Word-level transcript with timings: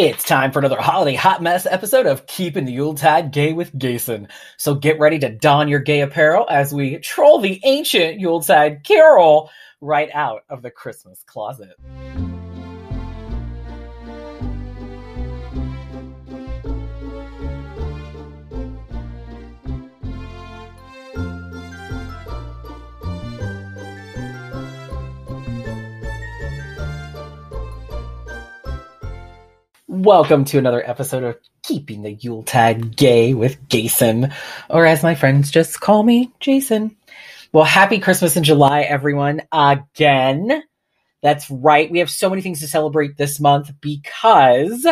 It's 0.00 0.22
time 0.22 0.52
for 0.52 0.60
another 0.60 0.80
holiday 0.80 1.16
hot 1.16 1.42
mess 1.42 1.66
episode 1.66 2.06
of 2.06 2.24
Keeping 2.28 2.66
the 2.66 2.72
Yuletide 2.72 3.32
Gay 3.32 3.52
with 3.52 3.76
Gason. 3.76 4.28
So 4.56 4.76
get 4.76 5.00
ready 5.00 5.18
to 5.18 5.28
don 5.28 5.66
your 5.66 5.80
gay 5.80 6.02
apparel 6.02 6.46
as 6.48 6.72
we 6.72 6.98
troll 6.98 7.40
the 7.40 7.60
ancient 7.64 8.20
Yuletide 8.20 8.84
carol 8.84 9.50
right 9.80 10.08
out 10.14 10.44
of 10.48 10.62
the 10.62 10.70
Christmas 10.70 11.24
closet. 11.24 11.74
Welcome 29.98 30.44
to 30.44 30.58
another 30.58 30.88
episode 30.88 31.24
of 31.24 31.38
Keeping 31.64 32.02
the 32.02 32.12
Yuletide 32.12 32.96
Gay 32.96 33.34
with 33.34 33.58
Jason, 33.68 34.32
or 34.70 34.86
as 34.86 35.02
my 35.02 35.16
friends 35.16 35.50
just 35.50 35.80
call 35.80 36.04
me, 36.04 36.30
Jason. 36.38 36.96
Well, 37.52 37.64
happy 37.64 37.98
Christmas 37.98 38.36
in 38.36 38.44
July, 38.44 38.82
everyone. 38.82 39.42
Again. 39.50 40.62
That's 41.20 41.50
right. 41.50 41.90
We 41.90 41.98
have 41.98 42.10
so 42.10 42.30
many 42.30 42.42
things 42.42 42.60
to 42.60 42.68
celebrate 42.68 43.16
this 43.16 43.40
month 43.40 43.72
because 43.80 44.86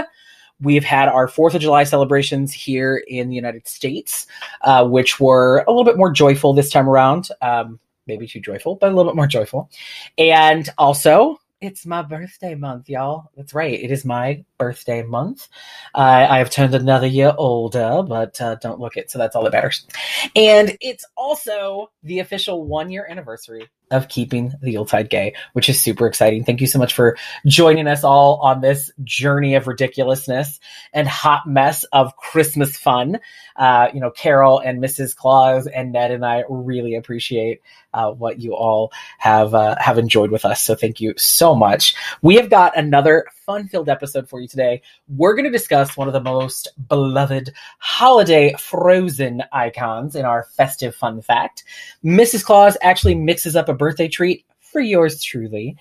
we've 0.61 0.85
had 0.85 1.09
our 1.09 1.29
4th 1.29 1.55
of 1.55 1.63
July 1.63 1.85
celebrations 1.85 2.53
here 2.53 2.97
in 3.07 3.29
the 3.29 3.37
United 3.37 3.69
States, 3.69 4.27
uh, 4.63 4.85
which 4.89 5.21
were 5.21 5.65
a 5.69 5.71
little 5.71 5.85
bit 5.85 5.97
more 5.97 6.11
joyful 6.11 6.53
this 6.53 6.71
time 6.71 6.89
around. 6.89 7.29
Um, 7.41 7.79
maybe 8.09 8.27
too 8.27 8.41
joyful, 8.41 8.75
but 8.75 8.91
a 8.91 8.95
little 8.95 9.13
bit 9.13 9.17
more 9.17 9.29
joyful. 9.29 9.71
And 10.19 10.69
also, 10.79 11.39
it's 11.61 11.87
my 11.87 12.03
birthday 12.03 12.55
month, 12.55 12.89
y'all. 12.89 13.31
That's 13.37 13.55
right. 13.55 13.73
It 13.73 13.91
is 13.91 14.05
my 14.05 14.45
birthday 14.59 15.03
month. 15.03 15.49
Uh, 15.95 16.27
I 16.29 16.39
have 16.39 16.51
turned 16.51 16.75
another 16.75 17.07
year 17.07 17.33
older, 17.37 18.03
but 18.07 18.41
uh, 18.41 18.57
don't 18.57 18.79
look 18.79 18.97
it. 18.97 19.11
So 19.11 19.19
that's 19.19 19.35
all 19.35 19.45
that 19.45 19.53
matters. 19.53 19.87
And 20.35 20.77
it's 20.81 21.05
also 21.17 21.91
the 22.03 22.19
official 22.19 22.67
one 22.67 22.91
year 22.91 23.07
anniversary 23.09 23.69
of 23.91 24.09
keeping 24.09 24.53
the 24.61 24.73
Yuletide 24.73 25.09
gay, 25.09 25.35
which 25.53 25.69
is 25.69 25.81
super 25.81 26.07
exciting. 26.07 26.45
Thank 26.45 26.61
you 26.61 26.67
so 26.67 26.79
much 26.79 26.93
for 26.93 27.17
joining 27.47 27.87
us 27.87 28.05
all 28.05 28.41
on 28.43 28.61
this 28.61 28.91
journey 29.05 29.55
of 29.55 29.67
ridiculousness 29.67 30.61
and 30.93 31.07
hot 31.07 31.47
mess 31.47 31.85
of 31.85 32.17
Christmas 32.17 32.77
fun. 32.77 33.19
Uh, 33.57 33.89
you 33.93 34.01
know, 34.01 34.11
Carol 34.11 34.59
and 34.59 34.83
Mrs. 34.83 35.17
Claus 35.17 35.67
and 35.67 35.93
Ned 35.93 36.11
and 36.11 36.25
I 36.25 36.45
really 36.49 36.95
appreciate 36.95 37.63
uh, 37.95 38.11
what 38.11 38.39
you 38.41 38.55
all 38.55 38.93
have 39.19 39.55
uh, 39.55 39.77
have 39.79 39.99
enjoyed 39.99 40.31
with 40.31 40.45
us. 40.45 40.63
So 40.63 40.75
thank 40.75 41.01
you 41.01 41.15
so 41.17 41.55
much. 41.55 41.95
We 42.23 42.37
have 42.37 42.51
got 42.51 42.77
another 42.77 43.25
fun 43.47 43.69
filled 43.69 43.89
episode 43.89 44.29
for 44.29 44.41
you 44.41 44.49
today. 44.49 44.83
We're 45.09 45.35
going 45.35 45.47
to 45.47 45.51
discuss 45.51 45.97
one 45.97 46.07
of 46.07 46.13
the 46.13 46.21
most 46.21 46.69
beloved 46.89 47.53
holiday 47.79 48.55
frozen 48.59 49.43
icons 49.53 50.15
in 50.15 50.25
our 50.25 50.45
festive 50.57 50.95
fun 50.95 51.23
fact. 51.23 51.65
Mrs. 52.05 52.45
Claus 52.45 52.77
actually 52.83 53.15
mixes 53.15 53.57
up 53.57 53.69
a 53.69 53.75
birthday 53.75 54.09
treat 54.09 54.45
for 54.61 54.81
yours 54.81 55.23
truly. 55.23 55.77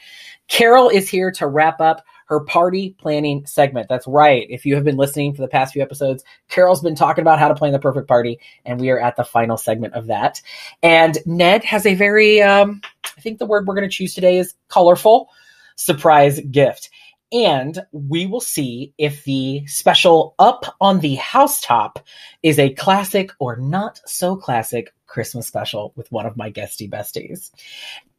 Carol 0.47 0.89
is 0.89 1.09
here 1.09 1.31
to 1.31 1.47
wrap 1.47 1.81
up 1.81 2.05
her 2.25 2.39
party 2.41 2.95
planning 2.99 3.45
segment. 3.45 3.87
That's 3.87 4.07
right. 4.07 4.45
If 4.49 4.65
you 4.65 4.75
have 4.75 4.83
been 4.83 4.97
listening 4.97 5.33
for 5.33 5.41
the 5.41 5.47
past 5.47 5.73
few 5.73 5.81
episodes, 5.81 6.23
Carol's 6.49 6.81
been 6.81 6.95
talking 6.95 7.21
about 7.21 7.39
how 7.39 7.47
to 7.47 7.55
plan 7.55 7.71
the 7.71 7.79
perfect 7.79 8.07
party, 8.07 8.39
and 8.65 8.79
we 8.79 8.89
are 8.89 8.99
at 8.99 9.15
the 9.15 9.23
final 9.23 9.57
segment 9.57 9.93
of 9.93 10.07
that. 10.07 10.41
And 10.83 11.17
Ned 11.25 11.63
has 11.63 11.85
a 11.85 11.95
very, 11.95 12.41
um, 12.41 12.81
I 13.17 13.21
think 13.21 13.39
the 13.39 13.45
word 13.45 13.67
we're 13.67 13.75
going 13.75 13.89
to 13.89 13.95
choose 13.95 14.13
today 14.13 14.37
is 14.37 14.55
colorful 14.69 15.29
surprise 15.75 16.39
gift. 16.39 16.89
And 17.31 17.79
we 17.91 18.27
will 18.27 18.41
see 18.41 18.93
if 18.97 19.23
the 19.23 19.65
special 19.65 20.35
Up 20.39 20.75
on 20.79 20.99
the 20.99 21.15
Housetop 21.15 21.99
is 22.43 22.59
a 22.59 22.73
classic 22.73 23.31
or 23.39 23.57
not 23.57 23.99
so 24.05 24.35
classic 24.35 24.93
Christmas 25.07 25.47
special 25.47 25.91
with 25.95 26.11
one 26.11 26.25
of 26.25 26.37
my 26.37 26.49
guesty 26.49 26.87
besties. 26.87 27.51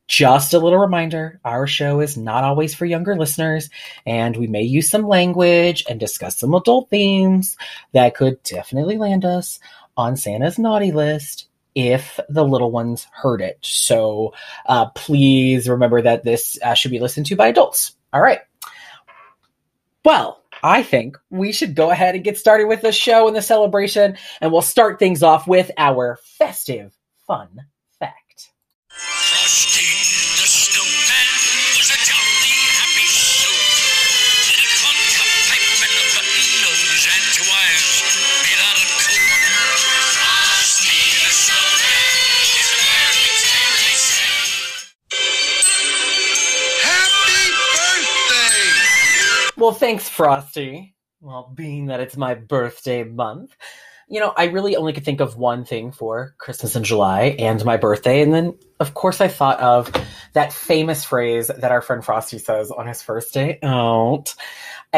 Just 0.09 0.55
a 0.55 0.61
little 0.61 0.79
reminder 0.79 1.41
our 1.45 1.67
show 1.67 2.01
is 2.01 2.17
not 2.17 2.45
always 2.45 2.75
for 2.75 2.85
younger 2.87 3.17
listeners, 3.17 3.71
and 4.07 4.37
we 4.37 4.47
may 4.47 4.63
use 4.63 4.89
some 4.89 5.09
language 5.09 5.85
and 5.89 5.99
discuss 5.99 6.39
some 6.39 6.55
adult 6.55 6.91
themes 6.91 7.57
that 7.93 8.15
could 8.15 8.43
definitely 8.45 8.99
land 8.99 9.25
us 9.25 9.59
on 9.97 10.17
Santa's 10.17 10.59
naughty 10.59 10.93
list 10.93 11.49
if 11.75 12.21
the 12.29 12.45
little 12.45 12.71
ones 12.71 13.07
heard 13.13 13.41
it. 13.41 13.59
So 13.63 14.35
uh, 14.67 14.87
please 14.91 15.69
remember 15.69 16.03
that 16.03 16.23
this 16.23 16.59
uh, 16.63 16.75
should 16.75 16.93
be 16.93 17.01
listened 17.01 17.27
to 17.27 17.37
by 17.37 17.49
adults. 17.49 17.97
All 18.13 18.21
right. 18.21 18.41
Well, 20.05 20.41
I 20.63 20.85
think 20.85 21.19
we 21.31 21.51
should 21.51 21.75
go 21.75 21.91
ahead 21.91 22.15
and 22.15 22.25
get 22.25 22.39
started 22.39 22.67
with 22.67 22.81
the 22.81 22.93
show 22.93 23.27
and 23.27 23.37
the 23.37 23.43
celebration, 23.43 24.17
and 24.41 24.53
we'll 24.53 24.63
start 24.63 24.99
things 25.01 25.25
off 25.25 25.49
with 25.49 25.71
our 25.77 26.19
festive 26.39 26.97
fun 27.27 27.67
Well, 49.57 49.73
thanks, 49.73 50.09
Frosty. 50.09 50.95
Well, 51.21 51.51
being 51.55 51.87
that 51.87 52.01
it's 52.01 52.17
my 52.17 52.35
birthday 52.35 53.05
month, 53.05 53.57
you 54.09 54.21
know, 54.21 54.33
I 54.37 54.45
really 54.45 54.77
only 54.77 54.93
could 54.93 55.05
think 55.05 55.21
of 55.21 55.37
one 55.37 55.65
thing 55.65 55.93
for 55.93 56.35
Christmas 56.39 56.77
in 56.77 56.85
July 56.85 57.35
and 57.39 57.65
my 57.65 57.77
birthday. 57.77 58.21
And 58.21 58.33
then, 58.33 58.59
of 58.79 58.95
course, 58.95 59.21
I 59.21 59.29
thought 59.29 59.59
of 59.61 59.91
that 60.35 60.53
famous 60.53 61.05
phrase 61.05 61.49
that 61.49 61.73
our 61.73 61.81
friend 61.81 62.05
Frosty 62.05 62.39
says 62.39 62.71
on 62.71 62.87
his 62.87 63.03
first 63.03 63.33
day 63.33 63.59
out. 63.63 64.35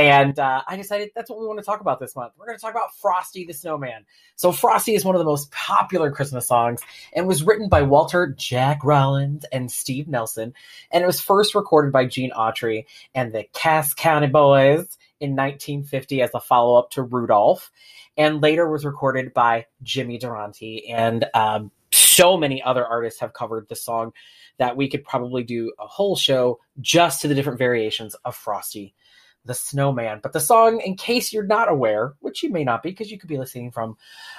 And 0.07 0.39
uh, 0.39 0.63
I 0.67 0.77
decided 0.77 1.11
that's 1.15 1.29
what 1.29 1.41
we 1.41 1.47
want 1.47 1.59
to 1.59 1.65
talk 1.65 1.81
about 1.81 1.99
this 1.99 2.15
month. 2.15 2.35
We're 2.39 2.47
going 2.47 2.57
to 2.57 2.63
talk 2.63 2.71
about 2.71 2.95
Frosty 2.97 3.45
the 3.45 3.53
Snowman. 3.53 4.05
So, 4.37 4.53
Frosty 4.53 4.95
is 4.95 5.05
one 5.05 5.17
of 5.17 5.19
the 5.19 5.25
most 5.25 5.51
popular 5.51 6.11
Christmas 6.13 6.47
songs 6.47 6.81
and 7.13 7.27
was 7.27 7.43
written 7.43 7.69
by 7.69 7.83
Walter 7.83 8.29
Jack 8.37 8.85
Rollins 8.85 9.45
and 9.53 9.71
Steve 9.71 10.07
Nelson. 10.07 10.55
And 10.93 11.03
it 11.03 11.07
was 11.07 11.21
first 11.21 11.55
recorded 11.55 11.93
by 11.93 12.07
Gene 12.07 12.31
Autry 12.31 12.87
and 13.15 13.33
the 13.33 13.45
Cass 13.53 13.93
County 13.93 14.29
Boys 14.29 14.99
in 15.21 15.31
1950 15.31 16.23
as 16.23 16.31
a 16.33 16.41
follow 16.41 16.79
up 16.79 16.91
to 16.93 17.03
Rudolph, 17.03 17.73
and 18.17 18.41
later 18.41 18.69
was 18.69 18.85
recorded 18.85 19.35
by 19.35 19.67
Jimmy 19.83 20.19
Durante. 20.19 20.89
And 20.91 21.25
um, 21.35 21.73
so 21.91 22.37
many 22.37 22.63
other 22.63 22.87
artists 22.87 23.21
have 23.21 23.33
covered 23.33 23.69
the 23.69 23.77
song 23.77 24.13
that 24.59 24.77
we 24.77 24.89
could 24.89 25.05
probably 25.05 25.43
do 25.43 25.73
a 25.79 25.87
whole 25.87 26.17
show 26.17 26.61
just 26.81 27.23
to 27.23 27.29
the 27.29 27.35
different 27.35 27.59
variations 27.59 28.15
of 28.25 28.37
Frosty 28.37 28.95
the 29.49 29.55
Snowman. 29.55 30.21
But 30.23 30.33
the 30.33 30.41
song, 30.41 30.81
in 30.81 30.95
case 30.95 31.33
you're 31.33 31.43
not 31.43 31.71
aware, 31.71 32.15
which 32.21 32.43
you 32.43 32.51
may 32.51 32.63
not 32.63 32.83
be 32.83 32.91
because 32.91 33.11
you 33.11 33.19
could 33.19 33.29
be 33.29 33.39
listening 33.39 33.73
from 33.73 33.97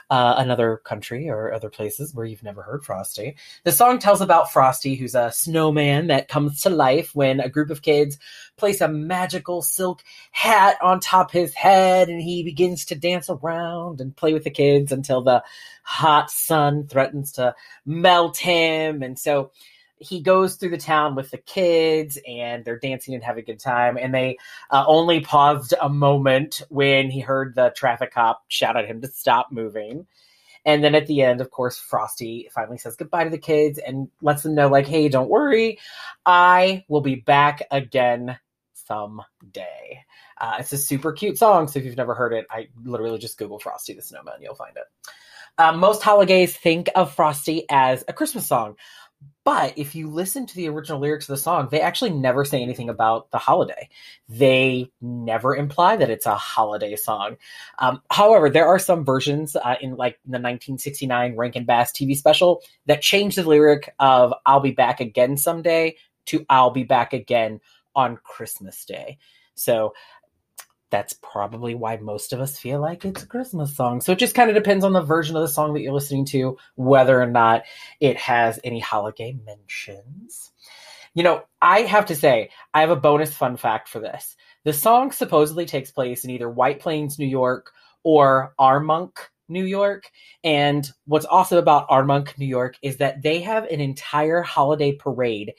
uh, 0.10 0.36
another 0.38 0.78
country 0.86 1.28
or 1.28 1.52
other 1.52 1.70
places 1.70 2.14
where 2.14 2.26
you've 2.26 2.44
never 2.44 2.62
heard 2.62 2.86
Frosty, 2.86 3.36
the 3.64 3.72
song 3.72 4.00
tells 4.00 4.22
about 4.22 4.54
Frosty, 4.54 4.96
who's 4.96 5.16
a 5.16 5.32
snowman 5.32 6.08
that 6.08 6.30
comes 6.30 6.62
to 6.62 6.70
life 6.70 7.14
when 7.16 7.40
a 7.40 7.50
group 7.50 7.72
of 7.72 7.82
kids 7.82 8.18
place 8.56 8.80
a 8.80 8.88
magical 8.88 9.62
silk 9.62 10.04
hat 10.32 10.78
on 10.82 11.00
top 11.00 11.32
his 11.32 11.54
head 11.56 12.08
and 12.08 12.22
he 12.22 12.44
begins 12.44 12.86
to 12.86 12.96
dance 12.96 13.30
around 13.30 14.00
and 14.00 14.16
play 14.16 14.34
with 14.34 14.44
the 14.44 14.52
kids 14.52 14.92
until 14.92 15.22
the 15.22 15.44
hot 15.84 16.30
sun 16.30 16.88
threatens 16.88 17.32
to 17.34 17.56
melt 17.84 18.38
him. 18.38 19.02
And 19.02 19.18
so 19.18 19.52
he 20.00 20.22
goes 20.22 20.56
through 20.56 20.70
the 20.70 20.78
town 20.78 21.16
with 21.16 21.30
the 21.32 21.38
kids 21.38 22.18
and 22.28 22.64
they're 22.64 22.80
dancing 22.80 23.14
and 23.14 23.24
having 23.24 23.44
a 23.44 23.46
good 23.46 23.60
time. 23.60 23.98
And 23.98 24.14
they 24.14 24.38
uh, 24.72 24.86
only 24.88 25.20
paused 25.20 25.74
a 25.80 25.90
moment 25.90 26.62
when 26.70 27.12
he 27.12 27.20
heard 27.20 27.56
the 27.56 27.74
traffic 27.76 28.14
cop 28.14 28.44
shout 28.48 28.78
at 28.78 28.88
him 28.88 29.02
to 29.02 29.08
stop 29.08 29.52
moving. 29.52 30.08
And 30.66 30.84
then 30.84 30.96
at 30.96 31.08
the 31.08 31.22
end 31.22 31.42
of 31.42 31.52
course 31.52 31.78
frosty 31.78 32.50
finally 32.54 32.78
says 32.78 32.96
goodbye 32.96 33.24
to 33.24 33.30
the 33.30 33.38
kids 33.38 33.80
and 33.80 34.10
lets 34.22 34.44
them 34.44 34.56
know 34.56 34.68
like 34.68 34.88
hey 34.88 35.10
don't 35.10 35.30
worry. 35.30 35.80
I 36.26 36.86
will 36.88 37.02
be 37.02 37.16
back 37.16 37.64
again 37.72 38.38
someday. 38.74 40.04
Uh, 40.40 40.58
it's 40.60 40.74
a 40.74 40.78
super 40.78 41.12
cute 41.12 41.38
song 41.38 41.68
so 41.68 41.80
if 41.80 41.86
you've 41.86 41.98
never 41.98 42.16
heard 42.16 42.32
it 42.32 42.46
i 42.50 42.70
literally 42.86 43.20
just 43.20 43.38
google 43.38 43.60
frosty 43.60 43.94
the 43.94 44.02
snowman 44.02 44.42
you'll 44.42 44.56
find 44.56 44.78
it. 44.78 44.84
Uh, 45.58 45.74
most 45.74 46.02
holidays 46.02 46.56
think 46.56 46.90
of 46.96 47.14
frosty 47.14 47.66
as 47.70 48.06
a 48.08 48.14
christmas 48.14 48.48
song 48.48 48.76
but 49.50 49.76
if 49.76 49.96
you 49.96 50.08
listen 50.08 50.46
to 50.46 50.56
the 50.56 50.70
original 50.70 51.00
lyrics 51.00 51.28
of 51.28 51.34
the 51.34 51.42
song, 51.42 51.70
they 51.72 51.82
actually 51.82 52.12
never 52.12 52.46
say 52.46 52.62
anything 52.62 52.88
about 52.88 53.32
the 53.32 53.40
holiday. 53.40 53.90
They 54.28 54.92
never 55.02 55.56
imply 55.56 55.96
that 55.96 56.12
it's 56.12 56.28
a 56.28 56.36
holiday 56.36 56.96
song. 56.96 57.36
Um, 57.80 58.00
however, 58.12 58.52
there 58.52 58.68
are 58.68 58.78
some 58.78 59.04
versions 59.04 59.56
uh, 59.56 59.76
in 59.82 59.96
like 59.96 60.20
the 60.26 60.34
1969 60.34 61.36
Rankin 61.36 61.66
Bass 61.66 61.92
TV 61.92 62.16
special 62.16 62.62
that 62.86 63.02
change 63.02 63.38
the 63.38 63.44
lyric 63.44 63.92
of 63.98 64.36
"I'll 64.46 64.60
be 64.60 64.70
back 64.70 65.00
again 65.00 65.36
someday" 65.36 65.96
to 66.28 66.46
"I'll 66.52 66.70
be 66.70 66.84
back 66.84 67.14
again 67.14 67.60
on 67.96 68.18
Christmas 68.18 68.86
Day." 68.86 69.18
So 69.56 69.96
that's 70.90 71.14
probably 71.14 71.76
why 71.76 71.98
most 71.98 72.34
of 72.34 72.40
us 72.40 72.58
feel 72.58 72.80
like 72.80 73.06
it's 73.06 73.24
a 73.24 73.28
Christmas 73.28 73.76
song. 73.76 74.02
So 74.02 74.12
it 74.12 74.20
just 74.20 74.36
kind 74.36 74.50
of 74.50 74.56
depends 74.56 74.84
on 74.84 74.94
the 74.94 75.02
version 75.02 75.36
of 75.36 75.42
the 75.42 75.48
song 75.48 75.74
that 75.74 75.82
you're 75.82 75.94
listening 75.94 76.26
to, 76.26 76.58
whether 76.76 77.22
or 77.22 77.28
not 77.28 77.64
it 78.00 78.18
has 78.18 78.60
any 78.64 78.80
holiday 78.80 79.38
mentions. 79.46 80.52
You 81.14 81.24
know, 81.24 81.44
I 81.62 81.82
have 81.82 82.08
to 82.08 82.16
say, 82.16 82.52
I 82.74 82.82
have 82.82 82.92
a 82.92 82.96
bonus 82.96 83.34
fun 83.34 83.58
fact 83.58 83.90
for 83.90 84.00
this. 84.00 84.36
The 84.64 84.74
song 84.74 85.12
supposedly 85.12 85.66
takes 85.66 85.92
place 85.92 86.24
in 86.24 86.32
either 86.32 86.50
White 86.50 86.80
Plains, 86.80 87.20
New 87.20 87.26
York, 87.28 87.72
or 88.04 88.54
Armonk, 88.60 89.18
New 89.48 89.66
York. 89.66 90.10
And 90.44 90.90
what's 91.06 91.26
awesome 91.26 91.58
about 91.58 91.90
Armonk, 91.90 92.38
New 92.38 92.46
York 92.46 92.78
is 92.82 92.98
that 92.98 93.22
they 93.22 93.42
have 93.42 93.66
an 93.66 93.80
entire 93.80 94.42
holiday 94.42 94.94
parade 94.94 95.54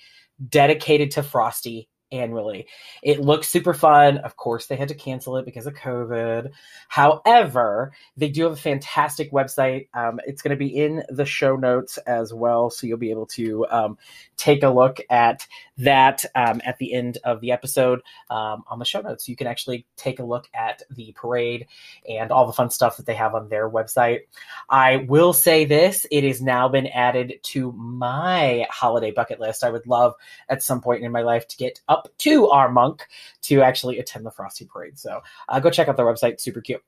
dedicated 0.49 1.12
to 1.12 1.23
Frosty 1.23 1.88
annually. 2.12 2.67
It 3.03 3.21
looks 3.21 3.49
super 3.49 3.75
fun. 3.75 4.19
Of 4.19 4.37
course, 4.37 4.67
they 4.67 4.77
had 4.77 4.89
to 4.89 4.95
cancel 4.95 5.37
it 5.37 5.45
because 5.45 5.67
of 5.67 5.75
COVID. 5.75 6.51
However, 6.89 7.93
they 8.17 8.29
do 8.29 8.45
have 8.45 8.53
a 8.53 8.57
fantastic 8.57 9.33
website. 9.33 9.89
Um, 9.95 10.21
it's 10.27 10.43
going 10.43 10.51
to 10.51 10.57
be 10.57 10.77
in 10.77 11.05
the 11.09 11.25
show 11.25 11.57
notes 11.57 11.99
as 11.99 12.33
well. 12.33 12.71
So 12.71 12.87
you'll 12.87 12.99
be 12.99 13.11
able 13.11 13.27
to 13.27 13.67
um, 13.71 13.99
take 14.37 14.62
a 14.62 14.69
look 14.69 15.01
at 15.11 15.47
that 15.79 16.25
um, 16.35 16.61
at 16.65 16.79
the 16.79 16.93
end 16.95 17.19
of 17.25 17.41
the 17.41 17.53
episode 17.53 18.01
um, 18.29 18.65
on 18.69 18.79
the 18.79 18.85
show 18.85 19.01
notes. 19.01 19.29
You 19.29 19.37
can 19.37 19.47
actually 19.47 19.87
take 19.97 20.19
a 20.19 20.25
look 20.25 20.49
at 20.55 20.83
the 20.91 21.12
parade 21.17 21.67
and 22.09 22.31
all 22.31 22.47
the 22.47 22.53
fun 22.53 22.71
stuff 22.71 22.97
that 22.97 23.07
they 23.07 23.15
have 23.15 23.35
on 23.35 23.49
their 23.49 23.69
website. 23.69 24.21
I 24.69 24.97
will 25.09 25.33
say 25.33 25.65
this 25.65 26.07
it 26.11 26.25
has 26.25 26.43
now 26.43 26.69
been 26.69 26.87
added 26.89 27.41
to 27.45 27.73
my 27.73 28.67
holiday 28.71 29.11
bucket 29.11 29.41
list. 29.41 29.65
I 29.65 29.71
would 29.71 29.87
love 29.87 30.15
at 30.49 30.62
some 30.62 30.81
point 30.81 31.05
in 31.05 31.12
my 31.12 31.23
life 31.23 31.47
to 31.49 31.57
get 31.57 31.81
up 31.89 32.00
to 32.19 32.47
Armonk 32.49 33.00
to 33.43 33.62
actually 33.62 33.99
attend 33.99 34.26
the 34.26 34.31
Frosty 34.31 34.64
Parade. 34.64 34.99
So 34.99 35.20
uh, 35.49 35.61
go 35.61 35.70
check 35.70 35.88
out 35.88 35.97
their 35.97 36.06
website. 36.06 36.41
Super 36.41 36.61
cute. 36.61 36.82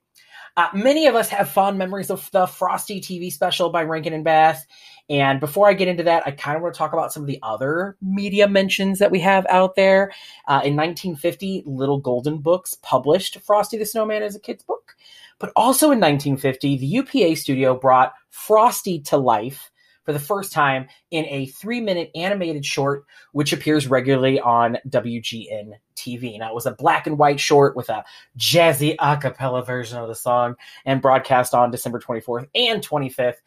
Uh, 0.55 0.67
many 0.73 1.07
of 1.07 1.15
us 1.15 1.29
have 1.29 1.49
fond 1.49 1.77
memories 1.79 2.11
of 2.11 2.29
the 2.31 2.45
Frosty 2.45 3.01
TV 3.01 3.31
special 3.31 3.69
by 3.69 3.83
Rankin 3.83 4.13
and 4.13 4.23
Bass. 4.23 4.63
And 5.09 5.39
before 5.39 5.67
I 5.67 5.73
get 5.73 5.87
into 5.87 6.03
that, 6.03 6.23
I 6.25 6.31
kind 6.31 6.55
of 6.55 6.61
want 6.61 6.75
to 6.75 6.77
talk 6.77 6.93
about 6.93 7.11
some 7.11 7.23
of 7.23 7.27
the 7.27 7.39
other 7.41 7.97
media 8.01 8.47
mentions 8.47 8.99
that 8.99 9.11
we 9.11 9.19
have 9.19 9.45
out 9.49 9.75
there. 9.75 10.11
Uh, 10.47 10.61
in 10.63 10.75
1950, 10.75 11.63
Little 11.65 11.99
Golden 11.99 12.37
Books 12.37 12.75
published 12.81 13.39
Frosty 13.41 13.77
the 13.77 13.85
Snowman 13.85 14.21
as 14.21 14.35
a 14.35 14.39
kid's 14.39 14.63
book. 14.63 14.95
But 15.39 15.51
also 15.55 15.87
in 15.87 15.99
1950, 15.99 16.77
the 16.77 16.85
UPA 16.85 17.35
studio 17.35 17.77
brought 17.77 18.13
Frosty 18.29 18.99
to 19.01 19.17
life 19.17 19.71
for 20.03 20.13
the 20.13 20.19
first 20.19 20.51
time 20.51 20.87
in 21.11 21.25
a 21.25 21.47
three 21.47 21.81
minute 21.81 22.11
animated 22.15 22.65
short, 22.65 23.05
which 23.31 23.53
appears 23.53 23.87
regularly 23.87 24.39
on 24.39 24.77
WGN 24.87 25.73
TV. 25.95 26.37
Now, 26.37 26.49
it 26.49 26.55
was 26.55 26.65
a 26.65 26.71
black 26.71 27.07
and 27.07 27.17
white 27.17 27.39
short 27.39 27.75
with 27.75 27.89
a 27.89 28.03
jazzy 28.37 28.95
a 28.99 29.17
cappella 29.17 29.63
version 29.63 29.97
of 29.97 30.07
the 30.07 30.15
song 30.15 30.55
and 30.85 31.01
broadcast 31.01 31.53
on 31.53 31.71
December 31.71 31.99
24th 31.99 32.47
and 32.55 32.85
25th 32.87 33.37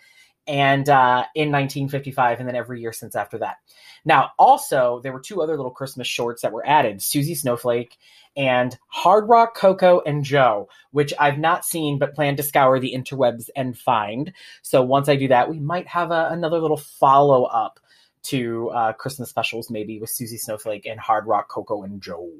and 0.46 0.88
uh, 0.88 1.24
in 1.34 1.50
1955, 1.50 2.40
and 2.40 2.48
then 2.48 2.56
every 2.56 2.80
year 2.80 2.92
since 2.92 3.16
after 3.16 3.38
that. 3.38 3.56
Now, 4.04 4.30
also, 4.38 5.00
there 5.02 5.12
were 5.12 5.20
two 5.20 5.42
other 5.42 5.56
little 5.56 5.72
Christmas 5.72 6.06
shorts 6.06 6.42
that 6.42 6.52
were 6.52 6.66
added 6.66 7.02
Susie 7.02 7.34
Snowflake 7.34 7.96
and 8.36 8.76
Hard 8.88 9.28
Rock 9.28 9.56
Coco 9.56 10.00
and 10.00 10.22
Joe, 10.22 10.68
which 10.92 11.12
I've 11.18 11.38
not 11.38 11.64
seen 11.64 11.98
but 11.98 12.14
plan 12.14 12.36
to 12.36 12.42
scour 12.42 12.78
the 12.78 12.94
interwebs 12.94 13.48
and 13.56 13.76
find. 13.76 14.32
So 14.62 14.82
once 14.82 15.08
I 15.08 15.16
do 15.16 15.28
that, 15.28 15.50
we 15.50 15.58
might 15.58 15.88
have 15.88 16.10
a, 16.12 16.28
another 16.30 16.60
little 16.60 16.76
follow 16.76 17.44
up 17.44 17.80
to 18.24 18.70
uh, 18.70 18.92
Christmas 18.92 19.30
specials, 19.30 19.70
maybe 19.70 19.98
with 19.98 20.10
Susie 20.10 20.38
Snowflake 20.38 20.86
and 20.86 21.00
Hard 21.00 21.26
Rock 21.26 21.48
Coco 21.48 21.82
and 21.82 22.02
Joe. 22.02 22.30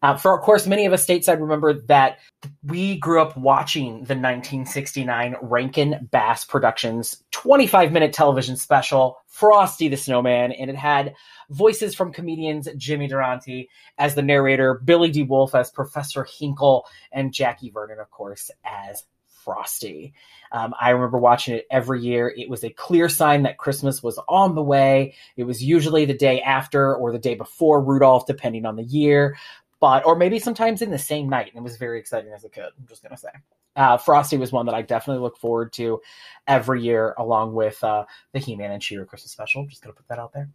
Uh, 0.00 0.16
for 0.16 0.36
of 0.36 0.44
course, 0.44 0.66
many 0.66 0.86
of 0.86 0.92
us 0.92 1.04
stateside 1.04 1.40
remember 1.40 1.72
that 1.72 2.18
we 2.62 2.96
grew 2.98 3.20
up 3.20 3.36
watching 3.36 3.94
the 3.94 4.14
1969 4.14 5.36
Rankin 5.42 6.08
Bass 6.12 6.44
Productions 6.44 7.24
25 7.32 7.90
minute 7.90 8.12
television 8.12 8.56
special, 8.56 9.18
Frosty 9.26 9.88
the 9.88 9.96
Snowman, 9.96 10.52
and 10.52 10.70
it 10.70 10.76
had 10.76 11.14
voices 11.50 11.96
from 11.96 12.12
comedians 12.12 12.68
Jimmy 12.76 13.08
Durante 13.08 13.68
as 13.98 14.14
the 14.14 14.22
narrator, 14.22 14.80
Billy 14.84 15.10
De 15.10 15.22
Wolfe 15.22 15.56
as 15.56 15.70
Professor 15.70 16.24
Hinkle, 16.24 16.86
and 17.10 17.32
Jackie 17.32 17.70
Vernon, 17.70 17.98
of 17.98 18.10
course, 18.10 18.52
as 18.64 19.04
Frosty. 19.26 20.14
Um, 20.52 20.74
I 20.80 20.90
remember 20.90 21.18
watching 21.18 21.54
it 21.54 21.66
every 21.70 22.02
year. 22.02 22.32
It 22.36 22.48
was 22.48 22.64
a 22.64 22.70
clear 22.70 23.08
sign 23.08 23.44
that 23.44 23.58
Christmas 23.58 24.02
was 24.02 24.18
on 24.28 24.54
the 24.54 24.62
way. 24.62 25.14
It 25.36 25.44
was 25.44 25.62
usually 25.62 26.04
the 26.04 26.14
day 26.14 26.40
after 26.40 26.94
or 26.94 27.12
the 27.12 27.18
day 27.18 27.34
before 27.34 27.82
Rudolph, 27.82 28.26
depending 28.26 28.66
on 28.66 28.76
the 28.76 28.84
year 28.84 29.36
but 29.80 30.04
or 30.06 30.16
maybe 30.16 30.38
sometimes 30.38 30.82
in 30.82 30.90
the 30.90 30.98
same 30.98 31.28
night. 31.28 31.48
And 31.48 31.58
it 31.58 31.62
was 31.62 31.76
very 31.76 31.98
exciting 31.98 32.32
as 32.32 32.44
a 32.44 32.48
kid. 32.48 32.64
I'm 32.78 32.86
just 32.86 33.02
gonna 33.02 33.16
say. 33.16 33.28
Uh, 33.76 33.96
Frosty 33.96 34.36
was 34.36 34.50
one 34.50 34.66
that 34.66 34.74
I 34.74 34.82
definitely 34.82 35.22
look 35.22 35.36
forward 35.38 35.72
to 35.74 36.00
every 36.48 36.82
year, 36.82 37.14
along 37.16 37.54
with 37.54 37.82
uh, 37.84 38.06
the 38.32 38.40
He-Man 38.40 38.72
and 38.72 38.82
She-Ra 38.82 39.04
Christmas 39.04 39.30
special. 39.30 39.66
Just 39.66 39.82
gonna 39.82 39.94
put 39.94 40.08
that 40.08 40.18
out 40.18 40.32
there. 40.32 40.48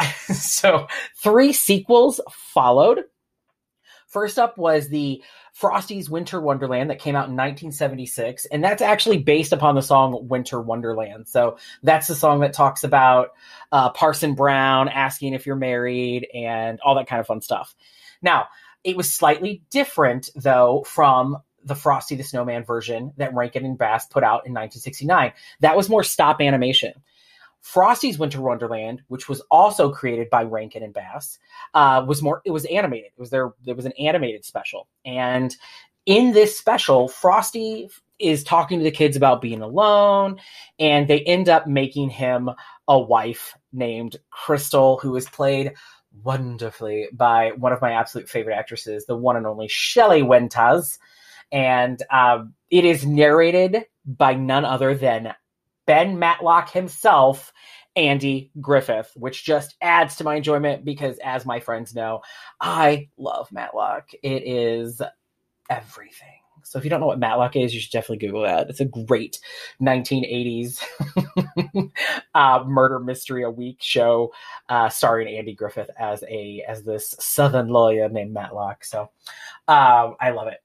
so 0.34 0.86
three 1.22 1.52
sequels 1.52 2.20
followed. 2.30 3.04
First 4.08 4.38
up 4.38 4.56
was 4.56 4.88
the 4.88 5.22
Frosty's 5.52 6.08
Winter 6.08 6.40
Wonderland 6.40 6.90
that 6.90 7.00
came 7.00 7.16
out 7.16 7.28
in 7.28 7.36
1976, 7.36 8.46
and 8.46 8.62
that's 8.62 8.82
actually 8.82 9.18
based 9.18 9.52
upon 9.52 9.74
the 9.74 9.82
song 9.82 10.28
Winter 10.28 10.60
Wonderland. 10.60 11.28
So 11.28 11.58
that's 11.82 12.06
the 12.06 12.14
song 12.14 12.40
that 12.40 12.52
talks 12.52 12.84
about 12.84 13.30
uh, 13.72 13.90
Parson 13.90 14.34
Brown 14.34 14.88
asking 14.88 15.34
if 15.34 15.44
you're 15.44 15.56
married 15.56 16.28
and 16.32 16.78
all 16.80 16.94
that 16.94 17.08
kind 17.08 17.20
of 17.20 17.26
fun 17.26 17.40
stuff. 17.40 17.74
Now, 18.22 18.48
it 18.84 18.96
was 18.96 19.12
slightly 19.12 19.62
different, 19.70 20.30
though, 20.34 20.84
from 20.86 21.38
the 21.64 21.74
Frosty 21.74 22.14
the 22.14 22.22
Snowman 22.22 22.64
version 22.64 23.12
that 23.16 23.34
Rankin 23.34 23.64
and 23.64 23.76
Bass 23.76 24.06
put 24.06 24.22
out 24.22 24.46
in 24.46 24.52
1969. 24.52 25.32
That 25.60 25.76
was 25.76 25.88
more 25.88 26.04
stop 26.04 26.40
animation. 26.40 26.92
Frosty's 27.60 28.16
Winter 28.16 28.40
Wonderland, 28.40 29.02
which 29.08 29.28
was 29.28 29.40
also 29.50 29.90
created 29.90 30.30
by 30.30 30.44
Rankin 30.44 30.84
and 30.84 30.94
Bass, 30.94 31.38
uh, 31.74 32.04
was 32.06 32.22
more. 32.22 32.40
It 32.44 32.52
was 32.52 32.64
animated. 32.66 33.10
It 33.16 33.20
was 33.20 33.30
there. 33.30 33.54
There 33.64 33.74
was 33.74 33.86
an 33.86 33.92
animated 33.98 34.44
special, 34.44 34.86
and 35.04 35.54
in 36.06 36.32
this 36.32 36.56
special, 36.56 37.08
Frosty 37.08 37.90
is 38.20 38.44
talking 38.44 38.78
to 38.78 38.84
the 38.84 38.90
kids 38.92 39.16
about 39.16 39.42
being 39.42 39.62
alone, 39.62 40.38
and 40.78 41.08
they 41.08 41.20
end 41.22 41.48
up 41.48 41.66
making 41.66 42.08
him 42.10 42.50
a 42.86 42.98
wife 42.98 43.56
named 43.72 44.16
Crystal, 44.30 44.98
who 44.98 45.16
is 45.16 45.28
played 45.28 45.72
wonderfully 46.22 47.08
by 47.12 47.52
one 47.56 47.72
of 47.72 47.80
my 47.80 47.92
absolute 47.92 48.28
favorite 48.28 48.56
actresses, 48.56 49.06
the 49.06 49.16
one 49.16 49.36
and 49.36 49.46
only 49.46 49.68
Shelley 49.68 50.22
Winters. 50.22 50.98
And 51.52 52.02
um, 52.10 52.54
it 52.70 52.84
is 52.84 53.06
narrated 53.06 53.84
by 54.04 54.34
none 54.34 54.64
other 54.64 54.94
than 54.94 55.34
Ben 55.86 56.18
Matlock 56.18 56.70
himself, 56.70 57.52
Andy 57.94 58.50
Griffith, 58.60 59.12
which 59.14 59.44
just 59.44 59.76
adds 59.80 60.16
to 60.16 60.24
my 60.24 60.34
enjoyment 60.34 60.84
because, 60.84 61.18
as 61.24 61.46
my 61.46 61.60
friends 61.60 61.94
know, 61.94 62.20
I 62.60 63.08
love 63.16 63.50
Matlock. 63.52 64.10
It 64.22 64.42
is 64.46 65.00
everything. 65.70 66.40
So 66.66 66.78
if 66.78 66.84
you 66.84 66.90
don't 66.90 67.00
know 67.00 67.06
what 67.06 67.20
Matlock 67.20 67.54
is, 67.54 67.72
you 67.72 67.80
should 67.80 67.92
definitely 67.92 68.26
Google 68.26 68.42
that. 68.42 68.68
It's 68.68 68.80
a 68.80 68.86
great 68.86 69.38
1980s 69.80 70.82
uh, 72.34 72.64
murder 72.66 72.98
mystery 72.98 73.44
a 73.44 73.50
week 73.50 73.78
show 73.80 74.32
uh, 74.68 74.88
starring 74.88 75.28
Andy 75.28 75.54
Griffith 75.54 75.90
as 75.96 76.24
a 76.28 76.64
as 76.66 76.82
this 76.82 77.14
Southern 77.20 77.68
lawyer 77.68 78.08
named 78.08 78.32
Matlock. 78.32 78.84
So 78.84 79.10
uh, 79.68 80.10
I 80.20 80.30
love 80.30 80.48
it. 80.48 80.60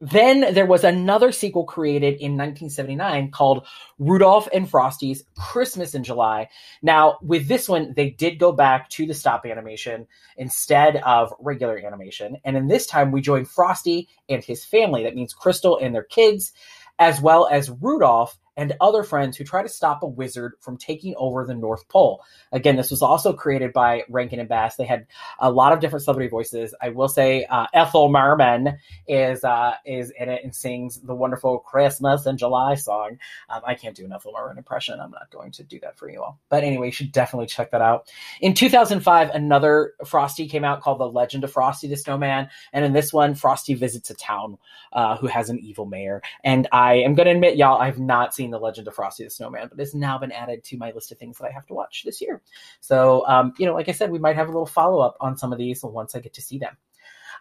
Then 0.00 0.54
there 0.54 0.66
was 0.66 0.82
another 0.82 1.30
sequel 1.30 1.64
created 1.64 2.14
in 2.14 2.38
1979 2.38 3.30
called 3.32 3.66
Rudolph 3.98 4.48
and 4.52 4.68
Frosty's 4.68 5.24
Christmas 5.36 5.94
in 5.94 6.04
July. 6.04 6.48
Now, 6.80 7.18
with 7.20 7.48
this 7.48 7.68
one, 7.68 7.92
they 7.94 8.08
did 8.08 8.38
go 8.38 8.50
back 8.50 8.88
to 8.90 9.06
the 9.06 9.12
stop 9.12 9.44
animation 9.44 10.06
instead 10.38 10.96
of 10.96 11.34
regular 11.38 11.78
animation. 11.78 12.38
And 12.44 12.56
in 12.56 12.66
this 12.68 12.86
time, 12.86 13.12
we 13.12 13.20
join 13.20 13.44
Frosty 13.44 14.08
and 14.28 14.42
his 14.42 14.64
family. 14.64 15.02
That 15.02 15.14
means 15.14 15.34
Crystal 15.34 15.78
and 15.78 15.94
their 15.94 16.04
kids, 16.04 16.54
as 16.98 17.20
well 17.20 17.46
as 17.50 17.68
Rudolph 17.68 18.38
and 18.56 18.74
other 18.80 19.02
friends 19.02 19.36
who 19.36 19.44
try 19.44 19.62
to 19.62 19.68
stop 19.68 20.02
a 20.02 20.06
wizard 20.06 20.54
from 20.60 20.76
taking 20.76 21.14
over 21.16 21.44
the 21.44 21.54
North 21.54 21.88
Pole. 21.88 22.22
Again, 22.52 22.76
this 22.76 22.90
was 22.90 23.02
also 23.02 23.32
created 23.32 23.72
by 23.72 24.02
Rankin 24.08 24.40
and 24.40 24.48
Bass. 24.48 24.76
They 24.76 24.84
had 24.84 25.06
a 25.38 25.50
lot 25.50 25.72
of 25.72 25.80
different 25.80 26.04
celebrity 26.04 26.28
voices. 26.28 26.74
I 26.80 26.90
will 26.90 27.08
say 27.08 27.44
uh, 27.44 27.66
Ethel 27.72 28.08
Merman 28.10 28.78
is 29.06 29.44
uh, 29.44 29.74
is 29.84 30.12
in 30.18 30.28
it 30.28 30.42
and 30.44 30.54
sings 30.54 31.00
the 31.00 31.14
wonderful 31.14 31.58
Christmas 31.58 32.26
in 32.26 32.36
July 32.36 32.74
song. 32.74 33.18
Um, 33.48 33.62
I 33.66 33.74
can't 33.74 33.96
do 33.96 34.04
an 34.04 34.12
Ethel 34.12 34.32
Merman 34.32 34.58
impression. 34.58 34.98
I'm 35.00 35.10
not 35.10 35.30
going 35.30 35.52
to 35.52 35.62
do 35.62 35.78
that 35.80 35.98
for 35.98 36.10
you 36.10 36.22
all. 36.22 36.38
But 36.48 36.64
anyway, 36.64 36.86
you 36.86 36.92
should 36.92 37.12
definitely 37.12 37.46
check 37.46 37.70
that 37.70 37.80
out. 37.80 38.08
In 38.40 38.54
2005, 38.54 39.30
another 39.30 39.94
Frosty 40.04 40.48
came 40.48 40.64
out 40.64 40.82
called 40.82 41.00
The 41.00 41.08
Legend 41.08 41.44
of 41.44 41.52
Frosty 41.52 41.88
the 41.88 41.96
Snowman, 41.96 42.48
and 42.72 42.84
in 42.84 42.92
this 42.92 43.12
one, 43.12 43.34
Frosty 43.34 43.74
visits 43.74 44.10
a 44.10 44.14
town 44.14 44.58
uh, 44.92 45.16
who 45.16 45.26
has 45.26 45.50
an 45.50 45.58
evil 45.60 45.86
mayor. 45.86 46.22
And 46.44 46.68
I 46.72 46.94
am 46.94 47.14
going 47.14 47.26
to 47.26 47.32
admit, 47.32 47.56
y'all, 47.56 47.80
I've 47.80 47.98
not 47.98 48.34
seen 48.34 48.39
The 48.48 48.58
Legend 48.58 48.88
of 48.88 48.94
Frosty 48.94 49.24
the 49.24 49.30
Snowman, 49.30 49.68
but 49.68 49.78
it's 49.78 49.94
now 49.94 50.16
been 50.16 50.32
added 50.32 50.64
to 50.64 50.78
my 50.78 50.92
list 50.92 51.12
of 51.12 51.18
things 51.18 51.36
that 51.36 51.46
I 51.46 51.50
have 51.50 51.66
to 51.66 51.74
watch 51.74 52.02
this 52.04 52.20
year. 52.20 52.40
So, 52.80 53.26
um, 53.26 53.52
you 53.58 53.66
know, 53.66 53.74
like 53.74 53.88
I 53.90 53.92
said, 53.92 54.10
we 54.10 54.18
might 54.18 54.36
have 54.36 54.48
a 54.48 54.52
little 54.52 54.64
follow 54.64 55.00
up 55.00 55.16
on 55.20 55.36
some 55.36 55.52
of 55.52 55.58
these 55.58 55.82
once 55.82 56.14
I 56.14 56.20
get 56.20 56.32
to 56.34 56.42
see 56.42 56.58
them. 56.58 56.76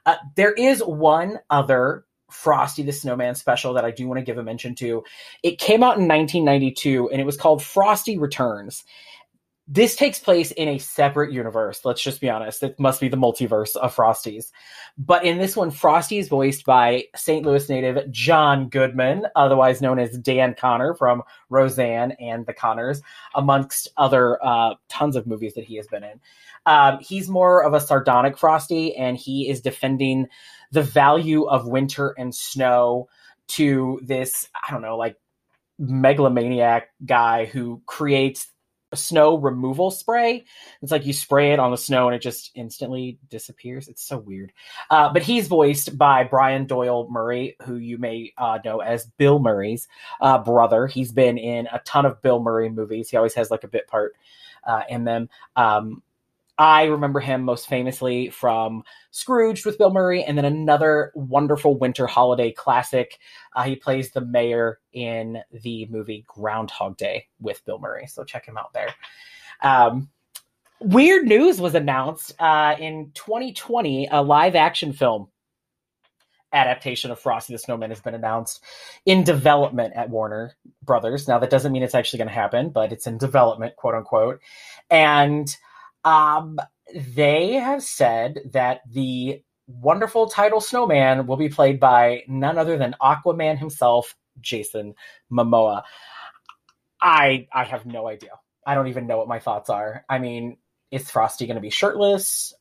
Uh, 0.05 0.15
there 0.35 0.51
is 0.51 0.79
one 0.83 1.39
other 1.49 2.05
Frosty 2.29 2.83
the 2.83 2.91
Snowman 2.91 3.35
special 3.35 3.73
that 3.73 3.85
I 3.85 3.91
do 3.91 4.07
want 4.07 4.19
to 4.19 4.25
give 4.25 4.37
a 4.37 4.43
mention 4.43 4.75
to. 4.75 5.03
It 5.43 5.57
came 5.57 5.83
out 5.83 5.97
in 5.97 6.07
1992 6.07 7.09
and 7.09 7.21
it 7.21 7.25
was 7.25 7.37
called 7.37 7.63
Frosty 7.63 8.17
Returns. 8.17 8.83
This 9.71 9.95
takes 9.95 10.17
place 10.17 10.49
in 10.49 10.67
a 10.67 10.79
separate 10.79 11.31
universe. 11.31 11.81
Let's 11.85 12.01
just 12.01 12.19
be 12.19 12.27
honest. 12.27 12.63
It 12.63 12.79
must 12.79 12.99
be 12.99 13.07
the 13.07 13.17
multiverse 13.17 13.75
of 13.75 13.95
Frosties. 13.95 14.51
But 14.97 15.23
in 15.23 15.37
this 15.37 15.55
one, 15.55 15.69
Frosty 15.69 16.17
is 16.17 16.27
voiced 16.27 16.65
by 16.65 17.03
St. 17.15 17.45
Louis 17.45 17.69
native 17.69 18.09
John 18.09 18.69
Goodman, 18.69 19.27
otherwise 19.35 19.79
known 19.79 19.99
as 19.99 20.17
Dan 20.17 20.55
Conner 20.55 20.95
from 20.95 21.21
Roseanne 21.49 22.13
and 22.13 22.47
The 22.47 22.53
Conners, 22.53 23.03
amongst 23.35 23.89
other 23.95 24.43
uh, 24.43 24.73
tons 24.87 25.15
of 25.15 25.27
movies 25.27 25.53
that 25.53 25.65
he 25.65 25.75
has 25.75 25.85
been 25.85 26.03
in. 26.03 26.19
Um, 26.65 26.97
he's 26.99 27.29
more 27.29 27.63
of 27.63 27.75
a 27.75 27.79
sardonic 27.79 28.39
Frosty, 28.39 28.95
and 28.95 29.17
he 29.17 29.49
is 29.49 29.61
defending 29.61 30.29
the 30.71 30.81
value 30.81 31.43
of 31.43 31.67
winter 31.67 32.15
and 32.17 32.33
snow 32.33 33.07
to 33.49 33.99
this, 34.01 34.49
I 34.67 34.71
don't 34.71 34.81
know, 34.81 34.97
like 34.97 35.17
megalomaniac 35.77 36.89
guy 37.05 37.45
who 37.45 37.83
creates 37.85 38.47
snow 38.93 39.37
removal 39.37 39.91
spray. 39.91 40.45
It's 40.81 40.91
like 40.91 41.05
you 41.05 41.13
spray 41.13 41.51
it 41.53 41.59
on 41.59 41.71
the 41.71 41.77
snow 41.77 42.07
and 42.07 42.15
it 42.15 42.21
just 42.21 42.51
instantly 42.55 43.19
disappears. 43.29 43.87
It's 43.87 44.03
so 44.03 44.17
weird. 44.17 44.51
Uh, 44.89 45.11
but 45.11 45.21
he's 45.21 45.47
voiced 45.47 45.97
by 45.97 46.23
Brian 46.23 46.65
Doyle 46.65 47.07
Murray, 47.09 47.55
who 47.63 47.75
you 47.75 47.97
may 47.97 48.33
uh, 48.37 48.59
know 48.63 48.79
as 48.79 49.05
Bill 49.17 49.39
Murray's 49.39 49.87
uh, 50.21 50.37
brother. 50.39 50.87
He's 50.87 51.11
been 51.11 51.37
in 51.37 51.67
a 51.67 51.79
ton 51.79 52.05
of 52.05 52.21
Bill 52.21 52.41
Murray 52.41 52.69
movies. 52.69 53.09
He 53.09 53.17
always 53.17 53.35
has 53.35 53.51
like 53.51 53.63
a 53.63 53.69
bit 53.69 53.87
part 53.87 54.15
uh, 54.65 54.81
in 54.89 55.03
them. 55.03 55.29
Um, 55.55 56.01
I 56.59 56.83
remember 56.83 57.21
him 57.21 57.43
most 57.43 57.69
famously 57.69 58.29
from 58.29 58.83
Scrooged 59.11 59.65
with 59.65 59.77
Bill 59.77 59.93
Murray, 59.93 60.25
and 60.25 60.37
then 60.37 60.43
another 60.43 61.13
wonderful 61.15 61.79
winter 61.79 62.05
holiday 62.05 62.51
classic. 62.51 63.17
Uh, 63.55 63.63
he 63.63 63.77
plays 63.77 64.11
the 64.11 64.19
mayor 64.19 64.79
in 64.91 65.39
the 65.63 65.85
movie 65.85 66.25
Groundhog 66.27 66.97
Day 66.97 67.27
with 67.39 67.63
Bill 67.65 67.79
Murray, 67.79 68.07
so 68.07 68.25
check 68.25 68.45
him 68.45 68.57
out 68.57 68.73
there. 68.73 68.93
Um, 69.61 70.09
weird 70.81 71.25
news 71.25 71.61
was 71.61 71.75
announced 71.75 72.33
uh, 72.39 72.75
in 72.77 73.11
2020. 73.13 74.09
A 74.11 74.21
live 74.21 74.55
action 74.55 74.91
film 74.91 75.29
adaptation 76.51 77.09
of 77.09 77.19
Frosty 77.19 77.53
the 77.53 77.59
Snowman 77.59 77.91
has 77.91 78.01
been 78.01 78.15
announced 78.15 78.61
in 79.05 79.23
development 79.23 79.93
at 79.95 80.09
Warner 80.09 80.57
Brothers. 80.83 81.25
Now, 81.25 81.39
that 81.39 81.51
doesn't 81.51 81.71
mean 81.71 81.83
it's 81.83 81.95
actually 81.95 82.17
going 82.17 82.27
to 82.27 82.33
happen, 82.33 82.69
but 82.69 82.91
it's 82.91 83.07
in 83.07 83.17
development, 83.17 83.77
quote 83.77 83.95
unquote. 83.95 84.41
And 84.89 85.55
um, 86.03 86.59
they 86.93 87.53
have 87.53 87.83
said 87.83 88.39
that 88.53 88.81
the 88.89 89.41
wonderful 89.67 90.27
title 90.27 90.61
Snowman 90.61 91.27
will 91.27 91.37
be 91.37 91.49
played 91.49 91.79
by 91.79 92.23
none 92.27 92.57
other 92.57 92.77
than 92.77 92.95
Aquaman 93.01 93.57
himself, 93.57 94.15
Jason 94.41 94.95
Momoa. 95.31 95.83
I 97.01 97.47
I 97.53 97.63
have 97.63 97.85
no 97.85 98.07
idea. 98.07 98.31
I 98.65 98.75
don't 98.75 98.87
even 98.87 99.07
know 99.07 99.17
what 99.17 99.27
my 99.27 99.39
thoughts 99.39 99.69
are. 99.69 100.05
I 100.09 100.19
mean, 100.19 100.57
is 100.91 101.09
Frosty 101.09 101.45
going 101.45 101.55
to 101.55 101.61
be 101.61 101.69
shirtless? 101.69 102.53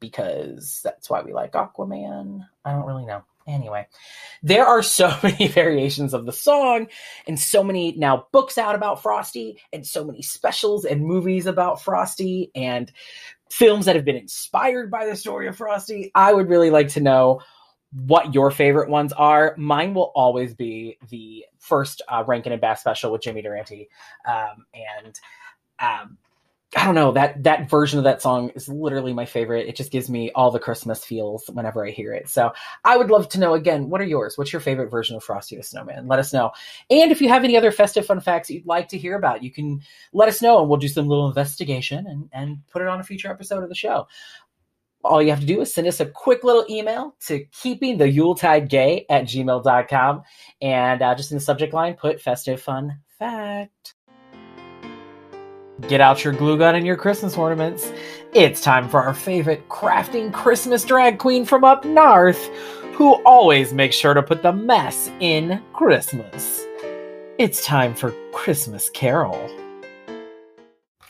Because 0.00 0.80
that's 0.82 1.08
why 1.10 1.22
we 1.22 1.32
like 1.32 1.52
Aquaman. 1.52 2.46
I 2.64 2.72
don't 2.72 2.86
really 2.86 3.04
know. 3.04 3.22
Anyway, 3.48 3.86
there 4.42 4.66
are 4.66 4.82
so 4.82 5.12
many 5.22 5.48
variations 5.48 6.14
of 6.14 6.26
the 6.26 6.32
song 6.32 6.86
and 7.26 7.40
so 7.40 7.64
many 7.64 7.92
now 7.96 8.26
books 8.30 8.58
out 8.58 8.74
about 8.74 9.02
Frosty 9.02 9.60
and 9.72 9.86
so 9.86 10.04
many 10.04 10.22
specials 10.22 10.84
and 10.84 11.04
movies 11.04 11.46
about 11.46 11.82
Frosty 11.82 12.50
and 12.54 12.92
films 13.50 13.86
that 13.86 13.96
have 13.96 14.04
been 14.04 14.16
inspired 14.16 14.90
by 14.90 15.06
the 15.06 15.16
story 15.16 15.48
of 15.48 15.56
Frosty. 15.56 16.12
I 16.14 16.32
would 16.32 16.48
really 16.48 16.70
like 16.70 16.88
to 16.88 17.00
know 17.00 17.40
what 17.92 18.34
your 18.34 18.50
favorite 18.50 18.90
ones 18.90 19.14
are. 19.14 19.54
Mine 19.56 19.94
will 19.94 20.12
always 20.14 20.54
be 20.54 20.98
the 21.08 21.46
first 21.58 22.02
uh, 22.06 22.22
Rankin 22.26 22.52
and 22.52 22.60
Bass 22.60 22.80
special 22.80 23.10
with 23.10 23.22
Jimmy 23.22 23.40
Durante. 23.40 23.88
Um, 24.28 24.66
and 24.74 25.18
um, 25.80 26.18
I 26.76 26.84
don't 26.84 26.94
know 26.94 27.12
that 27.12 27.44
that 27.44 27.70
version 27.70 27.98
of 27.98 28.04
that 28.04 28.20
song 28.20 28.50
is 28.50 28.68
literally 28.68 29.14
my 29.14 29.24
favorite. 29.24 29.68
It 29.68 29.76
just 29.76 29.90
gives 29.90 30.10
me 30.10 30.30
all 30.34 30.50
the 30.50 30.58
Christmas 30.58 31.02
feels 31.02 31.48
whenever 31.48 31.86
I 31.86 31.90
hear 31.90 32.12
it. 32.12 32.28
So 32.28 32.52
I 32.84 32.98
would 32.98 33.10
love 33.10 33.26
to 33.30 33.40
know 33.40 33.54
again, 33.54 33.88
what 33.88 34.02
are 34.02 34.06
yours? 34.06 34.36
What's 34.36 34.52
your 34.52 34.60
favorite 34.60 34.90
version 34.90 35.16
of 35.16 35.24
Frosty 35.24 35.56
the 35.56 35.62
Snowman? 35.62 36.08
Let 36.08 36.18
us 36.18 36.30
know. 36.30 36.50
And 36.90 37.10
if 37.10 37.22
you 37.22 37.30
have 37.30 37.42
any 37.42 37.56
other 37.56 37.72
festive 37.72 38.04
fun 38.04 38.20
facts 38.20 38.50
you'd 38.50 38.66
like 38.66 38.88
to 38.88 38.98
hear 38.98 39.16
about, 39.16 39.42
you 39.42 39.50
can 39.50 39.80
let 40.12 40.28
us 40.28 40.42
know 40.42 40.60
and 40.60 40.68
we'll 40.68 40.78
do 40.78 40.88
some 40.88 41.08
little 41.08 41.28
investigation 41.28 42.06
and, 42.06 42.28
and 42.32 42.58
put 42.70 42.82
it 42.82 42.88
on 42.88 43.00
a 43.00 43.04
future 43.04 43.30
episode 43.30 43.62
of 43.62 43.70
the 43.70 43.74
show. 43.74 44.06
All 45.02 45.22
you 45.22 45.30
have 45.30 45.40
to 45.40 45.46
do 45.46 45.62
is 45.62 45.72
send 45.72 45.86
us 45.86 46.00
a 46.00 46.06
quick 46.06 46.44
little 46.44 46.66
email 46.68 47.16
to 47.28 47.46
keeping 47.46 47.96
the 47.96 48.10
Yuletide 48.10 48.68
gay 48.68 49.06
at 49.08 49.24
gmail.com. 49.24 50.22
And 50.60 51.00
uh, 51.00 51.14
just 51.14 51.30
in 51.30 51.38
the 51.38 51.44
subject 51.44 51.72
line, 51.72 51.94
put 51.94 52.20
festive 52.20 52.60
fun 52.60 53.00
fact. 53.18 53.94
Get 55.86 56.00
out 56.00 56.24
your 56.24 56.32
glue 56.32 56.58
gun 56.58 56.74
and 56.74 56.84
your 56.84 56.96
Christmas 56.96 57.36
ornaments. 57.36 57.92
It's 58.34 58.60
time 58.60 58.88
for 58.88 59.00
our 59.00 59.14
favorite 59.14 59.68
crafting 59.68 60.32
Christmas 60.32 60.84
drag 60.84 61.18
queen 61.18 61.44
from 61.44 61.62
up 61.62 61.84
north, 61.84 62.44
who 62.94 63.14
always 63.24 63.72
makes 63.72 63.94
sure 63.94 64.12
to 64.12 64.22
put 64.22 64.42
the 64.42 64.52
mess 64.52 65.08
in 65.20 65.62
Christmas. 65.72 66.64
It's 67.38 67.64
time 67.64 67.94
for 67.94 68.12
Christmas 68.32 68.90
Carol. 68.90 69.48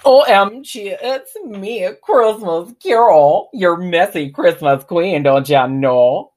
OMG, 0.05 0.99
it's 1.01 1.35
me, 1.45 1.89
Christmas 2.03 2.75
Carol, 2.83 3.49
your 3.55 3.79
messy 3.79 4.31
Christmas 4.31 4.85
queen, 4.85 5.23
don't 5.23 5.49
ya 5.49 5.67
know? 5.67 6.33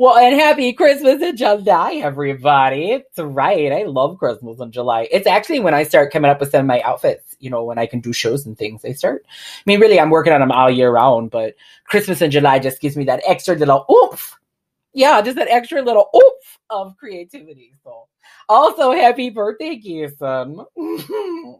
Well, 0.00 0.16
and 0.16 0.38
happy 0.38 0.72
Christmas 0.74 1.20
in 1.20 1.36
July, 1.36 1.94
everybody. 2.04 2.92
It's 2.92 3.18
right. 3.18 3.72
I 3.72 3.82
love 3.82 4.16
Christmas 4.16 4.60
in 4.60 4.70
July. 4.70 5.08
It's 5.10 5.26
actually 5.26 5.58
when 5.58 5.74
I 5.74 5.82
start 5.82 6.12
coming 6.12 6.30
up 6.30 6.38
with 6.38 6.52
some 6.52 6.60
of 6.60 6.66
my 6.66 6.80
outfits, 6.82 7.34
you 7.40 7.50
know, 7.50 7.64
when 7.64 7.78
I 7.78 7.86
can 7.86 7.98
do 7.98 8.12
shows 8.12 8.46
and 8.46 8.56
things. 8.56 8.84
I 8.84 8.92
start, 8.92 9.26
I 9.26 9.62
mean, 9.66 9.80
really, 9.80 9.98
I'm 9.98 10.10
working 10.10 10.32
on 10.32 10.38
them 10.38 10.52
all 10.52 10.70
year 10.70 10.92
round, 10.92 11.32
but 11.32 11.56
Christmas 11.84 12.22
in 12.22 12.30
July 12.30 12.60
just 12.60 12.80
gives 12.80 12.96
me 12.96 13.06
that 13.06 13.22
extra 13.26 13.56
little 13.56 13.84
oomph. 13.90 14.38
Yeah, 14.94 15.20
just 15.20 15.34
that 15.34 15.48
extra 15.48 15.82
little 15.82 16.08
oomph 16.14 16.58
of 16.70 16.96
creativity. 16.96 17.74
So, 17.82 18.06
also, 18.48 18.92
happy 18.92 19.30
birthday, 19.30 19.80
Gieson. 19.84 20.64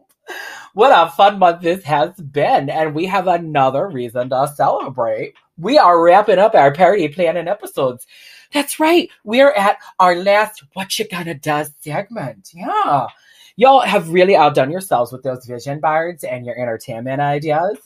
what 0.73 1.07
a 1.07 1.11
fun 1.11 1.39
month 1.39 1.61
this 1.61 1.83
has 1.83 2.15
been, 2.15 2.69
and 2.69 2.95
we 2.95 3.05
have 3.05 3.27
another 3.27 3.89
reason 3.89 4.29
to 4.29 4.49
celebrate. 4.55 5.33
We 5.57 5.77
are 5.77 6.01
wrapping 6.01 6.39
up 6.39 6.55
our 6.55 6.73
parody 6.73 7.09
planning 7.09 7.49
episodes. 7.49 8.07
That's 8.53 8.79
right. 8.79 9.09
We're 9.23 9.51
at 9.51 9.77
our 9.99 10.15
last 10.15 10.63
What 10.73 10.97
You 10.97 11.07
Gonna 11.07 11.35
Do 11.35 11.65
segment. 11.81 12.49
Yeah. 12.53 13.07
Y'all 13.55 13.81
have 13.81 14.09
really 14.09 14.35
outdone 14.35 14.71
yourselves 14.71 15.11
with 15.11 15.21
those 15.23 15.45
vision 15.45 15.79
boards 15.79 16.23
and 16.23 16.45
your 16.45 16.57
entertainment 16.57 17.19
ideas. 17.19 17.77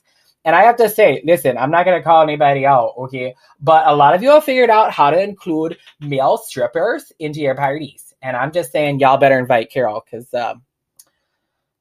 And 0.46 0.56
I 0.56 0.64
have 0.64 0.76
to 0.78 0.90
say, 0.90 1.22
listen, 1.26 1.58
I'm 1.58 1.72
not 1.72 1.86
going 1.86 1.98
to 1.98 2.04
call 2.04 2.22
anybody 2.22 2.66
out, 2.66 2.94
okay? 2.98 3.34
But 3.62 3.88
a 3.88 3.96
lot 3.96 4.14
of 4.14 4.22
you 4.22 4.30
have 4.30 4.44
figured 4.44 4.70
out 4.70 4.92
how 4.92 5.10
to 5.10 5.20
include 5.20 5.78
male 6.02 6.38
strippers 6.38 7.12
into 7.20 7.40
your 7.40 7.56
parties. 7.56 8.14
And 8.22 8.36
I'm 8.36 8.52
just 8.52 8.72
saying, 8.72 9.00
y'all 9.00 9.18
better 9.18 9.40
invite 9.40 9.72
Carol 9.72 10.04
because, 10.06 10.32
um, 10.34 10.62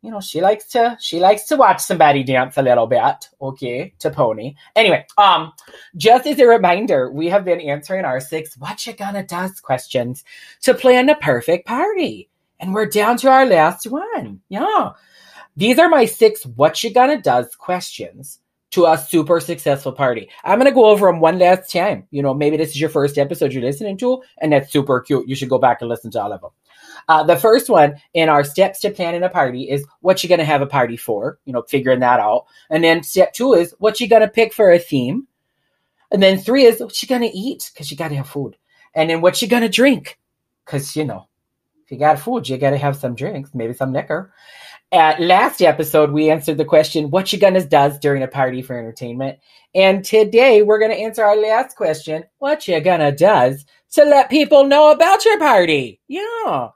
you 0.03 0.11
know, 0.11 0.21
she 0.21 0.41
likes 0.41 0.67
to 0.67 0.97
she 1.01 1.21
likes 1.21 1.45
to 1.45 1.57
watch 1.57 1.81
somebody 1.81 2.25
dance 2.25 2.57
a 2.57 2.63
little 2.63 2.89
bit, 2.89 3.29
okay, 3.41 3.95
to 4.01 4.11
pony. 4.11 4.55
Anyway, 4.75 5.07
um, 5.17 5.53
just 5.97 6.27
as 6.27 6.39
a 6.41 6.47
reminder, 6.47 7.11
we 7.11 7.29
have 7.29 7.45
been 7.45 7.61
answering 7.61 8.05
our 8.05 8.19
six 8.19 8.57
what 8.59 8.85
you 8.85 8.93
gonna 8.95 9.23
does 9.23 9.61
questions 9.61 10.25
to 10.63 10.75
plan 10.75 11.07
the 11.07 11.15
perfect 11.15 11.67
party. 11.67 12.29
And 12.59 12.75
we're 12.75 12.87
down 12.87 13.17
to 13.19 13.29
our 13.29 13.47
last 13.47 13.87
one. 13.87 14.41
Yeah. 14.49 14.91
These 15.57 15.79
are 15.79 15.89
my 15.89 16.05
six 16.07 16.45
what 16.45 16.83
you 16.83 16.93
gonna 16.93 17.21
does 17.21 17.55
questions 17.55 18.41
to 18.73 18.87
a 18.87 18.99
super 18.99 19.39
successful 19.39 19.93
party. 19.93 20.29
I'm 20.43 20.59
gonna 20.59 20.73
go 20.73 20.87
over 20.87 21.07
them 21.07 21.21
one 21.21 21.39
last 21.39 21.71
time. 21.71 22.09
You 22.11 22.23
know, 22.23 22.35
maybe 22.35 22.57
this 22.57 22.71
is 22.71 22.81
your 22.81 22.91
first 22.91 23.19
episode 23.19 23.53
you're 23.53 23.63
listening 23.63 23.99
to, 23.99 24.23
and 24.39 24.53
that's 24.53 24.73
super 24.73 25.01
cute. 25.01 25.29
You 25.29 25.37
should 25.37 25.51
go 25.51 25.59
back 25.59 25.81
and 25.81 25.89
listen 25.89 26.11
to 26.13 26.23
all 26.23 26.33
of 26.33 26.41
them. 26.41 26.51
Uh, 27.09 27.23
the 27.25 27.37
first 27.37 27.69
one 27.69 27.97
in 28.15 28.29
our 28.29 28.45
steps 28.45 28.81
to 28.81 28.91
planning 28.91 29.23
a 29.23 29.29
party 29.29 29.69
is 29.71 29.85
what 30.01 30.23
you're 30.23 30.29
going 30.29 30.39
to 30.39 30.45
have 30.45 30.63
a 30.63 30.67
party 30.67 30.97
for, 30.97 31.39
you 31.45 31.53
know, 31.53 31.63
figuring 31.63 32.01
that 32.01 32.21
out. 32.21 32.47
And 32.71 32.83
then 32.83 33.03
step 33.03 33.33
two 33.33 33.55
is 33.55 33.75
what 33.79 34.01
you're 34.01 34.09
going 34.09 34.23
to 34.23 34.29
pick 34.29 34.53
for 34.53 34.71
a 34.71 34.79
theme. 34.79 35.27
And 36.11 36.23
then 36.23 36.39
three 36.39 36.65
is 36.65 36.81
what 36.81 37.03
you're 37.03 37.19
going 37.19 37.31
to 37.31 37.37
eat 37.37 37.71
because 37.73 37.91
you 37.91 37.97
got 37.97 38.09
to 38.09 38.17
have 38.17 38.29
food. 38.29 38.57
And 38.95 39.09
then 39.09 39.21
what 39.21 39.41
you're 39.41 39.49
going 39.49 39.63
to 39.63 39.69
drink 39.69 40.19
because, 40.65 40.95
you 40.97 41.05
know, 41.05 41.29
if 41.85 41.91
you 41.91 41.99
got 41.99 42.21
food, 42.21 42.49
you 42.49 42.59
got 42.59 42.71
to 42.71 42.79
have 42.79 42.97
some 42.97 43.15
drinks, 43.15 43.51
maybe 43.55 43.75
some 43.75 43.93
liquor. 43.93 44.33
At 44.93 45.23
last 45.23 45.63
episode, 45.63 46.11
we 46.13 46.29
answered 46.29 46.59
the 46.59 46.67
question, 46.67 47.09
what 47.09 47.33
you 47.33 47.39
gonna 47.39 47.65
does 47.65 47.99
during 47.99 48.23
a 48.23 48.29
party 48.29 48.61
for 48.61 48.79
entertainment? 48.79 49.39
And 49.75 50.05
today 50.05 50.61
we're 50.61 50.79
gonna 50.79 50.93
answer 50.93 51.25
our 51.25 51.35
last 51.35 51.77
question, 51.77 52.25
what 52.41 52.69
you 52.69 52.79
gonna 52.79 53.11
does 53.11 53.65
to 53.93 54.05
let 54.05 54.29
people 54.29 54.67
know 54.67 54.91
about 54.91 55.25
your 55.25 55.39
party? 55.39 55.99
Yeah. 56.09 56.69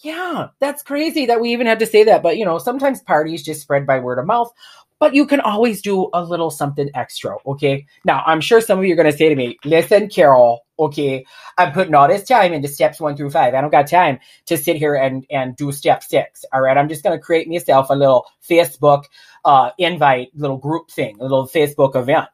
Yeah, 0.00 0.48
that's 0.60 0.82
crazy 0.82 1.26
that 1.26 1.40
we 1.40 1.50
even 1.52 1.66
had 1.66 1.80
to 1.80 1.86
say 1.86 2.04
that. 2.04 2.22
But 2.22 2.36
you 2.38 2.44
know, 2.44 2.58
sometimes 2.58 3.02
parties 3.02 3.42
just 3.44 3.62
spread 3.62 3.86
by 3.86 3.98
word 4.00 4.18
of 4.18 4.26
mouth. 4.26 4.52
but 5.00 5.14
you 5.14 5.26
can 5.26 5.40
always 5.40 5.80
do 5.82 6.10
a 6.12 6.22
little 6.24 6.50
something 6.50 6.90
extra, 6.94 7.36
okay? 7.46 7.86
Now, 8.04 8.22
I'm 8.26 8.40
sure 8.40 8.60
some 8.60 8.78
of 8.78 8.84
you 8.84 8.94
are 8.94 8.96
going 8.96 9.10
to 9.10 9.16
say 9.16 9.28
to 9.28 9.36
me, 9.36 9.58
listen, 9.64 10.08
Carol, 10.08 10.60
okay, 10.78 11.24
I'm 11.56 11.72
putting 11.72 11.94
all 11.94 12.08
this 12.08 12.24
time 12.24 12.52
into 12.52 12.68
steps 12.68 13.00
one 13.00 13.16
through 13.16 13.30
five. 13.30 13.54
I 13.54 13.60
don't 13.60 13.70
got 13.70 13.88
time 13.88 14.18
to 14.46 14.56
sit 14.56 14.76
here 14.76 14.94
and, 14.94 15.24
and 15.30 15.56
do 15.56 15.70
step 15.72 16.02
six, 16.02 16.44
all 16.52 16.60
right? 16.62 16.76
I'm 16.76 16.88
just 16.88 17.04
going 17.04 17.16
to 17.16 17.22
create 17.24 17.48
myself 17.48 17.90
a 17.90 17.94
little 17.94 18.26
Facebook 18.48 19.04
uh, 19.44 19.70
invite, 19.78 20.30
little 20.34 20.58
group 20.58 20.90
thing, 20.90 21.16
a 21.20 21.22
little 21.22 21.46
Facebook 21.46 21.94
event. 21.96 22.28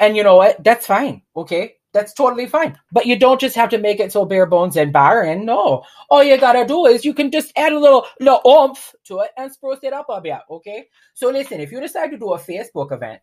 And 0.00 0.16
you 0.16 0.24
know 0.24 0.36
what? 0.36 0.62
That's 0.64 0.86
fine, 0.86 1.22
okay? 1.36 1.77
That's 1.92 2.12
totally 2.12 2.46
fine. 2.46 2.78
But 2.92 3.06
you 3.06 3.18
don't 3.18 3.40
just 3.40 3.56
have 3.56 3.70
to 3.70 3.78
make 3.78 3.98
it 3.98 4.12
so 4.12 4.24
bare 4.24 4.46
bones 4.46 4.76
and 4.76 4.92
barren. 4.92 5.44
No. 5.46 5.84
All 6.10 6.22
you 6.22 6.36
gotta 6.36 6.66
do 6.66 6.86
is 6.86 7.04
you 7.04 7.14
can 7.14 7.30
just 7.30 7.52
add 7.56 7.72
a 7.72 7.78
little 7.78 8.06
little 8.20 8.40
oomph 8.46 8.94
to 9.04 9.20
it 9.20 9.30
and 9.36 9.50
spruce 9.50 9.80
it 9.82 9.92
up 9.92 10.06
a 10.10 10.20
bit. 10.20 10.38
Okay. 10.50 10.86
So 11.14 11.30
listen, 11.30 11.60
if 11.60 11.72
you 11.72 11.80
decide 11.80 12.10
to 12.10 12.18
do 12.18 12.34
a 12.34 12.38
Facebook 12.38 12.92
event, 12.92 13.20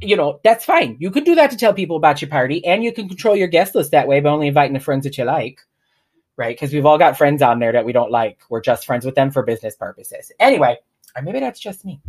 you 0.00 0.16
know, 0.16 0.40
that's 0.42 0.64
fine. 0.64 0.96
You 1.00 1.10
can 1.10 1.24
do 1.24 1.34
that 1.34 1.50
to 1.50 1.56
tell 1.56 1.74
people 1.74 1.96
about 1.96 2.22
your 2.22 2.30
party 2.30 2.64
and 2.64 2.82
you 2.82 2.92
can 2.92 3.08
control 3.08 3.36
your 3.36 3.48
guest 3.48 3.74
list 3.74 3.90
that 3.90 4.08
way 4.08 4.20
by 4.20 4.30
only 4.30 4.48
inviting 4.48 4.74
the 4.74 4.80
friends 4.80 5.04
that 5.04 5.18
you 5.18 5.24
like. 5.24 5.60
Right? 6.36 6.56
Because 6.56 6.72
we've 6.72 6.86
all 6.86 6.98
got 6.98 7.18
friends 7.18 7.42
on 7.42 7.58
there 7.58 7.72
that 7.72 7.84
we 7.84 7.92
don't 7.92 8.12
like. 8.12 8.40
We're 8.48 8.60
just 8.60 8.86
friends 8.86 9.04
with 9.04 9.16
them 9.16 9.32
for 9.32 9.42
business 9.42 9.74
purposes. 9.74 10.30
Anyway, 10.38 10.78
or 11.16 11.22
maybe 11.22 11.40
that's 11.40 11.60
just 11.60 11.84
me. 11.84 12.00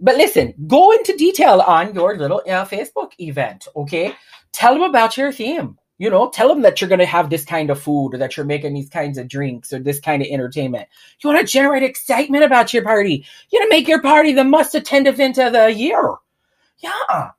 But 0.00 0.16
listen, 0.16 0.54
go 0.66 0.92
into 0.92 1.16
detail 1.16 1.60
on 1.60 1.92
your 1.92 2.16
little 2.16 2.40
uh, 2.46 2.64
Facebook 2.64 3.12
event, 3.18 3.66
okay? 3.74 4.14
Tell 4.54 4.72
them 4.72 4.82
about 4.82 5.16
your 5.16 5.32
theme. 5.32 5.76
You 5.98 6.10
know, 6.10 6.30
tell 6.30 6.48
them 6.48 6.62
that 6.62 6.80
you're 6.80 6.88
going 6.88 7.00
to 7.00 7.06
have 7.06 7.28
this 7.28 7.44
kind 7.44 7.70
of 7.70 7.80
food 7.80 8.14
or 8.14 8.18
that 8.18 8.36
you're 8.36 8.46
making 8.46 8.74
these 8.74 8.88
kinds 8.88 9.18
of 9.18 9.28
drinks 9.28 9.72
or 9.72 9.78
this 9.78 10.00
kind 10.00 10.22
of 10.22 10.28
entertainment. 10.28 10.88
You 11.20 11.30
want 11.30 11.46
to 11.46 11.52
generate 11.52 11.82
excitement 11.82 12.44
about 12.44 12.72
your 12.72 12.82
party. 12.82 13.24
You 13.50 13.60
want 13.60 13.70
to 13.70 13.76
make 13.76 13.86
your 13.86 14.00
party 14.00 14.32
the 14.32 14.44
must 14.44 14.74
attend 14.74 15.06
event 15.06 15.38
of 15.38 15.52
the 15.52 15.72
year. 15.72 16.14
Yeah. 16.78 17.30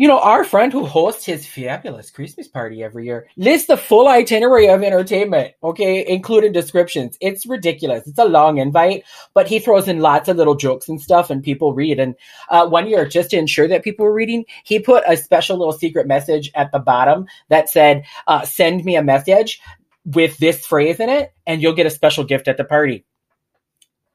You 0.00 0.08
know, 0.08 0.18
our 0.18 0.44
friend 0.44 0.72
who 0.72 0.86
hosts 0.86 1.26
his 1.26 1.44
fabulous 1.44 2.10
Christmas 2.10 2.48
party 2.48 2.82
every 2.82 3.04
year 3.04 3.28
lists 3.36 3.66
the 3.66 3.76
full 3.76 4.08
itinerary 4.08 4.66
of 4.66 4.82
entertainment, 4.82 5.52
okay, 5.62 6.06
including 6.08 6.52
descriptions. 6.52 7.18
It's 7.20 7.44
ridiculous. 7.44 8.08
It's 8.08 8.18
a 8.18 8.24
long 8.24 8.56
invite, 8.56 9.04
but 9.34 9.46
he 9.46 9.58
throws 9.58 9.88
in 9.88 9.98
lots 9.98 10.30
of 10.30 10.38
little 10.38 10.54
jokes 10.54 10.88
and 10.88 10.98
stuff, 10.98 11.28
and 11.28 11.42
people 11.42 11.74
read. 11.74 12.00
And 12.00 12.14
uh, 12.48 12.66
one 12.66 12.88
year, 12.88 13.06
just 13.06 13.28
to 13.32 13.36
ensure 13.36 13.68
that 13.68 13.84
people 13.84 14.06
were 14.06 14.14
reading, 14.14 14.46
he 14.64 14.78
put 14.78 15.04
a 15.06 15.18
special 15.18 15.58
little 15.58 15.74
secret 15.74 16.06
message 16.06 16.50
at 16.54 16.72
the 16.72 16.78
bottom 16.78 17.26
that 17.50 17.68
said, 17.68 18.06
uh, 18.26 18.46
Send 18.46 18.82
me 18.86 18.96
a 18.96 19.02
message 19.02 19.60
with 20.06 20.38
this 20.38 20.64
phrase 20.64 20.98
in 20.98 21.10
it, 21.10 21.34
and 21.46 21.60
you'll 21.60 21.74
get 21.74 21.84
a 21.84 21.90
special 21.90 22.24
gift 22.24 22.48
at 22.48 22.56
the 22.56 22.64
party 22.64 23.04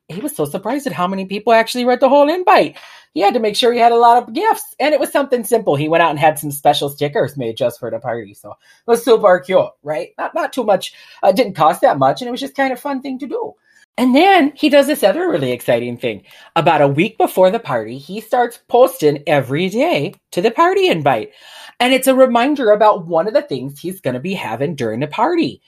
he 0.07 0.21
was 0.21 0.35
so 0.35 0.45
surprised 0.45 0.85
at 0.87 0.93
how 0.93 1.07
many 1.07 1.25
people 1.25 1.53
actually 1.53 1.85
read 1.85 1.99
the 1.99 2.09
whole 2.09 2.29
invite. 2.29 2.77
He 3.13 3.21
had 3.21 3.33
to 3.33 3.39
make 3.39 3.55
sure 3.55 3.73
he 3.73 3.79
had 3.79 3.91
a 3.91 3.97
lot 3.97 4.21
of 4.21 4.33
gifts, 4.33 4.75
and 4.79 4.93
it 4.93 4.99
was 4.99 5.11
something 5.11 5.43
simple. 5.43 5.75
He 5.75 5.89
went 5.89 6.03
out 6.03 6.11
and 6.11 6.19
had 6.19 6.37
some 6.37 6.51
special 6.51 6.89
stickers 6.89 7.37
made 7.37 7.57
just 7.57 7.79
for 7.79 7.89
the 7.89 7.99
party, 7.99 8.33
so 8.33 8.51
it 8.51 8.57
was 8.87 9.03
super 9.03 9.39
cute, 9.39 9.65
right? 9.83 10.09
Not 10.17 10.35
not 10.35 10.53
too 10.53 10.63
much. 10.63 10.93
Uh, 11.23 11.31
didn't 11.31 11.55
cost 11.55 11.81
that 11.81 11.97
much, 11.97 12.21
and 12.21 12.27
it 12.27 12.31
was 12.31 12.41
just 12.41 12.55
kind 12.55 12.73
of 12.73 12.79
fun 12.79 13.01
thing 13.01 13.17
to 13.19 13.27
do. 13.27 13.53
And 13.97 14.13
then 14.13 14.51
he 14.55 14.67
does 14.67 14.87
this 14.87 15.03
other 15.03 15.29
really 15.29 15.53
exciting 15.53 15.97
thing. 15.97 16.23
About 16.57 16.81
a 16.81 16.87
week 16.87 17.17
before 17.17 17.49
the 17.49 17.59
party, 17.59 17.97
he 17.97 18.19
starts 18.19 18.59
posting 18.67 19.23
every 19.25 19.69
day 19.69 20.13
to 20.31 20.41
the 20.41 20.51
party 20.51 20.89
invite. 20.89 21.31
And 21.79 21.93
it's 21.93 22.07
a 22.07 22.15
reminder 22.15 22.71
about 22.71 23.05
one 23.05 23.27
of 23.27 23.33
the 23.33 23.41
things 23.41 23.79
he's 23.79 24.01
going 24.01 24.13
to 24.13 24.19
be 24.19 24.33
having 24.33 24.75
during 24.75 24.99
the 24.99 25.07
party. 25.07 25.61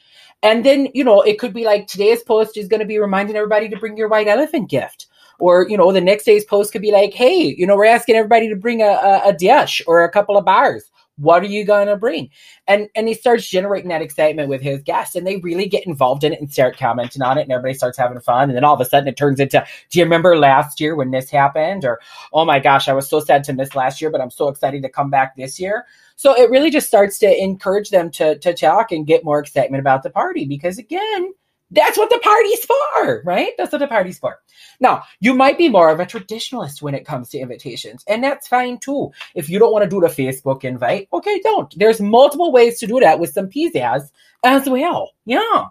And 0.44 0.64
then, 0.64 0.90
you 0.94 1.04
know, 1.04 1.22
it 1.22 1.40
could 1.40 1.54
be 1.54 1.66
like 1.66 1.88
today's 1.88 2.24
post 2.24 2.58
is 2.58 2.68
going 2.68 2.80
to 2.80 2.86
be 2.86 3.00
reminding 3.00 3.36
everybody 3.36 3.70
to 3.70 3.78
bring 3.78 3.98
your 3.98 4.08
white 4.08 4.28
elephant 4.28 4.70
gift. 4.70 5.08
Or, 5.40 5.68
you 5.70 5.78
know, 5.78 5.92
the 5.92 6.02
next 6.02 6.26
day's 6.26 6.46
post 6.46 6.72
could 6.72 6.82
be 6.82 6.92
like, 6.92 7.14
hey, 7.14 7.56
you 7.58 7.68
know, 7.68 7.76
we're 7.76 7.86
asking 7.86 8.16
everybody 8.16 8.50
to 8.50 8.56
bring 8.56 8.82
a, 8.82 8.86
a, 8.86 9.30
a 9.30 9.34
dish 9.34 9.82
or 9.88 10.04
a 10.04 10.12
couple 10.12 10.38
of 10.38 10.46
bars. 10.46 10.90
What 11.20 11.42
are 11.42 11.48
you 11.48 11.66
going 11.66 11.88
to 11.88 11.98
bring? 11.98 12.30
And 12.68 12.90
and 12.94 13.08
he 13.08 13.16
starts 13.16 13.50
generating 13.50 13.90
that 13.90 14.04
excitement 14.04 14.50
with 14.50 14.62
his 14.62 14.84
guests, 14.84 15.16
and 15.16 15.26
they 15.26 15.38
really 15.38 15.68
get 15.68 15.88
involved 15.88 16.24
in 16.24 16.32
it 16.32 16.40
and 16.40 16.52
start 16.52 16.78
commenting 16.78 17.24
on 17.24 17.40
it, 17.40 17.42
and 17.42 17.52
everybody 17.52 17.74
starts 17.74 17.98
having 17.98 18.20
fun. 18.20 18.50
And 18.50 18.56
then 18.56 18.64
all 18.64 18.76
of 18.76 18.82
a 18.82 18.86
sudden, 18.86 19.08
it 19.08 19.18
turns 19.18 19.40
into, 19.40 19.66
do 19.90 19.98
you 19.98 20.06
remember 20.06 20.38
last 20.38 20.80
year 20.80 20.96
when 20.96 21.10
this 21.10 21.32
happened? 21.32 21.86
Or, 21.86 22.00
oh 22.34 22.46
my 22.46 22.60
gosh, 22.60 22.88
I 22.88 22.94
was 22.94 23.10
so 23.10 23.20
sad 23.20 23.44
to 23.46 23.54
miss 23.54 23.74
last 23.74 24.00
year, 24.00 24.12
but 24.12 24.22
I'm 24.22 24.30
so 24.30 24.48
excited 24.48 24.84
to 24.84 24.90
come 24.90 25.10
back 25.10 25.36
this 25.36 25.60
year. 25.60 25.86
So 26.18 26.36
it 26.36 26.50
really 26.50 26.72
just 26.72 26.88
starts 26.88 27.20
to 27.20 27.44
encourage 27.44 27.90
them 27.90 28.12
to 28.12 28.38
to 28.40 28.54
talk 28.54 28.92
and 28.92 29.08
get 29.08 29.24
more 29.24 29.40
excitement 29.40 29.80
about 29.80 30.04
the 30.04 30.10
party 30.10 30.46
because 30.46 30.78
again, 30.78 31.34
that's 31.72 31.98
what 31.98 32.10
the 32.10 32.20
party's 32.20 32.66
for, 32.66 33.22
right? 33.24 33.52
That's 33.58 33.72
what 33.72 33.80
the 33.80 33.88
party's 33.88 34.20
for. 34.20 34.40
Now, 34.80 35.04
you 35.20 35.34
might 35.34 35.58
be 35.58 35.70
more 35.70 35.90
of 35.90 36.00
a 36.00 36.06
traditionalist 36.06 36.82
when 36.82 36.96
it 36.96 37.06
comes 37.06 37.30
to 37.30 37.40
invitations, 37.40 38.04
and 38.08 38.24
that's 38.24 38.48
fine 38.48 38.80
too. 38.80 39.12
If 39.36 39.50
you 39.50 39.60
don't 39.60 39.72
want 39.72 39.84
to 39.84 39.90
do 39.90 40.00
the 40.00 40.08
Facebook 40.08 40.64
invite, 40.64 41.08
okay, 41.14 41.40
don't. 41.44 41.74
There's 41.78 42.02
multiple 42.02 42.52
ways 42.52 42.80
to 42.80 42.88
do 42.88 43.00
that 43.00 43.20
with 43.20 43.32
some 43.32 43.50
pizzazz 43.50 44.12
as 44.44 44.68
well. 44.68 45.12
Yeah. 45.26 45.66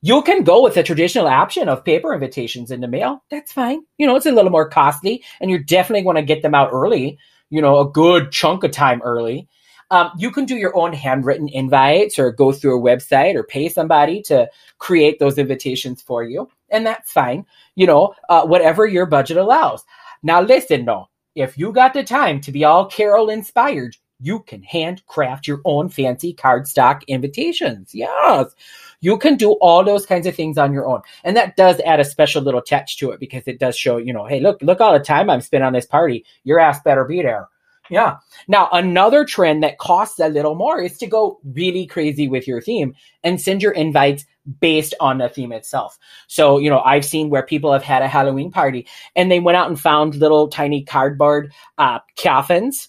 You 0.00 0.22
can 0.22 0.42
go 0.42 0.62
with 0.62 0.74
the 0.74 0.82
traditional 0.82 1.28
option 1.28 1.68
of 1.68 1.84
paper 1.84 2.12
invitations 2.12 2.70
in 2.72 2.80
the 2.80 2.88
mail. 2.88 3.22
That's 3.30 3.52
fine. 3.52 3.82
You 3.98 4.06
know, 4.06 4.16
it's 4.16 4.26
a 4.26 4.32
little 4.32 4.50
more 4.50 4.68
costly, 4.68 5.22
and 5.40 5.50
you're 5.50 5.60
definitely 5.60 6.02
going 6.02 6.16
to 6.16 6.22
get 6.22 6.42
them 6.42 6.54
out 6.54 6.70
early, 6.72 7.18
you 7.50 7.60
know, 7.62 7.78
a 7.78 7.90
good 7.90 8.32
chunk 8.32 8.64
of 8.64 8.72
time 8.72 9.00
early. 9.02 9.48
Um, 9.92 10.10
you 10.16 10.30
can 10.30 10.46
do 10.46 10.56
your 10.56 10.74
own 10.74 10.94
handwritten 10.94 11.48
invites 11.48 12.18
or 12.18 12.32
go 12.32 12.50
through 12.50 12.78
a 12.78 12.82
website 12.82 13.34
or 13.34 13.44
pay 13.44 13.68
somebody 13.68 14.22
to 14.22 14.48
create 14.78 15.18
those 15.18 15.36
invitations 15.36 16.00
for 16.00 16.24
you. 16.24 16.48
And 16.70 16.86
that's 16.86 17.12
fine, 17.12 17.44
you 17.74 17.86
know, 17.86 18.14
uh, 18.30 18.46
whatever 18.46 18.86
your 18.86 19.04
budget 19.04 19.36
allows. 19.36 19.84
Now, 20.22 20.40
listen, 20.40 20.86
though, 20.86 21.10
if 21.34 21.58
you 21.58 21.72
got 21.72 21.92
the 21.92 22.04
time 22.04 22.40
to 22.40 22.50
be 22.50 22.64
all 22.64 22.86
Carol 22.86 23.28
inspired, 23.28 23.94
you 24.18 24.40
can 24.40 24.62
handcraft 24.62 25.46
your 25.46 25.60
own 25.66 25.90
fancy 25.90 26.32
cardstock 26.32 27.06
invitations. 27.06 27.94
Yes. 27.94 28.54
You 29.02 29.18
can 29.18 29.36
do 29.36 29.52
all 29.60 29.84
those 29.84 30.06
kinds 30.06 30.26
of 30.26 30.34
things 30.34 30.56
on 30.56 30.72
your 30.72 30.86
own. 30.86 31.02
And 31.22 31.36
that 31.36 31.56
does 31.56 31.80
add 31.80 32.00
a 32.00 32.04
special 32.04 32.40
little 32.40 32.62
touch 32.62 32.96
to 32.98 33.10
it 33.10 33.20
because 33.20 33.42
it 33.46 33.58
does 33.58 33.76
show, 33.76 33.98
you 33.98 34.14
know, 34.14 34.24
hey, 34.24 34.40
look, 34.40 34.62
look 34.62 34.80
all 34.80 34.94
the 34.94 35.00
time 35.04 35.28
I'm 35.28 35.42
spent 35.42 35.64
on 35.64 35.74
this 35.74 35.86
party. 35.86 36.24
Your 36.44 36.60
ass 36.60 36.80
better 36.82 37.04
be 37.04 37.20
there. 37.20 37.48
Yeah. 37.90 38.16
Now, 38.48 38.68
another 38.72 39.24
trend 39.24 39.62
that 39.62 39.78
costs 39.78 40.18
a 40.20 40.28
little 40.28 40.54
more 40.54 40.80
is 40.80 40.98
to 40.98 41.06
go 41.06 41.40
really 41.44 41.86
crazy 41.86 42.28
with 42.28 42.46
your 42.46 42.60
theme 42.60 42.94
and 43.22 43.40
send 43.40 43.62
your 43.62 43.72
invites 43.72 44.24
based 44.60 44.94
on 45.00 45.18
the 45.18 45.28
theme 45.28 45.52
itself. 45.52 45.98
So, 46.26 46.58
you 46.58 46.70
know, 46.70 46.80
I've 46.80 47.04
seen 47.04 47.28
where 47.28 47.42
people 47.42 47.72
have 47.72 47.82
had 47.82 48.02
a 48.02 48.08
Halloween 48.08 48.50
party 48.50 48.86
and 49.14 49.30
they 49.30 49.40
went 49.40 49.56
out 49.56 49.68
and 49.68 49.78
found 49.78 50.14
little 50.14 50.48
tiny 50.48 50.84
cardboard 50.84 51.52
uh, 51.78 52.00
coffins. 52.18 52.88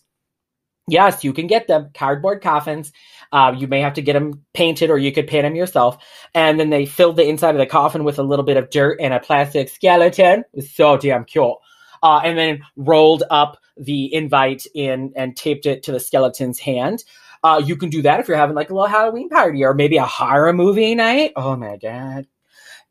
Yes, 0.88 1.24
you 1.24 1.34
can 1.34 1.48
get 1.48 1.68
them 1.68 1.90
cardboard 1.94 2.42
coffins. 2.42 2.92
Uh, 3.32 3.56
you 3.58 3.68
may 3.68 3.80
have 3.82 3.94
to 3.94 4.02
get 4.02 4.14
them 4.14 4.44
painted 4.54 4.90
or 4.90 4.98
you 4.98 5.12
could 5.12 5.28
paint 5.28 5.44
them 5.44 5.56
yourself. 5.56 5.98
And 6.36 6.60
then 6.60 6.70
they 6.70 6.86
filled 6.86 7.16
the 7.16 7.28
inside 7.28 7.56
of 7.56 7.60
the 7.60 7.66
coffin 7.66 8.04
with 8.04 8.20
a 8.20 8.24
little 8.24 8.46
bit 8.46 8.58
of 8.58 8.70
dirt 8.70 9.00
and 9.02 9.14
a 9.14 9.20
plastic 9.20 9.70
skeleton. 9.70 10.44
It's 10.54 10.76
so 10.76 10.98
damn 10.98 11.26
cute. 11.26 11.56
Uh, 12.02 12.22
and 12.24 12.38
then 12.38 12.62
rolled 12.76 13.24
up 13.32 13.58
the 13.78 14.14
invite 14.14 14.66
in 14.74 15.14
and 15.16 15.36
taped 15.36 15.66
it 15.66 15.84
to 15.84 15.92
the 15.92 16.00
skeleton's 16.00 16.60
hand. 16.60 17.04
Uh, 17.44 17.62
you 17.64 17.76
can 17.76 17.90
do 17.90 18.02
that 18.02 18.20
if 18.20 18.28
you're 18.28 18.38
having 18.38 18.56
like 18.56 18.70
a 18.70 18.74
little 18.74 18.88
Halloween 18.88 19.30
party 19.30 19.64
or 19.64 19.74
maybe 19.74 19.98
a 19.98 20.06
horror 20.06 20.54
movie 20.54 20.96
night. 20.96 21.34
Oh 21.36 21.56
my 21.56 21.78
god. 21.78 22.28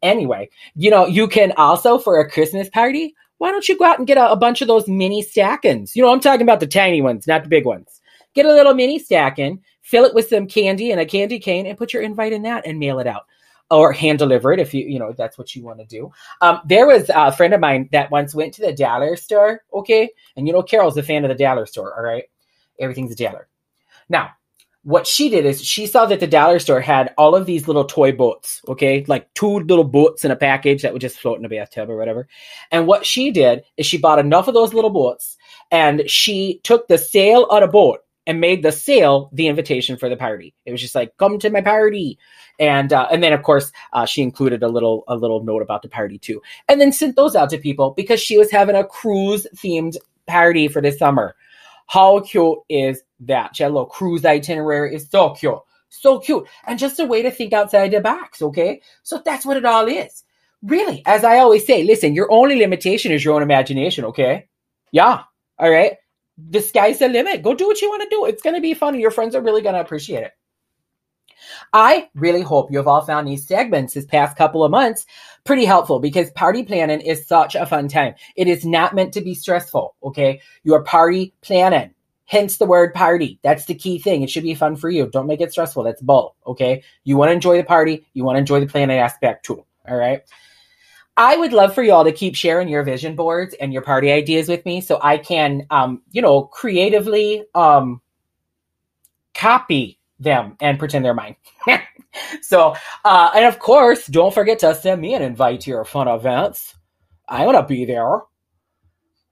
Anyway, 0.03 0.51
you 0.75 0.90
know, 0.90 1.07
you 1.07 1.29
can 1.29 1.53
also 1.57 1.99
for 1.99 2.18
a 2.18 2.29
Christmas 2.29 2.68
party, 2.68 3.14
why 3.38 3.51
don't 3.51 3.68
you 3.68 3.79
go 3.79 3.85
out 3.85 3.99
and 3.99 4.07
get 4.07 4.18
a, 4.18 4.33
a 4.33 4.37
bunch 4.37 4.61
of 4.61 4.68
those 4.68 4.88
mini 4.88 5.25
stackins? 5.25 5.95
You 5.95 6.03
know, 6.03 6.12
I'm 6.12 6.21
talking 6.21 6.42
about 6.42 6.61
the 6.61 6.66
tiny 6.66 7.01
ones, 7.01 7.27
not 7.27 7.45
the 7.45 7.49
big 7.49 7.64
ones. 7.64 8.01
Get 8.35 8.47
a 8.47 8.53
little 8.53 8.75
mini 8.75 8.99
stackin, 8.99 9.61
fill 9.83 10.05
it 10.05 10.14
with 10.14 10.29
some 10.29 10.47
candy 10.47 10.90
and 10.90 11.01
a 11.01 11.07
candy 11.07 11.38
cane, 11.38 11.66
and 11.66 11.79
put 11.79 11.92
your 11.92 12.03
invite 12.03 12.33
in 12.33 12.42
that 12.42 12.66
and 12.66 12.79
mail 12.79 12.99
it 12.99 13.07
out 13.07 13.27
or 13.73 13.93
hand 13.93 14.19
deliver 14.19 14.53
it 14.53 14.61
if 14.61 14.75
you 14.75 14.87
you 14.87 14.99
know 14.99 15.13
that's 15.13 15.39
what 15.39 15.55
you 15.55 15.65
want 15.65 15.79
to 15.79 15.87
do. 15.87 16.13
Um, 16.41 16.61
there 16.67 16.87
was 16.87 17.11
a 17.15 17.33
friend 17.33 17.55
of 17.55 17.61
mine 17.61 17.89
that 17.93 18.11
once 18.11 18.35
went 18.35 18.55
to 18.55 18.63
the 18.63 18.73
dollar 18.73 19.17
store. 19.17 19.63
Okay, 19.73 20.11
and 20.37 20.47
you 20.47 20.53
know 20.53 20.63
Carol's 20.63 20.97
a 20.97 21.03
fan 21.03 21.25
of 21.25 21.29
the 21.29 21.43
dollar 21.43 21.67
store. 21.67 21.97
All 21.97 22.05
right, 22.05 22.25
everything's 22.79 23.13
a 23.13 23.17
dollar. 23.17 23.49
Now, 24.09 24.31
what 24.85 25.07
she 25.07 25.29
did 25.31 25.47
is 25.47 25.65
she 25.65 25.87
saw 25.87 26.07
that 26.07 26.21
the 26.21 26.27
dollar 26.27 26.59
store 26.59 26.81
had 26.81 27.15
all 27.17 27.35
of 27.35 27.47
these 27.47 27.67
little 27.67 27.85
toy 27.85 28.13
boats. 28.13 28.61
Okay, 28.69 29.05
like 29.09 29.33
two 29.35 29.61
little 29.61 29.85
boats 29.85 30.25
in 30.25 30.31
a 30.31 30.37
package 30.37 30.83
that 30.83 30.93
would 30.93 31.03
just 31.03 31.19
float 31.19 31.39
in 31.39 31.45
a 31.45 31.49
bathtub 31.49 31.89
or 31.89 31.97
whatever. 31.97 32.29
And 32.71 32.87
what 32.87 33.07
she 33.07 33.31
did 33.31 33.65
is 33.77 33.87
she 33.87 33.99
bought 33.99 34.19
enough 34.19 34.49
of 34.49 34.55
those 34.55 34.75
little 34.75 34.91
boats 34.91 35.39
and 35.71 36.09
she 36.11 36.61
took 36.63 36.89
the 36.89 36.99
sail 36.99 37.47
on 37.51 37.63
a 37.63 37.69
boat 37.69 38.01
and 38.27 38.41
made 38.41 38.63
the 38.63 38.73
sail 38.73 39.31
the 39.33 39.49
invitation 39.49 39.97
for 39.97 40.09
the 40.09 40.17
party. 40.17 40.55
It 40.65 40.73
was 40.73 40.81
just 40.81 40.95
like, 40.95 41.17
come 41.17 41.39
to 41.41 41.51
my 41.51 41.61
party. 41.61 42.19
And 42.61 42.93
uh, 42.93 43.09
and 43.11 43.23
then 43.23 43.33
of 43.33 43.43
course 43.43 43.73
uh, 43.93 44.07
she 44.07 44.23
included 44.23 44.63
a 44.63 44.69
little 44.69 45.05
a 45.09 45.17
little 45.17 45.43
note 45.43 45.63
about 45.63 45.83
the 45.83 45.89
party 45.89 46.19
too, 46.19 46.43
and 46.69 46.81
then 46.81 46.93
sent 46.93 47.17
those 47.17 47.35
out 47.35 47.51
to 47.51 47.59
people 47.59 47.93
because 47.97 48.21
she 48.21 48.39
was 48.39 48.51
having 48.51 48.77
a 48.77 48.85
cruise 48.85 49.47
themed 49.57 49.97
party 50.27 50.69
for 50.69 50.81
this 50.81 50.99
summer. 50.99 51.35
How 51.89 52.21
cute 52.21 52.59
is 52.69 53.03
that? 53.21 53.57
She 53.57 53.63
had 53.63 53.71
a 53.71 53.75
little 53.75 53.87
cruise 53.87 54.25
itinerary. 54.25 54.95
It's 54.95 55.11
so 55.11 55.31
cute, 55.31 55.59
so 55.89 56.19
cute, 56.21 56.47
and 56.67 56.79
just 56.79 57.01
a 57.01 57.07
way 57.07 57.23
to 57.23 57.31
think 57.31 57.53
outside 57.53 57.91
the 57.91 58.01
box. 58.01 58.43
Okay, 58.43 58.83
so 59.03 59.21
that's 59.25 59.47
what 59.47 59.57
it 59.57 59.65
all 59.65 59.89
is. 59.89 60.25
Really, 60.63 61.03
as 61.07 61.25
I 61.25 61.39
always 61.39 61.67
say, 61.67 61.83
listen, 61.85 62.15
your 62.15 62.31
only 62.31 62.57
limitation 62.57 63.11
is 63.13 63.25
your 63.25 63.35
own 63.35 63.43
imagination. 63.43 64.05
Okay, 64.07 64.49
Yeah. 64.93 65.23
All 65.59 65.71
right. 65.71 65.95
The 66.38 66.61
sky's 66.61 66.99
the 66.99 67.09
limit. 67.09 67.42
Go 67.42 67.55
do 67.55 67.66
what 67.66 67.81
you 67.81 67.88
want 67.88 68.03
to 68.03 68.09
do. 68.09 68.25
It's 68.25 68.42
going 68.42 68.57
to 68.57 68.62
be 68.62 68.75
fun. 68.75 68.95
and 68.95 69.03
Your 69.03 69.11
friends 69.11 69.35
are 69.35 69.42
really 69.42 69.62
going 69.62 69.75
to 69.75 69.81
appreciate 69.81 70.23
it. 70.23 70.33
I 71.73 72.09
really 72.14 72.42
hope 72.42 72.71
you 72.71 72.79
have 72.79 72.87
all 72.87 73.03
found 73.03 73.27
these 73.27 73.47
segments 73.47 73.95
this 73.95 74.05
past 74.07 74.37
couple 74.37 74.64
of 74.64 74.71
months 74.71 75.07
pretty 75.45 75.64
helpful 75.64 75.99
because 75.99 76.31
party 76.33 76.62
planning 76.62 77.01
is 77.01 77.27
such 77.27 77.55
a 77.55 77.66
fun 77.66 77.88
time. 77.88 78.14
It 78.37 78.49
is 78.49 78.64
not 78.64 78.95
meant 78.95 79.12
to 79.14 79.21
be 79.21 79.35
stressful. 79.35 79.95
Okay. 80.05 80.40
You 80.62 80.75
are 80.75 80.83
party 80.85 81.35
planning. 81.42 81.95
Hence 82.27 82.57
the 82.57 82.66
word 82.66 82.95
party. 82.95 83.38
That's 83.42 83.66
the 83.66 83.75
key 83.75 83.99
thing. 83.99 84.23
It 84.23 84.31
should 84.31 84.45
be 84.45 84.55
fun 84.55 84.77
for 84.77 84.88
you. 84.88 85.09
Don't 85.11 85.27
make 85.27 85.40
it 85.40 85.53
stressful. 85.53 85.83
That's 85.83 86.01
bull. 86.01 86.37
Okay. 86.47 86.83
You 87.05 87.16
want 87.16 87.29
to 87.29 87.35
enjoy 87.35 87.57
the 87.57 87.64
party. 87.64 88.07
You 88.14 88.25
want 88.25 88.37
to 88.37 88.40
enjoy 88.40 88.61
the 88.61 88.66
planning 88.66 88.99
aspect 88.99 89.45
too. 89.45 89.64
All 89.88 89.97
right. 89.97 90.23
I 91.16 91.37
would 91.37 91.53
love 91.53 91.75
for 91.75 91.83
y'all 91.83 92.05
to 92.05 92.12
keep 92.12 92.35
sharing 92.35 92.68
your 92.68 92.83
vision 92.83 93.14
boards 93.16 93.55
and 93.61 93.72
your 93.72 93.83
party 93.83 94.11
ideas 94.11 94.48
with 94.48 94.64
me 94.64 94.81
so 94.81 94.98
I 95.03 95.18
can, 95.18 95.66
um, 95.70 96.03
you 96.11 96.22
know, 96.22 96.42
creatively 96.42 97.44
um, 97.55 98.01
copy 99.35 99.98
them 100.18 100.57
and 100.61 100.79
pretend 100.79 101.05
they're 101.05 101.14
mine. 101.14 101.37
so, 102.40 102.75
uh, 103.05 103.31
and 103.35 103.44
of 103.44 103.59
course, 103.59 104.07
don't 104.07 104.33
forget 104.33 104.59
to 104.61 104.75
send 104.75 105.01
me 105.01 105.14
an 105.14 105.22
invite 105.22 105.62
to 105.62 105.70
your 105.70 105.85
fun 105.85 106.09
events. 106.09 106.75
I 107.29 107.44
want 107.44 107.59
to 107.59 107.62
be 107.62 107.85
there. 107.85 108.20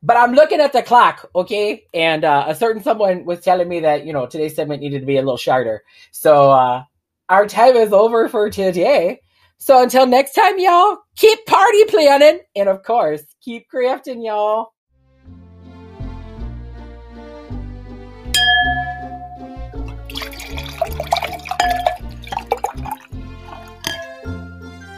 But 0.02 0.16
I'm 0.16 0.32
looking 0.32 0.60
at 0.60 0.72
the 0.72 0.82
clock, 0.82 1.28
okay? 1.34 1.84
And 1.92 2.24
uh, 2.24 2.44
a 2.48 2.54
certain 2.54 2.82
someone 2.82 3.24
was 3.26 3.40
telling 3.40 3.68
me 3.68 3.80
that, 3.80 4.06
you 4.06 4.14
know, 4.14 4.26
today's 4.26 4.54
segment 4.54 4.80
needed 4.80 5.00
to 5.00 5.06
be 5.06 5.16
a 5.16 5.20
little 5.20 5.36
shorter. 5.36 5.82
So 6.10 6.50
uh, 6.50 6.84
our 7.28 7.46
time 7.46 7.76
is 7.76 7.92
over 7.92 8.28
for 8.28 8.48
today. 8.48 9.20
So 9.62 9.82
until 9.82 10.06
next 10.06 10.32
time, 10.32 10.58
y'all, 10.58 10.96
keep 11.16 11.44
party 11.44 11.84
planning. 11.84 12.40
And 12.56 12.68
of 12.68 12.82
course, 12.82 13.22
keep 13.42 13.66
crafting, 13.72 14.24
y'all. 14.24 14.72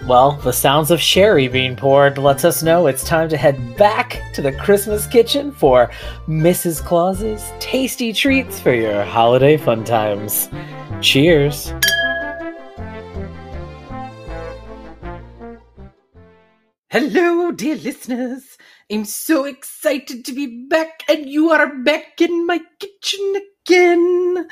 Well, 0.07 0.33
the 0.43 0.53
sounds 0.53 0.91
of 0.93 1.01
sherry 1.01 1.49
being 1.49 1.75
poured 1.75 2.19
lets 2.19 2.45
us 2.45 2.63
know 2.63 2.87
it's 2.87 3.03
time 3.03 3.29
to 3.31 3.37
head 3.37 3.77
back 3.77 4.21
to 4.35 4.43
the 4.43 4.53
Christmas 4.53 5.07
kitchen 5.07 5.51
for 5.51 5.91
Mrs. 6.29 6.85
Claus's 6.85 7.51
tasty 7.59 8.13
treats 8.13 8.61
for 8.61 8.75
your 8.75 9.05
holiday 9.05 9.57
fun 9.57 9.85
times. 9.85 10.49
Cheers. 11.01 11.73
Hello, 16.93 17.51
dear 17.53 17.77
listeners. 17.77 18.59
I'm 18.93 19.07
so 19.07 19.47
excited 19.47 20.27
to 20.27 20.35
be 20.35 20.67
back, 20.69 21.05
and 21.09 21.27
you 21.27 21.49
are 21.49 21.75
back 21.75 22.21
in 22.21 22.47
my 22.47 22.61
kitchen 22.79 23.35
again. 23.65 24.47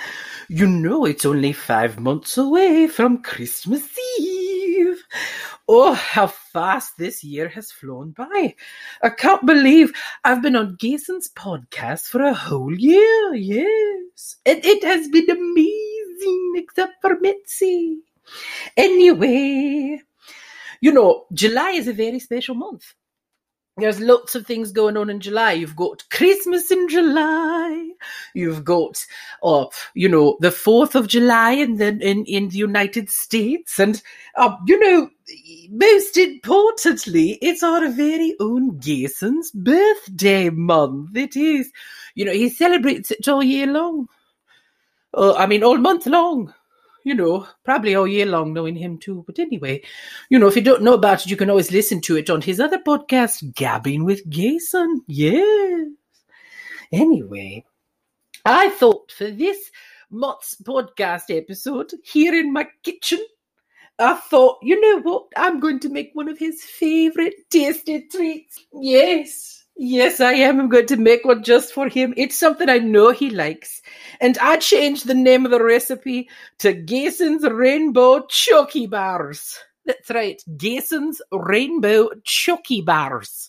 You 0.49 0.67
know, 0.67 1.05
it's 1.05 1.27
only 1.27 1.53
five 1.53 2.01
months 2.01 2.39
away 2.39 2.87
from 2.87 3.23
Christmas 3.23 3.83
Eve. 4.19 5.03
Oh, 5.69 5.93
how 5.93 6.29
fast 6.29 6.97
this 6.97 7.23
year 7.23 7.47
has 7.49 7.73
flown 7.73 8.13
by. 8.13 8.55
I 9.03 9.11
can't 9.11 9.45
believe 9.45 9.93
I've 10.25 10.41
been 10.41 10.57
on 10.57 10.79
Gason's 10.81 11.29
podcast 11.29 12.07
for 12.07 12.23
a 12.23 12.33
whole 12.33 12.75
year. 12.75 13.35
Yes. 13.35 14.37
And 14.47 14.65
it 14.65 14.83
has 14.83 15.09
been 15.09 15.29
amazing, 15.29 16.53
except 16.55 17.03
for 17.03 17.21
Mitzi. 17.21 17.99
Anyway, 18.79 20.01
you 20.81 20.93
know, 20.93 21.27
July 21.33 21.71
is 21.71 21.89
a 21.89 21.93
very 21.93 22.19
special 22.19 22.55
month. 22.55 22.95
There's 23.77 24.01
lots 24.01 24.35
of 24.35 24.47
things 24.47 24.73
going 24.73 24.97
on 24.97 25.09
in 25.09 25.21
July. 25.21 25.53
You've 25.53 25.77
got 25.77 26.05
Christmas 26.11 26.71
in 26.71 26.89
July. 26.89 27.91
You've 28.35 28.65
got, 28.65 29.05
uh, 29.43 29.67
you 29.95 30.09
know, 30.09 30.37
the 30.41 30.51
4th 30.51 30.95
of 30.95 31.09
July 31.09 31.53
in 31.53 31.77
the, 31.77 31.89
in, 31.89 32.25
in 32.27 32.49
the 32.49 32.59
United 32.59 33.09
States. 33.11 33.79
And, 33.79 34.03
uh, 34.37 34.57
you 34.67 34.79
know, 34.79 35.09
most 35.71 36.17
importantly, 36.17 37.39
it's 37.41 37.63
our 37.63 37.89
very 37.89 38.35
own 38.39 38.79
Gason's 38.79 39.51
birthday 39.53 40.51
month. 40.51 41.17
It 41.17 41.37
is. 41.37 41.73
You 42.15 42.27
know, 42.27 42.33
he 42.33 42.49
celebrates 42.51 43.11
it 43.11 43.29
all 43.29 43.43
year 43.43 43.67
long. 43.67 44.09
Uh, 45.15 45.35
I 45.35 45.47
mean, 45.47 45.63
all 45.65 45.79
month 45.79 46.07
long 46.07 46.53
you 47.05 47.15
know, 47.15 47.47
probably 47.65 47.95
all 47.95 48.07
year 48.07 48.27
long 48.27 48.53
knowing 48.53 48.77
him 48.77 48.99
too. 48.99 49.25
But 49.27 49.39
anyway, 49.39 49.83
you 50.29 50.39
know, 50.39 50.49
if 50.49 50.57
you 50.57 50.63
don't 50.63 50.83
know 50.83 50.95
about 50.95 51.25
it, 51.25 51.31
you 51.31 51.37
can 51.37 51.51
always 51.51 51.73
listen 51.73 52.01
to 52.03 52.17
it 52.17 52.31
on 52.31 52.43
his 52.43 52.61
other 52.61 52.79
podcast, 52.79 53.55
Gabbing 53.55 54.05
with 54.05 54.29
Gayson. 54.29 55.03
Yes. 55.07 55.89
Anyway, 56.93 57.65
I 58.45 58.71
thought 58.71 59.13
for 59.13 59.31
this 59.31 59.71
month's 60.11 60.57
podcast 60.57 61.37
episode 61.37 61.93
here 62.03 62.35
in 62.35 62.53
my 62.53 62.67
kitchen, 62.83 63.21
I 63.99 64.15
thought, 64.15 64.59
you 64.63 64.81
know 64.81 65.03
what? 65.03 65.27
I'm 65.37 65.61
going 65.61 65.79
to 65.81 65.89
make 65.89 66.11
one 66.15 66.29
of 66.29 66.39
his 66.39 66.63
favorite 66.63 67.35
tasty 67.51 68.09
treats. 68.11 68.59
Yes. 68.73 69.60
Yes, 69.83 70.21
I 70.21 70.35
am. 70.35 70.61
I'm 70.61 70.69
going 70.69 70.85
to 70.89 70.99
make 70.99 71.25
one 71.25 71.43
just 71.43 71.73
for 71.73 71.89
him. 71.89 72.13
It's 72.19 72.37
something 72.39 72.69
I 72.69 72.77
know 72.77 73.13
he 73.13 73.31
likes. 73.31 73.81
And 74.21 74.37
I 74.37 74.59
changed 74.59 75.07
the 75.07 75.15
name 75.15 75.47
of 75.47 75.53
the 75.53 75.65
recipe 75.65 76.29
to 76.59 76.75
Gason's 76.75 77.45
Rainbow 77.45 78.27
Chucky 78.27 78.87
Bars. 78.87 79.59
That's 79.87 80.11
right, 80.11 80.43
Gason's 80.59 81.23
Rainbow 81.33 82.11
Chucky 82.25 82.83
Bars. 82.83 83.49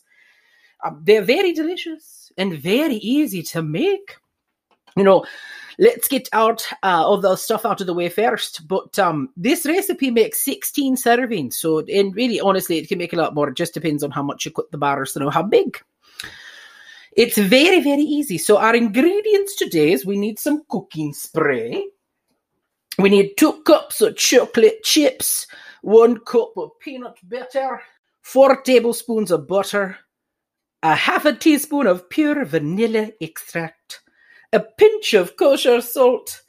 Um, 0.85 1.01
they're 1.03 1.21
very 1.21 1.51
delicious 1.51 2.31
and 2.37 2.57
very 2.57 2.95
easy 2.95 3.43
to 3.43 3.61
make. 3.61 4.15
You 4.95 5.03
know, 5.03 5.25
let's 5.79 6.07
get 6.07 6.29
out 6.31 6.65
uh, 6.81 7.03
all 7.05 7.19
the 7.19 7.35
stuff 7.35 7.65
out 7.65 7.81
of 7.81 7.87
the 7.87 7.93
way 7.93 8.07
first. 8.07 8.65
But 8.69 8.97
um, 8.97 9.31
this 9.35 9.65
recipe 9.65 10.11
makes 10.11 10.45
16 10.45 10.95
servings. 10.95 11.55
So, 11.55 11.79
and 11.79 12.15
really, 12.15 12.39
honestly, 12.39 12.77
it 12.77 12.87
can 12.87 12.99
make 12.99 13.11
a 13.11 13.17
lot 13.17 13.35
more. 13.35 13.49
It 13.49 13.57
just 13.57 13.73
depends 13.73 14.01
on 14.01 14.11
how 14.11 14.23
much 14.23 14.45
you 14.45 14.51
cook 14.51 14.71
the 14.71 14.77
bars 14.77 15.13
know 15.17 15.29
how 15.29 15.43
big. 15.43 15.77
It's 17.11 17.37
very, 17.37 17.81
very 17.81 18.03
easy. 18.03 18.37
So 18.37 18.57
our 18.57 18.75
ingredients 18.75 19.55
today 19.55 19.91
is 19.91 20.05
we 20.05 20.17
need 20.17 20.39
some 20.39 20.63
cooking 20.69 21.13
spray. 21.13 21.85
We 22.97 23.09
need 23.09 23.33
two 23.37 23.61
cups 23.63 24.01
of 24.01 24.15
chocolate 24.15 24.83
chips, 24.83 25.47
one 25.81 26.19
cup 26.19 26.53
of 26.57 26.71
peanut 26.79 27.17
butter, 27.23 27.81
four 28.21 28.61
tablespoons 28.61 29.31
of 29.31 29.47
butter, 29.47 29.97
a 30.83 30.95
half 30.95 31.25
a 31.25 31.33
teaspoon 31.33 31.87
of 31.87 32.09
pure 32.09 32.45
vanilla 32.45 33.11
extract, 33.19 34.01
a 34.53 34.59
pinch 34.59 35.13
of 35.13 35.35
kosher 35.35 35.81
salt, 35.81 36.41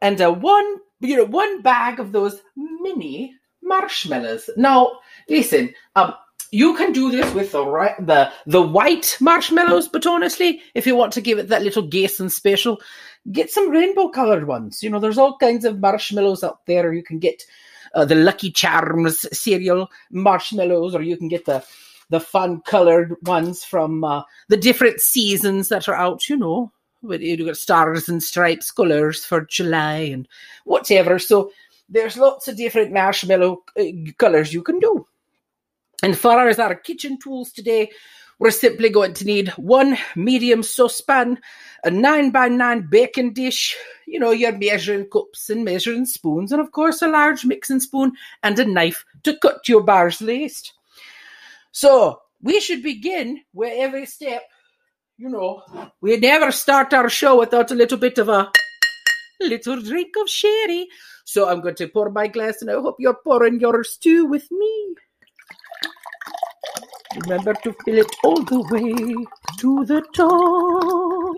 and 0.00 0.20
a 0.20 0.32
one, 0.32 0.76
you 1.00 1.16
know, 1.16 1.24
one 1.24 1.62
bag 1.62 2.00
of 2.00 2.12
those 2.12 2.40
mini 2.56 3.34
marshmallows. 3.62 4.50
Now, 4.56 4.98
listen, 5.28 5.74
um, 5.96 6.14
you 6.50 6.74
can 6.76 6.92
do 6.92 7.10
this 7.10 7.32
with 7.34 7.52
the 7.52 7.64
right, 7.64 7.94
the 8.04 8.30
the 8.46 8.62
white 8.62 9.16
marshmallows, 9.20 9.88
but 9.88 10.06
honestly, 10.06 10.60
if 10.74 10.86
you 10.86 10.96
want 10.96 11.12
to 11.14 11.20
give 11.20 11.38
it 11.38 11.48
that 11.48 11.62
little 11.62 11.86
Gason 11.86 12.30
special, 12.30 12.80
get 13.30 13.50
some 13.50 13.70
rainbow 13.70 14.08
colored 14.08 14.46
ones. 14.46 14.82
You 14.82 14.90
know, 14.90 14.98
there's 14.98 15.18
all 15.18 15.36
kinds 15.38 15.64
of 15.64 15.80
marshmallows 15.80 16.42
out 16.42 16.66
there. 16.66 16.92
You 16.92 17.02
can 17.02 17.18
get 17.18 17.42
uh, 17.94 18.04
the 18.04 18.14
Lucky 18.14 18.50
Charms 18.50 19.26
cereal 19.36 19.88
marshmallows, 20.10 20.94
or 20.94 21.02
you 21.02 21.16
can 21.16 21.28
get 21.28 21.44
the 21.44 21.64
the 22.10 22.20
fun 22.20 22.60
colored 22.62 23.16
ones 23.22 23.64
from 23.64 24.04
uh, 24.04 24.22
the 24.48 24.56
different 24.56 25.00
seasons 25.00 25.68
that 25.68 25.88
are 25.88 25.94
out. 25.94 26.28
You 26.28 26.36
know, 26.36 26.72
with 27.02 27.20
you 27.20 27.44
got 27.44 27.56
stars 27.56 28.08
and 28.08 28.22
stripes 28.22 28.70
colors 28.70 29.24
for 29.24 29.42
July 29.42 29.96
and 30.12 30.28
whatever. 30.64 31.18
So 31.18 31.50
there's 31.88 32.16
lots 32.16 32.48
of 32.48 32.56
different 32.56 32.92
marshmallow 32.92 33.62
uh, 33.78 33.84
colors 34.18 34.52
you 34.52 34.62
can 34.62 34.78
do. 34.78 35.06
And 36.02 36.18
for 36.18 36.32
our 36.32 36.74
kitchen 36.74 37.18
tools 37.18 37.52
today, 37.52 37.90
we're 38.40 38.50
simply 38.50 38.88
going 38.88 39.14
to 39.14 39.24
need 39.24 39.50
one 39.50 39.96
medium 40.16 40.64
saucepan, 40.64 41.38
a 41.84 41.90
9 41.92 42.30
by 42.30 42.48
9 42.48 42.88
baking 42.90 43.34
dish, 43.34 43.76
you 44.04 44.18
know, 44.18 44.32
your 44.32 44.50
measuring 44.50 45.08
cups 45.08 45.48
and 45.48 45.64
measuring 45.64 46.06
spoons, 46.06 46.50
and 46.50 46.60
of 46.60 46.72
course 46.72 47.02
a 47.02 47.06
large 47.06 47.44
mixing 47.44 47.78
spoon 47.78 48.12
and 48.42 48.58
a 48.58 48.64
knife 48.64 49.04
to 49.22 49.36
cut 49.38 49.68
your 49.68 49.82
bars 49.82 50.20
laced. 50.20 50.72
So, 51.70 52.20
we 52.40 52.58
should 52.58 52.82
begin 52.82 53.42
with 53.54 53.72
every 53.76 54.06
step. 54.06 54.42
You 55.18 55.28
know, 55.28 55.62
we 56.00 56.16
never 56.16 56.50
start 56.50 56.92
our 56.92 57.08
show 57.08 57.38
without 57.38 57.70
a 57.70 57.76
little 57.76 57.98
bit 57.98 58.18
of 58.18 58.28
a 58.28 58.50
little 59.40 59.80
drink 59.80 60.16
of 60.20 60.28
sherry. 60.28 60.88
So, 61.24 61.48
I'm 61.48 61.60
going 61.60 61.76
to 61.76 61.86
pour 61.86 62.10
my 62.10 62.26
glass, 62.26 62.60
and 62.60 62.72
I 62.72 62.74
hope 62.74 62.96
you're 62.98 63.20
pouring 63.22 63.60
yours 63.60 63.96
too 63.98 64.24
with 64.26 64.50
me. 64.50 64.96
Remember 67.16 67.54
to 67.54 67.74
fill 67.84 67.98
it 67.98 68.16
all 68.24 68.42
the 68.42 68.60
way 68.70 69.26
to 69.58 69.84
the 69.84 70.02
top. 70.14 71.36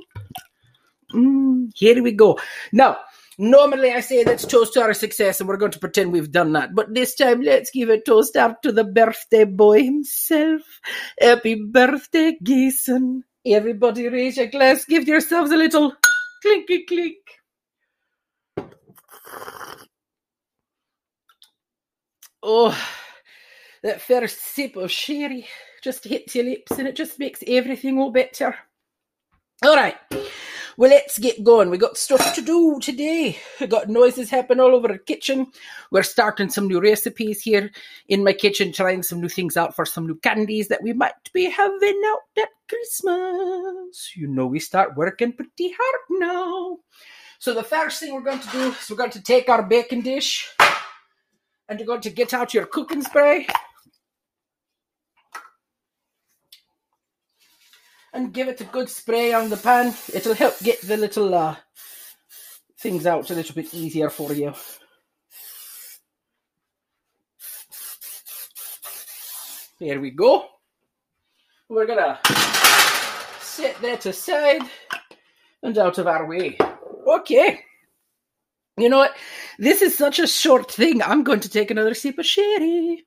Mm, 1.12 1.70
here 1.74 2.02
we 2.02 2.12
go. 2.12 2.38
Now, 2.72 2.98
normally 3.38 3.92
I 3.92 4.00
say 4.00 4.24
let's 4.24 4.44
toast 4.44 4.74
to 4.74 4.82
our 4.82 4.94
success, 4.94 5.40
and 5.40 5.48
we're 5.48 5.56
going 5.56 5.72
to 5.72 5.78
pretend 5.78 6.12
we've 6.12 6.30
done 6.30 6.52
that. 6.52 6.74
But 6.74 6.94
this 6.94 7.14
time, 7.14 7.42
let's 7.42 7.70
give 7.70 7.88
a 7.88 8.00
toast 8.00 8.36
out 8.36 8.62
to 8.62 8.72
the 8.72 8.84
birthday 8.84 9.44
boy 9.44 9.82
himself. 9.82 10.62
Happy 11.20 11.54
birthday, 11.54 12.36
Gason. 12.42 13.22
Everybody 13.46 14.08
raise 14.08 14.36
your 14.38 14.46
glass, 14.46 14.84
give 14.84 15.06
yourselves 15.06 15.50
a 15.50 15.56
little 15.56 15.92
clinky 16.42 16.84
clink. 16.86 17.16
Oh, 22.42 22.76
that 23.84 24.00
first 24.00 24.40
sip 24.40 24.76
of 24.76 24.90
sherry 24.90 25.46
just 25.82 26.04
hits 26.04 26.34
your 26.34 26.46
lips 26.46 26.72
and 26.72 26.88
it 26.88 26.96
just 26.96 27.18
makes 27.18 27.44
everything 27.46 27.98
all 27.98 28.10
better. 28.10 28.56
All 29.62 29.76
right. 29.76 29.96
Well, 30.78 30.90
let's 30.90 31.18
get 31.18 31.44
going. 31.44 31.68
We 31.68 31.76
got 31.76 31.98
stuff 31.98 32.34
to 32.34 32.40
do 32.40 32.80
today. 32.80 33.38
We 33.60 33.66
got 33.66 33.90
noises 33.90 34.30
happening 34.30 34.60
all 34.60 34.74
over 34.74 34.88
the 34.88 34.98
kitchen. 34.98 35.48
We're 35.92 36.02
starting 36.02 36.48
some 36.48 36.66
new 36.66 36.80
recipes 36.80 37.42
here 37.42 37.70
in 38.08 38.24
my 38.24 38.32
kitchen, 38.32 38.72
trying 38.72 39.02
some 39.02 39.20
new 39.20 39.28
things 39.28 39.56
out 39.56 39.76
for 39.76 39.84
some 39.84 40.06
new 40.06 40.16
candies 40.16 40.68
that 40.68 40.82
we 40.82 40.94
might 40.94 41.12
be 41.34 41.50
having 41.50 42.02
out 42.06 42.42
at 42.42 42.48
Christmas. 42.68 44.12
You 44.16 44.28
know, 44.28 44.46
we 44.46 44.60
start 44.60 44.96
working 44.96 45.34
pretty 45.34 45.74
hard 45.78 46.00
now. 46.22 46.78
So 47.38 47.52
the 47.52 47.62
first 47.62 48.00
thing 48.00 48.14
we're 48.14 48.22
going 48.22 48.40
to 48.40 48.50
do 48.50 48.68
is 48.70 48.88
we're 48.88 48.96
going 48.96 49.10
to 49.10 49.22
take 49.22 49.50
our 49.50 49.62
baking 49.62 50.02
dish 50.02 50.50
and 51.68 51.78
you're 51.78 51.86
going 51.86 52.00
to 52.00 52.10
get 52.10 52.32
out 52.32 52.54
your 52.54 52.66
cooking 52.66 53.02
spray 53.02 53.46
and 58.14 58.32
give 58.32 58.48
it 58.48 58.60
a 58.60 58.64
good 58.64 58.88
spray 58.88 59.34
on 59.34 59.50
the 59.50 59.56
pan. 59.56 59.92
It'll 60.12 60.34
help 60.34 60.58
get 60.60 60.80
the 60.80 60.96
little 60.96 61.34
uh, 61.34 61.56
things 62.78 63.06
out 63.06 63.30
a 63.30 63.34
little 63.34 63.54
bit 63.54 63.74
easier 63.74 64.08
for 64.08 64.32
you. 64.32 64.54
There 69.80 70.00
we 70.00 70.12
go. 70.12 70.46
We're 71.68 71.86
gonna 71.86 72.20
set 73.40 73.80
that 73.82 74.06
aside 74.06 74.62
and 75.62 75.76
out 75.76 75.98
of 75.98 76.06
our 76.06 76.26
way. 76.26 76.56
Okay. 77.06 77.60
You 78.76 78.88
know 78.88 78.98
what? 78.98 79.16
This 79.58 79.82
is 79.82 79.96
such 79.96 80.18
a 80.18 80.26
short 80.26 80.70
thing. 80.70 81.02
I'm 81.02 81.24
going 81.24 81.40
to 81.40 81.48
take 81.48 81.70
another 81.70 81.94
sip 81.94 82.18
of 82.18 82.26
sherry. 82.26 83.04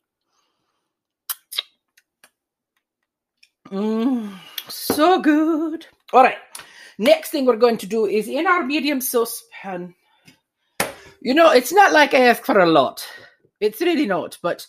Mmm, 3.70 4.34
so 4.70 5.22
good. 5.22 5.86
All 6.14 6.24
right. 6.24 6.38
Next 6.98 7.30
thing 7.30 7.46
we're 7.46 7.58
going 7.58 7.78
to 7.78 7.88
do 7.88 8.06
is 8.06 8.28
in 8.28 8.48
our 8.48 8.66
medium 8.66 9.02
saucepan. 9.02 9.94
You 11.22 11.34
know, 11.34 11.52
it's 11.52 11.74
not 11.74 11.94
like 11.94 12.14
I 12.14 12.28
ask 12.28 12.44
for 12.44 12.60
a 12.60 12.70
lot. 12.70 13.08
It's 13.60 13.82
really 13.82 14.06
not, 14.06 14.38
but 14.42 14.68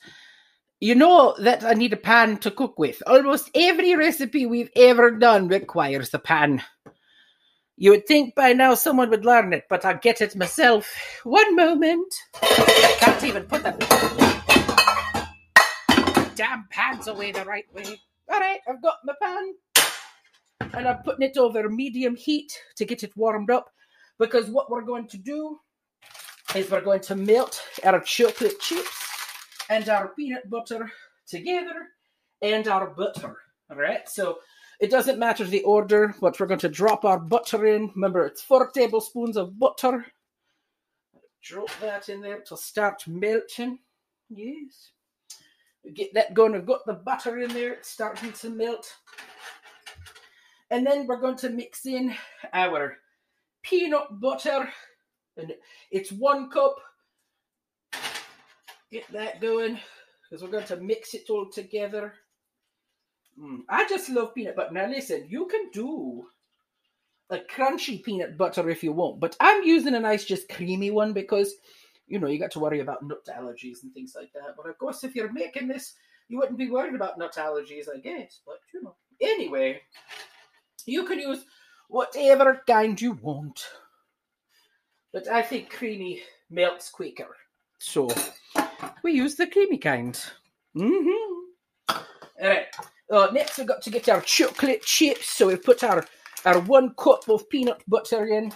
you 0.81 0.95
know 0.95 1.35
that 1.39 1.65
I 1.65 1.75
need 1.75 1.93
a 1.93 1.97
pan 1.97 2.39
to 2.39 2.51
cook 2.51 2.79
with. 2.79 3.03
Almost 3.07 3.51
every 3.55 3.95
recipe 3.97 4.47
we've 4.47 4.71
ever 4.77 5.11
done 5.11 5.49
requires 5.49 6.13
a 6.15 6.19
pan. 6.19 6.63
You 7.77 7.93
would 7.93 8.07
think 8.07 8.35
by 8.35 8.55
now 8.55 8.75
someone 8.75 9.11
would 9.11 9.25
learn 9.25 9.53
it, 9.53 9.65
but 9.71 9.85
I 9.85 9.95
get 9.95 10.21
it 10.21 10.35
myself. 10.37 10.93
One 11.25 11.55
moment. 11.55 12.13
I 12.43 12.97
can't 12.99 13.25
even 13.25 13.45
put 13.45 13.63
the 13.63 13.73
damn 16.35 16.67
pans 16.71 17.07
away 17.07 17.33
the 17.33 17.45
right 17.45 17.67
way. 17.73 18.01
All 18.31 18.41
right, 18.41 18.61
I've 18.69 18.83
got 18.83 18.97
my 19.05 19.15
pan. 19.23 19.55
And 20.61 20.87
I'm 20.87 21.03
putting 21.03 21.29
it 21.29 21.37
over 21.37 21.69
medium 21.69 22.17
heat 22.17 22.53
to 22.77 22.85
get 22.85 23.03
it 23.03 23.17
warmed 23.17 23.51
up. 23.51 23.71
Because 24.19 24.49
what 24.49 24.71
we're 24.71 24.83
going 24.83 25.07
to 25.09 25.19
do 25.19 25.59
is 26.55 26.71
we're 26.71 26.81
going 26.81 27.01
to 27.01 27.15
melt 27.15 27.63
our 27.85 28.01
chocolate 28.01 28.59
chips 28.61 28.99
and 29.71 29.89
our 29.89 30.09
peanut 30.09 30.49
butter 30.51 30.91
together 31.27 31.89
and 32.43 32.67
our 32.69 32.89
butter. 32.91 33.37
All 33.71 33.77
right, 33.77 34.09
so 34.09 34.39
it 34.81 34.91
doesn't 34.91 35.19
matter 35.19 35.45
the 35.45 35.63
order, 35.63 36.15
but 36.21 36.39
we're 36.39 36.47
going 36.47 36.61
to 36.61 36.69
drop 36.69 37.05
our 37.05 37.19
butter 37.19 37.67
in. 37.67 37.91
Remember, 37.95 38.25
it's 38.25 38.43
four 38.43 38.71
tablespoons 38.71 39.37
of 39.37 39.59
butter. 39.59 40.07
Drop 41.43 41.71
that 41.81 42.09
in 42.09 42.21
there 42.21 42.41
to 42.41 42.57
start 42.57 43.07
melting. 43.07 43.79
Yes. 44.31 44.93
Get 45.95 46.13
that 46.15 46.35
going. 46.35 46.53
We've 46.53 46.67
got 46.67 46.87
the 46.87 46.95
butter 46.95 47.39
in 47.39 47.53
there. 47.53 47.73
It's 47.75 47.89
starting 47.91 48.33
to 48.33 48.51
melt. 48.51 48.93
And 50.71 50.87
then 50.87 51.07
we're 51.07 51.21
going 51.21 51.39
to 51.39 51.51
mix 51.51 51.87
in 51.87 52.15
our 52.53 52.97
peanut 53.63 54.21
butter. 54.21 54.69
And 55.37 55.55
it's 55.91 56.13
one 56.13 56.51
cup. 56.51 56.77
Get 58.91 59.11
that 59.13 59.41
going 59.41 59.79
because 60.29 60.43
we're 60.43 60.51
going 60.51 60.67
to 60.67 60.77
mix 60.77 61.15
it 61.15 61.31
all 61.31 61.49
together. 61.51 62.15
Mm, 63.41 63.61
I 63.69 63.87
just 63.89 64.09
love 64.09 64.35
peanut 64.35 64.57
butter. 64.57 64.73
Now, 64.73 64.89
listen, 64.89 65.27
you 65.29 65.47
can 65.47 65.71
do 65.73 66.27
a 67.31 67.39
crunchy 67.39 68.03
peanut 68.03 68.37
butter 68.37 68.69
if 68.69 68.83
you 68.83 68.93
want, 68.93 69.21
but 69.21 69.37
I'm 69.41 69.63
using 69.63 69.95
a 69.95 70.01
nice, 70.01 70.25
just 70.25 70.49
creamy 70.49 70.91
one 70.91 71.13
because, 71.13 71.55
you 72.07 72.19
know, 72.19 72.27
you 72.27 72.39
got 72.39 72.51
to 72.53 72.61
worry 72.61 72.81
about 72.81 73.07
nut 73.07 73.27
allergies 73.29 73.83
and 73.83 73.93
things 73.93 74.15
like 74.17 74.33
that. 74.33 74.55
But 74.57 74.69
of 74.69 74.79
course, 74.79 75.05
if 75.05 75.15
you're 75.15 75.33
making 75.33 75.69
this, 75.69 75.95
you 76.29 76.39
wouldn't 76.39 76.59
be 76.59 76.71
worried 76.71 76.95
about 76.95 77.19
nut 77.19 77.35
allergies, 77.37 77.87
I 77.95 77.99
guess. 77.99 78.41
But, 78.45 78.59
you 78.75 78.83
know, 78.83 78.97
anyway, 79.21 79.81
you 80.89 81.05
can 81.05 81.21
use 81.21 81.45
whatever 81.89 82.63
kind 82.67 83.01
you 83.01 83.13
want. 83.13 83.61
But 85.13 85.29
I 85.29 85.43
think 85.43 85.71
creamy 85.71 86.23
melts 86.51 86.91
quicker. 86.91 87.37
So 87.79 88.09
we 89.03 89.13
use 89.13 89.37
the 89.37 89.47
creamy 89.47 89.79
kind. 89.79 90.21
Mm-hmm. 90.77 91.45
All 91.91 92.49
right. 92.49 92.67
Uh, 93.11 93.29
next, 93.33 93.57
we've 93.57 93.67
got 93.67 93.83
to 93.83 93.91
get 93.91 94.09
our 94.09 94.21
chocolate 94.21 94.83
chips. 94.83 95.31
So 95.31 95.47
we've 95.47 95.63
put 95.63 95.83
our, 95.83 96.05
our 96.45 96.61
one 96.61 96.95
cup 96.99 97.29
of 97.29 97.49
peanut 97.49 97.83
butter 97.89 98.27
in. 98.27 98.53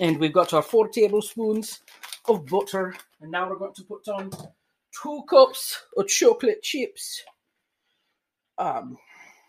And 0.00 0.18
we've 0.18 0.32
got 0.32 0.52
our 0.52 0.62
four 0.62 0.88
tablespoons 0.88 1.80
of 2.26 2.46
butter. 2.46 2.96
And 3.20 3.30
now 3.30 3.48
we're 3.48 3.58
going 3.58 3.74
to 3.74 3.84
put 3.84 4.08
on 4.08 4.30
two 5.02 5.22
cups 5.28 5.84
of 5.96 6.08
chocolate 6.08 6.62
chips. 6.62 7.22
Um, 8.58 8.98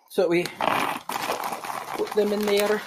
so 0.09 0.27
we 0.27 0.45
put 2.01 2.13
them 2.15 2.33
in 2.33 2.43
there. 2.47 2.81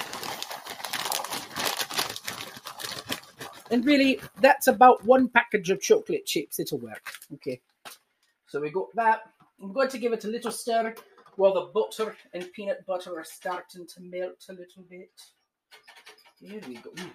And 3.70 3.84
really, 3.84 4.20
that's 4.40 4.66
about 4.66 5.04
one 5.04 5.28
package 5.28 5.70
of 5.70 5.80
chocolate 5.80 6.26
chips. 6.26 6.58
It'll 6.58 6.78
work. 6.78 7.12
Okay. 7.34 7.60
So 8.46 8.60
we 8.60 8.70
got 8.70 8.88
that. 8.96 9.20
I'm 9.62 9.72
going 9.72 9.88
to 9.88 9.98
give 9.98 10.12
it 10.12 10.24
a 10.24 10.28
little 10.28 10.50
stir 10.50 10.94
while 11.36 11.54
the 11.54 11.70
butter 11.72 12.16
and 12.32 12.52
peanut 12.52 12.84
butter 12.86 13.16
are 13.16 13.24
starting 13.24 13.86
to 13.86 14.00
melt 14.00 14.44
a 14.48 14.52
little 14.52 14.82
bit. 14.88 15.12
There 16.42 16.60
we 16.68 16.74
go. 16.74 16.90
Mm. 16.90 17.10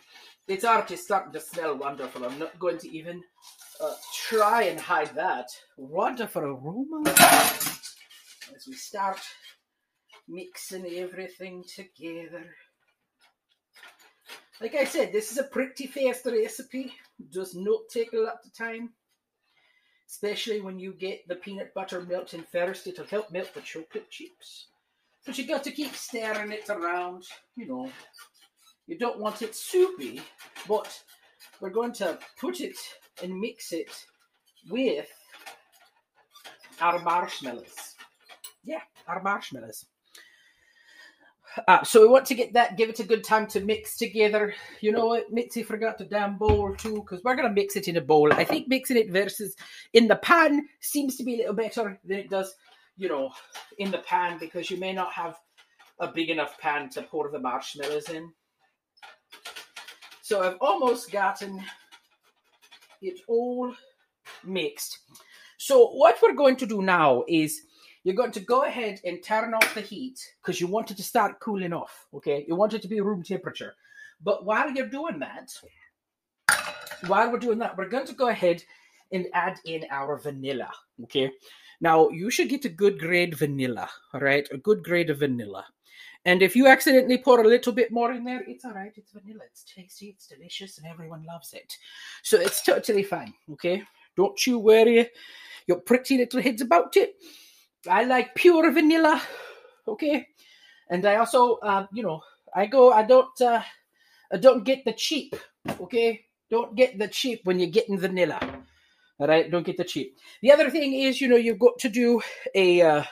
It's 0.47 0.65
already 0.65 0.95
starting 0.95 1.33
to 1.33 1.39
smell 1.41 1.77
wonderful. 1.77 2.25
I'm 2.25 2.39
not 2.39 2.57
going 2.59 2.77
to 2.79 2.89
even 2.89 3.21
uh, 3.81 3.93
try 4.15 4.63
and 4.63 4.79
hide 4.79 5.13
that. 5.15 5.47
Wonderful 5.77 6.43
aroma. 6.43 7.13
As 8.55 8.67
we 8.67 8.73
start 8.73 9.19
mixing 10.29 10.85
everything 10.85 11.63
together. 11.63 12.45
Like 14.61 14.75
I 14.75 14.85
said, 14.85 15.11
this 15.11 15.31
is 15.31 15.37
a 15.37 15.43
pretty 15.43 15.87
fast 15.87 16.25
recipe. 16.25 16.93
Does 17.31 17.55
not 17.55 17.81
take 17.91 18.13
a 18.13 18.19
lot 18.19 18.39
of 18.45 18.53
time 18.53 18.91
especially 20.09 20.59
when 20.59 20.79
you 20.79 20.93
get 20.93 21.27
the 21.27 21.35
peanut 21.35 21.73
butter 21.73 22.01
melting 22.01 22.43
first. 22.51 22.87
It'll 22.87 23.05
help 23.05 23.31
melt 23.31 23.53
the 23.53 23.61
chocolate 23.61 24.09
chips. 24.09 24.67
But 25.25 25.37
you 25.37 25.45
got 25.45 25.63
to 25.65 25.71
keep 25.71 25.93
stirring 25.93 26.51
it 26.51 26.69
around. 26.69 27.25
You 27.55 27.67
know, 27.67 27.91
you 28.87 28.97
don't 28.97 29.19
want 29.19 29.43
it 29.43 29.55
soupy, 29.55 30.21
but 30.67 30.99
we're 31.61 31.69
going 31.69 31.93
to 31.93 32.17
put 32.39 32.59
it 32.59 32.77
and 33.21 33.39
mix 33.39 33.71
it 33.71 33.91
with 34.69 35.07
our 36.81 36.99
marshmallows. 36.99 37.95
Yeah, 38.63 38.81
our 39.07 39.21
marshmallows. 39.21 39.85
Uh, 41.67 41.83
so 41.83 42.01
we 42.01 42.07
want 42.07 42.25
to 42.25 42.35
get 42.35 42.53
that, 42.53 42.77
give 42.77 42.89
it 42.89 42.99
a 42.99 43.03
good 43.03 43.23
time 43.23 43.47
to 43.47 43.59
mix 43.59 43.97
together. 43.97 44.53
You 44.81 44.91
know 44.91 45.07
what? 45.07 45.31
Mitzi 45.31 45.63
forgot 45.63 45.97
the 45.97 46.05
damn 46.05 46.37
bowl 46.37 46.75
too, 46.75 46.95
because 46.95 47.23
we're 47.23 47.35
going 47.35 47.47
to 47.47 47.53
mix 47.53 47.75
it 47.75 47.87
in 47.87 47.97
a 47.97 48.01
bowl. 48.01 48.31
I 48.33 48.43
think 48.43 48.67
mixing 48.67 48.97
it 48.97 49.11
versus 49.11 49.55
in 49.93 50.07
the 50.07 50.15
pan 50.15 50.67
seems 50.79 51.15
to 51.17 51.23
be 51.23 51.35
a 51.35 51.37
little 51.37 51.53
better 51.53 51.99
than 52.05 52.19
it 52.19 52.29
does, 52.29 52.53
you 52.97 53.09
know, 53.09 53.31
in 53.77 53.91
the 53.91 53.99
pan, 53.99 54.37
because 54.39 54.69
you 54.69 54.77
may 54.77 54.93
not 54.93 55.11
have 55.13 55.37
a 55.99 56.07
big 56.07 56.29
enough 56.29 56.57
pan 56.59 56.89
to 56.91 57.01
pour 57.01 57.29
the 57.29 57.39
marshmallows 57.39 58.09
in. 58.09 58.31
So 60.21 60.43
I've 60.43 60.57
almost 60.61 61.11
gotten 61.11 61.61
it 63.01 63.19
all 63.27 63.73
mixed. 64.43 64.99
So 65.57 65.89
what 65.89 66.17
we're 66.21 66.33
going 66.33 66.55
to 66.57 66.65
do 66.65 66.81
now 66.81 67.23
is 67.27 67.63
you're 68.03 68.15
going 68.15 68.31
to 68.31 68.39
go 68.39 68.63
ahead 68.63 68.99
and 69.05 69.23
turn 69.23 69.53
off 69.53 69.75
the 69.75 69.81
heat 69.81 70.19
because 70.41 70.61
you 70.61 70.67
want 70.67 70.91
it 70.91 70.97
to 70.97 71.03
start 71.03 71.39
cooling 71.39 71.73
off. 71.73 72.07
Okay, 72.13 72.45
you 72.47 72.55
want 72.55 72.73
it 72.73 72.81
to 72.81 72.87
be 72.87 73.01
room 73.01 73.23
temperature. 73.23 73.75
But 74.21 74.45
while 74.45 74.71
you're 74.71 74.87
doing 74.87 75.19
that, 75.19 75.51
while 77.07 77.31
we're 77.31 77.39
doing 77.39 77.59
that, 77.59 77.77
we're 77.77 77.89
going 77.89 78.07
to 78.07 78.13
go 78.13 78.29
ahead 78.29 78.63
and 79.11 79.27
add 79.33 79.59
in 79.65 79.85
our 79.91 80.17
vanilla. 80.17 80.69
Okay, 81.03 81.31
now 81.81 82.09
you 82.09 82.29
should 82.29 82.49
get 82.49 82.65
a 82.65 82.69
good 82.69 82.99
grade 82.99 83.37
vanilla. 83.37 83.89
All 84.13 84.21
right, 84.21 84.47
a 84.51 84.57
good 84.57 84.83
grade 84.83 85.09
of 85.09 85.19
vanilla. 85.19 85.65
And 86.25 86.41
if 86.41 86.55
you 86.55 86.67
accidentally 86.67 87.17
pour 87.17 87.41
a 87.41 87.47
little 87.47 87.71
bit 87.71 87.91
more 87.91 88.11
in 88.11 88.25
there, 88.25 88.43
it's 88.45 88.65
all 88.65 88.73
right. 88.73 88.91
It's 88.95 89.13
vanilla. 89.13 89.41
It's 89.49 89.63
tasty. 89.63 90.07
It's 90.07 90.27
delicious, 90.27 90.77
and 90.77 90.87
everyone 90.87 91.23
loves 91.25 91.53
it. 91.53 91.77
So 92.23 92.37
it's 92.37 92.61
totally 92.61 93.03
fine. 93.03 93.33
Okay, 93.53 93.83
don't 94.15 94.45
you 94.45 94.59
worry 94.59 95.09
your 95.67 95.79
pretty 95.79 96.17
little 96.17 96.41
heads 96.41 96.61
about 96.61 96.97
it. 96.97 97.15
I 97.87 98.03
like 98.03 98.35
pure 98.35 98.71
vanilla. 98.71 99.21
Okay, 99.87 100.27
and 100.89 101.05
I 101.05 101.15
also, 101.15 101.55
uh, 101.55 101.87
you 101.93 102.03
know, 102.03 102.21
I 102.53 102.65
go. 102.65 102.91
I 102.91 103.03
don't. 103.03 103.41
Uh, 103.41 103.61
I 104.31 104.37
don't 104.37 104.63
get 104.63 104.85
the 104.85 104.93
cheap. 104.93 105.35
Okay, 105.79 106.25
don't 106.49 106.75
get 106.75 106.97
the 106.99 107.07
cheap 107.07 107.41
when 107.43 107.59
you're 107.59 107.69
getting 107.69 107.97
vanilla. 107.97 108.39
All 109.19 109.27
right, 109.27 109.49
don't 109.49 109.65
get 109.65 109.77
the 109.77 109.83
cheap. 109.83 110.17
The 110.41 110.51
other 110.51 110.69
thing 110.69 110.93
is, 110.93 111.19
you 111.19 111.27
know, 111.27 111.35
you've 111.35 111.59
got 111.59 111.77
to 111.79 111.89
do 111.89 112.21
a 112.55 112.81
uh, 112.81 113.03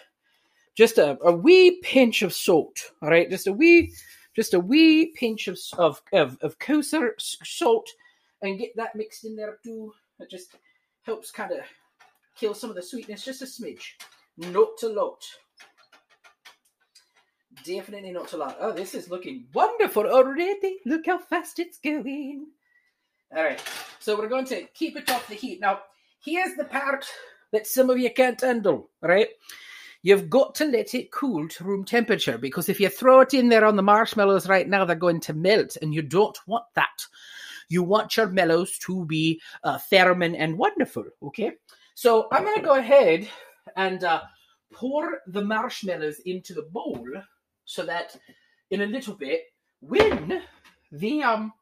just 0.75 0.97
a, 0.97 1.17
a 1.23 1.31
wee 1.31 1.81
pinch 1.81 2.21
of 2.21 2.33
salt. 2.33 2.91
All 3.01 3.09
right, 3.09 3.29
just 3.29 3.47
a 3.47 3.53
wee, 3.53 3.93
just 4.35 4.53
a 4.53 4.59
wee 4.59 5.13
pinch 5.15 5.47
of 5.47 5.57
of 5.77 6.01
of, 6.13 6.37
of 6.41 6.59
kosher 6.59 7.15
salt, 7.17 7.89
and 8.41 8.59
get 8.59 8.75
that 8.75 8.95
mixed 8.95 9.25
in 9.25 9.35
there 9.35 9.57
too. 9.63 9.93
It 10.19 10.29
just 10.29 10.55
helps 11.03 11.31
kind 11.31 11.51
of 11.51 11.59
kill 12.35 12.53
some 12.53 12.69
of 12.69 12.75
the 12.75 12.83
sweetness, 12.83 13.25
just 13.25 13.41
a 13.41 13.45
smidge, 13.45 13.93
not 14.37 14.81
a 14.83 14.87
lot. 14.87 15.23
Definitely 17.63 18.11
not 18.11 18.33
a 18.33 18.37
lot. 18.37 18.57
Oh, 18.59 18.71
this 18.71 18.93
is 18.93 19.09
looking 19.09 19.47
wonderful 19.53 20.05
already. 20.05 20.77
Look 20.85 21.07
how 21.07 21.17
fast 21.17 21.59
it's 21.59 21.79
going. 21.79 22.47
All 23.35 23.43
right, 23.43 23.61
so 23.99 24.17
we're 24.17 24.29
going 24.29 24.45
to 24.45 24.65
keep 24.73 24.95
it 24.95 25.09
off 25.09 25.27
the 25.27 25.35
heat. 25.35 25.59
Now, 25.59 25.79
here's 26.23 26.55
the 26.55 26.63
part 26.63 27.05
that 27.51 27.67
some 27.67 27.89
of 27.89 27.97
you 27.97 28.09
can't 28.13 28.39
handle, 28.39 28.89
right? 29.01 29.27
You've 30.01 30.29
got 30.29 30.55
to 30.55 30.65
let 30.65 30.93
it 30.93 31.11
cool 31.11 31.49
to 31.49 31.63
room 31.63 31.83
temperature 31.83 32.37
because 32.37 32.69
if 32.69 32.79
you 32.79 32.87
throw 32.87 33.21
it 33.21 33.33
in 33.33 33.49
there 33.49 33.65
on 33.65 33.75
the 33.75 33.83
marshmallows 33.83 34.47
right 34.47 34.67
now, 34.67 34.85
they're 34.85 34.95
going 34.95 35.19
to 35.21 35.33
melt, 35.33 35.77
and 35.81 35.93
you 35.93 36.01
don't 36.01 36.37
want 36.47 36.65
that. 36.75 37.05
You 37.67 37.83
want 37.83 38.15
your 38.15 38.27
mellows 38.27 38.77
to 38.79 39.05
be 39.05 39.41
uh, 39.63 39.79
and 39.91 40.57
wonderful, 40.57 41.05
okay? 41.23 41.51
So 41.95 42.27
I'm 42.31 42.43
going 42.43 42.55
to 42.55 42.61
go 42.61 42.75
ahead 42.75 43.27
and 43.75 44.03
uh, 44.03 44.21
pour 44.73 45.19
the 45.27 45.43
marshmallows 45.43 46.19
into 46.25 46.53
the 46.53 46.67
bowl 46.71 47.05
so 47.65 47.85
that 47.85 48.15
in 48.71 48.81
a 48.81 48.85
little 48.85 49.15
bit, 49.15 49.41
when 49.81 50.41
the 50.91 51.23
um 51.23 51.53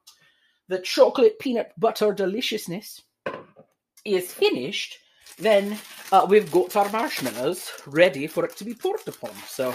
the 0.68 0.80
chocolate 0.80 1.38
peanut 1.40 1.72
butter 1.78 2.14
deliciousness 2.14 3.02
is 4.04 4.32
finished, 4.32 4.98
then 5.38 5.78
uh, 6.12 6.26
we've 6.28 6.52
got 6.52 6.76
our 6.76 6.90
marshmallows 6.90 7.72
ready 7.86 8.28
for 8.28 8.46
it 8.46 8.56
to 8.58 8.64
be 8.64 8.74
poured 8.74 9.08
upon. 9.08 9.32
So, 9.48 9.74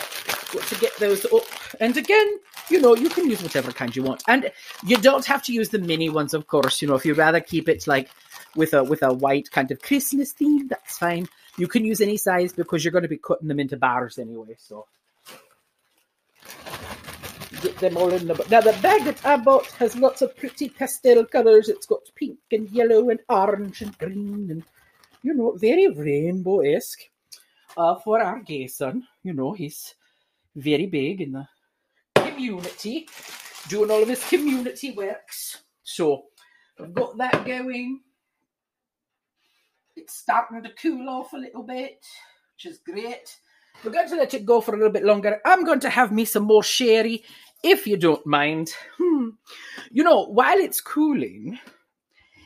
got 0.53 0.63
to 0.65 0.75
get 0.81 0.97
those 0.97 1.25
up. 1.27 1.43
And 1.81 1.97
again, 1.97 2.39
you 2.69 2.81
know, 2.81 2.95
you 2.95 3.09
can 3.09 3.29
use 3.29 3.43
whatever 3.43 3.73
kind 3.73 3.95
you 3.95 4.03
want, 4.03 4.23
and 4.27 4.51
you 4.85 4.97
don't 4.97 5.25
have 5.27 5.43
to 5.45 5.53
use 5.53 5.69
the 5.69 5.79
mini 5.79 6.09
ones, 6.09 6.35
of 6.35 6.47
course. 6.47 6.81
You 6.81 6.89
know, 6.89 6.95
if 6.95 7.05
you 7.05 7.15
rather 7.15 7.41
keep 7.41 7.69
it 7.69 7.87
like 7.87 8.11
with 8.57 8.75
a 8.75 8.83
with 8.83 9.03
a 9.03 9.13
white 9.13 9.51
kind 9.51 9.71
of 9.71 9.81
Christmas 9.81 10.33
theme, 10.33 10.69
that's 10.69 10.99
fine. 10.99 11.29
You 11.57 11.69
can 11.69 11.85
use 11.85 12.01
any 12.01 12.17
size 12.17 12.53
because 12.53 12.85
you're 12.85 12.93
going 12.93 13.03
to 13.03 13.09
be 13.09 13.19
cutting 13.19 13.49
them 13.49 13.61
into 13.61 13.77
bars 13.77 14.19
anyway. 14.19 14.57
So 14.59 14.87
get 17.61 17.79
them 17.79 17.97
all 17.97 18.13
in 18.13 18.27
the 18.27 18.35
bag. 18.35 18.51
now 18.51 18.61
the 18.61 18.79
bag 18.81 19.05
that 19.05 19.25
I 19.25 19.37
bought 19.37 19.67
has 19.73 19.97
lots 19.97 20.23
of 20.23 20.37
pretty 20.37 20.69
pastel 20.69 21.25
colours. 21.27 21.69
It's 21.69 21.87
got 21.87 22.01
pink 22.15 22.39
and 22.51 22.71
yellow 22.71 23.11
and 23.11 23.21
orange 23.29 23.83
and 23.83 23.97
green 23.99 24.51
and 24.51 24.65
you 25.23 25.35
know 25.35 25.53
very 25.53 25.89
rainbow 25.89 26.61
esque. 26.61 27.01
Uh, 27.77 27.95
for 27.97 28.21
our 28.21 28.41
gay 28.41 28.67
son, 28.67 29.07
you 29.23 29.33
know 29.33 29.53
he's 29.53 29.95
very 30.57 30.87
big 30.87 31.21
in 31.21 31.33
the 31.33 31.47
community, 32.17 33.09
doing 33.69 33.91
all 33.91 34.03
of 34.03 34.09
his 34.09 34.29
community 34.29 34.91
works. 34.91 35.63
So 35.83 36.25
I've 36.81 36.95
got 36.95 37.17
that 37.19 37.45
going. 37.45 38.01
It's 40.01 40.17
starting 40.17 40.63
to 40.63 40.71
cool 40.81 41.11
off 41.11 41.35
a 41.35 41.37
little 41.37 41.63
bit, 41.63 42.07
which 42.55 42.65
is 42.65 42.79
great. 42.79 43.37
We're 43.85 43.91
going 43.91 44.09
to 44.09 44.17
let 44.17 44.33
it 44.33 44.47
go 44.47 44.63
for 44.63 44.75
a 44.75 44.79
little 44.79 44.93
bit 44.93 45.05
longer. 45.05 45.41
I'm 45.45 45.63
going 45.63 45.81
to 45.81 45.91
have 45.91 46.11
me 46.11 46.25
some 46.25 46.45
more 46.45 46.63
sherry, 46.63 47.23
if 47.63 47.87
you 47.87 47.99
don't 47.99 48.27
mind. 48.27 48.73
Hmm. 48.97 49.29
You 49.91 50.03
know, 50.03 50.25
while 50.25 50.57
it's 50.57 50.81
cooling, 50.81 51.59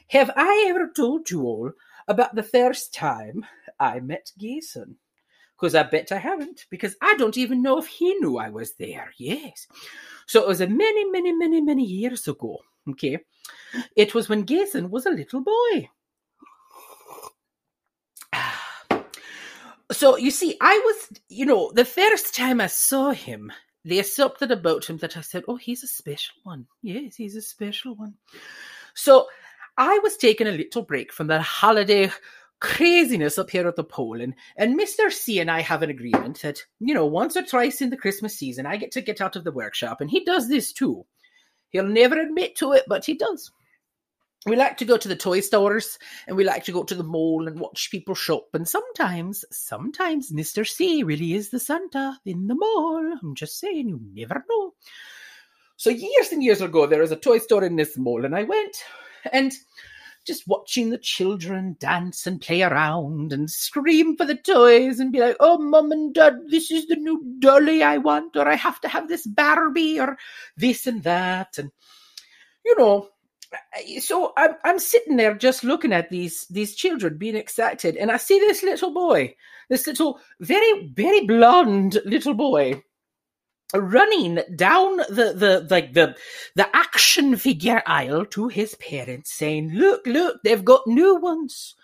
have 0.08 0.32
I 0.34 0.66
ever 0.68 0.90
told 0.96 1.30
you 1.30 1.42
all 1.42 1.70
about 2.08 2.34
the 2.34 2.42
first 2.42 2.92
time 2.92 3.46
I 3.78 4.00
met 4.00 4.32
Gayson? 4.36 4.96
Because 5.56 5.76
I 5.76 5.84
bet 5.84 6.10
I 6.10 6.18
haven't, 6.18 6.66
because 6.70 6.96
I 7.00 7.14
don't 7.14 7.36
even 7.36 7.62
know 7.62 7.78
if 7.78 7.86
he 7.86 8.14
knew 8.16 8.36
I 8.36 8.50
was 8.50 8.72
there. 8.80 9.12
Yes. 9.16 9.68
So 10.26 10.42
it 10.42 10.48
was 10.48 10.60
a 10.60 10.66
many, 10.66 11.08
many, 11.08 11.30
many, 11.32 11.60
many 11.60 11.84
years 11.84 12.26
ago. 12.26 12.58
Okay. 12.90 13.20
It 13.94 14.12
was 14.12 14.28
when 14.28 14.42
Gayson 14.42 14.90
was 14.90 15.06
a 15.06 15.10
little 15.10 15.40
boy. 15.40 15.88
So 19.92 20.16
you 20.16 20.30
see, 20.30 20.56
I 20.60 20.80
was, 20.84 21.20
you 21.28 21.46
know, 21.46 21.72
the 21.72 21.84
first 21.84 22.34
time 22.34 22.60
I 22.60 22.68
saw 22.68 23.10
him, 23.10 23.52
there's 23.84 24.14
something 24.14 24.50
about 24.50 24.86
him 24.86 24.96
that 24.98 25.16
I 25.16 25.20
said, 25.20 25.44
oh, 25.46 25.56
he's 25.56 25.84
a 25.84 25.88
special 25.88 26.34
one. 26.42 26.66
Yes, 26.82 27.16
he's 27.16 27.36
a 27.36 27.42
special 27.42 27.94
one. 27.94 28.14
So 28.94 29.26
I 29.76 29.98
was 30.02 30.16
taking 30.16 30.46
a 30.46 30.52
little 30.52 30.82
break 30.82 31.12
from 31.12 31.26
the 31.26 31.40
holiday 31.42 32.10
craziness 32.60 33.36
up 33.36 33.50
here 33.50 33.68
at 33.68 33.76
the 33.76 33.84
pole, 33.84 34.20
and, 34.20 34.34
and 34.56 34.78
Mr. 34.78 35.12
C 35.12 35.38
and 35.38 35.50
I 35.50 35.60
have 35.60 35.82
an 35.82 35.90
agreement 35.90 36.40
that, 36.40 36.64
you 36.80 36.94
know, 36.94 37.04
once 37.04 37.36
or 37.36 37.42
twice 37.42 37.82
in 37.82 37.90
the 37.90 37.96
Christmas 37.96 38.38
season, 38.38 38.64
I 38.64 38.78
get 38.78 38.92
to 38.92 39.02
get 39.02 39.20
out 39.20 39.36
of 39.36 39.44
the 39.44 39.52
workshop, 39.52 40.00
and 40.00 40.08
he 40.08 40.24
does 40.24 40.48
this 40.48 40.72
too. 40.72 41.04
He'll 41.70 41.84
never 41.86 42.18
admit 42.18 42.56
to 42.56 42.72
it, 42.72 42.84
but 42.88 43.04
he 43.04 43.14
does 43.14 43.50
we 44.46 44.56
like 44.56 44.76
to 44.78 44.84
go 44.84 44.96
to 44.96 45.08
the 45.08 45.16
toy 45.16 45.40
stores 45.40 45.98
and 46.26 46.36
we 46.36 46.44
like 46.44 46.64
to 46.64 46.72
go 46.72 46.84
to 46.84 46.94
the 46.94 47.02
mall 47.02 47.48
and 47.48 47.58
watch 47.58 47.90
people 47.90 48.14
shop. 48.14 48.48
And 48.52 48.68
sometimes, 48.68 49.44
sometimes 49.50 50.32
Mr. 50.32 50.66
C 50.66 51.02
really 51.02 51.32
is 51.34 51.50
the 51.50 51.58
Santa 51.58 52.18
in 52.24 52.46
the 52.46 52.54
mall. 52.54 53.18
I'm 53.22 53.34
just 53.34 53.58
saying, 53.58 53.88
you 53.88 54.00
never 54.12 54.44
know. 54.48 54.74
So, 55.76 55.90
years 55.90 56.30
and 56.30 56.42
years 56.42 56.60
ago, 56.60 56.86
there 56.86 57.00
was 57.00 57.10
a 57.10 57.16
toy 57.16 57.38
store 57.38 57.64
in 57.64 57.76
this 57.76 57.98
mall, 57.98 58.24
and 58.24 58.36
I 58.36 58.44
went 58.44 58.76
and 59.32 59.52
just 60.24 60.46
watching 60.46 60.90
the 60.90 60.98
children 60.98 61.76
dance 61.80 62.26
and 62.26 62.40
play 62.40 62.62
around 62.62 63.32
and 63.32 63.50
scream 63.50 64.16
for 64.16 64.24
the 64.24 64.36
toys 64.36 64.98
and 64.98 65.12
be 65.12 65.20
like, 65.20 65.36
oh, 65.40 65.58
mom 65.58 65.92
and 65.92 66.14
dad, 66.14 66.34
this 66.48 66.70
is 66.70 66.86
the 66.86 66.96
new 66.96 67.22
dolly 67.40 67.82
I 67.82 67.98
want, 67.98 68.36
or 68.36 68.48
I 68.48 68.54
have 68.54 68.80
to 68.82 68.88
have 68.88 69.08
this 69.08 69.26
Barbie, 69.26 70.00
or 70.00 70.16
this 70.56 70.86
and 70.86 71.02
that. 71.02 71.58
And, 71.58 71.70
you 72.64 72.74
know, 72.78 73.08
so 74.00 74.32
I'm 74.36 74.54
I'm 74.64 74.78
sitting 74.78 75.16
there 75.16 75.34
just 75.34 75.64
looking 75.64 75.92
at 75.92 76.10
these 76.10 76.46
these 76.48 76.74
children 76.74 77.18
being 77.18 77.36
excited, 77.36 77.96
and 77.96 78.10
I 78.10 78.16
see 78.16 78.38
this 78.38 78.62
little 78.62 78.92
boy, 78.92 79.34
this 79.68 79.86
little 79.86 80.20
very 80.40 80.88
very 80.88 81.26
blonde 81.26 82.00
little 82.04 82.34
boy, 82.34 82.82
running 83.74 84.40
down 84.56 84.96
the 84.96 85.34
the 85.36 85.66
like 85.70 85.92
the 85.94 86.16
the 86.54 86.74
action 86.76 87.36
figure 87.36 87.82
aisle 87.86 88.26
to 88.26 88.48
his 88.48 88.74
parents, 88.76 89.32
saying, 89.32 89.70
"Look, 89.72 90.06
look, 90.06 90.42
they've 90.44 90.64
got 90.64 90.86
new 90.86 91.16
ones." 91.16 91.74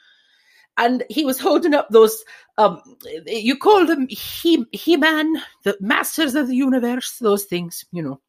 And 0.78 1.04
he 1.10 1.26
was 1.26 1.38
holding 1.38 1.74
up 1.74 1.88
those, 1.90 2.24
um, 2.56 2.80
you 3.26 3.56
call 3.58 3.84
them 3.84 4.06
He 4.08 4.64
He 4.72 4.96
Man, 4.96 5.34
the 5.64 5.76
Masters 5.80 6.34
of 6.34 6.48
the 6.48 6.56
Universe, 6.56 7.18
those 7.18 7.44
things, 7.44 7.84
you 7.92 8.02
know. 8.02 8.20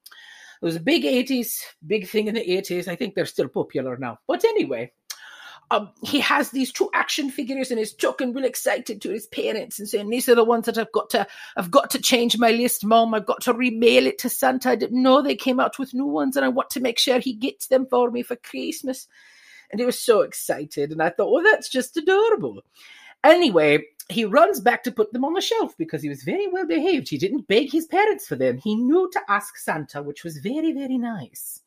It 0.61 0.65
was 0.65 0.75
a 0.75 0.81
big 0.81 1.03
80s, 1.03 1.61
big 1.85 2.07
thing 2.07 2.27
in 2.27 2.35
the 2.35 2.45
80s. 2.45 2.87
I 2.87 2.95
think 2.95 3.15
they're 3.15 3.25
still 3.25 3.47
popular 3.47 3.97
now. 3.97 4.19
But 4.27 4.45
anyway, 4.45 4.91
um, 5.71 5.89
he 6.03 6.19
has 6.19 6.51
these 6.51 6.71
two 6.71 6.89
action 6.93 7.31
figures 7.31 7.71
and 7.71 7.79
he's 7.79 7.93
talking 7.93 8.33
real 8.33 8.45
excited 8.45 9.01
to 9.01 9.09
his 9.09 9.25
parents 9.25 9.79
and 9.79 9.87
saying, 9.87 10.09
These 10.09 10.29
are 10.29 10.35
the 10.35 10.43
ones 10.43 10.65
that 10.65 10.77
I've 10.77 10.91
got 10.91 11.09
to 11.11 11.25
I've 11.57 11.71
got 11.71 11.89
to 11.91 12.01
change 12.01 12.37
my 12.37 12.51
list, 12.51 12.85
Mom. 12.85 13.13
I've 13.13 13.25
got 13.25 13.41
to 13.43 13.53
remail 13.53 14.05
it 14.05 14.19
to 14.19 14.29
Santa. 14.29 14.69
I 14.69 14.75
didn't 14.75 15.01
know 15.01 15.21
they 15.21 15.35
came 15.35 15.59
out 15.59 15.79
with 15.79 15.93
new 15.93 16.05
ones 16.05 16.35
and 16.35 16.45
I 16.45 16.49
want 16.49 16.69
to 16.71 16.81
make 16.81 16.99
sure 16.99 17.19
he 17.19 17.33
gets 17.33 17.67
them 17.67 17.87
for 17.89 18.11
me 18.11 18.21
for 18.21 18.35
Christmas. 18.35 19.07
And 19.71 19.79
he 19.79 19.85
was 19.85 19.97
so 19.97 20.19
excited, 20.19 20.91
and 20.91 21.01
I 21.01 21.11
thought, 21.11 21.31
well, 21.31 21.43
that's 21.43 21.69
just 21.69 21.95
adorable. 21.95 22.61
Anyway, 23.23 23.85
he 24.11 24.25
runs 24.25 24.59
back 24.59 24.83
to 24.83 24.91
put 24.91 25.13
them 25.13 25.25
on 25.25 25.33
the 25.33 25.41
shelf 25.41 25.77
because 25.77 26.01
he 26.01 26.09
was 26.09 26.23
very 26.23 26.47
well 26.47 26.65
behaved. 26.65 27.09
He 27.09 27.17
didn't 27.17 27.47
beg 27.47 27.71
his 27.71 27.85
parents 27.85 28.27
for 28.27 28.35
them. 28.35 28.57
He 28.57 28.75
knew 28.75 29.09
to 29.11 29.21
ask 29.27 29.57
Santa, 29.57 30.01
which 30.01 30.23
was 30.23 30.37
very, 30.37 30.71
very 30.71 30.97
nice. 30.97 31.61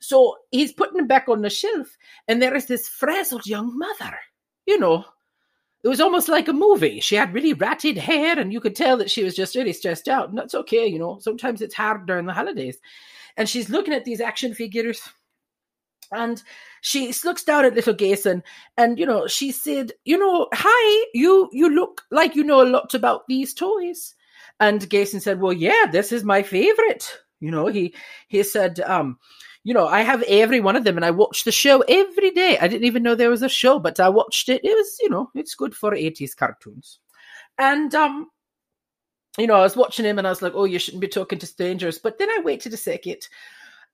So 0.00 0.36
he's 0.50 0.72
putting 0.72 0.96
them 0.96 1.06
back 1.06 1.28
on 1.28 1.42
the 1.42 1.50
shelf, 1.50 1.96
and 2.26 2.42
there 2.42 2.54
is 2.54 2.66
this 2.66 2.88
frazzled 2.88 3.46
young 3.46 3.78
mother. 3.78 4.16
You 4.66 4.78
know, 4.78 5.04
it 5.84 5.88
was 5.88 6.00
almost 6.00 6.28
like 6.28 6.48
a 6.48 6.52
movie. 6.52 7.00
She 7.00 7.16
had 7.16 7.34
really 7.34 7.52
ratted 7.52 7.98
hair, 7.98 8.38
and 8.38 8.52
you 8.52 8.60
could 8.60 8.76
tell 8.76 8.96
that 8.98 9.10
she 9.10 9.24
was 9.24 9.34
just 9.34 9.54
really 9.54 9.72
stressed 9.72 10.08
out. 10.08 10.28
And 10.28 10.38
that's 10.38 10.54
okay, 10.54 10.86
you 10.86 10.98
know. 10.98 11.18
Sometimes 11.20 11.62
it's 11.62 11.74
hard 11.74 12.06
during 12.06 12.26
the 12.26 12.32
holidays. 12.32 12.78
And 13.36 13.48
she's 13.48 13.70
looking 13.70 13.94
at 13.94 14.04
these 14.04 14.20
action 14.20 14.54
figures 14.54 15.00
and 16.12 16.42
she 16.82 17.12
looks 17.24 17.42
down 17.42 17.64
at 17.64 17.74
little 17.74 17.94
Gayson 17.94 18.42
and 18.76 18.98
you 18.98 19.06
know 19.06 19.26
she 19.26 19.50
said 19.52 19.92
you 20.04 20.18
know 20.18 20.48
hi 20.52 21.06
you 21.14 21.48
you 21.52 21.68
look 21.68 22.02
like 22.10 22.36
you 22.36 22.44
know 22.44 22.62
a 22.62 22.68
lot 22.68 22.94
about 22.94 23.26
these 23.28 23.54
toys 23.54 24.14
And 24.60 24.88
Gayson 24.88 25.20
said, 25.20 25.40
Well, 25.40 25.52
yeah, 25.52 25.86
this 25.90 26.12
is 26.12 26.24
my 26.24 26.42
favorite. 26.42 27.18
You 27.40 27.50
know, 27.50 27.66
he 27.66 27.94
he 28.28 28.42
said, 28.44 28.78
um, 28.80 29.18
you 29.64 29.74
know, 29.74 29.86
I 29.88 30.02
have 30.02 30.22
every 30.24 30.60
one 30.60 30.76
of 30.76 30.84
them 30.84 30.96
and 30.96 31.04
I 31.04 31.10
watch 31.10 31.44
the 31.44 31.52
show 31.52 31.80
every 31.82 32.30
day. 32.30 32.58
I 32.60 32.68
didn't 32.68 32.86
even 32.86 33.02
know 33.02 33.14
there 33.14 33.30
was 33.30 33.42
a 33.42 33.48
show, 33.48 33.78
but 33.78 33.98
I 34.00 34.08
watched 34.08 34.48
it. 34.48 34.64
It 34.64 34.72
was, 34.76 34.98
you 35.00 35.10
know, 35.10 35.30
it's 35.34 35.54
good 35.56 35.74
for 35.74 35.92
80s 35.92 36.36
cartoons. 36.36 37.00
And 37.58 37.94
um, 37.94 38.30
you 39.38 39.46
know, 39.46 39.54
I 39.56 39.62
was 39.62 39.76
watching 39.76 40.04
him 40.04 40.18
and 40.18 40.26
I 40.26 40.30
was 40.30 40.42
like, 40.42 40.52
oh, 40.54 40.64
you 40.64 40.78
shouldn't 40.78 41.00
be 41.00 41.08
talking 41.08 41.38
to 41.40 41.46
strangers. 41.46 41.98
But 41.98 42.18
then 42.18 42.30
I 42.30 42.40
waited 42.44 42.72
a 42.74 42.76
second 42.76 43.26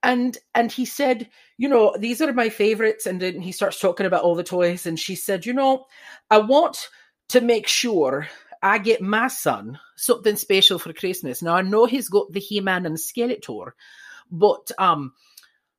and 0.02 0.36
and 0.54 0.70
he 0.70 0.84
said, 0.84 1.28
you 1.56 1.68
know, 1.68 1.94
these 1.98 2.20
are 2.20 2.32
my 2.32 2.48
favorites. 2.48 3.06
And 3.06 3.20
then 3.20 3.40
he 3.40 3.52
starts 3.52 3.80
talking 3.80 4.06
about 4.06 4.22
all 4.22 4.34
the 4.34 4.44
toys. 4.44 4.86
And 4.86 4.98
she 4.98 5.14
said, 5.14 5.46
you 5.46 5.52
know, 5.52 5.86
I 6.30 6.38
want 6.38 6.88
to 7.30 7.40
make 7.40 7.66
sure 7.66 8.28
I 8.62 8.78
get 8.78 9.00
my 9.00 9.28
son 9.28 9.78
something 9.96 10.36
special 10.36 10.78
for 10.78 10.92
Christmas. 10.92 11.42
Now 11.42 11.54
I 11.54 11.62
know 11.62 11.84
he's 11.84 12.08
got 12.08 12.32
the 12.32 12.40
He-Man 12.40 12.86
and 12.86 12.96
Skeletor, 12.96 13.72
but 14.30 14.70
um 14.78 15.12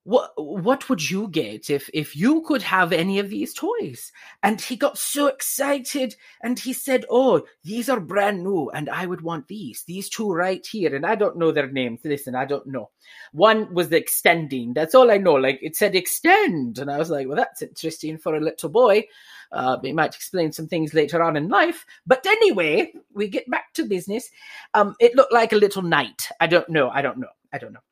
what 0.03 0.31
what 0.37 0.87
would 0.89 1.09
you 1.09 1.27
get 1.27 1.69
if 1.69 1.89
if 1.93 2.15
you 2.15 2.41
could 2.41 2.61
have 2.61 2.93
any 2.93 3.19
of 3.19 3.29
these 3.29 3.53
toys? 3.53 4.11
And 4.41 4.59
he 4.59 4.75
got 4.75 4.97
so 4.97 5.27
excited 5.27 6.15
and 6.41 6.57
he 6.57 6.73
said 6.73 7.05
oh 7.09 7.43
these 7.63 7.89
are 7.89 7.99
brand 7.99 8.43
new 8.43 8.69
and 8.73 8.89
i 8.89 9.05
would 9.05 9.21
want 9.21 9.47
these 9.47 9.83
these 9.87 10.09
two 10.09 10.31
right 10.31 10.65
here. 10.65 10.95
And 10.95 11.05
i 11.05 11.15
don't 11.15 11.37
know 11.37 11.51
their 11.51 11.69
names. 11.69 11.99
Listen 12.03 12.33
i 12.33 12.45
don't 12.45 12.67
know. 12.67 12.89
One 13.33 13.73
was 13.73 13.89
the 13.89 13.97
extending. 13.97 14.73
That's 14.73 14.95
all 14.95 15.11
i 15.11 15.17
know. 15.17 15.33
Like 15.33 15.59
it 15.61 15.75
said 15.75 15.95
extend. 15.95 16.79
And 16.79 16.89
i 16.89 16.97
was 16.97 17.09
like 17.09 17.27
well 17.27 17.37
that's 17.37 17.61
interesting 17.61 18.17
for 18.17 18.35
a 18.35 18.41
little 18.41 18.69
boy. 18.69 19.03
Uh, 19.51 19.77
it 19.83 19.95
might 19.95 20.15
explain 20.15 20.51
some 20.51 20.67
things 20.67 20.93
later 20.93 21.23
on 21.23 21.35
in 21.35 21.49
life. 21.49 21.85
But 22.07 22.25
anyway 22.25 22.93
we 23.13 23.27
get 23.27 23.49
back 23.49 23.73
to 23.73 23.85
business. 23.85 24.29
Um 24.73 24.95
it 24.99 25.15
looked 25.15 25.33
like 25.33 25.51
a 25.51 25.57
little 25.57 25.81
knight. 25.81 26.29
I 26.39 26.47
don't 26.47 26.69
know. 26.69 26.89
I 26.89 27.01
don't 27.01 27.17
know. 27.17 27.33
I 27.51 27.57
don't 27.57 27.73
know. 27.73 27.83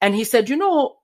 And 0.00 0.14
he 0.14 0.24
said 0.24 0.48
you 0.48 0.56
know 0.56 0.98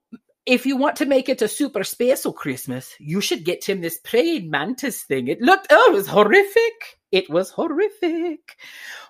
if 0.45 0.65
you 0.65 0.75
want 0.75 0.97
to 0.97 1.05
make 1.05 1.29
it 1.29 1.41
a 1.41 1.47
super 1.47 1.83
special 1.83 2.33
Christmas, 2.33 2.93
you 2.99 3.21
should 3.21 3.45
get 3.45 3.63
him 3.63 3.81
this 3.81 3.99
praying 4.03 4.49
mantis 4.49 5.03
thing. 5.03 5.27
It 5.27 5.41
looked, 5.41 5.67
oh, 5.69 5.91
it 5.91 5.93
was 5.93 6.07
horrific. 6.07 6.99
It 7.11 7.29
was 7.29 7.49
horrific. 7.49 8.57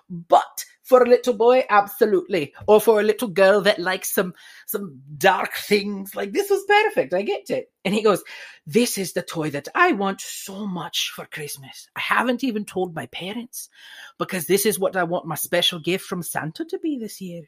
But 0.08 0.64
for 0.84 1.02
a 1.02 1.08
little 1.08 1.34
boy, 1.34 1.64
absolutely. 1.68 2.54
Or 2.68 2.80
for 2.80 3.00
a 3.00 3.04
little 3.04 3.28
girl 3.28 3.62
that 3.62 3.80
likes 3.80 4.14
some, 4.14 4.34
some 4.66 5.00
dark 5.16 5.54
things, 5.54 6.14
like 6.14 6.32
this 6.32 6.50
was 6.50 6.64
perfect. 6.68 7.14
I 7.14 7.22
get 7.22 7.50
it. 7.50 7.72
And 7.84 7.92
he 7.92 8.02
goes, 8.02 8.22
this 8.66 8.96
is 8.96 9.12
the 9.12 9.22
toy 9.22 9.50
that 9.50 9.68
I 9.74 9.92
want 9.92 10.20
so 10.20 10.66
much 10.66 11.10
for 11.16 11.26
Christmas. 11.26 11.88
I 11.96 12.00
haven't 12.00 12.44
even 12.44 12.64
told 12.64 12.94
my 12.94 13.06
parents 13.06 13.70
because 14.18 14.46
this 14.46 14.66
is 14.66 14.78
what 14.78 14.94
I 14.94 15.04
want 15.04 15.26
my 15.26 15.36
special 15.36 15.80
gift 15.80 16.04
from 16.04 16.22
Santa 16.22 16.64
to 16.66 16.78
be 16.78 16.98
this 16.98 17.20
year. 17.20 17.42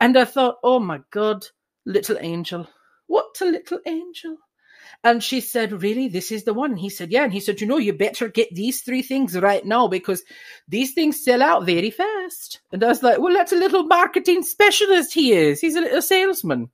And 0.00 0.18
I 0.18 0.26
thought, 0.26 0.56
oh 0.62 0.78
my 0.78 1.00
God, 1.10 1.46
little 1.86 2.18
angel 2.20 2.68
what 3.08 3.40
a 3.40 3.46
little 3.46 3.80
angel. 3.84 4.38
And 5.04 5.22
she 5.22 5.40
said, 5.40 5.82
Really, 5.82 6.08
this 6.08 6.32
is 6.32 6.44
the 6.44 6.54
one? 6.54 6.76
He 6.76 6.88
said, 6.88 7.12
Yeah. 7.12 7.24
And 7.24 7.32
he 7.32 7.40
said, 7.40 7.60
You 7.60 7.66
know, 7.66 7.78
you 7.78 7.92
better 7.92 8.28
get 8.28 8.54
these 8.54 8.82
three 8.82 9.02
things 9.02 9.38
right 9.38 9.64
now 9.64 9.88
because 9.88 10.22
these 10.66 10.92
things 10.94 11.22
sell 11.22 11.42
out 11.42 11.66
very 11.66 11.90
fast. 11.90 12.60
And 12.72 12.82
I 12.82 12.88
was 12.88 13.02
like, 13.02 13.18
Well, 13.18 13.34
that's 13.34 13.52
a 13.52 13.56
little 13.56 13.84
marketing 13.84 14.42
specialist 14.42 15.14
he 15.14 15.32
is. 15.32 15.60
He's 15.60 15.76
a 15.76 15.80
little 15.80 16.02
salesman. 16.02 16.70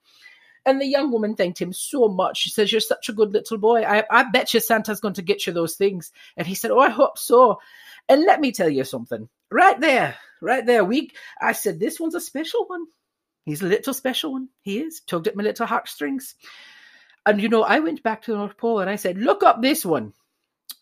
And 0.66 0.80
the 0.80 0.87
young 0.87 1.12
woman 1.12 1.35
thanked 1.37 1.61
him 1.61 1.74
so 1.74 2.09
much. 2.09 2.39
She 2.39 2.51
says, 2.51 2.72
You're 2.72 2.80
such 2.80 3.09
a 3.09 3.14
good 3.14 3.32
little 3.32 3.59
boy. 3.59 3.82
I, 3.82 4.05
I 4.11 4.30
bet 4.30 4.55
you 4.55 4.61
Santa's 4.61 5.01
going 5.01 5.14
to 5.14 5.22
get 5.22 5.47
you 5.47 5.53
those 5.53 5.74
things. 5.74 6.11
And 6.37 6.47
he 6.47 6.55
said, 6.55 6.70
Oh, 6.70 6.80
I 6.80 6.91
hope 6.91 7.18
so. 7.18 7.61
And 8.09 8.22
let 8.22 8.41
me 8.41 8.53
tell 8.53 8.70
you 8.70 8.85
something. 8.85 9.28
Right 9.51 9.78
there, 9.80 10.16
right 10.41 10.64
there. 10.64 10.85
We 10.85 11.11
I 11.41 11.53
said, 11.53 11.78
This 11.78 12.01
one's 12.01 12.14
a 12.14 12.20
special 12.20 12.64
one. 12.66 12.87
He's 13.45 13.63
a 13.63 13.67
little 13.67 13.95
special 13.95 14.33
one. 14.33 14.49
He 14.63 14.81
is. 14.81 15.01
Tugged 15.01 15.29
at 15.29 15.37
my 15.37 15.43
little 15.43 15.67
heartstrings. 15.67 16.35
And, 17.27 17.41
you 17.41 17.49
know, 17.49 17.63
I 17.63 17.81
went 17.81 18.03
back 18.03 18.23
to 18.23 18.33
the 18.33 18.39
North 18.39 18.57
Pole 18.57 18.81
and 18.81 18.91
I 18.91 18.97
said, 18.97 19.19
look 19.19 19.43
up 19.43 19.63
this 19.63 19.85
one. 19.85 20.13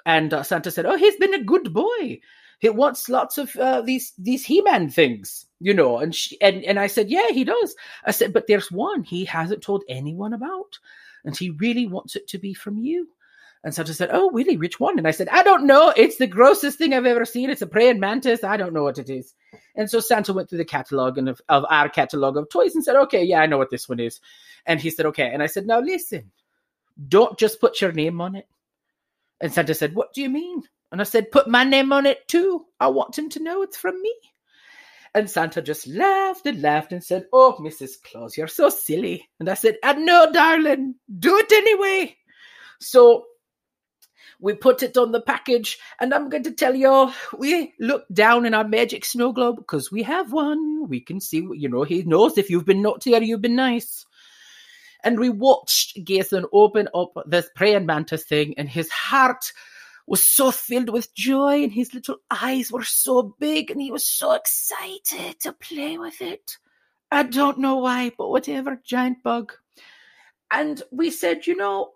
And 0.05 0.33
uh, 0.35 0.43
Santa 0.43 0.71
said, 0.71 0.87
oh, 0.87 0.97
he's 0.97 1.17
been 1.17 1.35
a 1.35 1.45
good 1.45 1.73
boy. 1.73 2.21
He 2.59 2.69
wants 2.71 3.09
lots 3.09 3.39
of 3.39 3.55
uh, 3.57 3.83
these 3.83 4.13
these 4.17 4.47
He-Man 4.47 4.89
things, 4.89 5.47
you 5.59 5.75
know. 5.75 5.99
And, 5.99 6.15
she, 6.15 6.41
and 6.41 6.63
and 6.65 6.79
I 6.79 6.87
said, 6.87 7.11
yeah, 7.11 7.31
he 7.31 7.43
does. 7.43 7.75
I 8.05 8.13
said, 8.13 8.33
but 8.33 8.47
there's 8.47 8.71
one 8.71 9.03
he 9.03 9.25
hasn't 9.25 9.63
told 9.63 9.83
anyone 9.89 10.33
about, 10.33 10.79
and 11.25 11.37
he 11.37 11.51
really 11.51 11.87
wants 11.87 12.15
it 12.15 12.29
to 12.29 12.39
be 12.39 12.55
from 12.55 12.79
you. 12.79 13.09
And 13.65 13.73
Santa 13.73 13.95
said, 13.95 14.11
Oh, 14.13 14.31
really? 14.31 14.57
Which 14.57 14.81
one? 14.81 14.99
And 14.99 15.07
I 15.07 15.13
said, 15.13 15.29
I 15.29 15.43
don't 15.43 15.67
know. 15.67 15.93
It's 15.97 16.17
the 16.17 16.27
grossest 16.27 16.79
thing 16.79 16.93
I've 16.93 17.07
ever 17.07 17.25
seen. 17.25 17.49
It's 17.49 17.63
a 17.63 17.67
praying 17.67 18.01
mantis. 18.01 18.43
I 18.43 18.57
don't 18.57 18.73
know 18.73 18.83
what 18.83 18.99
it 18.99 19.09
is. 19.09 19.35
And 19.77 19.89
so 19.89 20.01
Santa 20.01 20.33
went 20.33 20.49
through 20.49 20.59
the 20.59 20.65
catalog 20.65 21.17
and 21.17 21.29
of, 21.29 21.41
of 21.49 21.65
our 21.71 21.89
catalog 21.89 22.37
of 22.37 22.49
toys 22.49 22.75
and 22.75 22.85
said, 22.85 22.97
Okay, 22.97 23.23
yeah, 23.23 23.41
I 23.41 23.47
know 23.47 23.59
what 23.59 23.71
this 23.71 23.89
one 23.89 24.01
is. 24.01 24.21
And 24.67 24.81
he 24.81 24.91
said, 24.91 25.07
Okay. 25.07 25.31
And 25.33 25.43
I 25.43 25.47
said, 25.47 25.67
Now 25.67 25.81
listen, 25.81 26.33
don't 27.09 27.39
just 27.39 27.61
put 27.61 27.81
your 27.81 27.93
name 27.93 28.21
on 28.21 28.35
it. 28.35 28.49
And 29.41 29.53
Santa 29.53 29.75
said, 29.75 29.95
What 29.95 30.13
do 30.13 30.23
you 30.23 30.29
mean? 30.29 30.63
And 30.91 31.01
I 31.01 31.05
said, 31.05 31.31
Put 31.31 31.47
my 31.47 31.63
name 31.63 31.93
on 31.93 32.05
it 32.05 32.27
too. 32.27 32.67
I 32.81 32.89
want 32.89 33.17
him 33.17 33.29
to 33.31 33.43
know 33.43 33.63
it's 33.63 33.77
from 33.77 34.01
me. 34.03 34.15
And 35.15 35.31
Santa 35.31 35.63
just 35.63 35.87
laughed 35.87 36.47
and 36.47 36.63
laughed 36.63 36.93
and 36.93 37.05
said, 37.05 37.27
Oh, 37.33 37.57
Mrs. 37.61 38.03
Claus, 38.03 38.37
you're 38.37 38.49
so 38.49 38.71
silly. 38.71 39.29
And 39.39 39.49
I 39.49 39.55
said, 39.55 39.77
I 39.85 39.93
know, 39.93 40.33
darling. 40.33 40.97
Do 41.19 41.39
it 41.39 41.53
anyway. 41.53 42.17
So 42.81 43.27
we 44.43 44.55
put 44.55 44.82
it 44.82 44.97
on 44.97 45.12
the 45.12 45.20
package, 45.20 45.78
and 46.01 46.12
I'm 46.12 46.28
going 46.28 46.43
to 46.43 46.51
tell 46.51 46.74
y'all, 46.74 47.12
we 47.38 47.72
look 47.78 48.05
down 48.12 48.45
in 48.45 48.55
our 48.55 48.66
magic 48.66 49.05
snow 49.05 49.32
globe 49.32 49.57
because 49.57 49.93
we 49.93 50.03
have 50.03 50.32
one. 50.32 50.88
We 50.88 51.01
can 51.01 51.20
see, 51.20 51.47
you 51.53 51.68
know, 51.68 51.84
he 51.84 52.03
knows 52.03 52.36
if 52.36 52.51
you've 52.51 52.64
been 52.64 52.82
naughty 52.82 53.14
or 53.14 53.22
you've 53.22 53.40
been 53.40 53.55
nice. 53.55 54.05
And 55.05 55.20
we 55.20 55.30
watched 55.30 56.05
Gayson 56.05 56.45
open 56.53 56.88
up 56.93 57.12
this 57.24 57.49
praying 57.55 57.86
mantis 57.86 58.24
thing, 58.24 58.55
and 58.59 58.68
his 58.68 58.90
heart 58.90 59.53
was 60.09 60.26
so 60.26 60.51
filled 60.51 60.88
with 60.88 61.14
joy, 61.14 61.62
and 61.62 61.72
his 61.72 61.95
little 61.95 62.16
eyes 62.28 62.72
were 62.72 62.82
so 62.82 63.36
big, 63.38 63.70
and 63.70 63.80
he 63.80 63.93
was 63.93 64.05
so 64.05 64.32
excited 64.32 65.38
to 65.40 65.53
play 65.53 65.99
with 65.99 66.20
it. 66.20 66.59
I 67.12 67.22
don't 67.22 67.59
know 67.59 67.76
why, 67.76 68.11
but 68.18 68.28
whatever, 68.28 68.80
giant 68.84 69.22
bug. 69.22 69.53
And 70.51 70.82
we 70.90 71.11
said, 71.12 71.47
you 71.47 71.57
know, 71.57 71.93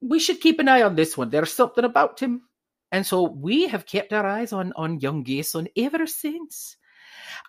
we 0.00 0.18
should 0.18 0.40
keep 0.40 0.58
an 0.58 0.68
eye 0.68 0.82
on 0.82 0.94
this 0.94 1.16
one. 1.16 1.30
There's 1.30 1.52
something 1.52 1.84
about 1.84 2.20
him. 2.20 2.42
And 2.92 3.04
so 3.04 3.24
we 3.24 3.66
have 3.68 3.86
kept 3.86 4.12
our 4.12 4.26
eyes 4.26 4.52
on, 4.52 4.72
on 4.76 5.00
young 5.00 5.22
Gayson 5.22 5.68
ever 5.76 6.06
since. 6.06 6.76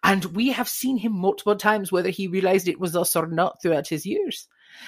And 0.03 0.25
we 0.25 0.49
have 0.49 0.67
seen 0.67 0.97
him 0.97 1.13
multiple 1.13 1.55
times, 1.55 1.91
whether 1.91 2.09
he 2.09 2.27
realized 2.27 2.67
it 2.67 2.79
was 2.79 2.95
us 2.95 3.15
or 3.15 3.27
not 3.27 3.61
throughout 3.61 3.87
his 3.87 4.05
years. 4.05 4.47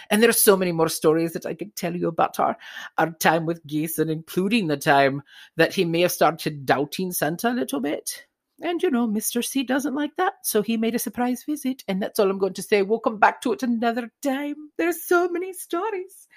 And 0.10 0.22
there 0.22 0.30
are 0.30 0.34
so 0.34 0.58
many 0.58 0.72
more 0.72 0.90
stories 0.90 1.34
that 1.34 1.46
I 1.46 1.54
could 1.54 1.76
tell 1.76 1.96
you 1.96 2.08
about 2.08 2.40
our, 2.40 2.58
our 2.98 3.12
time 3.12 3.46
with 3.46 3.66
Gayson, 3.66 4.10
including 4.10 4.68
the 4.68 4.78
time 4.78 5.24
that 5.56 5.74
he 5.74 5.86
may 5.86 6.02
have 6.02 6.12
started 6.12 6.66
doubting 6.66 7.12
Santa 7.12 7.50
a 7.50 7.54
little 7.54 7.80
bit. 7.80 8.26
And 8.62 8.84
you 8.84 8.92
know, 8.92 9.08
Mr. 9.08 9.44
C 9.44 9.64
doesn't 9.64 9.96
like 9.96 10.16
that, 10.18 10.34
so 10.44 10.62
he 10.62 10.76
made 10.76 10.94
a 10.94 11.00
surprise 11.00 11.44
visit. 11.46 11.84
And 11.88 12.02
that's 12.02 12.20
all 12.20 12.30
I'm 12.30 12.40
going 12.40 12.54
to 12.54 12.62
say. 12.62 12.82
We'll 12.82 13.00
come 13.00 13.18
back 13.18 13.42
to 13.42 13.54
it 13.54 13.64
another 13.64 14.12
time. 14.22 14.72
There's 14.78 15.08
so 15.08 15.30
many 15.30 15.54
stories. 15.54 16.28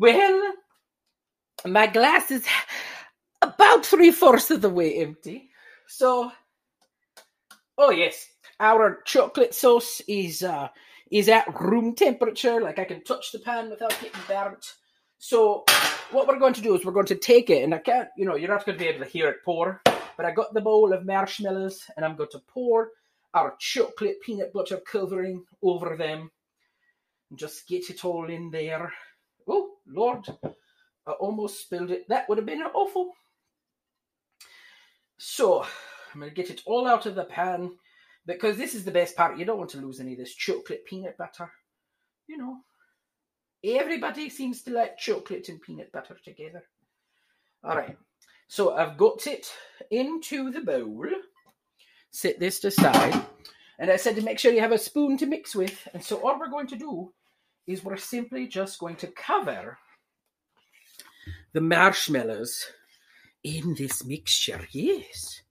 Well, 0.00 0.52
my 1.66 1.86
glass 1.86 2.30
is 2.30 2.46
about 3.42 3.84
three 3.84 4.10
fourths 4.12 4.50
of 4.50 4.62
the 4.62 4.70
way 4.70 4.96
empty. 4.96 5.50
So, 5.88 6.32
oh 7.76 7.90
yes, 7.90 8.26
our 8.58 9.02
chocolate 9.04 9.54
sauce 9.54 10.00
is 10.08 10.42
uh, 10.42 10.68
is 11.10 11.28
at 11.28 11.60
room 11.60 11.94
temperature. 11.94 12.62
Like 12.62 12.78
I 12.78 12.86
can 12.86 13.04
touch 13.04 13.30
the 13.30 13.40
pan 13.40 13.68
without 13.68 13.90
getting 14.00 14.22
burnt. 14.26 14.72
So, 15.18 15.66
what 16.12 16.26
we're 16.26 16.38
going 16.38 16.54
to 16.54 16.62
do 16.62 16.74
is 16.74 16.82
we're 16.82 16.92
going 16.92 17.04
to 17.04 17.14
take 17.14 17.50
it, 17.50 17.62
and 17.62 17.74
I 17.74 17.78
can't, 17.78 18.08
you 18.16 18.24
know, 18.24 18.36
you're 18.36 18.48
not 18.48 18.64
going 18.64 18.78
to 18.78 18.82
be 18.82 18.88
able 18.88 19.04
to 19.04 19.10
hear 19.10 19.28
it 19.28 19.44
pour. 19.44 19.82
But 19.84 20.24
I 20.24 20.30
got 20.30 20.54
the 20.54 20.62
bowl 20.62 20.94
of 20.94 21.04
marshmallows, 21.04 21.90
and 21.94 22.06
I'm 22.06 22.16
going 22.16 22.30
to 22.32 22.42
pour 22.48 22.88
our 23.34 23.54
chocolate 23.58 24.22
peanut 24.22 24.54
butter 24.54 24.80
covering 24.90 25.44
over 25.62 25.94
them, 25.98 26.30
and 27.28 27.38
just 27.38 27.68
get 27.68 27.90
it 27.90 28.02
all 28.02 28.30
in 28.30 28.50
there. 28.50 28.90
Oh, 29.48 29.70
Lord, 29.92 30.26
I 31.06 31.12
almost 31.12 31.60
spilled 31.60 31.90
it. 31.90 32.08
That 32.08 32.28
would 32.28 32.38
have 32.38 32.46
been 32.46 32.62
awful. 32.62 33.12
So, 35.18 35.62
I'm 36.14 36.20
going 36.20 36.30
to 36.30 36.34
get 36.34 36.50
it 36.50 36.62
all 36.66 36.86
out 36.86 37.06
of 37.06 37.14
the 37.14 37.24
pan 37.24 37.72
because 38.26 38.56
this 38.56 38.74
is 38.74 38.84
the 38.84 38.90
best 38.90 39.16
part. 39.16 39.38
You 39.38 39.44
don't 39.44 39.58
want 39.58 39.70
to 39.70 39.80
lose 39.80 40.00
any 40.00 40.12
of 40.12 40.18
this 40.18 40.34
chocolate 40.34 40.84
peanut 40.84 41.16
butter. 41.18 41.50
You 42.26 42.38
know, 42.38 42.58
everybody 43.64 44.28
seems 44.28 44.62
to 44.62 44.72
like 44.72 44.98
chocolate 44.98 45.48
and 45.48 45.60
peanut 45.60 45.92
butter 45.92 46.16
together. 46.24 46.62
All 47.62 47.76
right, 47.76 47.96
so 48.48 48.74
I've 48.74 48.96
got 48.96 49.26
it 49.26 49.52
into 49.90 50.50
the 50.50 50.60
bowl. 50.60 51.06
Set 52.10 52.40
this 52.40 52.64
aside. 52.64 53.24
And 53.78 53.90
I 53.90 53.96
said 53.96 54.16
to 54.16 54.22
make 54.22 54.38
sure 54.38 54.52
you 54.52 54.60
have 54.60 54.72
a 54.72 54.78
spoon 54.78 55.16
to 55.18 55.26
mix 55.26 55.54
with. 55.54 55.88
And 55.94 56.02
so 56.04 56.16
all 56.16 56.38
we're 56.38 56.50
going 56.50 56.66
to 56.68 56.76
do 56.76 57.12
is 57.66 57.84
we're 57.84 57.96
simply 57.96 58.46
just 58.46 58.78
going 58.78 58.96
to 58.96 59.06
cover 59.08 59.78
the 61.52 61.60
marshmallows 61.60 62.66
in 63.44 63.74
this 63.74 64.04
mixture. 64.04 64.66
Yes. 64.72 65.42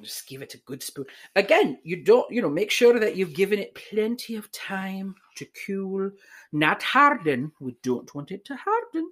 Just 0.00 0.26
give 0.26 0.42
it 0.42 0.54
a 0.54 0.58
good 0.58 0.82
spoon. 0.82 1.06
Again, 1.34 1.78
you 1.82 2.04
don't, 2.04 2.30
you 2.30 2.42
know, 2.42 2.50
make 2.50 2.70
sure 2.70 2.98
that 2.98 3.16
you've 3.16 3.34
given 3.34 3.58
it 3.58 3.74
plenty 3.74 4.36
of 4.36 4.50
time 4.52 5.14
to 5.36 5.46
cool, 5.66 6.10
not 6.52 6.82
harden. 6.82 7.52
We 7.60 7.76
don't 7.82 8.14
want 8.14 8.30
it 8.30 8.44
to 8.46 8.56
harden. 8.56 9.10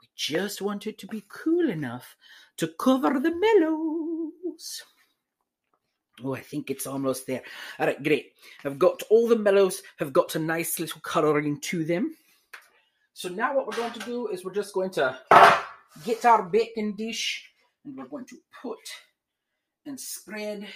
We 0.00 0.08
just 0.16 0.60
want 0.60 0.86
it 0.86 0.98
to 0.98 1.06
be 1.06 1.24
cool 1.28 1.70
enough 1.70 2.16
to 2.58 2.68
cover 2.78 3.20
the 3.20 3.34
mellows. 3.34 4.82
Oh, 6.22 6.34
I 6.34 6.40
think 6.40 6.70
it's 6.70 6.86
almost 6.86 7.26
there. 7.26 7.42
All 7.78 7.86
right, 7.86 8.02
great. 8.02 8.32
I've 8.64 8.78
got 8.78 9.02
all 9.10 9.26
the 9.26 9.36
mellows 9.36 9.82
have 9.98 10.12
got 10.12 10.36
a 10.36 10.38
nice 10.38 10.78
little 10.78 11.00
colouring 11.00 11.60
to 11.62 11.84
them. 11.84 12.16
So 13.14 13.28
now 13.28 13.56
what 13.56 13.66
we're 13.66 13.76
going 13.76 13.92
to 13.92 14.00
do 14.00 14.28
is 14.28 14.44
we're 14.44 14.54
just 14.54 14.74
going 14.74 14.90
to 14.90 15.18
get 16.04 16.24
our 16.24 16.42
baking 16.42 16.94
dish 16.96 17.50
and 17.84 17.96
we're 17.96 18.06
going 18.06 18.26
to 18.26 18.36
put 18.62 18.78
and 19.86 19.98
spread 19.98 20.66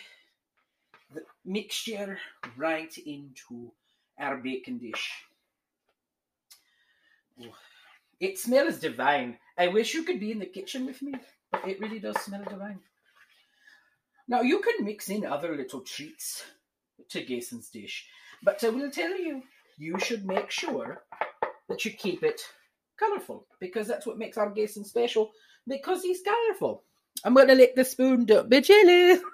the 1.15 1.23
mixture 1.45 2.19
right 2.57 2.97
into 3.07 3.73
our 4.19 4.37
baking 4.37 4.79
dish. 4.79 5.11
Oh, 7.43 7.55
it 8.21 8.39
smells 8.39 8.79
divine. 8.79 9.39
I 9.57 9.69
wish 9.69 9.95
you 9.95 10.03
could 10.03 10.21
be 10.21 10.33
in 10.33 10.41
the 10.41 10.47
kitchen 10.47 10.87
with 10.87 11.01
me. 11.01 11.15
It 11.67 11.81
really 11.81 12.01
does 12.01 12.21
smell 12.21 12.45
divine. 12.45 12.81
Now 14.29 14.43
you 14.43 14.61
can 14.61 14.85
mix 14.85 15.09
in 15.09 15.25
other 15.25 15.57
little 15.57 15.81
treats 15.81 16.45
to 17.11 17.23
Gayson's 17.23 17.71
dish, 17.71 18.07
but 18.43 18.63
I 18.63 18.69
will 18.69 18.91
tell 18.91 19.19
you, 19.19 19.43
you 19.79 19.99
should 19.99 20.27
make 20.27 20.51
sure 20.51 21.03
that 21.69 21.85
you 21.85 21.93
keep 21.93 22.23
it 22.23 22.43
colourful 22.99 23.47
because 23.61 23.87
that's 23.89 24.07
what 24.07 24.19
makes 24.19 24.37
our 24.39 24.51
Gayson 24.51 24.85
special 24.85 25.33
because 25.67 26.03
he's 26.03 26.21
colourful. 26.23 26.85
I'm 27.25 27.35
gonna 27.35 27.55
lick 27.55 27.75
the 27.75 27.85
spoon, 27.85 28.27
don't 28.27 28.51
be 28.51 28.61
jealous. 28.61 29.21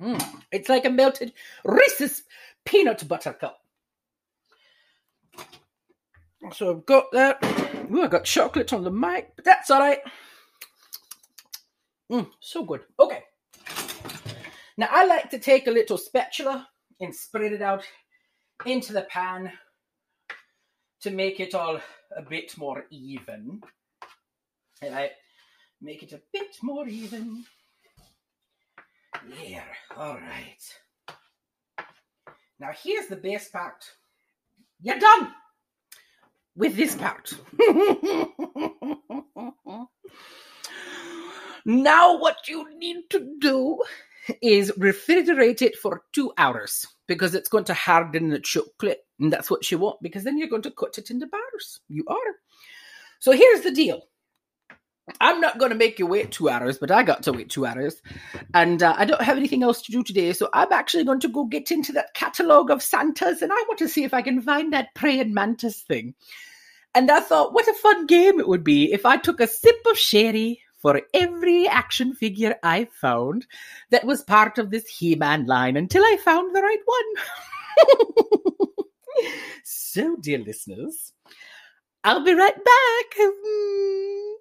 Mm, 0.00 0.42
it's 0.50 0.68
like 0.68 0.86
a 0.86 0.90
melted 0.90 1.32
Reese's 1.64 2.22
peanut 2.64 3.06
butter 3.06 3.34
cup. 3.34 3.60
So 6.54 6.70
I've 6.70 6.86
got 6.86 7.12
that. 7.12 7.38
Ooh, 7.92 8.02
I 8.02 8.06
got 8.06 8.24
chocolate 8.24 8.72
on 8.72 8.84
the 8.84 8.90
mic, 8.90 9.32
but 9.36 9.44
that's 9.44 9.70
all 9.70 9.80
right. 9.80 10.00
Mm, 12.10 12.28
so 12.40 12.64
good. 12.64 12.80
Okay. 12.98 13.22
Now 14.76 14.88
I 14.90 15.06
like 15.06 15.30
to 15.30 15.38
take 15.38 15.66
a 15.66 15.70
little 15.70 15.96
spatula 15.96 16.66
and 17.00 17.14
spread 17.14 17.52
it 17.52 17.62
out 17.62 17.84
into 18.66 18.92
the 18.92 19.02
pan 19.02 19.52
to 21.02 21.10
make 21.10 21.38
it 21.38 21.54
all 21.54 21.80
a 22.16 22.22
bit 22.22 22.56
more 22.58 22.84
even. 22.90 23.60
And 24.82 24.94
I 24.94 25.10
make 25.80 26.02
it 26.02 26.12
a 26.12 26.20
bit 26.32 26.56
more 26.62 26.88
even. 26.88 27.44
There. 29.28 29.76
All 29.96 30.14
right. 30.14 30.78
Now 32.58 32.70
here's 32.82 33.06
the 33.06 33.16
best 33.16 33.52
part. 33.52 33.84
You're 34.80 34.98
done 34.98 35.32
with 36.56 36.76
this 36.76 36.96
part. 36.96 37.32
now 41.64 42.18
what 42.18 42.48
you 42.48 42.66
need 42.78 43.08
to 43.10 43.36
do 43.40 43.82
is 44.42 44.72
refrigerate 44.72 45.62
it 45.62 45.76
for 45.76 46.02
two 46.12 46.32
hours 46.38 46.86
because 47.06 47.34
it's 47.34 47.48
going 47.48 47.64
to 47.64 47.74
harden 47.74 48.28
the 48.30 48.38
chocolate 48.38 49.04
and 49.18 49.32
that's 49.32 49.50
what 49.50 49.70
you 49.70 49.78
want 49.78 50.00
because 50.02 50.24
then 50.24 50.38
you're 50.38 50.48
going 50.48 50.62
to 50.62 50.70
cut 50.70 50.98
it 50.98 51.10
into 51.10 51.26
bars. 51.26 51.80
You 51.88 52.04
are. 52.08 52.16
So 53.18 53.32
here's 53.32 53.62
the 53.62 53.72
deal. 53.72 54.02
I'm 55.20 55.40
not 55.40 55.58
going 55.58 55.70
to 55.70 55.76
make 55.76 55.98
you 55.98 56.06
wait 56.06 56.30
two 56.30 56.48
hours 56.48 56.78
but 56.78 56.90
i 56.90 57.02
got 57.02 57.24
to 57.24 57.32
wait 57.32 57.50
two 57.50 57.66
hours 57.66 58.00
and 58.54 58.80
uh, 58.80 58.94
i 58.96 59.04
don't 59.04 59.20
have 59.20 59.36
anything 59.36 59.64
else 59.64 59.82
to 59.82 59.90
do 59.90 60.04
today 60.04 60.32
so 60.32 60.48
i'm 60.52 60.72
actually 60.72 61.04
going 61.04 61.18
to 61.20 61.28
go 61.28 61.46
get 61.46 61.72
into 61.72 61.92
that 61.92 62.14
catalogue 62.14 62.70
of 62.70 62.82
santas 62.82 63.42
and 63.42 63.50
i 63.50 63.64
want 63.66 63.78
to 63.78 63.88
see 63.88 64.04
if 64.04 64.14
i 64.14 64.22
can 64.22 64.40
find 64.40 64.72
that 64.72 64.94
praying 64.94 65.34
mantis 65.34 65.80
thing. 65.80 66.14
And 66.94 67.10
i 67.10 67.18
thought 67.18 67.52
what 67.52 67.66
a 67.66 67.74
fun 67.74 68.06
game 68.06 68.38
it 68.38 68.46
would 68.46 68.62
be 68.62 68.92
if 68.92 69.04
i 69.04 69.16
took 69.16 69.40
a 69.40 69.48
sip 69.48 69.84
of 69.90 69.98
sherry 69.98 70.60
for 70.80 71.02
every 71.14 71.68
action 71.68 72.14
figure 72.14 72.56
I 72.62 72.88
found 72.92 73.46
that 73.90 74.04
was 74.04 74.22
part 74.22 74.58
of 74.58 74.70
this 74.70 74.86
He 74.86 75.14
Man 75.14 75.46
line 75.46 75.76
until 75.76 76.02
I 76.02 76.16
found 76.24 76.54
the 76.54 76.62
right 76.62 76.82
one. 76.84 77.04
so, 79.64 80.16
dear 80.16 80.38
listeners, 80.38 81.12
I'll 82.02 82.24
be 82.24 82.32
right 82.32 82.56
back. 82.56 83.14
Hmm. 83.18 84.34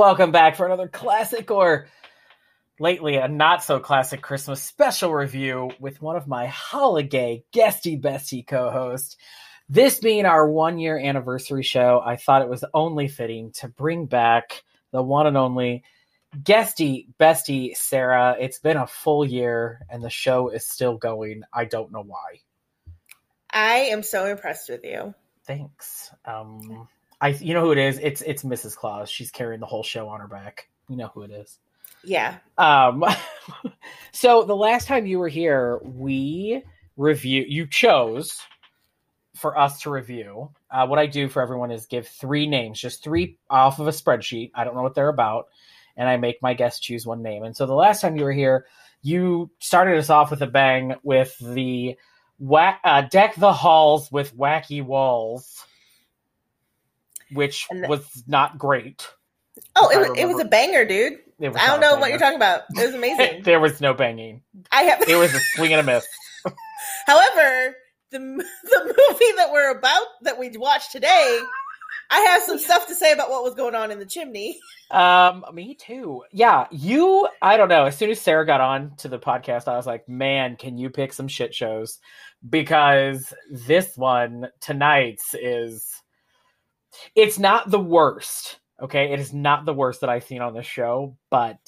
Welcome 0.00 0.32
back 0.32 0.56
for 0.56 0.64
another 0.64 0.88
classic 0.88 1.50
or 1.50 1.86
lately 2.78 3.16
a 3.16 3.28
not 3.28 3.62
so 3.62 3.78
classic 3.80 4.22
Christmas 4.22 4.62
special 4.62 5.12
review 5.12 5.72
with 5.78 6.00
one 6.00 6.16
of 6.16 6.26
my 6.26 6.46
holiday 6.46 7.44
guesty 7.52 7.98
bestie 7.98 8.46
co 8.46 8.70
hosts. 8.70 9.18
This 9.68 9.98
being 9.98 10.24
our 10.24 10.48
one 10.48 10.78
year 10.78 10.98
anniversary 10.98 11.62
show, 11.62 12.00
I 12.02 12.16
thought 12.16 12.40
it 12.40 12.48
was 12.48 12.64
only 12.72 13.08
fitting 13.08 13.52
to 13.58 13.68
bring 13.68 14.06
back 14.06 14.64
the 14.90 15.02
one 15.02 15.26
and 15.26 15.36
only 15.36 15.84
guesty 16.42 17.08
bestie 17.20 17.76
Sarah. 17.76 18.36
It's 18.40 18.58
been 18.58 18.78
a 18.78 18.86
full 18.86 19.22
year 19.22 19.82
and 19.90 20.02
the 20.02 20.08
show 20.08 20.48
is 20.48 20.66
still 20.66 20.96
going. 20.96 21.42
I 21.52 21.66
don't 21.66 21.92
know 21.92 22.04
why. 22.04 22.40
I 23.52 23.90
am 23.90 24.02
so 24.02 24.24
impressed 24.24 24.70
with 24.70 24.82
you. 24.82 25.14
Thanks. 25.44 26.10
Um, 26.24 26.88
I 27.20 27.28
you 27.28 27.54
know 27.54 27.60
who 27.60 27.72
it 27.72 27.78
is? 27.78 27.98
It's 27.98 28.22
it's 28.22 28.42
Mrs. 28.42 28.76
Claus. 28.76 29.10
She's 29.10 29.30
carrying 29.30 29.60
the 29.60 29.66
whole 29.66 29.82
show 29.82 30.08
on 30.08 30.20
her 30.20 30.28
back. 30.28 30.68
You 30.88 30.96
know 30.96 31.10
who 31.14 31.22
it 31.22 31.30
is. 31.30 31.58
Yeah. 32.02 32.38
Um, 32.56 33.04
so 34.12 34.44
the 34.44 34.56
last 34.56 34.86
time 34.86 35.06
you 35.06 35.18
were 35.18 35.28
here, 35.28 35.78
we 35.82 36.62
review. 36.96 37.44
You 37.46 37.66
chose 37.66 38.40
for 39.36 39.58
us 39.58 39.80
to 39.82 39.90
review. 39.90 40.50
Uh, 40.70 40.86
what 40.86 40.98
I 40.98 41.06
do 41.06 41.28
for 41.28 41.42
everyone 41.42 41.70
is 41.70 41.86
give 41.86 42.06
three 42.06 42.46
names, 42.46 42.80
just 42.80 43.02
three 43.02 43.38
off 43.48 43.78
of 43.78 43.88
a 43.88 43.90
spreadsheet. 43.90 44.50
I 44.54 44.64
don't 44.64 44.74
know 44.74 44.82
what 44.82 44.94
they're 44.94 45.08
about, 45.08 45.48
and 45.96 46.08
I 46.08 46.16
make 46.16 46.42
my 46.42 46.54
guests 46.54 46.80
choose 46.80 47.06
one 47.06 47.22
name. 47.22 47.42
And 47.42 47.56
so 47.56 47.66
the 47.66 47.74
last 47.74 48.00
time 48.00 48.16
you 48.16 48.24
were 48.24 48.32
here, 48.32 48.66
you 49.02 49.50
started 49.58 49.98
us 49.98 50.10
off 50.10 50.30
with 50.30 50.42
a 50.42 50.46
bang 50.46 50.94
with 51.02 51.36
the 51.38 51.96
wa- 52.38 52.76
uh, 52.84 53.02
deck 53.02 53.34
the 53.36 53.52
halls 53.52 54.12
with 54.12 54.36
wacky 54.36 54.84
walls, 54.84 55.64
which 57.32 57.66
the- 57.70 57.86
was 57.88 58.04
not 58.26 58.58
great. 58.58 59.06
Oh, 59.76 59.88
it, 59.90 59.98
was- 59.98 60.18
it 60.18 60.26
was 60.26 60.40
a 60.40 60.44
banger, 60.44 60.84
dude. 60.84 61.18
I 61.42 61.66
don't 61.68 61.80
know 61.80 61.96
what 61.96 62.10
you're 62.10 62.18
talking 62.18 62.36
about. 62.36 62.62
It 62.76 62.84
was 62.86 62.94
amazing. 62.94 63.42
there 63.44 63.60
was 63.60 63.80
no 63.80 63.94
banging. 63.94 64.42
I 64.70 64.82
have. 64.82 65.08
It 65.08 65.16
was 65.16 65.34
a 65.34 65.40
swing 65.54 65.72
and 65.72 65.80
a 65.80 65.92
miss. 65.92 66.06
However, 67.06 67.76
the 68.10 68.18
the 68.18 68.84
movie 68.84 69.32
that 69.36 69.50
we're 69.52 69.70
about 69.76 70.04
that 70.22 70.38
we 70.38 70.50
watched 70.56 70.92
today, 70.92 71.40
I 72.10 72.20
have 72.20 72.42
some 72.42 72.58
stuff 72.58 72.86
to 72.88 72.94
say 72.94 73.12
about 73.12 73.30
what 73.30 73.42
was 73.42 73.54
going 73.54 73.74
on 73.74 73.90
in 73.90 73.98
the 73.98 74.06
chimney. 74.06 74.58
Um, 74.90 75.44
me 75.54 75.74
too. 75.74 76.24
Yeah, 76.32 76.66
you. 76.70 77.28
I 77.40 77.56
don't 77.56 77.68
know. 77.68 77.86
As 77.86 77.96
soon 77.96 78.10
as 78.10 78.20
Sarah 78.20 78.44
got 78.46 78.60
on 78.60 78.96
to 78.98 79.08
the 79.08 79.18
podcast, 79.18 79.68
I 79.68 79.76
was 79.76 79.86
like, 79.86 80.08
"Man, 80.08 80.56
can 80.56 80.76
you 80.78 80.90
pick 80.90 81.12
some 81.12 81.28
shit 81.28 81.54
shows?" 81.54 81.98
Because 82.48 83.32
this 83.50 83.96
one 83.96 84.48
tonight's 84.60 85.34
is. 85.34 85.86
It's 87.14 87.38
not 87.38 87.70
the 87.70 87.80
worst. 87.80 88.58
Okay, 88.80 89.12
it 89.12 89.20
is 89.20 89.32
not 89.32 89.64
the 89.64 89.74
worst 89.74 90.00
that 90.00 90.10
I've 90.10 90.24
seen 90.24 90.40
on 90.40 90.54
the 90.54 90.62
show, 90.62 91.16
but 91.30 91.58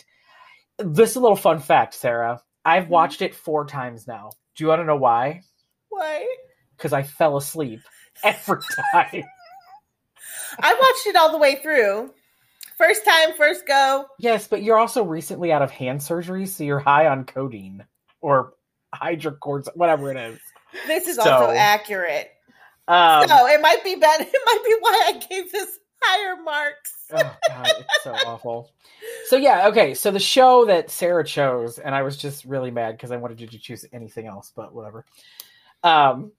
this 0.78 1.10
is 1.10 1.16
a 1.16 1.20
little 1.20 1.36
fun 1.36 1.60
fact, 1.60 1.94
Sarah. 1.94 2.40
I've 2.64 2.84
mm-hmm. 2.84 2.92
watched 2.92 3.22
it 3.22 3.34
four 3.34 3.66
times 3.66 4.06
now. 4.06 4.30
Do 4.56 4.64
you 4.64 4.68
want 4.68 4.80
to 4.80 4.86
know 4.86 4.96
why? 4.96 5.42
Why? 5.88 6.26
Because 6.76 6.92
I 6.92 7.02
fell 7.02 7.36
asleep 7.36 7.80
every 8.22 8.58
time. 8.92 9.24
I 10.60 10.74
watched 10.74 11.06
it 11.06 11.16
all 11.16 11.32
the 11.32 11.38
way 11.38 11.56
through. 11.56 12.12
First 12.78 13.04
time, 13.04 13.34
first 13.36 13.66
go. 13.66 14.06
Yes, 14.18 14.48
but 14.48 14.62
you're 14.62 14.78
also 14.78 15.04
recently 15.04 15.52
out 15.52 15.62
of 15.62 15.70
hand 15.70 16.02
surgery, 16.02 16.46
so 16.46 16.64
you're 16.64 16.78
high 16.78 17.06
on 17.06 17.24
codeine 17.24 17.84
or 18.20 18.54
hydrocortisone, 18.94 19.76
whatever 19.76 20.10
it 20.10 20.16
is. 20.16 20.40
This 20.86 21.06
is 21.06 21.16
So- 21.16 21.30
also 21.30 21.50
accurate. 21.54 22.30
Um, 22.88 23.28
so 23.28 23.46
it 23.46 23.60
might 23.60 23.82
be 23.84 23.94
bad. 23.96 24.20
It 24.32 24.42
might 24.46 24.64
be 24.64 24.76
why 24.80 25.04
I 25.14 25.18
gave 25.18 25.52
this 25.52 25.78
higher 26.02 26.42
marks. 26.42 26.92
oh 27.12 27.36
god, 27.48 27.70
it's 27.78 28.02
so 28.04 28.12
awful. 28.26 28.70
So 29.26 29.36
yeah, 29.36 29.68
okay. 29.68 29.94
So 29.94 30.10
the 30.10 30.18
show 30.18 30.64
that 30.66 30.90
Sarah 30.90 31.24
chose, 31.24 31.78
and 31.78 31.94
I 31.94 32.02
was 32.02 32.16
just 32.16 32.44
really 32.44 32.70
mad 32.70 32.92
because 32.96 33.10
I 33.12 33.16
wanted 33.16 33.40
you 33.40 33.46
to 33.48 33.58
choose 33.58 33.84
anything 33.92 34.26
else, 34.26 34.52
but 34.54 34.74
whatever. 34.74 35.04
Um, 35.84 36.32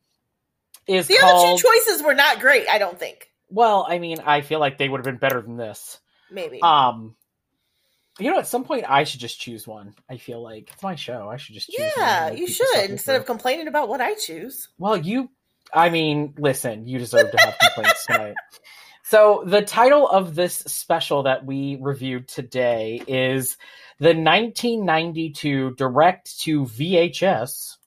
is 0.87 1.07
The 1.07 1.17
called. 1.19 1.47
other 1.47 1.57
two 1.57 1.63
choices 1.67 2.03
were 2.03 2.13
not 2.13 2.39
great. 2.39 2.67
I 2.69 2.77
don't 2.77 2.99
think. 2.99 3.29
well, 3.49 3.85
I 3.87 3.99
mean, 3.99 4.19
I 4.25 4.41
feel 4.41 4.59
like 4.59 4.77
they 4.77 4.89
would 4.89 4.97
have 4.99 5.05
been 5.05 5.17
better 5.17 5.41
than 5.41 5.55
this. 5.57 5.99
Maybe. 6.31 6.61
Um, 6.61 7.15
you 8.19 8.29
know, 8.31 8.37
at 8.39 8.47
some 8.47 8.63
point, 8.65 8.85
I 8.89 9.05
should 9.05 9.19
just 9.21 9.39
choose 9.39 9.65
one. 9.67 9.95
I 10.09 10.17
feel 10.17 10.41
like 10.41 10.69
it's 10.73 10.83
my 10.83 10.95
show. 10.95 11.29
I 11.29 11.37
should 11.37 11.55
just 11.55 11.69
choose. 11.69 11.79
one 11.79 11.91
yeah, 11.97 12.31
you 12.31 12.37
keep 12.45 12.47
this 12.47 12.61
up 12.61 12.67
should 12.81 12.89
instead 12.91 13.15
of 13.15 13.25
complaining 13.25 13.67
about 13.67 13.87
what 13.89 14.01
I 14.01 14.13
choose. 14.15 14.67
Well, 14.77 14.97
you, 14.97 15.29
I 15.74 15.89
mean, 15.89 16.34
listen, 16.38 16.88
you 16.88 16.99
deserve 16.99 17.32
to 17.32 17.38
have 17.38 17.57
complaints 17.59 18.05
tonight. 18.05 18.36
So, 19.05 19.43
the 19.45 19.61
title 19.61 20.07
of 20.07 20.34
this 20.34 20.55
special 20.55 21.24
that 21.24 21.45
we 21.45 21.78
reviewed 21.82 22.28
today 22.28 23.01
is 23.07 23.57
the 23.99 24.15
1992 24.15 25.76
direct 25.76 26.39
to 26.41 26.65
VHS. 26.65 27.78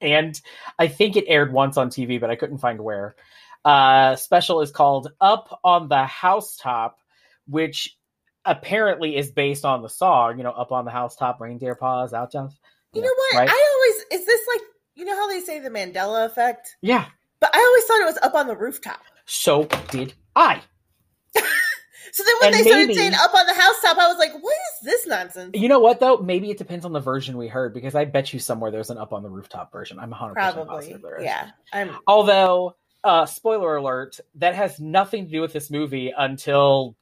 And 0.00 0.40
I 0.78 0.88
think 0.88 1.16
it 1.16 1.24
aired 1.26 1.52
once 1.52 1.76
on 1.76 1.90
TV, 1.90 2.20
but 2.20 2.30
I 2.30 2.36
couldn't 2.36 2.58
find 2.58 2.80
where. 2.80 3.16
Uh, 3.64 4.16
special 4.16 4.60
is 4.60 4.70
called 4.70 5.10
Up 5.20 5.60
on 5.64 5.88
the 5.88 6.04
Housetop, 6.04 6.98
which 7.46 7.96
apparently 8.44 9.16
is 9.16 9.30
based 9.30 9.64
on 9.64 9.82
the 9.82 9.88
song, 9.88 10.38
you 10.38 10.44
know, 10.44 10.52
Up 10.52 10.72
on 10.72 10.84
the 10.84 10.90
Housetop, 10.90 11.40
Reindeer 11.40 11.74
Pause, 11.74 12.12
Out 12.12 12.32
Down. 12.32 12.50
You 12.94 13.02
know 13.02 13.08
what? 13.08 13.38
Right? 13.40 13.50
I 13.50 13.74
always 13.74 14.20
is 14.20 14.26
this 14.26 14.40
like 14.54 14.62
you 14.98 15.06
know 15.06 15.16
how 15.16 15.28
they 15.28 15.40
say 15.40 15.60
the 15.60 15.70
Mandela 15.70 16.26
effect, 16.26 16.76
Yeah, 16.82 17.06
but 17.40 17.50
I 17.54 17.58
always 17.60 17.84
thought 17.86 18.02
it 18.02 18.06
was 18.06 18.18
up 18.22 18.34
on 18.34 18.48
the 18.48 18.56
rooftop. 18.56 19.00
so 19.26 19.64
did 19.90 20.14
I. 20.36 20.62
So 22.12 22.24
then 22.24 22.34
when 22.40 22.46
And 22.48 22.54
they 22.54 22.62
started 22.70 22.94
saying 22.94 23.12
up 23.14 23.34
on 23.34 23.46
the 23.46 23.54
housetop, 23.54 23.98
I 23.98 24.08
was 24.08 24.18
like, 24.18 24.32
what 24.42 24.54
is 24.54 24.84
this 24.84 25.06
nonsense? 25.06 25.50
You 25.54 25.68
know 25.68 25.78
what 25.80 26.00
though? 26.00 26.18
Maybe 26.18 26.50
it 26.50 26.58
depends 26.58 26.84
on 26.84 26.92
the 26.92 27.00
version 27.00 27.36
we 27.36 27.48
heard 27.48 27.74
because 27.74 27.94
I 27.94 28.06
bet 28.06 28.32
you 28.32 28.40
somewhere 28.40 28.70
there's 28.70 28.90
an 28.90 28.98
up 28.98 29.12
on 29.12 29.22
the 29.22 29.30
rooftop 29.30 29.72
version. 29.72 29.98
I'm 29.98 30.10
100% 30.12 30.32
Probably, 30.34 30.64
positive 30.66 31.02
there 31.02 31.18
is. 31.18 31.24
yeah. 31.24 31.50
I'm 31.72 31.90
Although, 32.06 32.76
uh, 33.04 33.26
spoiler 33.26 33.76
alert, 33.76 34.20
that 34.36 34.54
has 34.54 34.80
nothing 34.80 35.26
to 35.26 35.30
do 35.30 35.40
with 35.40 35.52
this 35.52 35.70
movie 35.70 36.12
until 36.16 36.96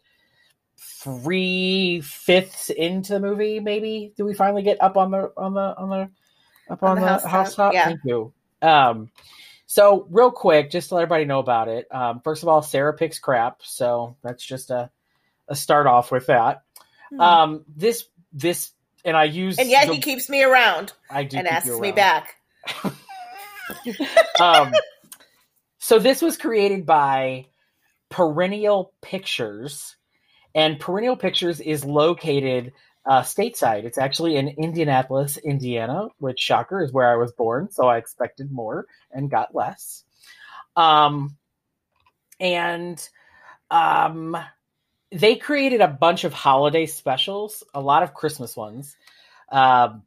three 0.78 2.00
fifths 2.02 2.70
into 2.70 3.14
the 3.14 3.20
movie. 3.20 3.60
Maybe 3.60 4.12
do 4.16 4.24
we 4.26 4.34
finally 4.34 4.62
get 4.62 4.82
up 4.82 4.96
on 4.96 5.10
the 5.12 5.32
on 5.36 5.54
the 5.54 5.76
on 5.78 5.88
the 5.90 6.10
up 6.70 6.82
On 6.82 6.90
on, 6.90 6.94
the 6.96 7.00
the, 7.00 7.08
housetop, 7.08 7.30
housetop? 7.30 7.72
yeah. 7.74 7.84
Thank 7.86 8.00
you. 8.04 8.32
Um, 8.62 9.10
so 9.66 10.06
real 10.10 10.30
quick, 10.30 10.70
just 10.70 10.88
to 10.88 10.94
let 10.94 11.02
everybody 11.02 11.24
know 11.24 11.40
about 11.40 11.68
it. 11.68 11.86
Um, 11.92 12.20
first 12.22 12.42
of 12.42 12.48
all, 12.48 12.62
Sarah 12.62 12.94
picks 12.94 13.18
crap, 13.18 13.60
so 13.62 14.16
that's 14.22 14.44
just 14.44 14.70
a 14.70 14.90
a 15.48 15.56
start 15.56 15.86
off 15.86 16.10
with 16.10 16.26
that. 16.26 16.62
Hmm. 17.10 17.20
Um, 17.20 17.64
this 17.76 18.06
this 18.32 18.72
and 19.04 19.16
I 19.16 19.24
use 19.24 19.58
and 19.58 19.68
yet 19.68 19.86
the- 19.86 19.94
he 19.94 20.00
keeps 20.00 20.28
me 20.28 20.42
around 20.42 20.92
I 21.10 21.24
do 21.24 21.38
and 21.38 21.46
asks 21.46 21.78
me 21.78 21.92
back. 21.92 22.36
um, 24.40 24.72
so 25.78 25.98
this 25.98 26.20
was 26.22 26.36
created 26.36 26.86
by 26.86 27.46
Perennial 28.08 28.92
Pictures, 29.02 29.96
and 30.54 30.78
Perennial 30.80 31.16
Pictures 31.16 31.60
is 31.60 31.84
located 31.84 32.72
uh, 33.06 33.22
stateside. 33.22 33.84
It's 33.84 33.98
actually 33.98 34.36
in 34.36 34.48
Indianapolis, 34.48 35.36
Indiana, 35.36 36.08
which 36.18 36.40
shocker 36.40 36.82
is 36.82 36.92
where 36.92 37.10
I 37.10 37.16
was 37.16 37.32
born. 37.32 37.70
So 37.70 37.86
I 37.86 37.98
expected 37.98 38.50
more 38.52 38.86
and 39.12 39.30
got 39.30 39.54
less. 39.54 40.04
Um, 40.74 41.36
and 42.40 43.08
um, 43.70 44.36
they 45.12 45.36
created 45.36 45.80
a 45.80 45.88
bunch 45.88 46.24
of 46.24 46.32
holiday 46.32 46.86
specials, 46.86 47.62
a 47.72 47.80
lot 47.80 48.02
of 48.02 48.14
Christmas 48.14 48.56
ones. 48.56 48.96
Um, 49.50 50.02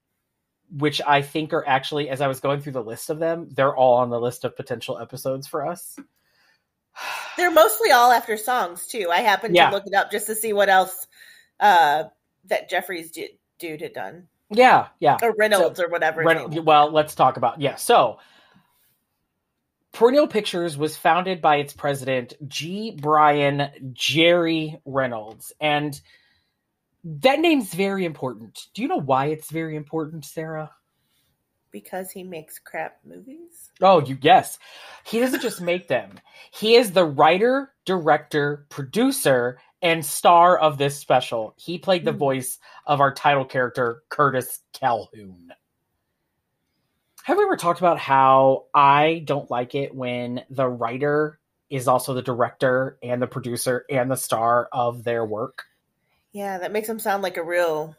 which 0.72 1.02
I 1.02 1.22
think 1.22 1.54
are 1.54 1.68
actually, 1.68 2.10
as 2.10 2.22
I 2.22 2.28
was 2.28 2.41
going 2.41 2.62
through 2.62 2.74
the 2.74 2.84
list 2.84 3.10
of 3.10 3.20
them, 3.20 3.50
they're 3.52 3.76
all 3.76 3.95
on 3.95 4.10
the 4.10 4.20
list 4.20 4.45
of 4.45 4.56
potential 4.56 5.00
episodes 5.00 5.47
for 5.47 5.66
us. 5.66 5.97
They're 7.38 7.52
mostly 7.52 7.91
all 7.91 8.12
after 8.12 8.38
songs 8.38 8.86
too. 8.86 9.10
I 9.12 9.22
happened 9.22 9.56
Yeah. 9.56 9.70
to 9.70 9.76
look 9.76 9.88
it 9.88 9.95
up 9.95 10.12
just 10.12 10.28
to 10.28 10.36
see 10.36 10.54
what 10.54 10.70
else 10.70 11.08
uh, 11.60 12.04
that 12.50 12.70
Jeffrey's 12.70 13.12
dude, 13.12 13.32
dude 13.60 13.82
had 13.82 13.93
done, 13.93 14.28
Yeah, 14.50 14.88
yeah. 15.00 15.18
or 15.22 15.34
Reynolds, 15.38 15.80
or 15.80 15.89
whatever. 15.89 16.24
well, 16.62 16.91
let's 16.91 17.16
talk 17.16 17.38
about 17.38 17.62
yeah. 17.62 17.76
So, 17.76 18.20
Perennial 19.91 20.28
Pictures 20.28 20.78
was 20.78 20.95
founded 20.95 21.41
by 21.41 21.58
its 21.58 21.74
president 21.74 22.34
G. 22.47 22.95
Brian 23.00 23.91
Jerry 23.93 24.80
Reynolds, 24.86 25.54
and 25.60 26.00
that 27.04 27.39
name's 27.39 27.74
very 27.74 28.06
important. 28.06 28.68
Do 28.74 28.82
you 28.82 28.88
know 28.88 29.00
why 29.00 29.28
it's 29.28 29.50
very 29.50 29.76
important, 29.76 30.26
Sarah? 30.26 30.72
because 31.72 32.12
he 32.12 32.24
makes 32.24 32.60
crap 32.60 32.97
movies. 33.06 33.70
Oh, 33.82 34.02
you 34.02 34.18
yes. 34.22 34.58
He 35.06 35.20
doesn't 35.20 35.41
just 35.41 35.62
make 35.62 35.88
them. 35.88 36.20
He 36.52 36.76
is 36.76 36.91
the 36.91 37.06
writer, 37.06 37.72
director, 37.86 38.66
producer, 38.70 39.60
and 39.82 40.06
star 40.06 40.58
of 40.58 40.78
this 40.78 40.98
special. 40.98 41.54
He 41.58 41.78
played 41.78 42.06
the 42.06 42.12
Hmm. 42.12 42.18
voice 42.18 42.60
of 42.86 43.02
our 43.02 43.14
title 43.14 43.46
character, 43.46 44.04
Curtis 44.10 44.60
Calhoun. 44.74 45.54
Have 47.24 47.38
we 47.38 47.44
ever 47.44 47.58
talked 47.58 47.80
about 47.80 48.00
how 48.00 48.66
I 48.74 49.22
don't 49.26 49.50
like 49.52 49.76
it 49.76 49.94
when 49.94 50.44
the 50.50 50.68
writer 50.68 51.40
is 51.70 51.88
also 51.88 52.14
the 52.14 52.22
director 52.22 52.98
and 53.04 53.22
the 53.22 53.28
producer 53.28 53.86
and 53.90 54.10
the 54.10 54.16
star 54.18 54.68
of 54.72 55.04
their 55.04 55.24
work? 55.24 55.66
Yeah, 56.32 56.58
that 56.58 56.72
makes 56.72 56.90
him 56.90 57.00
sound 57.00 57.22
like 57.24 57.38
a 57.38 57.44
real 57.44 57.96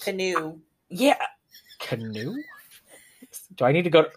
canoe. 0.00 0.60
Yeah, 0.88 1.24
canoe. 1.78 2.34
Do 3.54 3.64
I 3.64 3.72
need 3.72 3.84
to 3.84 3.90
go? 3.90 4.02
To... 4.02 4.10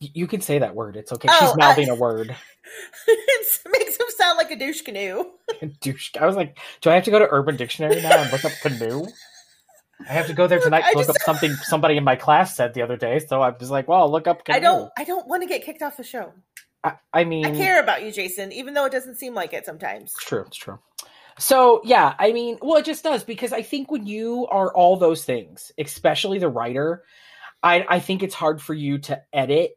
You 0.00 0.26
can 0.26 0.40
say 0.40 0.58
that 0.58 0.74
word. 0.74 0.96
It's 0.96 1.12
okay. 1.12 1.28
Oh, 1.30 1.38
She's 1.40 1.56
mouthing 1.56 1.88
a 1.90 1.94
word. 1.94 2.34
it 3.08 3.46
sound 4.28 4.38
like 4.38 4.50
a 4.50 4.56
douche 4.56 4.82
canoe. 4.82 5.24
Douche. 5.80 6.10
I 6.20 6.26
was 6.26 6.36
like, 6.36 6.58
do 6.80 6.90
I 6.90 6.94
have 6.94 7.04
to 7.04 7.10
go 7.10 7.18
to 7.18 7.28
Urban 7.30 7.56
Dictionary 7.56 8.00
now 8.02 8.22
and 8.22 8.30
look 8.32 8.44
up 8.44 8.52
canoe? 8.62 9.06
I 10.08 10.12
have 10.12 10.28
to 10.28 10.32
go 10.32 10.46
there 10.46 10.60
tonight 10.60 10.84
I 10.84 10.92
to 10.92 10.98
look 10.98 11.06
just- 11.08 11.18
up 11.18 11.24
something 11.24 11.52
somebody 11.62 11.96
in 11.96 12.04
my 12.04 12.16
class 12.16 12.54
said 12.54 12.74
the 12.74 12.82
other 12.82 12.96
day. 12.96 13.18
So 13.18 13.42
I 13.42 13.50
was 13.50 13.70
like, 13.70 13.88
well, 13.88 14.00
I'll 14.02 14.12
look 14.12 14.26
up 14.28 14.44
canoe. 14.44 14.56
I 14.56 14.60
don't. 14.60 14.92
I 14.96 15.04
don't 15.04 15.26
want 15.26 15.42
to 15.42 15.48
get 15.48 15.64
kicked 15.64 15.82
off 15.82 15.96
the 15.96 16.04
show. 16.04 16.32
I, 16.84 16.94
I 17.12 17.24
mean, 17.24 17.44
I 17.44 17.56
care 17.56 17.82
about 17.82 18.04
you, 18.04 18.12
Jason, 18.12 18.52
even 18.52 18.74
though 18.74 18.84
it 18.84 18.92
doesn't 18.92 19.16
seem 19.16 19.34
like 19.34 19.52
it 19.52 19.66
sometimes. 19.66 20.12
It's 20.14 20.24
true. 20.24 20.44
It's 20.46 20.56
true. 20.56 20.78
So 21.38 21.80
yeah, 21.84 22.14
I 22.18 22.32
mean, 22.32 22.58
well, 22.62 22.78
it 22.78 22.84
just 22.84 23.02
does 23.02 23.24
because 23.24 23.52
I 23.52 23.62
think 23.62 23.90
when 23.90 24.06
you 24.06 24.46
are 24.50 24.72
all 24.72 24.96
those 24.96 25.24
things, 25.24 25.72
especially 25.78 26.38
the 26.38 26.48
writer, 26.48 27.02
I 27.62 27.84
I 27.88 27.98
think 28.00 28.22
it's 28.22 28.34
hard 28.34 28.62
for 28.62 28.74
you 28.74 28.98
to 28.98 29.20
edit 29.32 29.72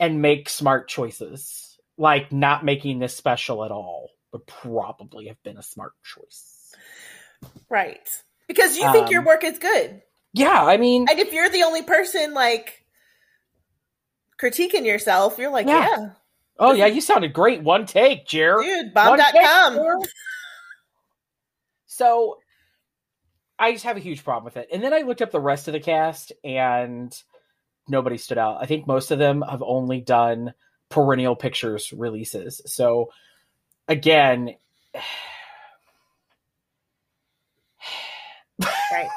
and 0.00 0.22
make 0.22 0.48
smart 0.48 0.88
choices. 0.88 1.69
Like 2.00 2.32
not 2.32 2.64
making 2.64 2.98
this 2.98 3.14
special 3.14 3.62
at 3.62 3.70
all 3.70 4.08
would 4.32 4.46
probably 4.46 5.26
have 5.26 5.42
been 5.42 5.58
a 5.58 5.62
smart 5.62 5.92
choice. 6.02 6.74
Right. 7.68 8.08
Because 8.48 8.76
you 8.78 8.90
think 8.90 9.10
your 9.10 9.20
Um, 9.20 9.26
work 9.26 9.44
is 9.44 9.58
good. 9.58 10.00
Yeah, 10.32 10.64
I 10.64 10.78
mean, 10.78 11.06
And 11.10 11.18
if 11.18 11.32
you're 11.34 11.50
the 11.50 11.64
only 11.64 11.82
person 11.82 12.32
like 12.32 12.84
critiquing 14.40 14.86
yourself, 14.86 15.36
you're 15.36 15.50
like, 15.50 15.66
Yeah. 15.66 15.88
yeah, 15.90 16.10
oh 16.58 16.72
yeah, 16.72 16.86
you 16.86 17.02
sounded 17.02 17.34
great. 17.34 17.62
One 17.62 17.84
take, 17.84 18.26
Jer. 18.26 18.56
dude, 18.62 18.94
bomb.com. 18.94 19.98
So 21.86 22.38
I 23.58 23.72
just 23.72 23.84
have 23.84 23.98
a 23.98 24.00
huge 24.00 24.24
problem 24.24 24.44
with 24.44 24.56
it. 24.56 24.68
And 24.72 24.82
then 24.82 24.94
I 24.94 25.00
looked 25.02 25.20
up 25.20 25.32
the 25.32 25.40
rest 25.40 25.68
of 25.68 25.72
the 25.72 25.80
cast 25.80 26.32
and 26.42 27.12
nobody 27.88 28.16
stood 28.16 28.38
out. 28.38 28.56
I 28.62 28.66
think 28.66 28.86
most 28.86 29.10
of 29.10 29.18
them 29.18 29.42
have 29.42 29.62
only 29.62 30.00
done 30.00 30.54
perennial 30.90 31.36
pictures 31.36 31.92
releases. 31.92 32.60
So 32.66 33.10
again, 33.88 34.54
Right. 38.92 39.08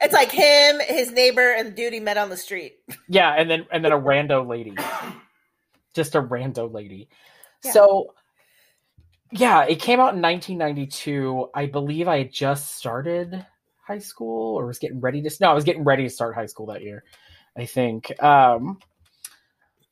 It's 0.00 0.14
like 0.14 0.30
him, 0.30 0.78
his 0.80 1.10
neighbor, 1.10 1.50
and 1.52 1.74
duty 1.74 1.98
met 1.98 2.16
on 2.16 2.28
the 2.28 2.36
street. 2.36 2.76
yeah, 3.08 3.34
and 3.36 3.50
then 3.50 3.66
and 3.72 3.84
then 3.84 3.90
a 3.90 3.98
rando 3.98 4.46
lady. 4.48 4.74
Just 5.94 6.14
a 6.14 6.22
rando 6.22 6.72
lady. 6.72 7.08
Yeah. 7.64 7.72
So 7.72 8.14
yeah, 9.32 9.64
it 9.64 9.80
came 9.80 9.98
out 9.98 10.14
in 10.14 10.22
1992. 10.22 11.48
I 11.54 11.66
believe 11.66 12.06
I 12.06 12.18
had 12.18 12.32
just 12.32 12.76
started 12.76 13.44
high 13.82 13.98
school 13.98 14.54
or 14.56 14.66
was 14.66 14.78
getting 14.78 15.00
ready 15.00 15.22
to 15.22 15.30
no, 15.40 15.50
I 15.50 15.54
was 15.54 15.64
getting 15.64 15.82
ready 15.84 16.04
to 16.04 16.10
start 16.10 16.36
high 16.36 16.46
school 16.46 16.66
that 16.66 16.82
year. 16.82 17.02
I 17.56 17.64
think. 17.64 18.12
Um 18.22 18.78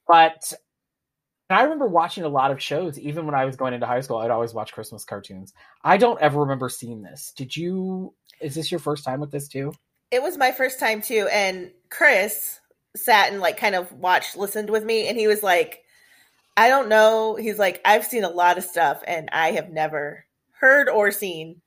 but 0.07 0.53
I 1.49 1.63
remember 1.63 1.87
watching 1.87 2.25
a 2.25 2.29
lot 2.29 2.51
of 2.51 2.61
shows 2.61 2.99
even 2.99 3.25
when 3.25 3.35
I 3.35 3.45
was 3.45 3.57
going 3.57 3.73
into 3.73 3.87
high 3.87 4.01
school. 4.01 4.19
I'd 4.19 4.31
always 4.31 4.53
watch 4.53 4.73
Christmas 4.73 5.05
cartoons. 5.05 5.53
I 5.85 5.97
don't 5.97 6.21
ever 6.21 6.41
remember 6.41 6.69
seeing 6.69 7.03
this. 7.03 7.33
Did 7.37 7.57
you 7.57 8.15
is 8.41 8.55
this 8.55 8.71
your 8.71 8.81
first 8.81 9.05
time 9.05 9.21
with 9.21 9.31
this 9.31 9.49
too? 9.49 9.73
It 10.11 10.23
was 10.23 10.37
my 10.37 10.53
first 10.53 10.79
time 10.81 11.03
too, 11.03 11.29
and 11.33 11.71
Chris 11.91 12.61
sat 12.97 13.31
and 13.31 13.41
like 13.41 13.57
kind 13.57 13.75
of 13.75 13.93
watched, 13.93 14.37
listened 14.37 14.71
with 14.71 14.85
me, 14.85 15.09
and 15.09 15.17
he 15.17 15.27
was 15.27 15.43
like, 15.43 15.83
I 16.57 16.69
don't 16.69 16.89
know. 16.89 17.37
He's 17.37 17.59
like, 17.59 17.81
I've 17.85 18.05
seen 18.05 18.25
a 18.25 18.31
lot 18.31 18.59
of 18.59 18.65
stuff, 18.65 19.03
and 19.07 19.29
I 19.33 19.53
have 19.53 19.71
never 19.71 20.25
heard 20.61 20.89
or 20.89 21.11
seen 21.11 21.61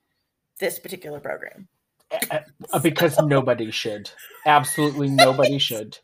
this 0.59 0.79
particular 0.79 1.19
program. 1.19 1.67
Because 2.81 3.19
nobody 3.21 3.71
should. 3.71 4.09
Absolutely 4.45 5.09
nobody 5.09 5.57
should. 5.59 5.99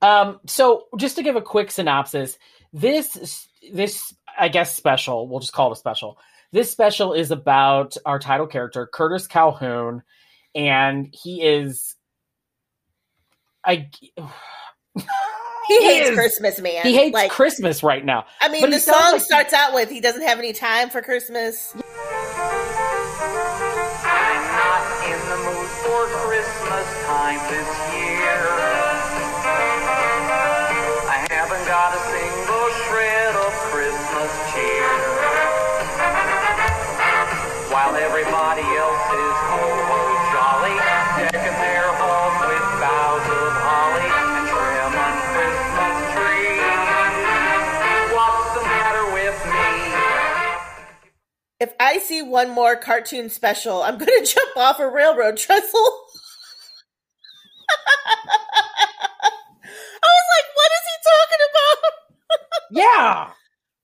Um, 0.00 0.40
so 0.46 0.86
just 0.96 1.16
to 1.16 1.22
give 1.22 1.36
a 1.36 1.42
quick 1.42 1.70
synopsis, 1.70 2.38
this 2.72 3.48
this 3.72 4.14
I 4.38 4.48
guess 4.48 4.74
special, 4.74 5.28
we'll 5.28 5.40
just 5.40 5.52
call 5.52 5.70
it 5.70 5.74
a 5.74 5.76
special. 5.76 6.18
This 6.52 6.70
special 6.70 7.12
is 7.14 7.30
about 7.30 7.96
our 8.04 8.18
title 8.18 8.46
character, 8.46 8.86
Curtis 8.92 9.26
Calhoun, 9.26 10.02
and 10.54 11.08
he 11.12 11.42
is 11.42 11.96
I 13.64 13.88
He 15.68 15.80
hates 15.84 16.08
is- 16.10 16.16
Christmas, 16.16 16.60
man. 16.60 16.82
He 16.82 16.94
hates 16.94 17.14
like, 17.14 17.30
Christmas 17.30 17.82
right 17.84 18.04
now. 18.04 18.26
I 18.40 18.48
mean, 18.48 18.62
but 18.62 18.70
the 18.72 18.80
song 18.80 19.12
like- 19.12 19.22
starts 19.22 19.52
out 19.52 19.72
with 19.74 19.88
"He 19.90 20.00
doesn't 20.00 20.22
have 20.22 20.38
any 20.38 20.52
time 20.52 20.90
for 20.90 21.00
Christmas." 21.02 21.72
I'm 21.74 21.82
not 24.52 24.82
in 25.06 25.20
the 25.30 25.36
mood 25.46 25.68
for 25.86 26.06
Christmas 26.26 26.86
time 27.06 27.38
this 27.48 27.81
If 51.62 51.72
I 51.78 51.98
see 51.98 52.22
one 52.22 52.50
more 52.50 52.74
cartoon 52.74 53.28
special, 53.30 53.84
I'm 53.84 53.96
going 53.96 54.10
to 54.24 54.26
jump 54.26 54.56
off 54.56 54.80
a 54.80 54.90
railroad 54.90 55.36
trestle. 55.36 55.62
I 60.02 60.08
was 60.08 60.26
like, 60.36 60.48
"What 60.56 60.70
is 60.72 60.84
he 60.88 60.96
talking 61.04 61.42
about?" 61.50 61.92
Yeah. 62.72 63.30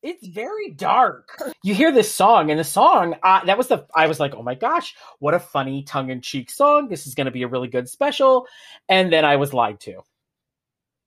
It's 0.02 0.26
very 0.26 0.70
dark. 0.70 1.42
You 1.62 1.74
hear 1.74 1.92
this 1.92 2.12
song, 2.12 2.50
and 2.50 2.58
the 2.58 2.64
song, 2.64 3.16
uh, 3.22 3.44
that 3.44 3.58
was 3.58 3.66
the, 3.66 3.84
I 3.94 4.06
was 4.06 4.20
like, 4.20 4.32
oh 4.34 4.42
my 4.42 4.54
gosh, 4.54 4.94
what 5.18 5.34
a 5.34 5.40
funny 5.40 5.82
tongue 5.82 6.10
in 6.10 6.20
cheek 6.20 6.50
song. 6.50 6.88
This 6.88 7.06
is 7.08 7.14
going 7.14 7.24
to 7.26 7.32
be 7.32 7.42
a 7.42 7.48
really 7.48 7.66
good 7.66 7.88
special. 7.88 8.46
And 8.88 9.12
then 9.12 9.24
I 9.24 9.36
was 9.36 9.52
lied 9.52 9.80
to. 9.80 10.02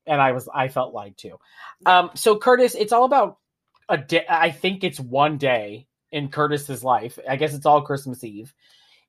And 0.06 0.22
I 0.22 0.34
was, 0.34 0.50
I 0.54 0.68
felt 0.68 0.94
lied 0.94 1.18
to. 1.20 1.38
Um, 1.86 2.12
so, 2.16 2.38
Curtis, 2.38 2.76
it's 2.76 2.92
all 2.92 3.06
about 3.06 3.38
a 3.88 3.98
day. 3.98 4.26
I 4.30 4.52
think 4.52 4.84
it's 4.84 5.00
one 5.00 5.38
day 5.38 5.88
in 6.12 6.30
Curtis's 6.30 6.84
life. 6.84 7.18
I 7.28 7.36
guess 7.36 7.54
it's 7.54 7.66
all 7.66 7.82
Christmas 7.82 8.24
Eve. 8.24 8.54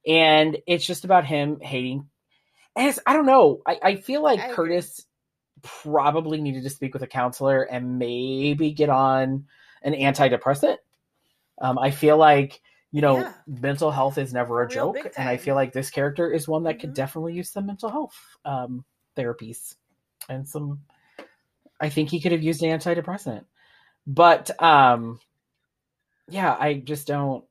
And 0.07 0.59
it's 0.67 0.87
just 0.87 1.05
about 1.05 1.25
him 1.25 1.61
hating. 1.61 2.09
And 2.77 2.89
it's, 2.89 2.99
I 3.07 3.13
don't 3.13 3.27
know. 3.27 3.61
I, 3.67 3.79
I 3.83 3.97
feel 3.97 4.23
like 4.23 4.41
I. 4.41 4.53
Curtis 4.53 5.05
probably 5.63 6.41
needed 6.41 6.65
to 6.65 6.71
speak 6.71 6.93
with 6.93 7.03
a 7.03 7.07
counselor 7.07 7.63
and 7.63 7.99
maybe 7.99 8.73
get 8.73 8.89
on 8.89 9.47
an 9.83 9.93
antidepressant. 9.95 10.79
Um, 11.61 11.79
I 11.79 11.91
feel 11.91 12.17
like 12.17 12.61
you 12.91 13.01
know 13.01 13.19
Yeah. 13.21 13.33
mental 13.47 13.91
health 13.91 14.19
is 14.19 14.33
never 14.33 14.63
a 14.63 14.67
real, 14.67 14.93
joke, 14.93 15.13
and 15.17 15.29
I 15.29 15.37
feel 15.37 15.55
like 15.55 15.73
this 15.73 15.91
character 15.91 16.33
is 16.33 16.49
one 16.49 16.65
that 16.65 16.81
could 16.81 16.91
Mhm. 16.91 16.95
definitely 16.95 17.35
use 17.35 17.51
some 17.51 17.67
mental 17.67 17.91
health 17.91 18.17
um, 18.45 18.85
therapies 19.17 19.77
and 20.29 20.49
some. 20.49 20.81
I 21.81 21.89
think 21.89 22.11
he 22.11 22.21
could 22.21 22.33
have 22.33 22.43
used 22.43 22.63
an 22.63 22.77
antidepressant, 22.77 23.45
but 24.07 24.51
um, 24.63 25.21
yeah, 26.29 26.57
I 26.59 26.75
just 26.75 27.07
don't 27.07 27.45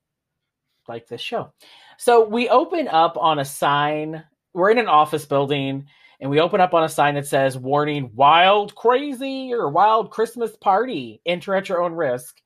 like 0.87 1.07
this 1.07 1.21
show. 1.21 1.53
So 1.97 2.27
we 2.27 2.49
open 2.49 2.87
up 2.87 3.17
on 3.17 3.39
a 3.39 3.45
sign. 3.45 4.23
We're 4.53 4.71
in 4.71 4.79
an 4.79 4.87
office 4.87 5.25
building, 5.25 5.87
and 6.19 6.29
we 6.29 6.39
open 6.39 6.61
up 6.61 6.73
on 6.73 6.83
a 6.83 6.89
sign 6.89 7.15
that 7.15 7.27
says 7.27 7.57
"Warning: 7.57 8.11
Wild, 8.15 8.75
Crazy, 8.75 9.53
or 9.53 9.69
Wild 9.69 10.11
Christmas 10.11 10.55
Party. 10.57 11.21
Enter 11.25 11.55
at 11.55 11.69
your 11.69 11.81
own 11.83 11.93
risk." 11.93 12.41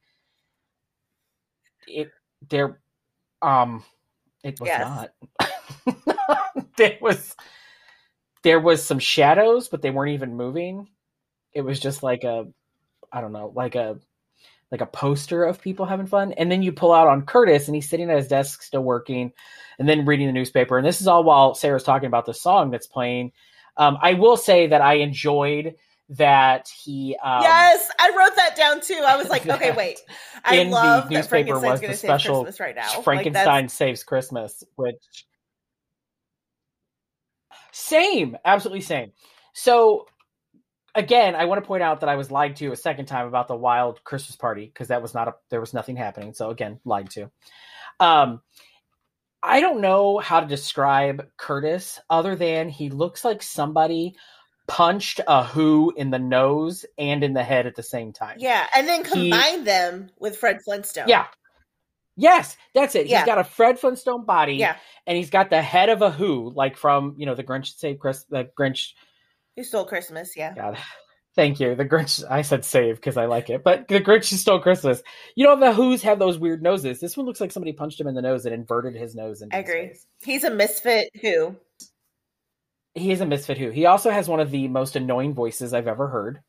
It 1.88 2.12
there, 2.50 2.80
um, 3.42 3.84
it 4.44 4.60
was 4.60 4.70
Yes. 4.70 4.78
not. 4.78 5.12
there 6.78 6.98
was 7.02 7.36
there 8.44 8.60
was 8.60 8.84
some 8.84 9.00
shadows, 9.00 9.70
but 9.70 9.82
they 9.82 9.92
weren't 9.92 10.14
even 10.14 10.36
moving. 10.36 10.88
It 11.54 11.62
was 11.62 11.80
just 11.80 12.04
like 12.04 12.24
a, 12.24 12.46
I 13.12 13.22
don't 13.22 13.34
know, 13.34 13.52
like 13.56 13.76
a 13.76 14.00
like 14.72 14.82
a 14.82 14.86
poster 14.86 15.44
of 15.44 15.62
people 15.62 15.86
having 15.86 16.08
fun. 16.08 16.34
And 16.34 16.52
then 16.52 16.64
you 16.64 16.72
pull 16.72 16.92
out 16.92 17.08
on 17.08 17.26
Curtis 17.26 17.68
and 17.68 17.76
he's 17.76 17.90
sitting 17.90 18.10
at 18.10 18.18
his 18.18 18.28
desk 18.28 18.64
still 18.64 18.84
working 18.84 19.32
and 19.78 19.88
then 19.88 20.06
reading 20.06 20.28
the 20.28 20.34
newspaper. 20.34 20.78
And 20.78 20.86
this 20.86 21.02
is 21.02 21.08
all 21.08 21.24
while 21.24 21.54
Sarah's 21.54 21.84
talking 21.84 22.08
about 22.08 22.26
the 22.26 22.34
song 22.34 22.72
that's 22.72 22.88
playing. 22.88 23.32
Um, 23.78 23.98
I 24.02 24.14
will 24.14 24.38
say 24.38 24.68
that 24.68 24.82
I 24.82 24.96
enjoyed 24.96 25.76
that 26.10 26.68
he 26.68 27.18
um, 27.24 27.42
yes, 27.42 27.90
I 28.00 28.10
wrote 28.10 28.36
that 28.36 28.56
down 28.56 28.80
too. 28.80 29.02
I 29.06 29.18
was 29.18 29.28
like, 29.28 29.48
okay, 29.48 29.72
wait. 29.78 30.00
I 30.44 30.58
in 30.58 30.70
love 30.70 31.10
the 31.10 31.16
that 31.16 31.16
newspaper 31.16 31.60
Frankenstein's 31.60 31.82
was 31.82 31.82
the 31.82 31.88
save 31.88 31.98
special 31.98 32.44
Christmas 32.44 32.60
right 32.60 32.76
now. 32.76 32.94
Like, 32.94 33.04
Frankenstein 33.04 33.70
saves 33.70 34.04
Christmas, 34.04 34.64
which 34.76 35.26
same, 37.72 38.38
absolutely 38.46 38.82
same. 38.82 39.12
So 39.54 40.06
again, 40.96 41.36
I 41.36 41.46
want 41.46 41.62
to 41.64 41.68
point 41.68 41.84
out 41.84 42.00
that 42.00 42.10
I 42.10 42.16
was 42.16 42.32
lied 42.32 42.56
to 42.58 42.72
a 42.72 42.76
second 42.76 43.06
time 43.06 43.28
about 43.28 43.48
the 43.48 43.56
wild 43.56 44.04
Christmas 44.04 44.36
party 44.36 44.66
because 44.66 44.88
that 44.88 45.02
was 45.02 45.14
not 45.14 45.28
a 45.28 45.36
there 45.50 45.60
was 45.60 45.74
nothing 45.74 45.96
happening. 45.96 46.34
So 46.34 46.50
again, 46.50 46.80
lied 46.86 47.10
to. 47.12 47.30
Um 48.00 48.42
I 49.44 49.60
don't 49.62 49.82
know 49.82 50.18
how 50.18 50.40
to 50.40 50.48
describe 50.48 51.28
Curtis 51.38 52.00
other 52.10 52.36
than 52.36 52.70
he 52.70 52.90
looks 52.90 53.24
like 53.24 53.44
somebody 53.44 54.16
punched 54.68 55.22
a 55.28 55.44
who 55.44 55.94
in 55.96 56.10
the 56.10 56.18
nose 56.18 56.86
and 56.98 57.24
in 57.24 57.34
the 57.34 57.44
head 57.44 57.68
at 57.68 57.76
the 57.76 57.84
same 57.84 58.12
time. 58.12 58.38
Yeah, 58.40 58.66
and 58.76 58.88
then 58.88 59.06
He- 59.06 59.30
combine 59.30 59.64
them 59.64 60.10
with 60.20 60.38
Fred 60.38 60.58
Flintstone. 60.64 61.08
Yeah. 61.08 61.28
Yes, 62.18 62.56
that's 62.74 62.96
it. 62.96 63.08
Yeah. 63.08 63.20
He's 63.20 63.26
got 63.26 63.38
a 63.38 63.44
Fred 63.44 63.78
Flintstone 63.78 64.26
body. 64.26 64.54
Yeah. 64.56 64.78
And 65.06 65.18
he's 65.18 65.30
got 65.30 65.50
the 65.50 65.62
head 65.62 65.90
of 65.90 66.02
a 66.02 66.10
who, 66.10 66.50
like 66.56 66.78
from, 66.78 67.16
you 67.18 67.26
know, 67.26 67.36
the 67.36 67.44
Grinch 67.44 67.78
Save 67.78 68.00
Chris 68.00 68.24
the 68.30 68.50
Grinch 68.58 68.94
Who 69.56 69.64
stole 69.64 69.86
Christmas? 69.86 70.36
Yeah. 70.36 70.54
God. 70.54 70.78
Thank 71.36 71.60
you. 71.60 71.76
The 71.76 71.86
Grinch 71.86 72.24
I 72.30 72.44
said 72.44 72.64
save 72.64 72.96
because 72.96 73.18
I 73.18 73.26
like 73.26 73.50
it. 73.50 73.62
But 73.64 73.90
the 73.90 74.00
Grinch 74.00 74.30
Who 74.30 74.38
Stole 74.38 74.62
Christmas. 74.62 75.02
You 75.36 75.46
know 75.46 75.60
the 75.60 75.74
Who's 75.74 76.02
have 76.04 76.18
those 76.18 76.40
weird 76.40 76.64
noses. 76.64 77.02
This 77.02 77.18
one 77.18 77.26
looks 77.26 77.42
like 77.42 77.52
somebody 77.52 77.74
punched 77.74 78.00
him 78.00 78.08
in 78.08 78.16
the 78.16 78.22
nose 78.22 78.46
and 78.46 78.56
inverted 78.56 78.96
his 78.96 79.16
nose 79.16 79.42
into 79.42 79.56
I 79.56 79.60
agree. 79.60 79.92
He's 80.24 80.46
a 80.46 80.50
misfit 80.50 81.10
who. 81.22 81.58
He 82.94 83.12
is 83.12 83.20
a 83.20 83.26
misfit 83.26 83.58
who. 83.58 83.70
He 83.70 83.86
also 83.86 84.12
has 84.12 84.30
one 84.30 84.40
of 84.40 84.50
the 84.50 84.70
most 84.70 84.96
annoying 84.96 85.34
voices 85.34 85.74
I've 85.74 85.90
ever 85.90 86.08
heard. 86.08 86.40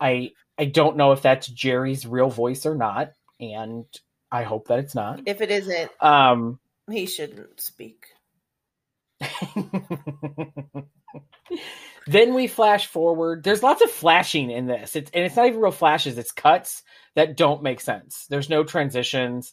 I 0.00 0.32
I 0.58 0.64
don't 0.64 0.96
know 0.96 1.12
if 1.12 1.22
that's 1.22 1.46
Jerry's 1.46 2.04
real 2.04 2.30
voice 2.30 2.66
or 2.66 2.74
not, 2.74 3.12
and 3.38 3.84
I 4.32 4.42
hope 4.42 4.66
that 4.66 4.80
it's 4.80 4.96
not. 4.96 5.20
If 5.26 5.40
it 5.40 5.52
isn't, 5.52 5.90
Um 6.00 6.58
he 6.90 7.06
shouldn't 7.06 7.60
speak. 7.60 8.06
then 12.06 12.34
we 12.34 12.46
flash 12.46 12.86
forward. 12.86 13.42
There's 13.42 13.62
lots 13.62 13.82
of 13.82 13.90
flashing 13.90 14.50
in 14.50 14.66
this. 14.66 14.96
It's 14.96 15.10
and 15.12 15.24
it's 15.24 15.36
not 15.36 15.46
even 15.46 15.60
real 15.60 15.72
flashes, 15.72 16.18
it's 16.18 16.32
cuts 16.32 16.82
that 17.14 17.36
don't 17.36 17.62
make 17.62 17.80
sense. 17.80 18.26
There's 18.28 18.50
no 18.50 18.64
transitions. 18.64 19.52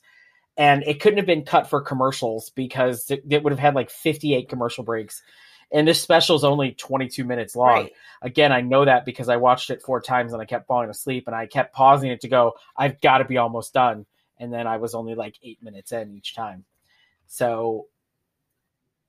And 0.57 0.83
it 0.83 0.99
couldn't 0.99 1.17
have 1.17 1.25
been 1.25 1.45
cut 1.45 1.69
for 1.69 1.81
commercials 1.81 2.49
because 2.49 3.09
it, 3.09 3.23
it 3.29 3.41
would 3.41 3.51
have 3.51 3.59
had 3.59 3.73
like 3.73 3.89
58 3.89 4.49
commercial 4.49 4.83
breaks. 4.83 5.21
And 5.71 5.87
this 5.87 6.01
special 6.01 6.35
is 6.35 6.43
only 6.43 6.73
22 6.73 7.23
minutes 7.23 7.55
long. 7.55 7.83
Right. 7.83 7.93
Again, 8.21 8.51
I 8.51 8.59
know 8.59 8.83
that 8.83 9.05
because 9.05 9.29
I 9.29 9.37
watched 9.37 9.69
it 9.69 9.81
four 9.81 10.01
times 10.01 10.33
and 10.33 10.41
I 10.41 10.45
kept 10.45 10.67
falling 10.67 10.89
asleep 10.89 11.27
and 11.27 11.35
I 11.35 11.45
kept 11.45 11.73
pausing 11.73 12.11
it 12.11 12.21
to 12.21 12.27
go, 12.27 12.55
I've 12.75 12.99
got 12.99 13.19
to 13.19 13.25
be 13.25 13.37
almost 13.37 13.73
done. 13.73 14.05
And 14.37 14.51
then 14.51 14.67
I 14.67 14.77
was 14.77 14.93
only 14.93 15.15
like 15.15 15.35
eight 15.41 15.63
minutes 15.63 15.93
in 15.93 16.13
each 16.13 16.35
time. 16.35 16.65
So 17.27 17.87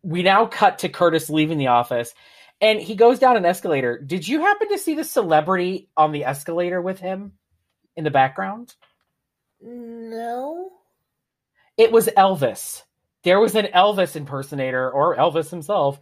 we 0.02 0.22
now 0.22 0.46
cut 0.46 0.78
to 0.80 0.88
Curtis 0.88 1.28
leaving 1.28 1.58
the 1.58 1.68
office 1.68 2.14
and 2.62 2.80
he 2.80 2.94
goes 2.94 3.18
down 3.18 3.36
an 3.36 3.44
escalator. 3.44 3.98
Did 3.98 4.26
you 4.26 4.40
happen 4.40 4.68
to 4.70 4.78
see 4.78 4.94
the 4.94 5.04
celebrity 5.04 5.90
on 5.96 6.12
the 6.12 6.24
escalator 6.24 6.80
with 6.80 7.00
him 7.00 7.32
in 7.96 8.04
the 8.04 8.10
background? 8.10 8.74
No. 9.60 10.70
It 11.76 11.92
was 11.92 12.06
Elvis. 12.08 12.82
There 13.24 13.40
was 13.40 13.54
an 13.54 13.66
Elvis 13.74 14.16
impersonator 14.16 14.90
or 14.90 15.16
Elvis 15.16 15.50
himself 15.50 16.00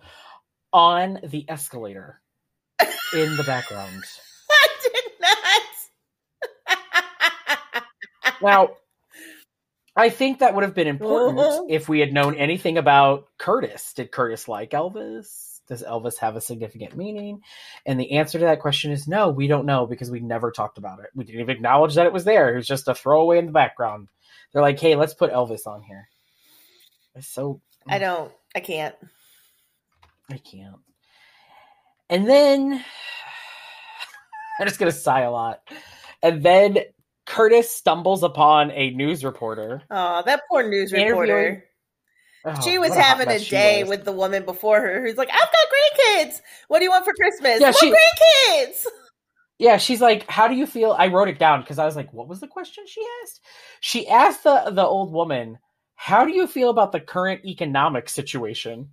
on 0.73 1.19
the 1.25 1.45
escalator 1.49 2.21
in 3.15 3.37
the 3.37 3.45
background. 3.45 4.05
I 4.51 4.69
did 4.83 5.05
not. 5.21 5.63
Now, 8.43 8.71
I 9.95 10.09
think 10.09 10.39
that 10.39 10.55
would 10.55 10.65
have 10.65 10.75
been 10.75 10.87
important 10.87 11.39
Uh-huh. 11.39 11.65
if 11.69 11.91
we 11.91 12.01
had 12.01 12.11
known 12.13 12.35
anything 12.37 12.79
about 12.79 13.27
Curtis. 13.39 13.93
Did 13.93 14.11
Curtis 14.11 14.49
like 14.49 14.71
Elvis? 14.71 15.50
Does 15.71 15.85
Elvis 15.85 16.19
have 16.19 16.35
a 16.35 16.41
significant 16.41 16.97
meaning? 16.97 17.43
And 17.87 17.99
the 17.99 18.19
answer 18.19 18.41
to 18.41 18.45
that 18.47 18.61
question 18.61 18.91
is 18.91 19.07
no, 19.07 19.31
we 19.31 19.47
don't 19.47 19.67
know 19.67 19.87
because 19.87 20.11
we 20.11 20.19
never 20.19 20.51
talked 20.51 20.79
about 20.79 20.99
it. 20.99 21.07
We 21.15 21.25
didn't 21.25 21.41
even 21.43 21.55
acknowledge 21.57 21.95
that 21.95 22.07
it 22.07 22.13
was 22.13 22.25
there. 22.25 22.53
It 22.53 22.57
was 22.57 22.67
just 22.67 22.89
a 22.89 22.95
throwaway 22.95 23.39
in 23.39 23.47
the 23.47 23.53
background. 23.53 24.09
They're 24.53 24.63
like, 24.63 24.81
hey, 24.81 24.97
let's 24.97 25.15
put 25.15 25.33
Elvis 25.33 25.69
on 25.69 25.83
here. 25.83 26.09
It's 27.15 27.29
so 27.29 27.61
I 27.87 27.99
don't. 27.99 28.33
I 28.55 28.59
can't. 28.59 28.97
I 30.29 30.39
can't. 30.39 30.81
And 32.09 32.29
then 32.29 32.73
I'm 34.61 34.67
just 34.67 34.81
gonna 34.81 34.91
sigh 34.91 35.21
a 35.21 35.31
lot. 35.31 35.61
And 36.21 36.43
then 36.43 36.79
Curtis 37.27 37.71
stumbles 37.71 38.25
upon 38.25 38.73
a 38.73 38.91
news 38.91 39.25
reporter. 39.25 39.83
Oh, 39.89 40.23
that 40.27 40.43
poor 40.51 40.69
news 40.69 40.93
reporter. 40.93 41.65
Oh, 42.45 42.59
she 42.63 42.79
was 42.79 42.95
having 42.95 43.29
a 43.29 43.39
day 43.39 43.85
with 43.85 44.05
the 44.05 44.13
woman 44.13 44.45
before 44.45 44.81
her 44.81 45.03
who's 45.03 45.17
like, 45.17 45.29
I've 45.31 45.41
got 45.41 46.29
grandkids. 46.31 46.41
What 46.69 46.79
do 46.79 46.85
you 46.85 46.91
want 46.91 47.05
for 47.05 47.13
Christmas? 47.13 47.61
Yeah, 47.61 47.73
she- 47.73 47.91
grandkids. 47.91 48.85
Yeah, 49.59 49.77
she's 49.77 50.01
like, 50.01 50.27
"How 50.27 50.49
do 50.49 50.55
you 50.55 50.67
feel?" 50.67 50.97
I 50.99 51.09
wrote 51.09 51.29
it 51.29 51.39
down 51.39 51.61
because 51.61 51.79
I 51.79 51.85
was 51.85 51.95
like, 51.95 52.11
"What 52.15 52.29
was 52.29 52.41
the 52.41 52.49
question 52.49 52.85
she 52.87 53.05
asked?" 53.23 53.43
She 53.81 54.09
asked 54.09 54.43
the 54.43 54.71
the 54.71 54.87
old 54.87 55.13
woman, 55.13 55.59
"How 55.97 56.25
do 56.25 56.33
you 56.33 56.47
feel 56.47 56.71
about 56.71 56.93
the 56.93 57.01
current 57.01 57.45
economic 57.45 58.09
situation?" 58.09 58.89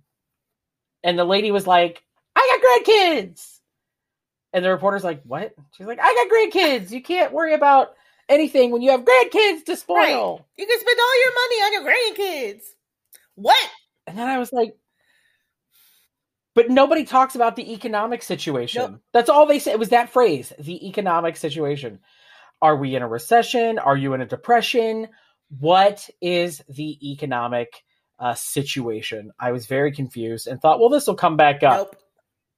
And 1.02 1.18
the 1.18 1.24
lady 1.24 1.50
was 1.52 1.66
like, 1.66 2.04
"I 2.36 2.60
got 2.84 2.84
grandkids." 2.84 3.60
And 4.52 4.62
the 4.62 4.68
reporter's 4.68 5.04
like, 5.04 5.22
"What?" 5.22 5.54
She's 5.72 5.86
like, 5.86 6.00
"I 6.02 6.14
got 6.28 6.28
grandkids. 6.52 6.90
You 6.90 7.02
can't 7.02 7.32
worry 7.32 7.54
about 7.54 7.94
anything 8.28 8.70
when 8.70 8.82
you 8.82 8.90
have 8.90 9.06
grandkids 9.06 9.64
to 9.64 9.74
spoil." 9.74 10.46
You 10.58 10.66
can 10.66 10.80
spend 10.80 10.98
all 11.00 11.22
your 11.22 11.32
money 11.34 11.56
on 11.62 11.72
your 11.72 11.82
grandkids. 11.90 12.62
What? 13.38 13.70
And 14.06 14.18
then 14.18 14.28
I 14.28 14.38
was 14.38 14.52
like, 14.52 14.74
but 16.54 16.70
nobody 16.70 17.04
talks 17.04 17.36
about 17.36 17.54
the 17.54 17.72
economic 17.72 18.22
situation. 18.22 18.82
Nope. 18.82 19.00
That's 19.12 19.30
all 19.30 19.46
they 19.46 19.60
said. 19.60 19.74
It 19.74 19.78
was 19.78 19.90
that 19.90 20.10
phrase, 20.10 20.52
the 20.58 20.88
economic 20.88 21.36
situation. 21.36 22.00
Are 22.60 22.76
we 22.76 22.96
in 22.96 23.02
a 23.02 23.08
recession? 23.08 23.78
Are 23.78 23.96
you 23.96 24.14
in 24.14 24.20
a 24.20 24.26
depression? 24.26 25.08
What 25.60 26.10
is 26.20 26.62
the 26.68 27.12
economic 27.12 27.84
uh, 28.18 28.34
situation? 28.34 29.30
I 29.38 29.52
was 29.52 29.66
very 29.66 29.92
confused 29.92 30.48
and 30.48 30.60
thought, 30.60 30.80
well, 30.80 30.88
this 30.88 31.06
will 31.06 31.14
come 31.14 31.36
back 31.36 31.62
up. 31.62 31.92
Nope. 31.92 31.96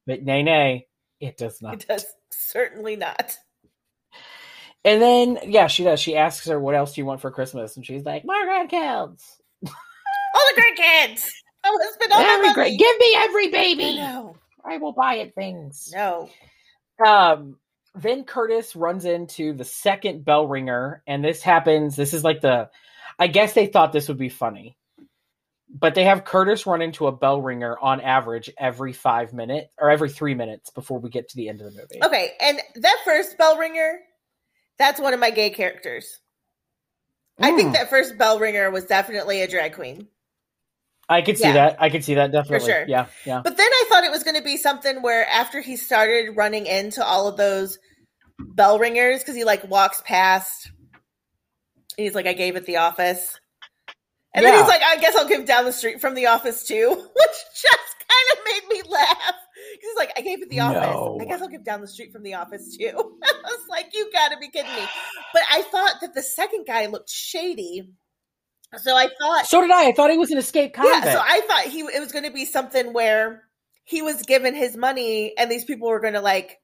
But 0.06 0.22
nay, 0.22 0.42
nay, 0.42 0.86
it 1.20 1.36
does 1.36 1.60
not. 1.60 1.74
It 1.74 1.86
does 1.86 2.06
certainly 2.30 2.96
not. 2.96 3.36
And 4.82 5.02
then, 5.02 5.38
yeah, 5.44 5.66
she 5.66 5.84
does. 5.84 6.00
She 6.00 6.16
asks 6.16 6.46
her, 6.46 6.58
what 6.58 6.74
else 6.74 6.94
do 6.94 7.02
you 7.02 7.04
want 7.04 7.20
for 7.20 7.30
Christmas? 7.30 7.76
And 7.76 7.84
she's 7.84 8.04
like, 8.04 8.24
more 8.24 8.46
grandkids. 8.46 9.22
All 10.34 10.40
the 10.54 10.60
grandkids. 10.62 11.28
I 11.64 11.70
want 11.70 11.82
to 11.88 11.92
spend 11.94 12.12
all 12.12 12.20
Every 12.20 12.48
money. 12.48 12.54
gra- 12.54 12.70
Give 12.70 12.98
me 12.98 13.14
every 13.16 13.48
baby. 13.48 13.96
No. 13.96 14.36
I 14.64 14.78
will 14.78 14.92
buy 14.92 15.16
it 15.16 15.34
things. 15.34 15.90
No. 15.94 16.28
um 17.04 17.56
then 17.96 18.24
curtis 18.24 18.76
runs 18.76 19.04
into 19.04 19.52
the 19.52 19.64
second 19.64 20.24
bell 20.24 20.46
ringer 20.46 21.02
and 21.08 21.24
this 21.24 21.42
happens 21.42 21.96
this 21.96 22.14
is 22.14 22.22
like 22.22 22.40
the 22.40 22.68
i 23.18 23.26
guess 23.26 23.52
they 23.54 23.66
thought 23.66 23.92
this 23.92 24.06
would 24.06 24.18
be 24.18 24.28
funny 24.28 24.76
but 25.68 25.94
they 25.96 26.04
have 26.04 26.24
curtis 26.24 26.66
run 26.66 26.82
into 26.82 27.08
a 27.08 27.12
bell 27.12 27.40
ringer 27.42 27.76
on 27.80 28.00
average 28.00 28.48
every 28.58 28.92
five 28.92 29.32
minutes 29.32 29.68
or 29.78 29.90
every 29.90 30.08
three 30.10 30.34
minutes 30.34 30.70
before 30.70 31.00
we 31.00 31.10
get 31.10 31.28
to 31.30 31.36
the 31.36 31.48
end 31.48 31.60
of 31.62 31.72
the 31.72 31.80
movie 31.80 32.00
Okay, 32.04 32.30
and 32.40 32.60
that 32.76 32.96
first 33.04 33.36
bell 33.38 33.56
ringer, 33.58 33.98
that's 34.78 35.00
one 35.00 35.12
of 35.14 35.18
my 35.20 35.30
gay 35.30 35.50
characters. 35.50 36.20
I 37.40 37.56
think 37.56 37.70
Mm, 37.70 37.72
that 37.74 37.90
first 37.90 38.16
bell 38.18 38.38
ringer 38.38 38.70
was 38.70 38.84
definitely 38.84 39.42
a 39.42 39.48
drag 39.48 39.74
queen. 39.74 40.06
I 41.10 41.20
could 41.20 41.36
see 41.36 41.44
yeah. 41.44 41.52
that 41.52 41.76
i 41.80 41.90
could 41.90 42.04
see 42.04 42.14
that 42.14 42.32
definitely 42.32 42.66
sure. 42.66 42.84
yeah 42.88 43.06
yeah 43.26 43.42
But 43.44 43.56
then 43.56 43.68
I 43.70 43.84
thought 43.88 44.04
it 44.04 44.10
was 44.10 44.22
going 44.22 44.36
to 44.36 44.42
be 44.42 44.56
something 44.56 45.02
where 45.02 45.26
after 45.28 45.60
he 45.60 45.76
started 45.76 46.36
running 46.36 46.66
into 46.66 47.04
all 47.04 47.28
of 47.28 47.36
those 47.36 47.78
bell 48.38 48.78
ringers, 48.78 49.20
because 49.20 49.34
he 49.34 49.44
like 49.44 49.68
walks 49.68 50.02
past, 50.04 50.70
he's 51.96 52.14
like, 52.14 52.26
I 52.26 52.32
gave 52.32 52.56
it 52.56 52.66
the 52.66 52.78
office. 52.78 53.38
And 54.32 54.46
then 54.46 54.56
he's 54.56 54.68
like, 54.68 54.82
I 54.82 54.96
guess 54.98 55.16
I'll 55.16 55.28
give 55.28 55.44
down 55.44 55.64
the 55.64 55.72
street 55.72 56.00
from 56.00 56.14
the 56.14 56.26
office 56.26 56.64
too, 56.64 56.88
which 57.14 57.36
just 57.54 57.96
kind 57.98 58.28
of 58.32 58.38
made 58.44 58.68
me 58.68 58.82
laugh. 58.88 59.34
He's 59.80 59.96
like, 59.96 60.12
I 60.16 60.20
gave 60.20 60.42
it 60.42 60.50
the 60.50 60.60
office. 60.60 60.94
No. 60.94 61.18
I 61.20 61.24
guess 61.24 61.42
I'll 61.42 61.48
give 61.48 61.64
down 61.64 61.80
the 61.80 61.88
street 61.88 62.12
from 62.12 62.22
the 62.22 62.34
office 62.34 62.76
too. 62.76 62.92
I 63.24 63.32
was 63.42 63.66
like, 63.68 63.90
you 63.92 64.10
gotta 64.12 64.36
be 64.38 64.48
kidding 64.48 64.72
me. 64.72 64.84
But 65.32 65.42
I 65.50 65.62
thought 65.62 65.96
that 66.02 66.14
the 66.14 66.22
second 66.22 66.64
guy 66.66 66.86
looked 66.86 67.10
shady. 67.10 67.90
So 68.78 68.96
I 68.96 69.08
thought 69.20 69.46
so 69.46 69.60
did 69.60 69.70
i 69.70 69.88
i 69.88 69.92
thought 69.92 70.10
he 70.10 70.18
was 70.18 70.30
an 70.30 70.38
escaped 70.38 70.74
convict 70.74 71.02
yeah, 71.04 71.10
so 71.12 71.20
I 71.22 71.40
thought 71.42 71.64
he 71.72 71.80
it 71.80 72.00
was 72.00 72.12
going 72.12 72.24
to 72.24 72.32
be 72.32 72.44
something 72.46 72.92
where 72.92 73.44
he 73.84 74.02
was 74.02 74.22
given 74.22 74.54
his 74.54 74.76
money, 74.76 75.34
and 75.38 75.50
these 75.50 75.64
people 75.64 75.88
were 75.88 76.00
going 76.00 76.14
to 76.14 76.20
like 76.22 76.58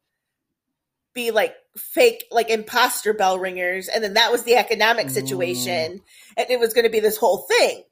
be 1.14 1.30
like 1.32 1.54
fake, 1.76 2.24
like 2.30 2.50
imposter 2.50 3.14
bell 3.14 3.38
ringers, 3.38 3.88
and 3.88 4.04
then 4.04 4.14
that 4.14 4.32
was 4.32 4.44
the 4.44 4.56
economic 4.56 5.10
situation, 5.10 6.00
and 6.36 6.50
it 6.50 6.60
was 6.60 6.74
going 6.74 6.84
to 6.86 6.90
be 6.90 7.00
this 7.00 7.16
whole 7.18 7.46
thing. 7.48 7.84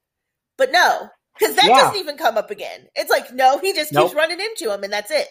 But 0.59 0.73
no, 0.73 1.09
because 1.39 1.57
that 1.57 1.69
Yeah. 1.69 1.77
doesn't 1.77 1.97
even 1.99 2.17
come 2.19 2.39
up 2.39 2.51
again. 2.51 2.87
It's 2.97 3.11
like 3.11 3.33
no, 3.35 3.59
he 3.59 3.75
just 3.75 3.93
Nope. 3.93 4.13
keeps 4.13 4.15
running 4.15 4.41
into 4.41 4.73
him, 4.73 4.85
and 4.85 4.93
that's 4.93 5.11
it. 5.11 5.29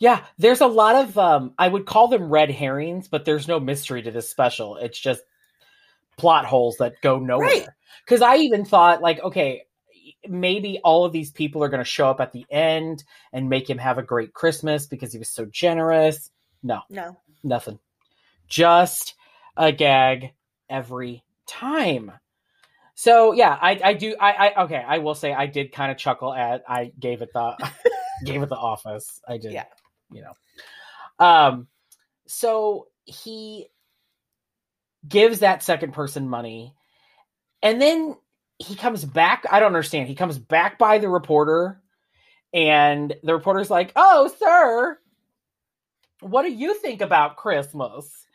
Yeah, 0.00 0.24
there's 0.38 0.60
a 0.60 0.66
lot 0.66 0.96
of 0.96 1.18
um 1.18 1.54
I 1.58 1.68
would 1.68 1.86
call 1.86 2.08
them 2.08 2.30
red 2.30 2.50
herrings, 2.50 3.08
but 3.08 3.24
there's 3.24 3.48
no 3.48 3.60
mystery 3.60 4.02
to 4.02 4.10
this 4.10 4.30
special. 4.30 4.76
It's 4.76 4.98
just 4.98 5.22
plot 6.18 6.44
holes 6.44 6.76
that 6.78 7.00
go 7.02 7.18
nowhere. 7.18 7.48
Right. 7.48 7.68
Cuz 8.06 8.20
I 8.20 8.36
even 8.36 8.64
thought 8.64 9.00
like 9.00 9.20
okay, 9.20 9.62
maybe 10.28 10.80
all 10.84 11.04
of 11.04 11.12
these 11.12 11.30
people 11.30 11.62
are 11.62 11.68
going 11.68 11.82
to 11.82 11.88
show 11.88 12.08
up 12.10 12.20
at 12.20 12.32
the 12.32 12.44
end 12.50 13.04
and 13.32 13.48
make 13.48 13.68
him 13.68 13.78
have 13.78 13.98
a 13.98 14.02
great 14.02 14.32
Christmas 14.34 14.86
because 14.86 15.12
he 15.12 15.18
was 15.18 15.28
so 15.28 15.44
generous. 15.46 16.30
No, 16.62 16.82
No, 16.90 17.16
nothing. 17.42 17.78
Just 18.48 19.14
a 19.56 19.72
gag 19.72 20.32
every 20.68 21.22
time. 21.46 22.12
So 22.94 23.32
yeah, 23.32 23.56
I 23.60 23.80
I 23.84 23.94
do 23.94 24.16
I 24.20 24.32
I 24.32 24.62
okay, 24.64 24.84
I 24.86 24.98
will 24.98 25.14
say 25.14 25.32
I 25.32 25.46
did 25.46 25.70
kind 25.72 25.92
of 25.92 25.98
chuckle 25.98 26.34
at 26.34 26.64
I 26.68 26.92
gave 26.98 27.22
it 27.22 27.32
the 27.32 27.54
gave 28.24 28.42
it 28.42 28.48
the 28.48 28.56
office. 28.56 29.20
I 29.28 29.38
did. 29.38 29.52
Yeah. 29.52 29.66
You 30.10 30.22
know. 30.22 31.24
Um 31.24 31.68
so 32.26 32.88
he 33.04 33.68
gives 35.06 35.40
that 35.40 35.62
second 35.62 35.92
person 35.92 36.28
money 36.28 36.74
and 37.62 37.80
then 37.80 38.16
he 38.58 38.74
comes 38.74 39.04
back 39.04 39.44
I 39.50 39.60
don't 39.60 39.68
understand. 39.68 40.08
He 40.08 40.14
comes 40.14 40.38
back 40.38 40.78
by 40.78 40.98
the 40.98 41.08
reporter 41.08 41.80
and 42.52 43.14
the 43.22 43.34
reporter's 43.34 43.70
like, 43.70 43.92
"Oh, 43.94 44.32
sir, 44.38 44.98
what 46.20 46.42
do 46.42 46.52
you 46.52 46.74
think 46.74 47.00
about 47.00 47.36
Christmas?" 47.36 48.26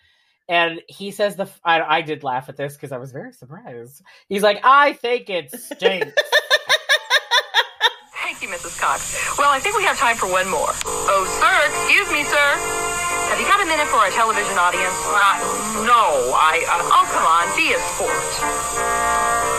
And 0.48 0.82
he 0.88 1.12
says 1.12 1.36
the 1.36 1.50
I, 1.64 1.82
I 1.82 2.02
did 2.02 2.24
laugh 2.24 2.50
at 2.50 2.58
this 2.58 2.74
because 2.76 2.92
I 2.92 2.98
was 2.98 3.12
very 3.12 3.34
surprised. 3.34 4.02
He's 4.30 4.44
like, 4.44 4.60
"I 4.64 4.94
think 4.94 5.30
it 5.30 5.52
stinks." 5.52 6.14
Thank 8.24 8.42
you, 8.42 8.48
Mrs. 8.50 8.80
Cox. 8.80 9.38
Well, 9.38 9.52
I 9.52 9.60
think 9.60 9.78
we 9.78 9.84
have 9.84 9.98
time 9.98 10.16
for 10.16 10.28
one 10.30 10.50
more. 10.50 10.70
Oh, 10.86 11.26
sir, 11.40 11.66
excuse 11.70 12.12
me, 12.12 12.24
sir. 12.24 12.83
Have 13.34 13.42
you 13.42 13.50
got 13.50 13.66
a 13.66 13.66
minute 13.66 13.90
for 13.90 13.98
our 13.98 14.12
television 14.14 14.62
audience? 14.62 14.94
Uh, 15.10 15.90
no, 15.90 16.38
I. 16.38 16.62
Uh, 16.70 16.86
oh, 16.86 17.06
come 17.10 17.26
on, 17.26 17.50
be 17.58 17.74
a 17.74 17.82
sport. 17.82 18.14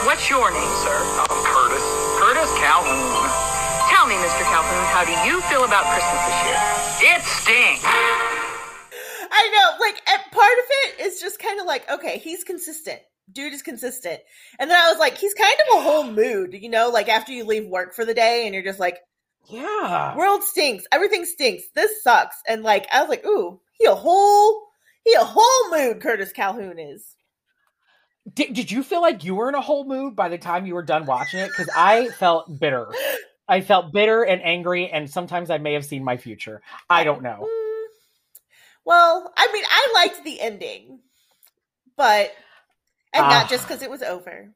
What's 0.06 0.30
your 0.30 0.46
name, 0.54 0.74
sir? 0.86 0.94
Uh, 1.18 1.26
Curtis. 1.42 1.82
Curtis 2.22 2.54
Calhoun. 2.62 3.26
Tell 3.90 4.06
me, 4.06 4.14
Mr. 4.22 4.46
Calhoun, 4.46 4.86
how 4.94 5.02
do 5.02 5.10
you 5.26 5.42
feel 5.50 5.66
about 5.66 5.90
Christmas 5.90 6.22
this 6.22 6.38
year? 6.46 7.18
It 7.18 7.22
stinks. 7.26 7.82
I 9.34 9.42
know, 9.50 9.66
like, 9.82 9.98
and 10.06 10.22
part 10.30 10.54
of 10.54 10.66
it 10.70 11.06
is 11.10 11.20
just 11.20 11.40
kind 11.40 11.58
of 11.58 11.66
like, 11.66 11.90
okay, 11.90 12.18
he's 12.18 12.44
consistent. 12.44 13.00
Dude 13.32 13.52
is 13.52 13.62
consistent. 13.62 14.20
And 14.60 14.70
then 14.70 14.78
I 14.78 14.88
was 14.88 15.00
like, 15.00 15.18
he's 15.18 15.34
kind 15.34 15.58
of 15.66 15.78
a 15.78 15.82
whole 15.82 16.04
mood, 16.04 16.54
you 16.54 16.68
know, 16.68 16.90
like 16.90 17.08
after 17.08 17.32
you 17.32 17.42
leave 17.42 17.66
work 17.66 17.96
for 17.96 18.04
the 18.04 18.14
day 18.14 18.46
and 18.46 18.54
you're 18.54 18.62
just 18.62 18.78
like, 18.78 19.00
yeah. 19.50 20.16
world 20.16 20.44
stinks, 20.44 20.84
everything 20.92 21.24
stinks, 21.24 21.64
this 21.74 22.04
sucks. 22.04 22.36
And 22.46 22.62
like, 22.62 22.86
I 22.92 23.00
was 23.00 23.08
like, 23.08 23.26
ooh, 23.26 23.60
he 23.78 23.86
a 23.86 23.94
whole, 23.94 24.68
he 25.04 25.14
a 25.14 25.24
whole 25.24 25.70
mood, 25.70 26.00
Curtis 26.00 26.32
Calhoun 26.32 26.78
is. 26.78 27.16
Did, 28.32 28.54
did 28.54 28.70
you 28.70 28.82
feel 28.82 29.02
like 29.02 29.24
you 29.24 29.34
were 29.34 29.48
in 29.48 29.54
a 29.54 29.60
whole 29.60 29.84
mood 29.84 30.16
by 30.16 30.28
the 30.28 30.38
time 30.38 30.64
you 30.66 30.74
were 30.74 30.82
done 30.82 31.04
watching 31.04 31.40
it? 31.40 31.48
Because 31.48 31.68
I 31.76 32.08
felt 32.08 32.58
bitter. 32.58 32.88
I 33.46 33.60
felt 33.60 33.92
bitter 33.92 34.22
and 34.22 34.40
angry, 34.42 34.88
and 34.90 35.10
sometimes 35.10 35.50
I 35.50 35.58
may 35.58 35.74
have 35.74 35.84
seen 35.84 36.02
my 36.02 36.16
future. 36.16 36.62
I 36.88 37.04
don't 37.04 37.22
know. 37.22 37.40
Mm, 37.42 37.84
well, 38.86 39.32
I 39.36 39.52
mean, 39.52 39.64
I 39.68 39.92
liked 39.94 40.24
the 40.24 40.40
ending, 40.40 41.00
but, 41.96 42.32
and 43.12 43.24
Ah. 43.24 43.28
not 43.28 43.50
just 43.50 43.68
because 43.68 43.82
it 43.82 43.90
was 43.90 44.02
over. 44.02 44.50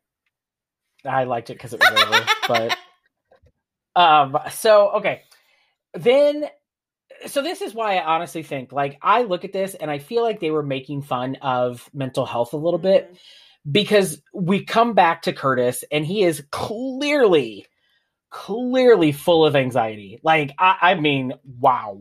I 1.04 1.24
liked 1.24 1.50
it 1.50 1.54
because 1.54 1.74
it 1.74 1.80
was 1.80 1.90
over. 1.90 2.26
but 2.48 2.78
um, 4.00 4.38
so 4.50 4.90
okay, 4.92 5.22
then 5.94 6.46
so 7.26 7.42
this 7.42 7.62
is 7.62 7.74
why 7.74 7.96
I 7.96 8.04
honestly 8.04 8.42
think 8.42 8.72
like 8.72 8.98
I 9.02 9.22
look 9.22 9.44
at 9.44 9.52
this 9.52 9.74
and 9.74 9.90
I 9.90 9.98
feel 9.98 10.22
like 10.22 10.40
they 10.40 10.50
were 10.50 10.62
making 10.62 11.02
fun 11.02 11.36
of 11.42 11.88
mental 11.92 12.26
health 12.26 12.52
a 12.52 12.58
little 12.58 12.78
bit 12.78 13.06
mm-hmm. 13.06 13.72
because 13.72 14.22
we 14.32 14.64
come 14.64 14.94
back 14.94 15.22
to 15.22 15.32
Curtis 15.32 15.84
and 15.90 16.06
he 16.06 16.22
is 16.22 16.44
clearly, 16.50 17.66
clearly 18.30 19.12
full 19.12 19.44
of 19.44 19.56
anxiety. 19.56 20.20
Like, 20.22 20.52
I, 20.58 20.76
I 20.80 20.94
mean, 20.94 21.34
wow. 21.44 22.00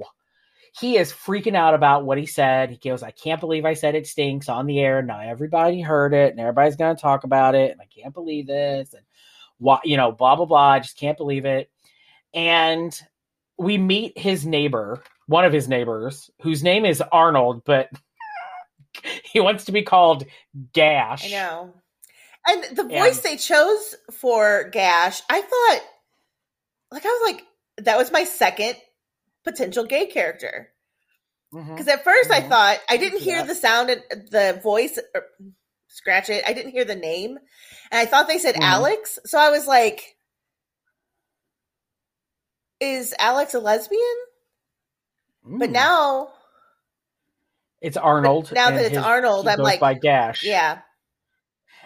He 0.79 0.97
is 0.97 1.11
freaking 1.11 1.55
out 1.55 1.73
about 1.73 2.05
what 2.05 2.19
he 2.19 2.27
said. 2.27 2.69
He 2.69 2.77
goes, 2.77 3.01
I 3.01 3.09
can't 3.09 3.39
believe 3.39 3.65
I 3.65 3.73
said 3.73 3.95
it 3.95 4.05
stinks 4.05 4.47
on 4.47 4.67
the 4.67 4.79
air. 4.79 5.01
Now 5.01 5.19
everybody 5.19 5.81
heard 5.81 6.13
it 6.13 6.29
and 6.31 6.39
everybody's 6.39 6.75
going 6.75 6.95
to 6.95 7.01
talk 7.01 7.23
about 7.23 7.55
it. 7.55 7.71
And 7.71 7.81
I 7.81 7.85
can't 7.85 8.13
believe 8.13 8.45
this. 8.45 8.93
And 8.93 9.03
why, 9.57 9.79
you 9.83 9.97
know, 9.97 10.11
blah, 10.11 10.35
blah, 10.35 10.45
blah. 10.45 10.69
I 10.73 10.79
just 10.79 10.99
can't 10.99 11.17
believe 11.17 11.45
it. 11.45 11.71
And 12.31 12.95
we 13.57 13.77
meet 13.77 14.17
his 14.17 14.45
neighbor, 14.45 15.03
one 15.27 15.45
of 15.45 15.53
his 15.53 15.67
neighbors, 15.67 16.29
whose 16.41 16.63
name 16.63 16.85
is 16.85 17.01
Arnold, 17.11 17.63
but 17.65 17.89
he 19.23 19.39
wants 19.39 19.65
to 19.65 19.71
be 19.71 19.81
called 19.83 20.25
Gash. 20.73 21.25
I 21.33 21.35
know. 21.35 21.73
And 22.47 22.77
the 22.77 22.81
And- 22.83 22.91
voice 22.91 23.21
they 23.21 23.35
chose 23.37 23.95
for 24.13 24.69
Gash, 24.71 25.21
I 25.29 25.41
thought, 25.41 25.81
like, 26.91 27.05
I 27.05 27.09
was 27.09 27.33
like, 27.33 27.43
that 27.85 27.97
was 27.97 28.11
my 28.11 28.23
second 28.23 28.75
potential 29.43 29.85
gay 29.85 30.07
character. 30.07 30.69
Because 31.51 31.87
at 31.87 32.03
1st 32.03 32.29
I 32.31 32.41
Mhm. 32.41 32.49
thought 32.49 32.79
I 32.89 32.97
didn't 32.97 33.19
hear 33.21 33.37
Yeah. 33.37 33.43
the 33.43 33.55
sound, 33.55 33.89
and 33.89 34.03
the 34.29 34.59
voice, 34.61 34.99
or, 35.15 35.23
scratch 35.87 36.29
it. 36.29 36.43
I 36.45 36.51
didn't 36.53 36.71
hear 36.73 36.83
the 36.85 36.95
name, 36.95 37.37
and 37.91 37.99
I 37.99 38.05
thought 38.05 38.27
they 38.27 38.37
said 38.37 38.55
Mhm. 38.55 38.63
Alex. 38.63 39.17
So 39.25 39.37
I 39.39 39.49
was 39.49 39.65
like, 39.65 40.16
"Is 42.79 43.13
Alex 43.19 43.53
a 43.53 43.59
lesbian?" 43.59 44.01
But 45.43 45.69
now, 45.69 46.29
it's 47.81 47.97
Arnold. 47.97 48.51
now 48.51 48.71
that 48.71 48.85
it's 48.85 48.95
his- 48.95 49.03
Arnold, 49.03 49.47
I'm 49.47 49.59
like, 49.59 49.79
by 49.79 49.93
Gash. 49.93 50.43
yeah, 50.43 50.79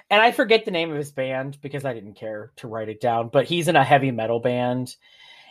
and 0.10 0.22
I 0.22 0.32
forget 0.32 0.66
the 0.66 0.72
name 0.72 0.92
of 0.92 0.98
his 0.98 1.12
band 1.12 1.60
because 1.62 1.86
I 1.86 1.94
didn't 1.94 2.16
care 2.16 2.52
to 2.58 2.68
write 2.68 2.89
it 2.89 3.00
down. 3.02 3.30
But 3.30 3.46
he's 3.46 3.68
in 3.68 3.76
a 3.76 3.84
heavy 3.84 4.12
metal 4.12 4.39
band, 4.39 4.96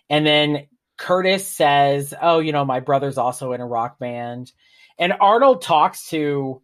and 0.09 0.27
then 0.27 0.67
Curtis 0.97 1.47
says, 1.47 2.13
"Oh, 2.21 2.41
you 2.41 2.53
know, 2.53 2.65
my 2.65 2.81
brother's 2.81 3.17
also 3.19 3.53
in 3.53 3.61
a 3.61 3.67
rock 3.67 3.99
band," 3.99 4.53
and 4.99 5.15
Arnold 5.21 5.63
talks 5.63 6.09
to 6.11 6.61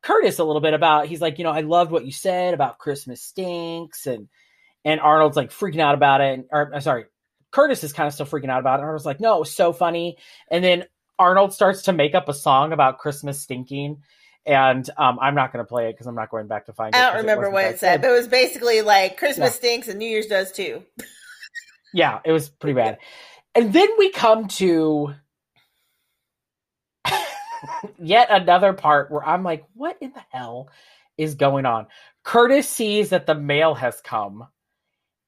Curtis 0.00 0.38
a 0.38 0.44
little 0.44 0.62
bit 0.62 0.74
about. 0.74 1.06
He's 1.06 1.20
like, 1.20 1.38
"You 1.38 1.44
know, 1.44 1.50
I 1.52 1.60
loved 1.60 1.90
what 1.92 2.06
you 2.06 2.12
said 2.12 2.54
about 2.54 2.78
Christmas 2.78 3.20
stinks," 3.20 4.06
and 4.06 4.28
and 4.84 5.00
Arnold's 5.00 5.36
like 5.36 5.50
freaking 5.50 5.80
out 5.80 5.94
about 5.94 6.20
it. 6.20 6.34
And, 6.34 6.44
or 6.50 6.74
uh, 6.74 6.80
sorry, 6.80 7.04
Curtis 7.52 7.84
is 7.84 7.92
kind 7.92 8.08
of 8.08 8.14
still 8.14 8.26
freaking 8.26 8.50
out 8.50 8.60
about 8.60 8.80
it. 8.80 8.82
And 8.82 8.90
I 8.90 8.94
was 8.94 9.06
like, 9.06 9.20
"No, 9.20 9.36
it 9.36 9.40
was 9.40 9.54
so 9.54 9.72
funny," 9.72 10.18
and 10.50 10.64
then 10.64 10.84
Arnold 11.18 11.52
starts 11.54 11.82
to 11.82 11.92
make 11.92 12.14
up 12.14 12.28
a 12.28 12.34
song 12.34 12.72
about 12.72 12.98
Christmas 12.98 13.40
stinking. 13.40 14.02
And 14.44 14.88
um, 14.98 15.18
I'm 15.20 15.36
not 15.36 15.52
going 15.52 15.64
to 15.64 15.68
play 15.68 15.88
it 15.88 15.92
because 15.92 16.08
I'm 16.08 16.16
not 16.16 16.30
going 16.30 16.48
back 16.48 16.66
to 16.66 16.72
find 16.72 16.94
it. 16.94 16.98
I 16.98 17.10
don't 17.10 17.18
remember 17.18 17.42
wasn't 17.50 17.54
what 17.54 17.64
it 17.66 17.78
said, 17.78 17.96
good. 18.00 18.08
but 18.08 18.10
it 18.12 18.18
was 18.18 18.28
basically 18.28 18.82
like 18.82 19.16
Christmas 19.16 19.50
Yeah. 19.50 19.56
stinks 19.58 19.88
and 19.88 20.00
New 20.00 20.08
Year's 20.08 20.26
does 20.26 20.50
too. 20.50 20.82
Yeah, 21.94 22.18
it 22.24 22.32
was 22.32 22.48
pretty 22.48 22.74
bad. 22.74 22.98
And 23.54 23.70
then 23.72 23.88
we 23.98 24.10
come 24.10 24.48
to 24.48 25.12
yet 27.98 28.28
another 28.30 28.72
part 28.72 29.10
where 29.10 29.22
I'm 29.24 29.42
like, 29.42 29.64
what 29.74 29.98
in 30.00 30.12
the 30.12 30.22
hell 30.30 30.70
is 31.18 31.34
going 31.34 31.66
on? 31.66 31.86
Curtis 32.24 32.68
sees 32.68 33.10
that 33.10 33.26
the 33.26 33.34
mail 33.34 33.74
has 33.74 34.00
come 34.00 34.46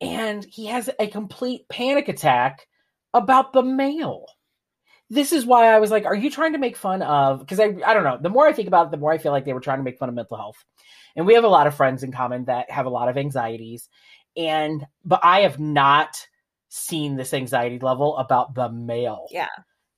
and 0.05 0.45
he 0.45 0.67
has 0.67 0.91
a 0.99 1.07
complete 1.07 1.69
panic 1.69 2.09
attack 2.09 2.67
about 3.13 3.53
the 3.53 3.63
mail. 3.63 4.27
This 5.11 5.33
is 5.33 5.47
why 5.47 5.67
I 5.67 5.79
was 5.79 5.91
like, 5.91 6.07
are 6.07 6.15
you 6.15 6.31
trying 6.31 6.53
to 6.53 6.59
make 6.59 6.77
fun 6.77 7.03
of 7.03 7.41
because 7.41 7.61
I 7.61 7.77
I 7.87 7.95
don't 7.95 8.05
know. 8.05 8.19
The 8.21 8.31
more 8.31 8.47
I 8.47 8.53
think 8.53 8.69
about 8.69 8.87
it, 8.87 8.91
the 8.91 8.97
more 8.97 9.13
I 9.13 9.19
feel 9.19 9.33
like 9.33 9.45
they 9.45 9.53
were 9.53 9.61
trying 9.61 9.79
to 9.79 9.85
make 9.85 9.99
fun 9.99 10.09
of 10.09 10.15
mental 10.15 10.37
health. 10.37 10.57
And 11.17 11.27
we 11.27 11.35
have 11.35 11.45
a 11.45 11.49
lot 11.49 11.67
of 11.67 11.75
friends 11.75 12.03
in 12.03 12.11
common 12.11 12.47
that 12.47 12.71
have 12.71 12.87
a 12.87 12.91
lot 12.91 13.09
of 13.09 13.17
anxieties. 13.17 13.89
And 14.37 14.85
but 15.05 15.21
I 15.23 15.41
have 15.41 15.61
not 15.61 16.17
seen 16.69 17.17
this 17.17 17.35
anxiety 17.35 17.79
level 17.79 18.17
about 18.17 18.55
the 18.55 18.71
mail. 18.71 19.29
Yeah. 19.31 19.49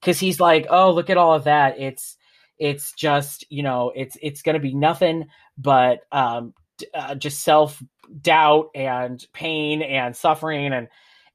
Cuz 0.02 0.20
he's 0.20 0.40
like, 0.40 0.66
"Oh, 0.68 0.90
look 0.90 1.08
at 1.08 1.16
all 1.16 1.34
of 1.34 1.44
that. 1.44 1.80
It's 1.80 2.16
it's 2.58 2.92
just, 2.92 3.44
you 3.50 3.62
know, 3.62 3.92
it's 3.94 4.16
it's 4.20 4.42
going 4.42 4.54
to 4.54 4.60
be 4.60 4.74
nothing 4.74 5.26
but 5.56 6.00
um 6.12 6.52
uh, 6.94 7.14
just 7.14 7.42
self 7.42 7.82
doubt 8.22 8.70
and 8.74 9.24
pain 9.32 9.82
and 9.82 10.16
suffering 10.16 10.72
and 10.72 10.88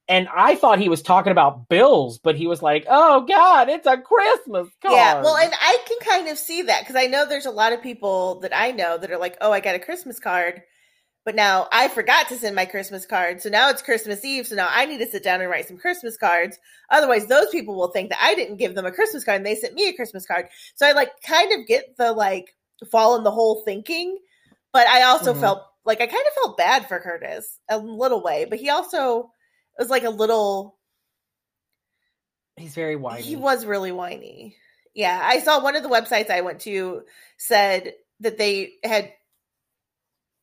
and 0.07 0.27
I 0.35 0.55
thought 0.55 0.79
he 0.79 0.89
was 0.89 1.01
talking 1.01 1.31
about 1.31 1.69
bills, 1.69 2.19
but 2.19 2.35
he 2.35 2.47
was 2.47 2.61
like, 2.61 2.85
"Oh 2.89 3.21
God, 3.21 3.69
it's 3.69 3.87
a 3.87 3.97
Christmas 3.97 4.69
card." 4.81 4.95
Yeah, 4.95 5.13
well, 5.21 5.37
and 5.37 5.53
I 5.53 5.77
can 5.87 5.97
kind 5.99 6.27
of 6.27 6.37
see 6.37 6.63
that 6.63 6.81
because 6.81 6.95
I 6.95 7.05
know 7.05 7.25
there's 7.25 7.45
a 7.45 7.51
lot 7.51 7.73
of 7.73 7.83
people 7.83 8.39
that 8.41 8.55
I 8.55 8.71
know 8.71 8.97
that 8.97 9.11
are 9.11 9.17
like, 9.17 9.37
"Oh, 9.41 9.51
I 9.51 9.59
got 9.59 9.75
a 9.75 9.79
Christmas 9.79 10.19
card, 10.19 10.63
but 11.25 11.35
now 11.35 11.67
I 11.71 11.87
forgot 11.89 12.29
to 12.29 12.37
send 12.37 12.55
my 12.55 12.65
Christmas 12.65 13.05
card, 13.05 13.41
so 13.41 13.49
now 13.49 13.69
it's 13.69 13.81
Christmas 13.83 14.25
Eve, 14.25 14.47
so 14.47 14.55
now 14.55 14.69
I 14.71 14.85
need 14.85 14.99
to 14.99 15.07
sit 15.07 15.23
down 15.23 15.41
and 15.41 15.49
write 15.51 15.67
some 15.67 15.77
Christmas 15.77 16.17
cards. 16.17 16.59
Otherwise, 16.91 17.27
those 17.27 17.49
people 17.51 17.75
will 17.77 17.91
think 17.91 18.09
that 18.09 18.19
I 18.23 18.35
didn't 18.35 18.57
give 18.57 18.75
them 18.75 18.85
a 18.87 18.91
Christmas 18.93 19.23
card 19.25 19.37
and 19.37 19.45
they 19.45 19.55
sent 19.55 19.75
me 19.75 19.89
a 19.89 19.93
Christmas 19.95 20.25
card. 20.27 20.47
So 20.75 20.87
I 20.87 20.93
like 20.93 21.11
kind 21.27 21.53
of 21.59 21.67
get 21.67 21.97
the 21.97 22.13
like 22.13 22.55
fall 22.91 23.17
in 23.17 23.23
the 23.25 23.31
hole 23.31 23.63
thinking, 23.65 24.19
but 24.73 24.87
I 24.87 25.03
also 25.03 25.33
Mhm. 25.33 25.35
felt 25.35 25.63
like 25.85 26.01
I 26.01 26.07
kind 26.07 26.25
of 26.27 26.33
felt 26.33 26.57
bad 26.57 26.87
for 26.87 26.99
Curtis 26.99 27.59
a 27.69 27.77
little 27.77 28.21
way, 28.21 28.45
but 28.45 28.59
he 28.59 28.69
also 28.69 29.31
was 29.77 29.89
like 29.89 30.03
a 30.03 30.09
little 30.09 30.77
he's 32.57 32.75
very 32.75 32.95
whiny. 32.95 33.21
he 33.21 33.35
was 33.35 33.65
really 33.65 33.91
whiny. 33.91 34.55
Yeah, 34.93 35.19
I 35.23 35.39
saw 35.39 35.61
one 35.61 35.75
of 35.75 35.83
the 35.83 35.89
websites 35.89 36.29
I 36.29 36.41
went 36.41 36.61
to 36.61 37.03
said 37.37 37.93
that 38.19 38.37
they 38.37 38.73
had 38.83 39.13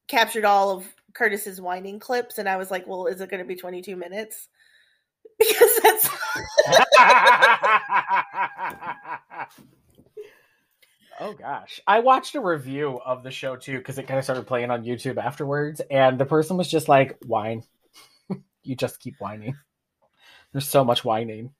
captured 0.08 0.44
all 0.44 0.70
of 0.70 0.86
Curtis's 1.14 1.60
whining 1.60 2.00
clips, 2.00 2.38
and 2.38 2.48
I 2.48 2.56
was 2.56 2.70
like, 2.70 2.86
"Well, 2.86 3.06
is 3.06 3.20
it 3.20 3.30
going 3.30 3.42
to 3.42 3.48
be 3.48 3.56
22 3.56 3.96
minutes?" 3.96 4.48
Because 5.38 5.80
that's 5.84 6.08
Oh 11.20 11.32
gosh. 11.32 11.80
I 11.86 12.00
watched 12.00 12.34
a 12.34 12.40
review 12.40 13.00
of 13.04 13.22
the 13.22 13.30
show 13.30 13.56
too 13.56 13.78
because 13.78 13.98
it 13.98 14.06
kind 14.06 14.18
of 14.18 14.24
started 14.24 14.46
playing 14.46 14.70
on 14.70 14.84
YouTube 14.84 15.16
afterwards 15.16 15.80
and 15.90 16.18
the 16.18 16.24
person 16.24 16.56
was 16.56 16.70
just 16.70 16.88
like 16.88 17.18
whine. 17.26 17.64
you 18.62 18.76
just 18.76 19.00
keep 19.00 19.14
whining. 19.18 19.56
There's 20.52 20.68
so 20.68 20.84
much 20.84 21.04
whining. 21.04 21.52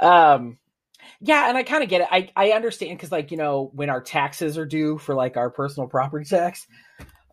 Um 0.00 0.58
yeah, 1.20 1.48
and 1.48 1.58
I 1.58 1.64
kind 1.64 1.82
of 1.82 1.88
get 1.88 2.02
it. 2.02 2.08
I 2.10 2.30
I 2.34 2.52
understand 2.52 2.98
cuz 2.98 3.12
like, 3.12 3.30
you 3.30 3.36
know, 3.36 3.70
when 3.74 3.90
our 3.90 4.00
taxes 4.00 4.56
are 4.56 4.66
due 4.66 4.98
for 4.98 5.14
like 5.14 5.36
our 5.36 5.50
personal 5.50 5.88
property 5.88 6.24
tax, 6.24 6.66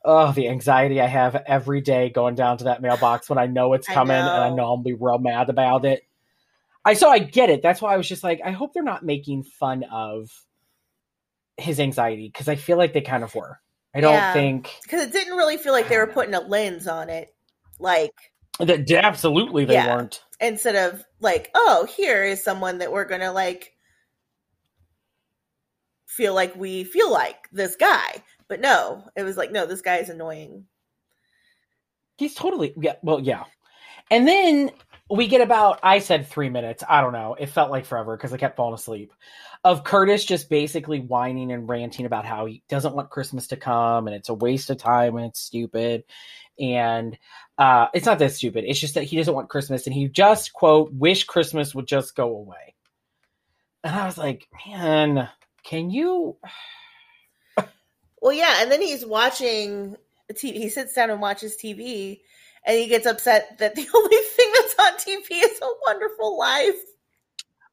oh, 0.03 0.31
the 0.33 0.49
anxiety 0.49 0.99
I 0.99 1.07
have 1.07 1.35
every 1.35 1.81
day 1.81 2.09
going 2.09 2.35
down 2.35 2.57
to 2.57 2.65
that 2.65 2.81
mailbox 2.81 3.29
when 3.29 3.37
I 3.37 3.45
know 3.45 3.73
it's 3.73 3.89
I 3.89 3.93
coming 3.93 4.17
and 4.17 4.27
I 4.27 4.49
know. 4.49 4.55
know 4.55 4.63
I'll 4.63 4.77
be 4.77 4.93
real 4.93 5.19
mad 5.19 5.49
about 5.49 5.85
it. 5.85 6.03
I 6.83 6.95
so 6.95 7.09
I 7.09 7.19
get 7.19 7.49
it. 7.49 7.61
That's 7.61 7.81
why 7.81 7.93
I 7.93 7.97
was 7.97 8.09
just 8.09 8.23
like 8.23 8.41
I 8.43 8.51
hope 8.51 8.73
they're 8.73 8.83
not 8.83 9.03
making 9.03 9.43
fun 9.43 9.83
of 9.83 10.29
his 11.57 11.79
anxiety 11.79 12.29
because 12.31 12.47
I 12.47 12.55
feel 12.55 12.77
like 12.77 12.93
they 12.93 13.01
kind 13.01 13.23
of 13.23 13.33
were. 13.35 13.59
I 13.93 14.01
don't 14.01 14.13
Yeah. 14.13 14.33
think 14.33 14.71
Because 14.83 15.01
it 15.01 15.13
didn't 15.13 15.37
really 15.37 15.57
feel 15.57 15.71
like 15.73 15.87
they 15.87 15.97
were 15.97 16.07
putting 16.07 16.33
a 16.33 16.41
lens 16.41 16.87
on 16.87 17.09
it. 17.09 17.33
Like, 17.79 18.11
that 18.59 18.89
absolutely 18.91 19.65
they 19.65 19.73
Yeah. 19.75 19.95
weren't. 19.95 20.21
instead 20.41 20.75
of 20.75 21.03
like, 21.21 21.49
oh, 21.55 21.85
here 21.95 22.23
is 22.23 22.43
someone 22.43 22.79
that 22.79 22.91
we're 22.91 23.05
gonna 23.05 23.31
like 23.31 23.73
feel 26.07 26.33
like 26.33 26.55
we 26.55 26.83
feel 26.83 27.11
like 27.11 27.49
this 27.51 27.75
guy. 27.75 28.23
But 28.47 28.61
no, 28.61 29.03
it 29.15 29.23
was 29.23 29.37
like, 29.37 29.51
no, 29.51 29.65
this 29.65 29.81
guy 29.81 29.97
is 29.97 30.09
annoying. 30.09 30.65
He's 32.17 32.33
totally 32.35 32.73
yeah. 32.77 32.95
Well, 33.01 33.19
yeah. 33.19 33.43
And 34.11 34.27
then 34.27 34.71
we 35.09 35.27
get 35.27 35.41
about 35.41 35.79
I 35.83 35.99
said 35.99 36.27
three 36.27 36.49
minutes. 36.49 36.83
I 36.87 37.01
don't 37.01 37.13
know. 37.13 37.35
It 37.37 37.47
felt 37.47 37.71
like 37.71 37.85
forever 37.85 38.15
because 38.17 38.33
I 38.33 38.37
kept 38.37 38.57
falling 38.57 38.75
asleep. 38.75 39.13
Of 39.63 39.83
Curtis 39.83 40.25
just 40.25 40.49
basically 40.49 40.99
whining 40.99 41.51
and 41.51 41.67
ranting 41.67 42.05
about 42.05 42.25
how 42.25 42.45
he 42.45 42.63
doesn't 42.69 42.95
want 42.95 43.09
Christmas 43.09 43.47
to 43.47 43.57
come 43.57 44.07
and 44.07 44.15
it's 44.15 44.29
a 44.29 44.33
waste 44.33 44.69
of 44.69 44.77
time 44.77 45.15
and 45.17 45.25
it's 45.25 45.39
stupid. 45.39 46.03
And 46.59 47.17
uh, 47.57 47.87
it's 47.93 48.05
not 48.05 48.19
that 48.19 48.33
stupid. 48.33 48.63
It's 48.67 48.79
just 48.79 48.93
that 48.95 49.03
he 49.03 49.17
doesn't 49.17 49.33
want 49.33 49.49
Christmas 49.49 49.85
and 49.87 49.93
he 49.93 50.07
just 50.07 50.53
quote 50.53 50.93
wish 50.93 51.23
Christmas 51.25 51.73
would 51.73 51.87
just 51.87 52.15
go 52.15 52.29
away. 52.29 52.75
And 53.83 53.95
I 53.95 54.05
was 54.05 54.17
like, 54.17 54.47
man, 54.67 55.29
can 55.63 55.89
you? 55.89 56.37
Well, 58.21 58.33
yeah, 58.33 58.63
and 58.63 58.71
then 58.71 58.81
he's 58.81 59.05
watching 59.05 59.97
the 60.27 60.33
TV. 60.33 60.55
He 60.55 60.69
sits 60.69 60.95
down 60.95 61.11
and 61.11 61.21
watches 61.21 61.57
TV, 61.63 62.21
and 62.65 62.75
he 62.75 62.87
gets 62.87 63.05
upset 63.05 63.59
that 63.59 63.75
the 63.75 63.87
only 63.95 64.17
thing 64.17 64.44
on 64.85 64.93
TV 64.97 65.25
is 65.31 65.59
A 65.61 65.67
Wonderful 65.85 66.37
Life. 66.37 66.75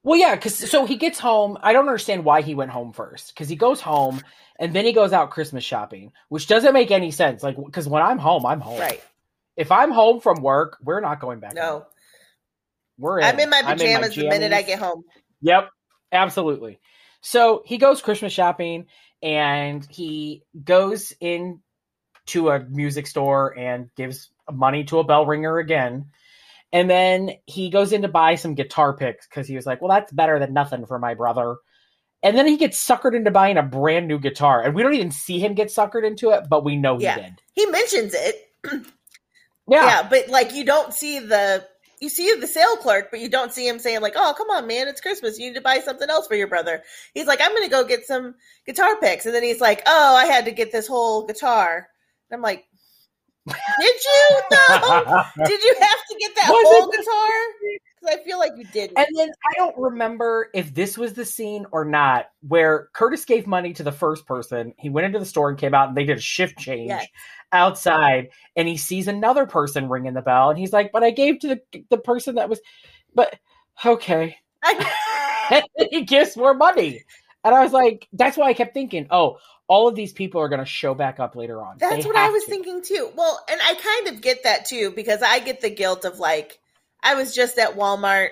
Well, 0.05 0.19
yeah, 0.19 0.35
because 0.35 0.57
so 0.71 0.85
he 0.85 0.97
gets 0.97 1.19
home. 1.19 1.59
I 1.63 1.73
don't 1.73 1.87
understand 1.87 2.25
why 2.25 2.43
he 2.43 2.55
went 2.55 2.73
home 2.73 2.93
first. 2.93 3.33
Because 3.33 3.49
he 3.49 3.57
goes 3.57 3.81
home 3.81 4.21
and 4.59 4.75
then 4.75 4.85
he 4.85 4.93
goes 4.93 5.13
out 5.13 5.31
Christmas 5.31 5.63
shopping, 5.63 6.13
which 6.29 6.49
doesn't 6.49 6.75
make 6.75 6.91
any 6.91 7.13
sense. 7.13 7.43
Like, 7.43 7.57
because 7.57 7.87
when 7.87 8.03
I'm 8.03 8.19
home, 8.19 8.45
I'm 8.45 8.61
home. 8.61 8.81
Right? 8.81 9.03
If 9.57 9.71
I'm 9.71 9.93
home 9.93 10.21
from 10.21 10.43
work, 10.43 10.79
we're 10.83 11.01
not 11.01 11.21
going 11.21 11.39
back. 11.39 11.57
home. 11.57 11.81
No, 11.83 11.87
we're. 12.99 13.21
In. 13.21 13.25
I'm 13.25 13.39
in 13.39 13.51
my 13.51 13.63
pajamas 13.63 14.15
the 14.15 14.29
minute 14.29 14.53
I 14.53 14.63
get 14.63 14.81
home. 14.81 15.05
Yep, 15.43 15.71
absolutely. 16.11 16.81
So 17.21 17.63
he 17.65 17.79
goes 17.79 18.03
Christmas 18.03 18.33
shopping 18.33 18.87
and 19.23 19.87
he 19.89 20.43
goes 20.65 21.13
in 21.21 21.61
to 22.27 22.51
a 22.51 22.61
music 22.61 23.07
store 23.07 23.57
and 23.57 23.91
gives 23.97 24.31
money 24.51 24.85
to 24.85 24.99
a 24.99 25.05
bell 25.05 25.27
ringer 25.27 25.59
again. 25.59 26.07
And 26.73 26.89
then 26.89 27.33
he 27.47 27.71
goes 27.71 27.93
in 27.93 28.03
to 28.03 28.09
buy 28.09 28.37
some 28.37 28.55
guitar 28.55 28.97
picks 28.97 29.27
because 29.27 29.47
he 29.47 29.57
was 29.57 29.67
like, 29.67 29.83
well, 29.83 29.91
that's 29.91 30.13
better 30.13 30.39
than 30.39 30.55
nothing 30.55 30.87
for 30.87 30.99
my 30.99 31.15
brother. 31.15 31.57
And 32.23 32.37
then 32.37 32.47
he 32.47 32.57
gets 32.57 32.85
suckered 32.85 33.15
into 33.15 33.31
buying 33.31 33.59
a 33.59 33.63
brand 33.63 34.09
new 34.09 34.19
guitar. 34.19 34.63
And 34.63 34.75
we 34.75 34.83
don't 34.83 34.95
even 34.95 35.11
see 35.11 35.39
him 35.39 35.55
get 35.55 35.69
suckered 35.69 36.07
into 36.07 36.31
it, 36.31 36.45
but 36.49 36.65
we 36.65 36.77
know 36.77 36.97
he 36.97 37.05
Yeah. 37.05 37.17
did. 37.17 37.33
He 37.55 37.67
mentions 37.67 38.15
it, 38.15 38.37
Yeah. 39.69 39.85
yeah, 39.87 40.09
but 40.09 40.29
like 40.29 40.55
you 40.55 40.65
don't 40.65 40.93
see 40.93 41.19
the 41.19 41.67
you 42.01 42.09
see 42.09 42.35
the 42.35 42.49
sale 42.49 42.77
clerk, 42.79 43.13
but 43.13 43.21
you 43.21 43.29
don't 43.29 43.53
see 43.53 43.67
him 43.67 43.79
saying 43.79 44.01
like, 44.01 44.15
"Oh, 44.17 44.35
come 44.37 44.51
on, 44.51 44.67
man, 44.67 44.89
it's 44.89 45.01
Christmas. 45.01 45.39
You 45.39 45.47
need 45.47 45.55
to 45.55 45.61
buy 45.61 45.79
something 45.79 46.11
else 46.11 46.27
for 46.27 46.35
your 46.35 46.49
brother." 46.49 46.83
He's 47.15 47.29
like, 47.29 47.41
"I'm 47.41 47.53
going 47.53 47.63
to 47.63 47.71
go 47.71 47.85
get 47.85 48.05
some 48.07 48.35
guitar 48.67 48.97
picks," 49.01 49.25
and 49.25 49.33
then 49.35 49.45
he's 49.45 49.61
like, 49.61 49.83
"Oh, 49.87 50.17
I 50.17 50.25
had 50.27 50.47
to 50.47 50.51
get 50.51 50.73
this 50.73 50.89
whole 50.89 51.27
guitar." 51.27 51.89
And 52.29 52.37
I'm 52.37 52.43
like, 52.43 52.65
"Did 53.47 53.57
you? 54.05 54.41
No, 54.51 55.25
did 55.45 55.63
you 55.63 55.75
have 55.81 55.99
to 56.11 56.17
get 56.19 56.35
that 56.37 56.49
Was 56.49 56.65
whole 56.67 56.91
it- 56.91 56.99
guitar?" 56.99 57.29
Because 58.01 58.19
I 58.21 58.25
feel 58.25 58.39
like 58.39 58.53
you 58.57 58.65
didn't. 58.73 58.99
And 58.99 59.07
then 59.17 59.29
I 59.49 59.55
don't 59.59 59.77
remember 59.79 60.49
if 60.55 60.75
this 60.75 60.99
was 60.99 61.13
the 61.15 61.25
scene 61.25 61.67
or 61.73 61.85
not 61.85 62.27
where 62.47 62.89
Curtis 62.93 63.25
gave 63.25 63.47
money 63.47 63.73
to 63.75 63.83
the 63.83 63.93
first 63.93 64.27
person. 64.27 64.75
He 64.79 64.91
went 64.91 65.07
into 65.07 65.19
the 65.21 65.25
store 65.25 65.49
and 65.51 65.59
came 65.59 65.73
out 65.75 65.89
and 65.89 65.97
they 65.97 66.05
did 66.05 66.19
a 66.19 66.21
shift 66.21 66.59
change 66.59 66.89
Yes. 66.89 67.07
outside 67.53 68.31
and 68.57 68.67
he 68.67 68.77
sees 68.77 69.07
another 69.09 69.47
person 69.47 69.89
ringing 69.89 70.15
the 70.15 70.23
bell 70.23 70.51
and 70.51 70.59
he's 70.59 70.73
like, 70.73 70.91
But 70.93 71.05
I 71.05 71.11
gave 71.11 71.39
to 71.41 71.49
the 71.49 71.85
the 71.91 71.99
person 71.99 72.35
that 72.37 72.49
was 72.49 72.61
but 73.15 73.39
okay. 73.85 74.37
He 75.91 76.03
gives 76.03 76.37
more 76.37 76.55
money. 76.55 77.03
And 77.45 77.55
I 77.55 77.63
was 77.63 77.73
like, 77.73 78.09
that's 78.13 78.37
why 78.37 78.47
I 78.49 78.55
kept 78.55 78.73
thinking, 78.73 79.09
oh, 79.11 79.39
all 79.73 79.89
of 79.89 79.95
these 79.95 80.13
people 80.13 80.41
are 80.41 80.49
gonna 80.51 80.67
show 80.67 80.95
back 80.95 81.19
up 81.19 81.35
later 81.35 81.63
on. 81.63 81.79
That's 81.79 81.91
They 81.91 82.03
what 82.05 82.17
I 82.17 82.29
was 82.31 82.45
to. 82.45 82.51
thinking 82.51 82.83
too. 82.83 83.11
Well, 83.17 83.43
and 83.51 83.61
I 83.63 83.75
kind 83.75 84.09
of 84.09 84.21
get 84.23 84.45
that 84.45 84.67
too 84.67 84.93
because 84.95 85.23
I 85.23 85.39
get 85.41 85.63
the 85.63 85.71
guilt 85.71 86.05
of 86.05 86.19
like 86.19 86.59
I 87.03 87.15
was 87.15 87.35
just 87.35 87.59
at 87.59 87.75
Walmart, 87.77 88.29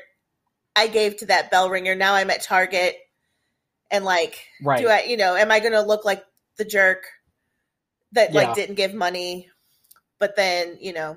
I 0.76 0.86
gave 0.88 1.18
to 1.18 1.26
that 1.26 1.51
bell 1.51 1.70
ringer, 1.70 1.95
now 1.95 2.14
I'm 2.14 2.30
at 2.30 2.43
Target, 2.43 2.97
and 3.91 4.05
like, 4.05 4.47
Right. 4.62 4.84
do 4.84 4.88
I, 4.88 5.03
you 5.05 5.16
know, 5.16 5.36
am 5.36 5.51
I 5.51 5.61
going 5.61 5.72
to 5.72 5.82
look 5.82 6.05
like 6.05 6.24
the 6.59 6.64
jerk 6.64 7.05
that 8.12 8.34
Yeah. 8.34 8.36
like 8.36 8.55
didn't 8.55 8.76
give 8.76 8.95
money, 8.95 9.49
but 10.20 10.36
then 10.36 10.78
you 10.80 10.93
know, 10.93 11.16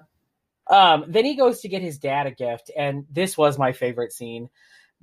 Um, 0.69 1.05
then 1.09 1.25
he 1.25 1.35
goes 1.35 1.61
to 1.61 1.67
get 1.67 1.81
his 1.81 1.99
dad 1.99 2.25
a 2.27 2.31
gift, 2.31 2.71
and 2.75 3.05
this 3.11 3.37
was 3.37 3.57
my 3.59 3.73
favorite 3.73 4.13
scene 4.13 4.49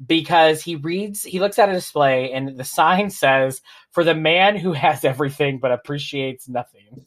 because 0.04 0.62
he 0.62 0.76
reads, 0.76 1.22
he 1.22 1.40
looks 1.40 1.58
at 1.58 1.68
a 1.68 1.72
display, 1.72 2.32
and 2.32 2.58
the 2.58 2.64
sign 2.64 3.10
says, 3.10 3.60
"For 3.92 4.04
the 4.04 4.14
man 4.14 4.56
who 4.56 4.72
has 4.72 5.04
everything 5.04 5.58
but 5.58 5.72
appreciates 5.72 6.48
nothing." 6.48 7.06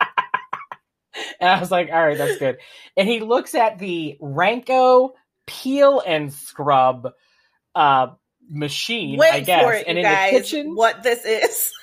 and 1.40 1.50
I 1.50 1.60
was 1.60 1.70
like, 1.70 1.90
"All 1.92 2.06
right, 2.06 2.18
that's 2.18 2.38
good." 2.38 2.58
And 2.96 3.08
he 3.08 3.20
looks 3.20 3.54
at 3.54 3.78
the 3.78 4.16
Ranko 4.20 5.10
peel 5.46 6.02
and 6.04 6.32
scrub 6.32 7.10
uh, 7.74 8.08
machine, 8.48 9.18
wait 9.18 9.32
I 9.32 9.40
guess, 9.40 9.62
for 9.62 9.72
it, 9.74 9.84
and 9.86 9.98
you 9.98 10.04
in 10.04 10.10
guys. 10.10 10.32
the 10.32 10.40
kitchen. 10.40 10.74
What 10.74 11.02
this 11.02 11.24
is? 11.24 11.72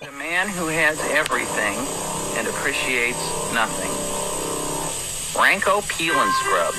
The 0.00 0.12
man 0.12 0.46
who 0.46 0.68
has 0.68 1.00
everything 1.10 1.74
and 2.38 2.46
appreciates 2.46 3.18
nothing. 3.52 3.90
Ranko 5.32 5.80
Peel 5.88 6.14
and 6.14 6.32
Scrub. 6.44 6.74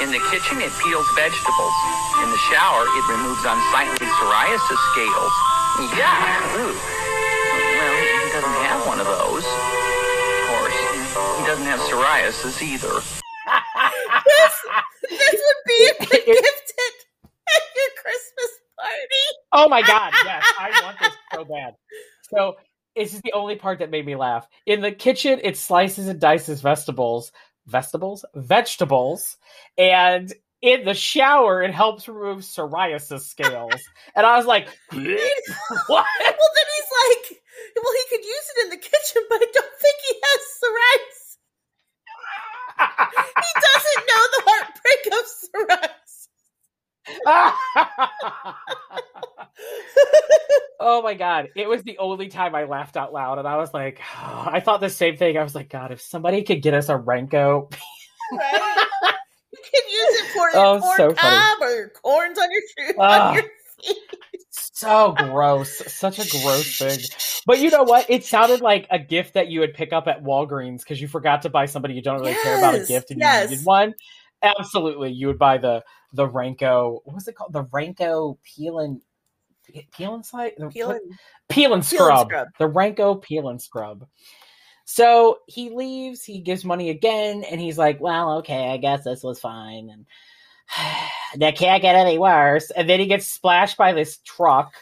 In 0.00 0.10
the 0.12 0.20
kitchen, 0.28 0.60
it 0.60 0.72
peels 0.84 1.08
vegetables. 1.16 1.74
In 2.20 2.28
the 2.28 2.40
shower, 2.52 2.84
it 2.84 3.04
removes 3.08 3.40
unsightly 3.40 4.06
psoriasis 4.06 4.80
scales. 4.92 5.34
Yeah. 5.96 6.60
Ooh. 6.60 6.76
Well, 6.76 7.94
he 7.96 8.32
doesn't 8.32 8.58
have 8.68 8.86
one 8.86 9.00
of 9.00 9.06
those. 9.06 9.44
Of 9.44 10.48
course, 10.52 10.78
he 11.40 11.46
doesn't 11.46 11.64
have 11.64 11.80
psoriasis 11.80 12.60
either. 12.60 13.00
this 14.24 14.54
this 15.08 15.32
would 15.32 15.62
be 15.66 15.90
a 15.90 15.94
good 16.04 16.26
gift 16.26 16.72
at, 16.76 16.96
at 17.56 17.64
your 17.74 17.90
Christmas 18.02 18.50
party. 18.78 19.24
Oh 19.52 19.68
my 19.68 19.82
god, 19.82 20.12
yes, 20.24 20.44
I 20.58 20.80
want 20.82 20.98
this 21.00 21.12
so 21.32 21.44
bad. 21.44 21.74
So 22.30 22.56
this 22.96 23.14
is 23.14 23.22
the 23.22 23.32
only 23.32 23.56
part 23.56 23.78
that 23.80 23.90
made 23.90 24.04
me 24.04 24.14
laugh. 24.16 24.46
In 24.66 24.82
the 24.82 24.92
kitchen, 24.92 25.40
it 25.42 25.56
slices 25.56 26.08
and 26.08 26.20
dices 26.20 26.60
vegetables, 26.60 27.32
vegetables, 27.66 28.24
vegetables, 28.34 29.36
and 29.78 30.32
in 30.62 30.84
the 30.84 30.94
shower, 30.94 31.62
it 31.62 31.74
helps 31.74 32.08
remove 32.08 32.38
psoriasis 32.38 33.20
scales. 33.20 33.80
and 34.16 34.26
I 34.26 34.36
was 34.36 34.46
like, 34.46 34.66
what? 34.90 34.98
Well, 34.98 36.04
then 36.54 36.68
he's 36.76 36.90
like, 37.04 37.42
well, 37.76 37.92
he 37.92 38.16
could 38.16 38.24
use 38.24 38.46
it 38.56 38.64
in 38.64 38.70
the 38.70 38.76
kitchen, 38.76 39.22
but 39.28 39.36
I 39.42 39.46
don't 39.52 39.76
think 39.80 39.96
he 40.08 40.14
has 40.22 40.40
psoriasis. 40.58 41.20
He 43.44 43.52
doesn't 43.60 44.02
know 44.08 44.22
the 44.32 44.42
heartbreak 44.46 45.02
of 45.12 45.24
psoriasis. 45.28 46.03
oh 50.80 51.02
my 51.02 51.14
god 51.14 51.48
it 51.54 51.68
was 51.68 51.82
the 51.82 51.98
only 51.98 52.28
time 52.28 52.54
i 52.54 52.64
laughed 52.64 52.96
out 52.96 53.12
loud 53.12 53.38
and 53.38 53.46
i 53.46 53.56
was 53.56 53.72
like 53.74 54.00
i 54.22 54.60
thought 54.60 54.80
the 54.80 54.88
same 54.90 55.16
thing 55.16 55.36
i 55.36 55.42
was 55.42 55.54
like 55.54 55.68
god 55.68 55.92
if 55.92 56.00
somebody 56.00 56.42
could 56.42 56.62
get 56.62 56.74
us 56.74 56.88
a 56.88 56.94
renko 56.94 57.70
right? 58.32 58.86
You 59.52 59.58
can 59.62 59.82
use 59.90 60.20
it 60.20 60.26
for 60.32 60.50
oh, 60.54 60.74
your 60.74 60.76
Oh, 60.76 60.80
corn 60.80 60.96
so 60.96 61.14
funny. 61.14 61.36
cob 61.36 61.58
or 61.62 61.70
your 61.74 61.88
corns 61.90 62.38
on 62.38 62.48
your 62.50 62.62
shoe. 62.76 63.00
On 63.00 63.34
your 63.34 63.42
feet. 63.82 63.96
so 64.50 65.12
gross 65.12 65.82
such 65.92 66.18
a 66.18 66.28
gross 66.30 66.78
thing 66.78 66.98
but 67.46 67.58
you 67.58 67.70
know 67.70 67.82
what 67.82 68.08
it 68.08 68.24
sounded 68.24 68.60
like 68.60 68.86
a 68.90 68.98
gift 68.98 69.34
that 69.34 69.48
you 69.48 69.60
would 69.60 69.74
pick 69.74 69.92
up 69.92 70.06
at 70.06 70.22
walgreens 70.22 70.78
because 70.78 71.00
you 71.00 71.08
forgot 71.08 71.42
to 71.42 71.50
buy 71.50 71.66
somebody 71.66 71.94
you 71.94 72.02
don't 72.02 72.20
really 72.20 72.34
care 72.42 72.58
about 72.58 72.74
a 72.74 72.84
gift 72.84 73.10
and 73.10 73.20
yes. 73.20 73.44
you 73.44 73.50
needed 73.50 73.64
one 73.66 73.94
absolutely 74.44 75.10
you 75.10 75.26
would 75.26 75.38
buy 75.38 75.58
the 75.58 75.82
the 76.12 76.28
renko 76.28 77.00
what 77.04 77.14
was 77.14 77.26
it 77.28 77.34
called 77.34 77.52
the 77.52 77.64
renko 77.64 78.36
peel 78.44 78.78
and 78.78 79.00
Peel 79.96 80.14
and 80.14 80.26
slide. 80.26 80.52
Peel 80.56 80.64
and- 80.66 80.72
peel 80.74 80.90
and 80.90 81.00
Peel 81.48 81.72
and 81.72 81.84
scrub. 81.84 82.28
scrub. 82.28 82.48
The 82.58 82.68
Renko 82.68 83.20
peel 83.22 83.48
and 83.48 83.60
scrub. 83.62 84.06
So 84.84 85.38
he 85.46 85.70
leaves, 85.70 86.22
he 86.22 86.40
gives 86.40 86.66
money 86.66 86.90
again, 86.90 87.44
and 87.50 87.58
he's 87.58 87.78
like, 87.78 87.98
Well, 88.00 88.38
okay, 88.38 88.68
I 88.70 88.76
guess 88.76 89.04
this 89.04 89.22
was 89.22 89.40
fine. 89.40 89.88
And 89.90 90.06
that 91.40 91.56
can't 91.56 91.80
get 91.80 91.96
any 91.96 92.18
worse. 92.18 92.70
And 92.70 92.88
then 92.88 93.00
he 93.00 93.06
gets 93.06 93.26
splashed 93.26 93.78
by 93.78 93.92
this 93.94 94.18
truck 94.18 94.74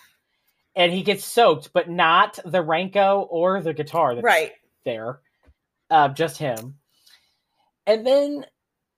and 0.75 0.93
he 0.93 1.03
gets 1.03 1.25
soaked, 1.25 1.73
but 1.73 1.89
not 1.89 2.41
the 2.45 2.65
Renko 2.65 3.27
or 3.31 3.61
the 3.63 3.75
guitar 3.75 4.17
that's 4.17 4.25
right. 4.25 4.51
there. 4.85 5.21
Uh, 5.91 6.09
just 6.09 6.39
him. 6.39 6.77
And 7.87 8.05
then 8.05 8.47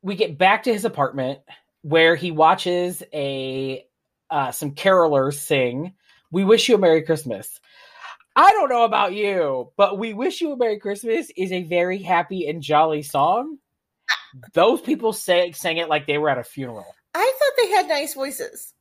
we 0.04 0.14
get 0.14 0.36
back 0.36 0.64
to 0.64 0.72
his 0.72 0.84
apartment 0.84 1.40
where 1.80 2.14
he 2.14 2.30
watches 2.30 3.02
a 3.12 3.84
uh, 4.30 4.52
some 4.52 4.72
carolers 4.72 5.34
sing 5.34 5.94
"We 6.30 6.44
Wish 6.44 6.68
You 6.68 6.76
a 6.76 6.78
Merry 6.78 7.02
Christmas." 7.02 7.60
I 8.36 8.50
don't 8.50 8.68
know 8.68 8.84
about 8.84 9.14
you, 9.14 9.72
but 9.76 9.98
"We 9.98 10.12
Wish 10.12 10.40
You 10.40 10.52
a 10.52 10.56
Merry 10.56 10.78
Christmas" 10.78 11.30
is 11.36 11.50
a 11.50 11.62
very 11.62 11.98
happy 11.98 12.46
and 12.46 12.62
jolly 12.62 13.02
song. 13.02 13.58
Those 14.52 14.80
people 14.80 15.12
say, 15.12 15.52
sang 15.52 15.78
it 15.78 15.88
like 15.88 16.06
they 16.06 16.18
were 16.18 16.28
at 16.28 16.38
a 16.38 16.44
funeral. 16.44 16.94
I 17.14 17.32
thought 17.38 17.62
they 17.62 17.70
had 17.70 17.88
nice 17.88 18.14
voices. 18.14 18.74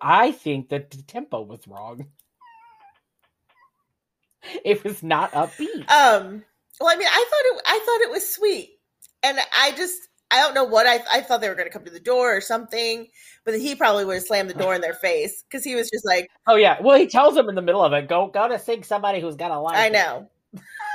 I 0.00 0.32
think 0.32 0.68
that 0.70 0.90
the 0.90 1.02
tempo 1.02 1.42
was 1.42 1.66
wrong. 1.68 2.06
It 4.62 4.84
was 4.84 5.02
not 5.02 5.32
upbeat. 5.32 5.90
Um. 5.90 6.44
Well, 6.78 6.90
I 6.92 6.96
mean, 6.96 7.08
I 7.10 7.24
thought 7.30 7.56
it. 7.56 7.62
I 7.64 7.78
thought 7.78 8.00
it 8.02 8.10
was 8.10 8.34
sweet, 8.34 8.78
and 9.24 9.38
I 9.56 9.72
just. 9.72 10.08
I 10.30 10.40
don't 10.40 10.54
know 10.54 10.64
what 10.64 10.86
I. 10.86 11.00
I 11.12 11.20
thought 11.20 11.40
they 11.40 11.48
were 11.48 11.54
going 11.54 11.68
to 11.68 11.72
come 11.72 11.84
to 11.84 11.90
the 11.92 12.00
door 12.00 12.36
or 12.36 12.40
something, 12.40 13.06
but 13.44 13.58
he 13.60 13.76
probably 13.76 14.04
would 14.04 14.14
have 14.14 14.24
slammed 14.24 14.50
the 14.50 14.54
door 14.54 14.74
in 14.74 14.80
their 14.80 14.94
face 14.94 15.44
because 15.44 15.62
he 15.62 15.74
was 15.76 15.88
just 15.90 16.04
like, 16.04 16.28
Oh 16.46 16.56
yeah. 16.56 16.78
Well, 16.80 16.98
he 16.98 17.06
tells 17.06 17.34
them 17.34 17.48
in 17.48 17.54
the 17.54 17.62
middle 17.62 17.84
of 17.84 17.92
it, 17.92 18.08
"Go, 18.08 18.28
go 18.28 18.48
to 18.48 18.58
sing 18.58 18.82
somebody 18.82 19.20
who's 19.20 19.36
got 19.36 19.50
a 19.50 19.60
line." 19.60 19.76
I 19.76 19.88
know. 19.90 20.28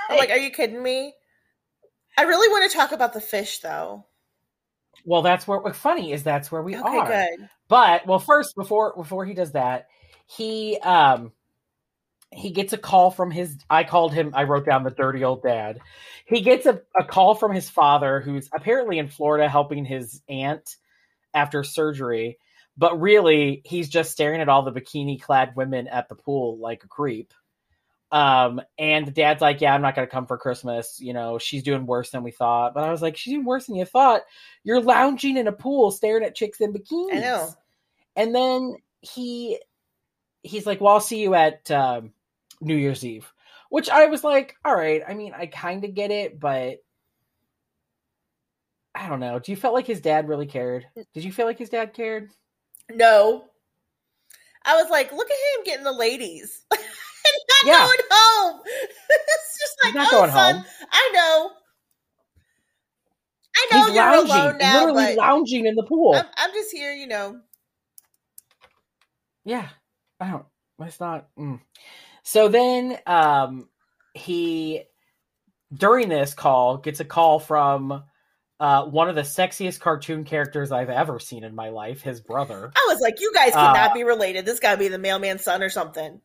I'm 0.10 0.18
like, 0.18 0.30
are 0.32 0.38
you 0.38 0.50
kidding 0.50 0.82
me? 0.82 1.14
I 2.18 2.24
really 2.24 2.50
want 2.50 2.70
to 2.70 2.78
talk 2.78 2.92
about 2.92 3.14
the 3.14 3.22
fish, 3.22 3.60
though. 3.60 4.06
Well, 5.06 5.22
that's 5.22 5.48
where 5.48 5.60
what's 5.60 5.78
funny 5.78 6.12
is 6.12 6.24
that's 6.24 6.52
where 6.52 6.62
we 6.62 6.76
Okay, 6.76 6.98
are. 6.98 7.08
good. 7.08 7.50
But 7.68 8.06
well, 8.06 8.20
first 8.20 8.56
before 8.56 8.94
before 8.96 9.26
he 9.26 9.34
does 9.34 9.54
that, 9.54 9.88
he 10.26 10.78
um 10.80 11.32
he 12.32 12.52
gets 12.52 12.74
a 12.74 12.78
call 12.78 13.12
from 13.12 13.32
his 13.32 13.58
I 13.70 13.84
called 13.84 14.14
him 14.14 14.32
I 14.36 14.44
wrote 14.44 14.66
down 14.66 14.84
the 14.84 14.92
dirty 14.92 15.24
old 15.24 15.42
dad. 15.42 15.80
He 16.26 16.42
gets 16.42 16.66
a, 16.66 16.82
a 16.98 17.04
call 17.04 17.36
from 17.36 17.54
his 17.54 17.70
father 17.70 18.20
who's 18.20 18.50
apparently 18.54 19.00
in 19.00 19.08
Florida 19.08 19.50
helping 19.50 19.84
his 19.84 20.22
aunt 20.30 20.76
after 21.34 21.64
surgery, 21.64 22.38
but 22.78 23.02
really 23.02 23.62
he's 23.66 23.90
just 23.90 24.12
staring 24.12 24.42
at 24.42 24.50
all 24.50 24.62
the 24.62 24.72
bikini 24.72 25.20
clad 25.20 25.56
women 25.56 25.88
at 25.88 26.08
the 26.08 26.16
pool 26.16 26.58
like 26.60 26.84
a 26.84 26.88
creep. 26.88 27.34
Um, 28.12 28.60
and 28.78 29.06
the 29.06 29.12
dad's 29.12 29.42
like, 29.42 29.62
Yeah, 29.62 29.74
I'm 29.74 29.82
not 29.82 29.96
gonna 29.96 30.08
come 30.08 30.28
for 30.28 30.38
Christmas. 30.38 31.00
You 31.00 31.14
know, 31.14 31.40
she's 31.40 31.64
doing 31.64 31.86
worse 31.86 32.12
than 32.12 32.24
we 32.24 32.32
thought. 32.32 32.74
But 32.74 32.84
I 32.84 32.92
was 32.92 33.02
like, 33.02 33.18
She's 33.18 33.34
doing 33.34 33.46
worse 33.46 33.66
than 33.66 33.76
you 33.76 33.86
thought. 33.86 34.22
You're 34.64 34.82
lounging 34.82 35.38
in 35.38 35.48
a 35.48 35.52
pool 35.52 35.92
staring 35.92 36.24
at 36.24 36.36
chicks 36.36 36.62
in 36.62 36.74
bikinis. 36.74 37.16
I 37.16 37.20
know. 37.20 37.50
And 38.16 38.36
then 38.36 38.76
he 39.02 39.60
he's 40.44 40.66
like, 40.66 40.82
Well, 40.82 40.94
I'll 40.94 41.00
see 41.00 41.22
you 41.22 41.36
at 41.36 41.70
um, 41.70 42.14
New 42.62 42.76
Year's 42.76 43.06
Eve. 43.06 43.32
Which 43.70 43.90
I 43.90 44.08
was 44.08 44.24
like, 44.24 44.56
all 44.66 44.76
right. 44.76 45.04
I 45.08 45.14
mean, 45.14 45.34
I 45.36 45.46
kind 45.46 45.84
of 45.84 45.94
get 45.94 46.10
it, 46.12 46.40
but 46.40 46.78
I 48.96 49.08
don't 49.08 49.20
know. 49.20 49.38
Do 49.40 49.52
you 49.52 49.56
feel 49.56 49.74
like 49.74 49.86
his 49.86 50.02
dad 50.02 50.28
really 50.28 50.48
cared? 50.48 50.86
Did 51.14 51.24
you 51.24 51.32
feel 51.32 51.46
like 51.46 51.60
his 51.60 51.70
dad 51.70 51.94
cared? 51.94 52.30
No. 52.92 53.46
I 54.66 54.82
was 54.82 54.90
like, 54.90 55.12
look 55.12 55.28
at 55.30 55.60
him 55.60 55.64
getting 55.66 55.84
the 55.84 55.92
ladies. 55.92 56.66
and 56.72 56.80
not 57.66 57.66
Yeah. 57.66 57.86
going 57.86 57.98
home. 58.12 58.62
it's 59.10 59.60
just 59.60 59.78
like, 59.84 59.94
not 59.96 60.08
oh, 60.08 60.18
going 60.18 60.32
son, 60.32 60.56
home. 60.56 60.66
I 60.92 61.12
know. 61.14 61.52
I 63.56 63.68
know 63.72 63.86
he's 63.86 63.96
you're 63.96 64.04
lounging, 64.04 64.36
alone 64.36 64.58
now, 64.58 64.80
literally 64.86 65.16
lounging 65.16 65.66
in 65.66 65.76
the 65.76 65.84
pool. 65.84 66.16
I'm, 66.16 66.26
I'm 66.38 66.52
just 66.54 66.72
here, 66.72 66.94
you 66.94 67.08
know. 67.08 67.40
yeah 69.46 69.70
i 70.20 70.30
don't 70.30 70.46
it's 70.82 71.00
not 71.00 71.28
mm. 71.38 71.60
So 72.30 72.48
then 72.48 72.96
um 73.08 73.68
he 74.14 74.84
during 75.74 76.10
this 76.10 76.34
call 76.36 76.78
gets 76.78 77.00
a 77.00 77.06
call 77.06 77.40
from 77.40 78.04
uh 78.60 78.86
one 78.86 79.10
of 79.10 79.16
the 79.16 79.22
sexiest 79.22 79.80
cartoon 79.80 80.24
characters 80.24 80.72
i've 80.72 80.90
ever 80.92 81.20
seen 81.20 81.44
in 81.44 81.56
my 81.56 81.70
life 81.70 82.02
his 82.02 82.22
brother. 82.22 82.72
I 82.76 82.86
was 82.88 83.00
like, 83.02 83.20
you 83.20 83.32
guys 83.34 83.54
Uh, 83.54 83.74
cannot 83.74 83.94
be 83.96 84.04
related. 84.04 84.46
This 84.46 84.60
got 84.60 84.74
to 84.74 84.78
be 84.78 84.90
the 84.90 85.00
mailman's 85.00 85.44
son 85.44 85.64
or 85.64 85.70
something. 85.70 86.22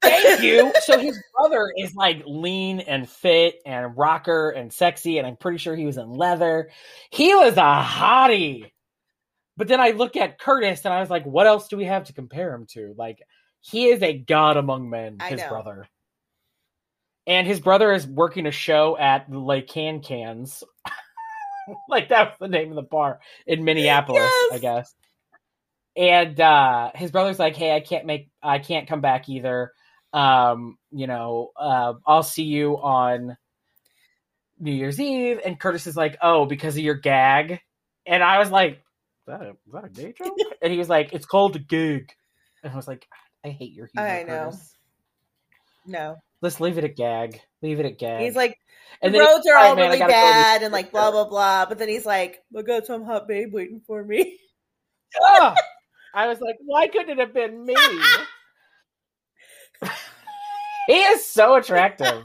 thank 0.00 0.42
you. 0.48 0.72
So 0.82 0.98
his 0.98 1.16
brother 1.36 1.72
is 1.76 1.94
like 1.94 2.24
lean 2.26 2.80
and 2.80 3.08
fit 3.08 3.56
and 3.64 3.96
rocker 3.96 4.50
and 4.50 4.72
sexy 4.72 5.18
and 5.18 5.26
i'm 5.26 5.36
pretty 5.36 5.58
sure 5.58 5.76
he 5.76 5.86
was 5.86 5.98
in 5.98 6.10
leather. 6.10 6.70
He 7.10 7.32
was 7.34 7.56
a 7.56 7.82
hottie. 7.84 8.72
But 9.56 9.68
then 9.68 9.80
i 9.80 9.90
look 9.90 10.16
at 10.16 10.40
curtis 10.40 10.84
and 10.84 10.92
i 10.92 11.00
was 11.00 11.10
like 11.10 11.24
what 11.26 11.46
else 11.46 11.68
do 11.68 11.76
we 11.76 11.84
have 11.84 12.04
to 12.04 12.12
compare 12.12 12.52
him 12.54 12.66
to? 12.72 12.94
Like 12.96 13.18
he 13.62 13.86
is 13.86 14.02
a 14.02 14.16
god 14.18 14.56
among 14.56 14.90
men 14.90 15.18
his 15.28 15.42
brother 15.42 15.88
and 17.26 17.46
his 17.46 17.60
brother 17.60 17.92
is 17.92 18.06
working 18.06 18.46
a 18.46 18.50
show 18.50 18.96
at 18.98 19.30
Lake 19.32 19.68
Can 19.68 20.00
Cans. 20.00 20.64
like 21.88 22.08
that 22.08 22.30
was 22.30 22.38
the 22.40 22.48
name 22.48 22.70
of 22.70 22.76
the 22.76 22.82
bar 22.82 23.20
in 23.46 23.64
Minneapolis, 23.64 24.22
Yes. 24.22 24.52
I 24.52 24.58
guess. 24.58 24.94
And 25.96 26.40
uh 26.40 26.90
his 26.94 27.10
brother's 27.10 27.38
like, 27.38 27.54
"Hey, 27.54 27.74
I 27.74 27.80
can't 27.80 28.06
make 28.06 28.30
I 28.42 28.58
can't 28.58 28.88
come 28.88 29.00
back 29.00 29.28
either. 29.28 29.72
Um, 30.12 30.78
you 30.90 31.06
know, 31.06 31.50
uh 31.56 31.94
I'll 32.06 32.22
see 32.22 32.44
you 32.44 32.74
on 32.78 33.36
New 34.58 34.72
Year's 34.72 34.98
Eve." 34.98 35.40
And 35.44 35.60
Curtis 35.60 35.86
is 35.86 35.96
like, 35.96 36.16
"Oh, 36.22 36.46
because 36.46 36.76
of 36.76 36.82
your 36.82 36.94
gag." 36.94 37.60
And 38.06 38.22
I 38.22 38.38
was 38.38 38.50
like, 38.50 38.78
"Is 38.78 39.26
that 39.26 39.42
a, 39.42 39.50
is 39.50 39.72
that 39.74 39.84
a 39.84 39.88
gay 39.90 40.14
joke?" 40.16 40.36
and 40.62 40.72
he 40.72 40.78
was 40.78 40.88
like, 40.88 41.12
"It's 41.12 41.26
called 41.26 41.56
a 41.56 41.60
gig." 41.60 42.10
And 42.64 42.72
I 42.72 42.76
was 42.76 42.88
like, 42.88 43.06
"I 43.44 43.48
hate 43.48 43.72
your 43.72 43.88
humor, 43.92 44.08
I 44.08 44.22
know. 44.22 44.44
Curtis. 44.44 44.76
No. 45.86 46.16
Let's 46.40 46.60
leave 46.60 46.78
it 46.78 46.84
at 46.84 46.96
gag. 46.96 47.40
Leave 47.62 47.80
it 47.80 47.86
at 47.86 47.98
gag." 47.98 48.22
He's 48.22 48.36
like, 48.36 48.58
and 49.00 49.14
the 49.14 49.20
roads 49.20 49.46
are 49.46 49.56
"All 49.56 49.62
right, 49.62 49.68
all 49.70 49.76
man, 49.76 49.86
really 49.86 49.98
gotta 49.98 50.12
go 50.12 50.18
to 50.18 50.22
bad 50.22 50.62
and 50.62 50.72
like 50.72 50.90
blah, 50.90 51.10
blah, 51.10 51.28
blah. 51.28 51.66
But 51.66 51.78
then 51.78 51.88
he's 51.88 52.06
like, 52.06 52.42
I 52.56 52.62
got 52.62 52.86
some 52.86 53.04
hot 53.04 53.26
babe 53.26 53.52
waiting 53.52 53.80
for 53.86 54.04
me. 54.04 54.38
Ugh. 55.22 55.56
I 56.14 56.28
was 56.28 56.40
like, 56.40 56.56
why 56.60 56.88
couldn't 56.88 57.10
it 57.10 57.18
have 57.18 57.32
been 57.32 57.64
me? 57.64 57.74
he 60.86 60.92
is 60.92 61.26
so 61.26 61.54
attractive. 61.54 62.24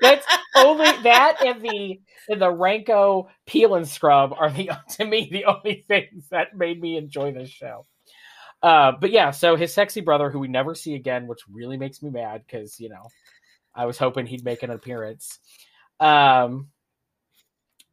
That's 0.00 0.26
only 0.56 0.90
that 1.02 1.36
and 1.44 1.62
the 1.62 2.00
and 2.28 2.40
the 2.40 2.52
Ranko 2.52 3.28
peel 3.46 3.74
and 3.74 3.88
scrub 3.88 4.34
are 4.36 4.50
the 4.50 4.70
to 4.96 5.04
me 5.04 5.28
the 5.30 5.44
only 5.46 5.84
things 5.86 6.28
that 6.30 6.56
made 6.56 6.80
me 6.80 6.96
enjoy 6.96 7.32
this 7.32 7.50
show. 7.50 7.86
Uh, 8.62 8.92
but 9.00 9.10
yeah, 9.10 9.30
so 9.30 9.56
his 9.56 9.72
sexy 9.72 10.00
brother, 10.02 10.30
who 10.30 10.38
we 10.38 10.48
never 10.48 10.74
see 10.74 10.94
again, 10.94 11.26
which 11.26 11.40
really 11.50 11.76
makes 11.78 12.02
me 12.02 12.10
mad 12.10 12.42
because 12.46 12.78
you 12.78 12.88
know 12.88 13.06
I 13.74 13.86
was 13.86 13.96
hoping 13.98 14.26
he'd 14.26 14.44
make 14.44 14.62
an 14.62 14.70
appearance. 14.70 15.38
Um, 15.98 16.68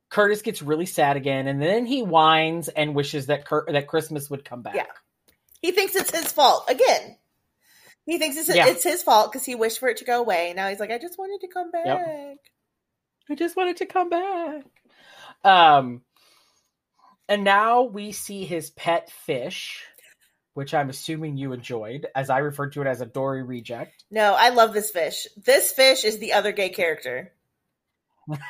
Curtis 0.10 0.42
gets 0.42 0.62
really 0.62 0.86
sad 0.86 1.18
again, 1.18 1.48
and 1.48 1.62
then 1.62 1.86
he 1.86 2.04
whines 2.04 2.68
and 2.70 2.96
wishes 2.96 3.28
that 3.28 3.46
Cur- 3.46 3.66
that 3.70 3.88
Christmas 3.88 4.30
would 4.30 4.46
come 4.46 4.62
back. 4.62 4.76
Yeah. 4.76 4.86
He 5.62 5.72
thinks 5.72 5.96
it's 5.96 6.16
his 6.16 6.32
fault 6.32 6.70
again. 6.70 7.18
He 8.06 8.18
thinks 8.20 8.38
it's, 8.38 8.54
Yeah. 8.54 8.68
it's 8.68 8.84
his 8.84 9.04
fault 9.04 9.32
because 9.32 9.44
he 9.46 9.56
wished 9.56 9.80
for 9.80 9.90
it 9.90 9.98
to 9.98 10.06
go 10.06 10.22
away. 10.22 10.54
Now 10.56 10.70
he's 10.70 10.80
like, 10.80 10.92
I 10.92 10.98
just 10.98 11.18
wanted 11.18 11.42
to 11.42 11.52
come 11.54 11.72
back. 11.72 12.38
I 13.30 13.36
just 13.36 13.58
wanted 13.58 13.78
to 13.78 13.86
come 13.86 14.10
back. 14.10 14.64
Um, 15.44 16.02
and 17.28 17.44
now 17.44 17.84
we 17.84 18.14
see 18.14 18.46
his 18.46 18.70
pet 18.70 19.12
fish, 19.12 19.84
which 20.58 20.74
I'm 20.74 20.90
assuming 20.90 21.38
you 21.38 21.54
enjoyed, 21.54 22.08
as 22.16 22.32
I 22.32 22.40
referred 22.40 22.74
to 22.74 22.82
it 22.82 22.88
as 22.88 23.00
a 23.00 23.06
Dory 23.06 23.44
reject. 23.44 24.06
No, 24.10 24.34
I 24.34 24.50
love 24.50 24.74
this 24.74 24.90
fish. 24.90 25.28
This 25.38 25.72
fish 25.72 26.04
is 26.04 26.18
the 26.18 26.34
other 26.34 26.52
gay 26.52 26.70
character. 26.70 27.32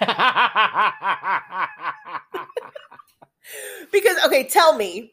Because 3.92 4.18
okay, 4.26 4.46
tell 4.48 4.74
me 4.74 5.12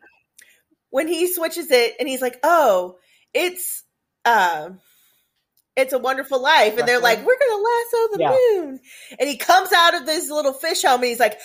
when 0.90 1.08
he 1.08 1.32
switches 1.32 1.70
it 1.72 1.96
and 1.98 2.08
he's 2.08 2.22
like, 2.22 2.38
"Oh, 2.42 2.98
it's 3.32 3.82
uh, 4.24 4.70
it's 5.76 5.92
a 5.92 5.98
wonderful 5.98 6.40
life," 6.40 6.76
and 6.78 6.86
they're 6.86 7.00
like, 7.00 7.24
"We're 7.24 7.38
gonna 7.38 7.62
lasso 7.62 8.08
the 8.12 8.18
Yeah. 8.20 8.36
moon," 8.62 8.80
and 9.18 9.28
he 9.28 9.36
comes 9.36 9.72
out 9.72 9.94
of 9.94 10.06
this 10.06 10.30
little 10.30 10.52
fish 10.52 10.82
home 10.82 11.00
and 11.00 11.04
he's 11.04 11.20
like, 11.20 11.40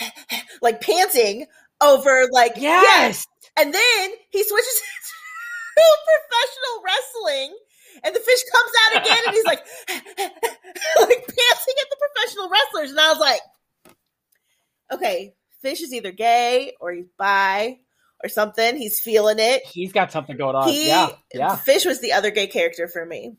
like 0.62 0.80
panting 0.80 1.46
over 1.80 2.28
like 2.32 2.52
yes, 2.56 3.26
and 3.56 3.72
then 3.74 4.10
he 4.30 4.42
switches 4.44 4.82
to 5.76 5.82
professional 6.06 6.82
wrestling. 6.84 7.58
And 8.02 8.14
the 8.14 8.20
fish 8.20 8.38
comes 8.52 8.70
out 8.86 9.02
again, 9.02 9.18
and 9.26 9.34
he's 9.34 9.44
like, 9.44 9.58
like 9.88 11.26
panting 11.26 11.74
at 11.80 11.90
the 11.90 11.96
professional 12.14 12.48
wrestlers. 12.48 12.90
And 12.92 13.00
I 13.00 13.08
was 13.10 13.18
like, 13.18 13.40
okay, 14.92 15.34
fish 15.60 15.82
is 15.82 15.92
either 15.92 16.12
gay 16.12 16.72
or 16.80 16.92
he's 16.92 17.08
bi 17.18 17.78
or 18.22 18.28
something. 18.28 18.76
He's 18.76 19.00
feeling 19.00 19.38
it. 19.38 19.62
He's 19.66 19.92
got 19.92 20.12
something 20.12 20.36
going 20.36 20.54
on. 20.56 20.68
he, 20.68 20.86
yeah, 20.88 21.08
yeah. 21.34 21.56
Fish 21.56 21.84
was 21.84 22.00
the 22.00 22.12
other 22.12 22.30
gay 22.30 22.46
character 22.46 22.88
for 22.88 23.04
me. 23.04 23.32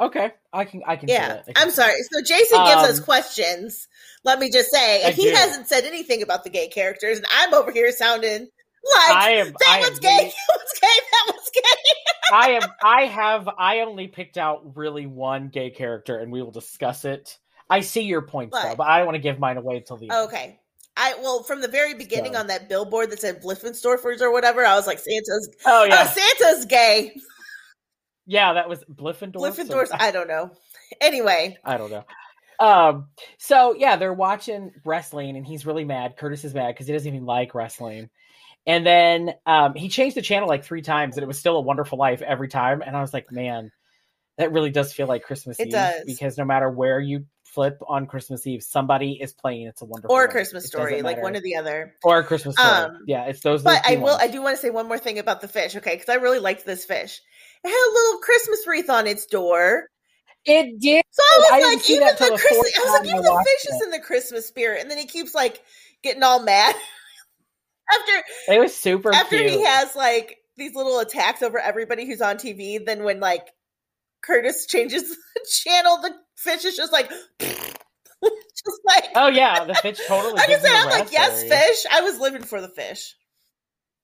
Okay, 0.00 0.30
I 0.52 0.64
can. 0.64 0.82
I 0.86 0.96
can. 0.96 1.08
Yeah. 1.08 1.42
I 1.48 1.62
I'm 1.62 1.70
sorry. 1.70 1.94
So 2.12 2.20
Jason 2.22 2.64
gives 2.64 2.82
us 2.82 2.98
Um, 2.98 3.04
questions. 3.04 3.88
Let 4.24 4.38
me 4.38 4.50
just 4.52 4.70
say, 4.70 5.02
I 5.04 5.08
and 5.08 5.14
he 5.16 5.24
do. 5.24 5.34
hasn't 5.34 5.66
said 5.68 5.84
anything 5.84 6.22
about 6.22 6.44
the 6.44 6.50
gay 6.50 6.68
characters, 6.68 7.18
and 7.18 7.26
I'm 7.34 7.52
over 7.54 7.72
here 7.72 7.90
sounding 7.90 8.48
like 8.84 9.16
I 9.16 9.30
am. 9.32 9.46
that 9.48 9.68
I 9.68 9.80
one's 9.80 9.96
am 9.96 10.02
gay, 10.02 10.32
that 10.48 10.56
one's 10.56 10.80
gay, 10.80 10.88
that 11.12 11.32
one's 11.34 11.50
gay. 11.54 11.92
I 12.32 12.50
am. 12.50 12.62
I 12.82 13.02
have. 13.06 13.48
I 13.58 13.80
only 13.80 14.06
picked 14.08 14.38
out 14.38 14.76
really 14.76 15.06
one 15.06 15.48
gay 15.48 15.70
character, 15.70 16.18
and 16.18 16.30
we 16.30 16.42
will 16.42 16.50
discuss 16.50 17.04
it. 17.04 17.38
I 17.70 17.80
see 17.80 18.02
your 18.02 18.22
points 18.22 18.56
though, 18.56 18.68
But- 18.70 18.76
but 18.78 18.86
I 18.86 18.98
don't 18.98 19.06
want 19.06 19.16
to 19.16 19.22
give 19.22 19.38
mine 19.38 19.56
away 19.58 19.76
until 19.76 19.96
the 19.98 20.10
end. 20.10 20.26
Okay. 20.28 20.58
I 20.96 21.14
well 21.22 21.42
from 21.42 21.60
the 21.60 21.68
very 21.68 21.94
beginning 21.94 22.32
So- 22.34 22.40
on 22.40 22.46
that 22.48 22.68
billboard 22.68 23.10
that 23.10 23.20
said 23.20 23.42
Bliffenstorfers 23.42 24.20
or 24.20 24.32
whatever, 24.32 24.64
I 24.64 24.74
was 24.74 24.86
like 24.86 24.98
Santa's 24.98 25.48
Oh 25.66 25.84
yeah, 25.84 26.06
oh 26.14 26.36
Santa's 26.38 26.64
gay. 26.66 27.14
yeah. 28.26 28.54
That 28.54 28.68
was 28.68 28.82
Bliffendorf. 28.84 29.36
or- 29.36 29.50
Bliffendorf, 29.50 29.88
I 29.92 30.10
don't 30.10 30.28
know. 30.28 30.50
Anyway, 31.00 31.56
I 31.64 31.76
don't 31.76 31.90
know. 31.90 32.04
Um. 32.60 33.08
So 33.38 33.74
yeah, 33.74 33.96
they're 33.96 34.12
watching 34.12 34.72
wrestling, 34.84 35.36
and 35.36 35.46
he's 35.46 35.64
really 35.64 35.84
mad. 35.84 36.16
Curtis 36.16 36.44
is 36.44 36.54
mad 36.54 36.68
because 36.74 36.86
he 36.88 36.92
doesn't 36.92 37.08
even 37.14 37.24
like 37.26 37.54
wrestling. 37.54 38.10
And 38.68 38.86
then 38.86 39.34
um, 39.46 39.74
he 39.74 39.88
changed 39.88 40.14
the 40.14 40.22
channel 40.22 40.46
like 40.46 40.62
three 40.62 40.82
times, 40.82 41.16
and 41.16 41.24
it 41.24 41.26
was 41.26 41.38
still 41.38 41.56
a 41.56 41.60
Wonderful 41.62 41.96
Life 41.98 42.20
every 42.20 42.48
time. 42.48 42.82
And 42.82 42.94
I 42.94 43.00
was 43.00 43.14
like, 43.14 43.32
man, 43.32 43.72
that 44.36 44.52
really 44.52 44.70
does 44.70 44.92
feel 44.92 45.06
like 45.06 45.22
Christmas 45.24 45.58
It 45.58 45.68
Eve 45.68 45.72
does. 45.72 46.04
because 46.04 46.36
no 46.36 46.44
matter 46.44 46.68
where 46.68 47.00
you 47.00 47.24
flip 47.44 47.78
on 47.88 48.06
Christmas 48.06 48.46
Eve, 48.46 48.62
somebody 48.62 49.12
is 49.20 49.32
playing 49.32 49.68
"It's 49.68 49.80
a 49.80 49.86
Wonderful 49.86 50.14
or 50.14 50.24
a 50.24 50.26
Life. 50.26 50.32
Christmas 50.32 50.66
It 50.66 50.68
story, 50.68 51.00
like 51.00 51.22
one 51.22 51.34
or 51.34 51.40
the 51.40 51.56
other. 51.56 51.94
or 52.04 52.18
a 52.18 52.24
Christmas 52.24 52.56
story. 52.56 52.70
Um, 52.70 53.04
yeah, 53.06 53.24
it's 53.24 53.40
those. 53.40 53.62
But 53.62 53.82
those 53.84 53.92
I 53.92 53.96
will. 53.96 54.04
ones. 54.04 54.18
I 54.20 54.28
do 54.28 54.42
want 54.42 54.56
to 54.56 54.60
say 54.62 54.68
one 54.68 54.86
more 54.86 54.98
thing 54.98 55.18
about 55.18 55.40
the 55.40 55.48
fish, 55.48 55.74
okay? 55.74 55.94
Because 55.94 56.10
I 56.10 56.16
really 56.16 56.38
liked 56.38 56.66
this 56.66 56.84
fish. 56.84 57.22
It 57.64 57.68
had 57.68 57.90
a 57.90 57.94
little 57.94 58.20
Christmas 58.20 58.66
wreath 58.66 58.90
on 58.90 59.06
its 59.06 59.24
door. 59.24 59.88
It 60.44 60.78
did. 60.78 61.04
So 61.10 61.22
I 61.24 61.38
was 61.38 61.50
I 61.52 61.74
like, 61.74 61.90
even 61.90 62.06
the 62.06 62.12
the 62.12 62.38
Christmas. 62.38 62.78
I 62.78 62.80
was 62.84 63.00
like, 63.00 63.08
even 63.08 63.22
the 63.22 63.44
fish 63.46 63.74
is 63.74 63.82
in 63.82 63.90
the 63.92 64.00
Christmas 64.00 64.46
spirit, 64.46 64.82
and 64.82 64.90
then 64.90 64.98
he 64.98 65.06
keeps 65.06 65.34
like 65.34 65.62
getting 66.02 66.22
all 66.22 66.42
mad 66.42 66.74
after 67.92 68.12
It 68.54 68.58
was 68.60 68.74
super 68.74 69.14
after 69.14 69.36
cute. 69.38 69.50
he 69.50 69.64
has 69.64 69.94
like 69.96 70.38
these 70.56 70.74
little 70.74 70.98
attacks 71.00 71.42
over 71.42 71.58
everybody 71.58 72.06
who's 72.06 72.20
on 72.20 72.36
TV. 72.36 72.84
Then 72.84 73.04
when 73.04 73.20
like 73.20 73.46
Curtis 74.22 74.66
changes 74.66 75.02
the 75.34 75.46
channel, 75.50 75.98
the 76.02 76.12
fish 76.36 76.64
is 76.64 76.76
just 76.76 76.92
like, 76.92 77.10
just 77.40 78.80
like. 78.86 79.04
oh 79.14 79.28
yeah, 79.28 79.64
the 79.64 79.74
fish 79.74 79.98
totally. 80.06 80.34
I 80.38 80.46
can 80.46 80.48
gives 80.50 80.62
say 80.62 80.70
him 80.70 80.76
a 80.76 80.78
I'm 80.92 81.00
like, 81.00 81.12
yes, 81.12 81.42
fish. 81.44 81.86
I 81.90 82.00
was 82.02 82.18
living 82.18 82.42
for 82.42 82.60
the 82.60 82.68
fish. 82.68 83.14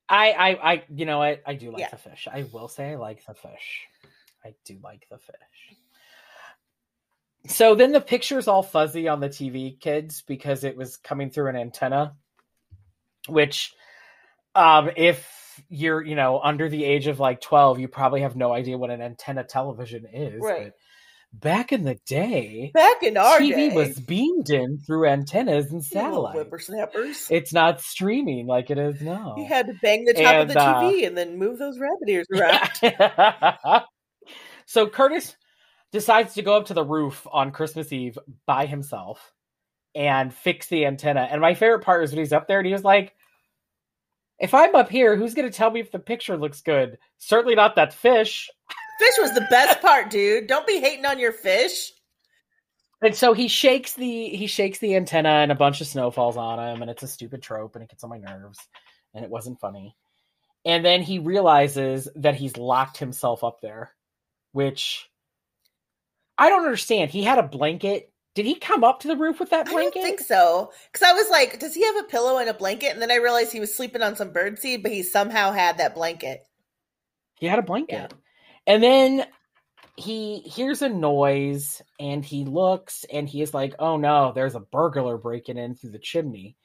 I, 0.08 0.32
I, 0.32 0.72
I, 0.72 0.84
you 0.94 1.06
know 1.06 1.18
what? 1.18 1.42
I 1.46 1.54
do 1.54 1.70
like 1.70 1.80
Yeah. 1.80 1.88
the 1.90 1.96
fish. 1.96 2.28
I 2.30 2.44
will 2.52 2.68
say 2.68 2.92
I 2.92 2.96
like 2.96 3.24
the 3.26 3.34
fish. 3.34 3.86
I 4.44 4.54
do 4.66 4.78
like 4.84 5.06
the 5.10 5.16
fish. 5.18 5.78
So 7.46 7.74
then 7.74 7.92
the 7.92 8.00
picture's 8.00 8.46
all 8.48 8.62
fuzzy 8.62 9.08
on 9.08 9.20
the 9.20 9.28
TV, 9.28 9.78
kids, 9.80 10.22
because 10.26 10.64
it 10.64 10.76
was 10.76 10.96
coming 10.98 11.30
through 11.30 11.48
an 11.48 11.56
antenna, 11.56 12.16
which, 13.28 13.72
um, 14.54 14.90
if 14.96 15.62
you're, 15.68 16.04
you 16.04 16.14
know, 16.16 16.40
under 16.42 16.68
the 16.68 16.84
age 16.84 17.06
of 17.06 17.20
like 17.20 17.40
12, 17.40 17.78
you 17.80 17.88
probably 17.88 18.22
have 18.22 18.36
no 18.36 18.52
idea 18.52 18.78
what 18.78 18.90
an 18.90 19.00
antenna 19.00 19.44
television 19.44 20.06
is. 20.12 20.40
Right. 20.40 20.64
But 20.64 20.74
back 21.40 21.72
in 21.72 21.84
the 21.84 21.96
day, 22.06 22.70
Back 22.74 23.02
in 23.02 23.16
our 23.16 23.38
TV 23.38 23.70
day, 23.70 23.74
was 23.74 23.98
beamed 24.00 24.50
in 24.50 24.78
through 24.78 25.06
antennas 25.08 25.70
and 25.70 25.84
satellites. 25.84 26.36
whippersnappers. 26.36 27.28
It's 27.30 27.52
not 27.52 27.80
streaming 27.80 28.46
like 28.46 28.70
it 28.70 28.78
is 28.78 29.00
now. 29.00 29.34
You 29.36 29.44
had 29.46 29.66
to 29.66 29.74
bang 29.82 30.04
the 30.04 30.14
top 30.14 30.42
of 30.42 30.48
the 30.48 30.58
uh, 30.58 30.82
TV 30.82 31.06
and 31.06 31.16
then 31.16 31.38
move 31.38 31.58
those 31.58 31.78
rabbit 31.78 32.08
ears 32.08 32.26
around. 32.34 33.82
so 34.66 34.88
Curtis 34.88 35.36
decides 35.92 36.34
to 36.34 36.42
go 36.42 36.56
up 36.56 36.66
to 36.66 36.74
the 36.74 36.84
roof 36.84 37.26
on 37.30 37.52
Christmas 37.52 37.92
Eve 37.92 38.18
by 38.46 38.66
himself 38.66 39.32
and 39.94 40.34
fix 40.34 40.66
the 40.66 40.86
antenna. 40.86 41.28
And 41.30 41.40
my 41.40 41.54
favorite 41.54 41.84
part 41.84 42.04
is 42.04 42.10
when 42.10 42.18
he's 42.18 42.32
up 42.32 42.48
there 42.48 42.58
and 42.58 42.66
he 42.66 42.72
was 42.72 42.84
like, 42.84 43.14
if 44.38 44.52
I'm 44.52 44.74
up 44.74 44.90
here, 44.90 45.16
who's 45.16 45.34
going 45.34 45.50
to 45.50 45.56
tell 45.56 45.70
me 45.70 45.80
if 45.80 45.92
the 45.92 45.98
picture 45.98 46.36
looks 46.36 46.60
good? 46.60 46.98
Certainly 47.18 47.54
not 47.54 47.76
that 47.76 47.94
fish. 47.94 48.50
Fish 48.98 49.14
was 49.18 49.34
the 49.34 49.46
best 49.50 49.80
part, 49.80 50.10
dude. 50.10 50.46
Don't 50.46 50.66
be 50.66 50.80
hating 50.80 51.06
on 51.06 51.18
your 51.18 51.32
fish. 51.32 51.92
And 53.02 53.14
so 53.14 53.34
he 53.34 53.48
shakes 53.48 53.92
the 53.94 54.28
he 54.30 54.46
shakes 54.46 54.78
the 54.78 54.96
antenna 54.96 55.28
and 55.28 55.52
a 55.52 55.56
bunch 55.56 55.80
of 55.80 55.86
snow 55.86 56.10
falls 56.10 56.38
on 56.38 56.58
him 56.58 56.80
and 56.80 56.90
it's 56.90 57.02
a 57.02 57.08
stupid 57.08 57.42
trope 57.42 57.74
and 57.74 57.84
it 57.84 57.90
gets 57.90 58.02
on 58.02 58.08
my 58.08 58.18
nerves 58.18 58.58
and 59.12 59.24
it 59.24 59.30
wasn't 59.30 59.60
funny. 59.60 59.94
And 60.64 60.82
then 60.82 61.02
he 61.02 61.18
realizes 61.18 62.08
that 62.16 62.34
he's 62.34 62.56
locked 62.56 62.96
himself 62.96 63.44
up 63.44 63.60
there, 63.60 63.92
which 64.52 65.10
I 66.38 66.48
don't 66.48 66.64
understand. 66.64 67.10
He 67.10 67.22
had 67.22 67.38
a 67.38 67.42
blanket. 67.42 68.10
Did 68.34 68.46
he 68.46 68.56
come 68.56 68.82
up 68.82 69.00
to 69.00 69.08
the 69.08 69.16
roof 69.16 69.38
with 69.38 69.50
that 69.50 69.66
blanket? 69.66 69.98
I 69.98 70.02
don't 70.02 70.02
think 70.02 70.20
so. 70.20 70.72
Because 70.92 71.06
I 71.06 71.12
was 71.12 71.30
like, 71.30 71.60
does 71.60 71.74
he 71.74 71.84
have 71.84 71.96
a 71.96 72.08
pillow 72.08 72.38
and 72.38 72.48
a 72.48 72.54
blanket? 72.54 72.90
And 72.90 73.00
then 73.00 73.12
I 73.12 73.16
realized 73.16 73.52
he 73.52 73.60
was 73.60 73.74
sleeping 73.74 74.02
on 74.02 74.16
some 74.16 74.32
birdseed, 74.32 74.82
but 74.82 74.90
he 74.90 75.04
somehow 75.04 75.52
had 75.52 75.78
that 75.78 75.94
blanket. 75.94 76.44
He 77.38 77.46
had 77.46 77.60
a 77.60 77.62
blanket. 77.62 78.12
And 78.66 78.82
then 78.82 79.26
he 79.96 80.40
hears 80.40 80.82
a 80.82 80.88
noise 80.88 81.80
and 82.00 82.24
he 82.24 82.44
looks 82.44 83.04
and 83.12 83.28
he 83.28 83.42
is 83.42 83.54
like, 83.54 83.74
oh 83.78 83.96
no, 83.96 84.32
there's 84.34 84.56
a 84.56 84.60
burglar 84.60 85.16
breaking 85.16 85.58
in 85.58 85.76
through 85.76 85.90
the 85.90 85.98
chimney. 85.98 86.56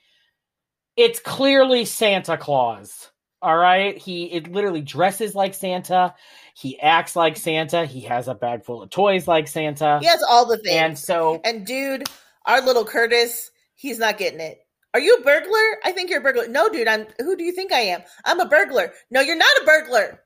It's 0.96 1.20
clearly 1.20 1.86
Santa 1.86 2.38
Claus. 2.38 3.12
All 3.42 3.58
right. 3.58 3.98
He 3.98 4.26
it 4.26 4.52
literally 4.52 4.82
dresses 4.82 5.34
like 5.34 5.54
Santa. 5.54 6.14
He 6.54 6.80
acts 6.80 7.16
like 7.16 7.38
Santa. 7.38 7.86
He 7.86 8.02
has 8.02 8.28
a 8.28 8.36
bag 8.36 8.66
full 8.66 8.82
of 8.82 8.90
toys 8.90 9.28
like 9.28 9.48
Santa. 9.48 10.00
He 10.02 10.08
has 10.08 10.22
all 10.30 10.46
the 10.46 10.58
things. 10.58 10.76
and 10.76 11.00
so 11.00 11.40
And 11.44 11.66
dude, 11.66 12.08
our 12.46 12.62
little 12.62 12.84
Curtis, 12.84 13.52
he's 13.76 13.98
not 14.00 14.18
getting 14.18 14.42
it. 14.42 14.60
Are 14.94 15.00
you 15.00 15.16
a 15.16 15.22
burglar? 15.22 15.78
I 15.86 15.92
think 15.94 16.10
you're 16.10 16.20
a 16.20 16.24
burglar. 16.24 16.48
No, 16.48 16.68
dude, 16.68 16.88
I'm 16.88 17.06
who 17.20 17.38
do 17.38 17.44
you 17.44 17.52
think 17.54 17.72
I 17.72 17.80
am? 17.80 18.02
I'm 18.26 18.40
a 18.40 18.48
burglar. 18.48 18.92
No, 19.10 19.22
you're 19.22 19.36
not 19.38 19.62
a 19.62 19.66
burglar. 19.66 20.20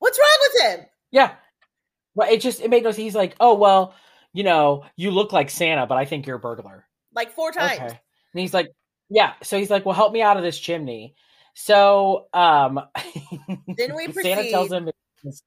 What's 0.00 0.18
wrong 0.18 0.38
with 0.40 0.62
him? 0.80 0.86
yeah. 1.10 1.32
Well, 2.14 2.28
it 2.30 2.40
just 2.40 2.60
it 2.60 2.68
made 2.68 2.82
no 2.82 2.90
sense. 2.90 2.96
He's 2.96 3.14
like, 3.14 3.36
oh 3.38 3.54
well, 3.54 3.94
you 4.32 4.42
know, 4.42 4.84
you 4.96 5.10
look 5.12 5.32
like 5.32 5.50
Santa, 5.50 5.86
but 5.86 5.96
I 5.98 6.04
think 6.04 6.26
you're 6.26 6.36
a 6.36 6.40
burglar. 6.40 6.84
Like 7.14 7.32
four 7.32 7.52
times. 7.52 7.78
Okay. 7.78 7.86
And 7.86 8.40
he's 8.40 8.52
like, 8.52 8.68
yeah. 9.08 9.34
So 9.42 9.56
he's 9.56 9.70
like, 9.70 9.86
well, 9.86 9.94
help 9.94 10.12
me 10.12 10.20
out 10.20 10.36
of 10.36 10.42
this 10.42 10.58
chimney. 10.58 11.14
So 11.54 12.26
um 12.32 12.80
Then 13.76 13.94
we 13.94 14.12
Santa 14.12 14.50
tells 14.50 14.72
him 14.72 14.90
his, 15.22 15.42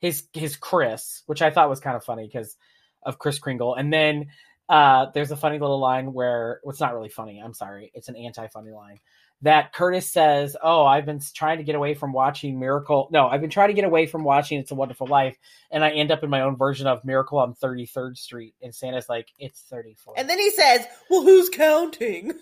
his 0.00 0.24
his 0.32 0.56
Chris, 0.56 1.22
which 1.26 1.42
I 1.42 1.50
thought 1.50 1.68
was 1.68 1.80
kind 1.80 1.96
of 1.96 2.04
funny 2.04 2.26
because 2.26 2.56
of 3.04 3.18
Kris 3.18 3.38
Kringle. 3.38 3.74
And 3.74 3.92
then 3.92 4.26
uh 4.68 5.06
there's 5.14 5.30
a 5.30 5.36
funny 5.36 5.58
little 5.58 5.80
line 5.80 6.12
where 6.12 6.60
well, 6.62 6.72
it's 6.72 6.80
not 6.80 6.94
really 6.94 7.08
funny, 7.08 7.40
I'm 7.40 7.54
sorry. 7.54 7.90
It's 7.94 8.08
an 8.08 8.16
anti-funny 8.16 8.70
line. 8.70 8.98
That 9.42 9.72
Curtis 9.72 10.12
says, 10.12 10.54
"Oh, 10.62 10.84
I've 10.84 11.06
been 11.06 11.20
trying 11.34 11.58
to 11.58 11.64
get 11.64 11.74
away 11.74 11.94
from 11.94 12.12
watching 12.12 12.60
Miracle. 12.60 13.08
No, 13.10 13.26
I've 13.26 13.40
been 13.40 13.48
trying 13.48 13.68
to 13.68 13.74
get 13.74 13.86
away 13.86 14.06
from 14.06 14.22
watching 14.22 14.58
It's 14.58 14.70
a 14.70 14.74
Wonderful 14.74 15.06
Life, 15.06 15.38
and 15.70 15.82
I 15.82 15.92
end 15.92 16.10
up 16.10 16.22
in 16.22 16.28
my 16.28 16.42
own 16.42 16.58
version 16.58 16.86
of 16.86 17.06
Miracle 17.06 17.38
on 17.38 17.54
33rd 17.54 18.18
Street." 18.18 18.54
And 18.60 18.74
Santa's 18.74 19.08
like, 19.08 19.28
"It's 19.38 19.62
34." 19.62 20.12
And 20.18 20.28
then 20.28 20.38
he 20.38 20.50
says, 20.50 20.86
Well, 21.08 21.22
who's 21.22 21.48
counting? 21.48 22.34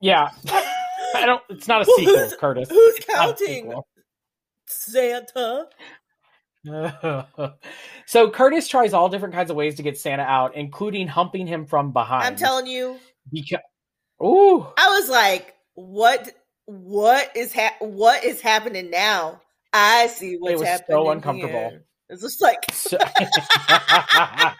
Yeah. 0.00 0.30
I 1.14 1.26
don't 1.26 1.42
it's 1.50 1.68
not 1.68 1.82
a 1.82 1.84
Well, 1.88 1.96
sequel, 1.98 2.16
who's- 2.18 2.36
Curtis. 2.36 2.68
who's 2.70 2.96
It's 2.96 3.06
counting? 3.06 3.72
Santa. 4.66 5.68
so 8.06 8.30
Curtis 8.30 8.66
tries 8.68 8.92
all 8.92 9.08
different 9.08 9.34
kinds 9.34 9.50
of 9.50 9.56
ways 9.56 9.76
to 9.76 9.82
get 9.84 9.96
Santa 9.98 10.22
out, 10.24 10.56
including 10.56 11.06
humping 11.06 11.46
him 11.46 11.64
from 11.66 11.92
behind. 11.92 12.24
I'm 12.24 12.34
telling 12.36 12.66
you, 12.66 12.98
because 13.32 13.60
Ooh. 14.22 14.66
I 14.76 14.98
was 14.98 15.08
like, 15.08 15.54
what 15.74 16.32
what 16.64 17.30
is 17.36 17.52
ha- 17.54 17.76
what 17.78 18.24
is 18.24 18.40
happening 18.40 18.90
now? 18.90 19.40
I 19.72 20.08
see 20.08 20.36
what's 20.38 20.58
was 20.60 20.80
so 20.88 21.10
uncomfortable. 21.10 21.70
here. 21.70 21.84
It's 22.08 22.22
just 22.22 22.40
like 22.42 22.58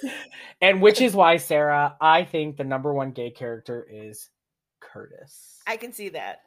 and 0.60 0.80
which 0.82 1.00
is 1.00 1.14
why, 1.14 1.36
Sarah, 1.36 1.96
I 2.00 2.24
think 2.24 2.56
the 2.56 2.64
number 2.64 2.92
one 2.92 3.12
gay 3.12 3.30
character 3.30 3.86
is 3.88 4.28
Curtis. 4.80 5.55
I 5.66 5.76
can 5.76 5.92
see 5.92 6.10
that. 6.10 6.40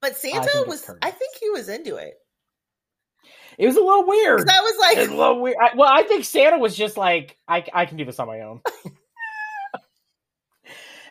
But 0.00 0.16
Santa 0.16 0.64
was, 0.66 0.90
I 1.00 1.10
think 1.10 1.36
he 1.38 1.50
was 1.50 1.68
into 1.68 1.96
it. 1.96 2.14
It 3.58 3.66
was 3.66 3.76
a 3.76 3.80
little 3.80 4.06
weird. 4.06 4.48
That 4.48 4.62
was 4.62 4.74
It's 4.98 5.12
a 5.12 5.14
little 5.14 5.40
weird. 5.40 5.56
I, 5.60 5.76
well, 5.76 5.90
I 5.92 6.02
think 6.02 6.24
Santa 6.24 6.58
was 6.58 6.76
just 6.76 6.96
like, 6.96 7.36
I, 7.46 7.64
I 7.72 7.86
can 7.86 7.96
do 7.96 8.04
this 8.04 8.18
on 8.18 8.26
my 8.26 8.40
own. 8.40 8.60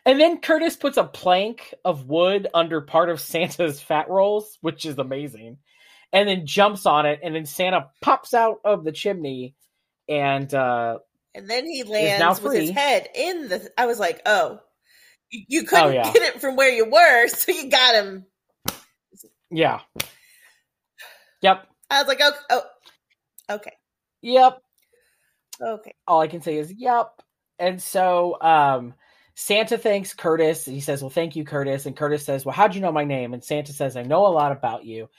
and 0.06 0.19
then 0.19 0.41
Curtis 0.41 0.76
puts 0.76 0.98
a 0.98 1.03
plank 1.03 1.73
of 1.85 2.07
wood 2.07 2.48
under 2.53 2.81
part 2.81 3.10
of 3.10 3.22
Santa's 3.22 3.80
fat 3.80 4.10
rolls, 4.10 4.57
which 4.61 4.85
is 4.85 4.98
amazing, 4.98 5.57
and 6.11 6.27
then 6.27 6.45
jumps 6.45 6.85
on 6.85 7.06
it, 7.06 7.19
and 7.23 7.35
then 7.35 7.45
Santa 7.45 7.89
pops 8.02 8.34
out 8.34 8.60
of 8.65 8.84
the 8.84 8.91
chimney, 8.91 9.56
and 10.10 10.53
uh, 10.53 10.98
and 11.34 11.49
then 11.49 11.65
he 11.65 11.84
lands 11.84 12.41
with 12.41 12.53
his 12.53 12.72
head 12.72 13.07
in 13.15 13.48
the 13.48 13.72
I 13.77 13.85
was 13.85 13.99
like, 13.99 14.22
oh. 14.26 14.60
You, 15.32 15.44
you 15.48 15.64
couldn't 15.64 15.86
Oh, 15.86 15.90
yeah. 15.90 16.12
get 16.14 16.24
it 16.24 16.41
from 16.41 16.56
where 16.56 16.70
you 16.70 16.86
were, 16.90 17.28
so 17.30 17.52
you 17.52 17.70
got 17.70 17.95
him 17.95 18.26
Yeah. 19.49 19.80
Yep. 21.41 21.68
I 21.90 21.99
was 22.02 22.08
like, 22.08 22.20
oh, 22.22 22.32
oh 22.49 22.62
okay, 23.56 23.74
Yep. 24.22 24.62
okay. 25.62 25.94
all 26.08 26.22
I 26.22 26.28
can 26.28 26.41
say 26.41 26.58
is 26.58 26.74
yep. 26.74 27.12
And 27.60 27.82
so 27.82 28.40
um 28.41 28.94
Santa 29.36 29.78
thanks 29.78 30.14
Curtis. 30.14 30.66
He 30.66 30.82
says, 30.82 31.02
Well, 31.02 31.10
thank 31.10 31.36
you, 31.36 31.44
Curtis. 31.45 31.86
And 31.86 31.95
Curtis 31.95 32.26
says, 32.26 32.45
Well, 32.45 32.53
how'd 32.56 32.76
you 32.76 32.82
know 32.82 32.91
my 32.91 33.06
name? 33.06 33.34
And 33.34 33.44
Santa 33.44 33.74
says, 33.74 33.98
I 33.98 34.03
know 34.03 34.28
a 34.28 34.30
lot 34.30 34.52
about 34.52 34.86
you, 34.86 35.10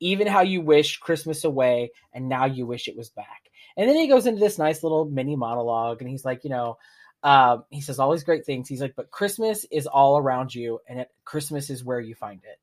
even 0.00 0.26
how 0.26 0.42
you 0.42 0.60
wished 0.60 1.00
Christmas 1.00 1.44
away, 1.44 1.90
and 2.12 2.28
now 2.28 2.44
you 2.44 2.66
wish 2.66 2.86
it 2.88 2.96
was 2.96 3.10
back. 3.10 3.42
And 3.76 3.88
then 3.88 3.96
he 3.96 4.08
goes 4.08 4.26
into 4.26 4.40
this 4.40 4.58
nice 4.58 4.82
little 4.82 5.06
mini 5.06 5.36
monologue, 5.36 6.00
and 6.02 6.10
he's 6.10 6.24
like, 6.24 6.44
You 6.44 6.50
know, 6.50 6.76
um, 7.22 7.64
he 7.70 7.80
says 7.80 7.98
all 7.98 8.10
these 8.12 8.24
great 8.24 8.44
things. 8.44 8.68
He's 8.68 8.80
like, 8.80 8.94
But 8.96 9.10
Christmas 9.10 9.64
is 9.70 9.86
all 9.86 10.18
around 10.18 10.54
you, 10.54 10.80
and 10.88 11.00
it, 11.00 11.08
Christmas 11.24 11.70
is 11.70 11.84
where 11.84 12.00
you 12.00 12.14
find 12.14 12.40
it. 12.44 12.58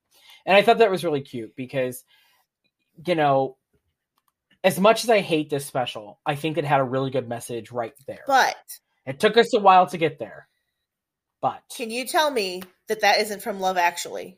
And 0.46 0.56
I 0.56 0.62
thought 0.62 0.80
that 0.80 0.92
was 0.92 1.04
really 1.04 1.22
cute 1.22 1.56
because, 1.56 2.04
you 3.06 3.16
know, 3.16 3.58
as 4.64 4.80
much 4.80 5.04
as 5.04 5.10
I 5.10 5.20
hate 5.22 5.50
this 5.50 5.66
special, 5.66 6.20
I 6.26 6.36
think 6.36 6.58
it 6.58 6.66
had 6.66 6.80
a 6.80 6.84
really 6.86 7.12
good 7.12 7.30
message 7.30 7.72
right 7.72 7.94
there. 8.08 8.24
But 8.28 8.56
It 9.06 9.20
took 9.20 9.38
us 9.38 9.54
a 9.54 9.60
while 9.60 9.88
to 9.88 9.98
get 9.98 10.20
there. 10.20 10.48
But 11.42 11.62
can 11.76 11.90
you 11.92 12.06
tell 12.06 12.30
me 12.30 12.64
that 12.88 13.02
that 13.02 13.22
isn't 13.22 13.42
from 13.42 13.60
Love 13.62 13.78
Actually? 13.78 14.38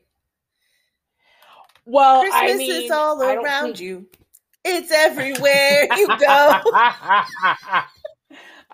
well, 1.84 2.20
Christmas 2.20 2.52
I 2.52 2.56
mean, 2.56 2.84
is 2.84 2.90
all 2.90 3.20
around 3.20 3.64
think- 3.64 3.80
you. 3.80 4.06
It's 4.64 4.92
everywhere 4.92 5.88
you 5.96 6.06
go. 6.06 6.60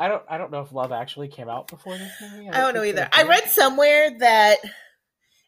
I 0.00 0.06
don't. 0.08 0.22
I 0.28 0.38
don't 0.38 0.52
know 0.52 0.60
if 0.60 0.72
Love 0.72 0.92
actually 0.92 1.26
came 1.28 1.48
out 1.48 1.66
before 1.68 1.98
this 1.98 2.12
movie. 2.22 2.48
I 2.48 2.60
don't 2.60 2.72
know 2.74 2.84
either. 2.84 3.08
I 3.12 3.24
read 3.24 3.44
somewhere 3.50 4.16
that 4.20 4.58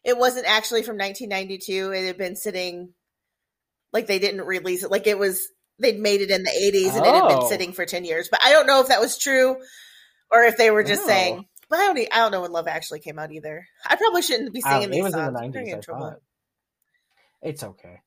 it 0.03 0.17
wasn't 0.17 0.45
actually 0.45 0.83
from 0.83 0.97
1992. 0.97 1.91
It 1.93 2.05
had 2.07 2.17
been 2.17 2.35
sitting, 2.35 2.93
like 3.93 4.07
they 4.07 4.19
didn't 4.19 4.41
release 4.41 4.83
it. 4.83 4.91
Like 4.91 5.07
it 5.07 5.17
was, 5.17 5.47
they'd 5.79 5.99
made 5.99 6.19
it 6.21 6.31
in 6.31 6.43
the 6.43 6.49
80s 6.49 6.95
and 6.97 7.05
it 7.05 7.13
had 7.13 7.27
been 7.29 7.37
Oh. 7.43 7.49
sitting 7.49 7.71
for 7.71 7.85
10 7.85 8.03
years. 8.03 8.27
But 8.29 8.41
I 8.43 8.51
don't 8.51 8.67
know 8.67 8.81
if 8.81 8.87
that 8.89 8.99
was 8.99 9.17
true 9.17 9.55
or 10.31 10.43
if 10.43 10.57
they 10.57 10.69
were 10.69 10.83
just 10.83 11.03
Oh. 11.03 11.07
saying. 11.07 11.45
But 11.69 11.79
I 11.79 11.85
don't. 11.93 11.97
I 12.11 12.17
don't 12.17 12.31
know 12.33 12.41
when 12.41 12.51
Love 12.51 12.67
actually 12.67 12.99
came 12.99 13.17
out 13.17 13.31
either. 13.31 13.65
I 13.87 13.95
probably 13.95 14.21
shouldn't 14.21 14.51
be 14.53 14.61
I 14.65 14.71
don't- 14.73 14.81
singing 14.83 14.99
it 14.99 15.03
was 15.03 15.13
songs. 15.13 15.27
in 15.29 15.33
the 15.33 15.39
I'm 15.39 15.51
gonna 15.51 15.65
get 15.65 15.71
nineties. 15.87 15.87
in 15.87 15.95
I. 15.95 16.13
It's 17.41 17.63
okay. 17.63 18.01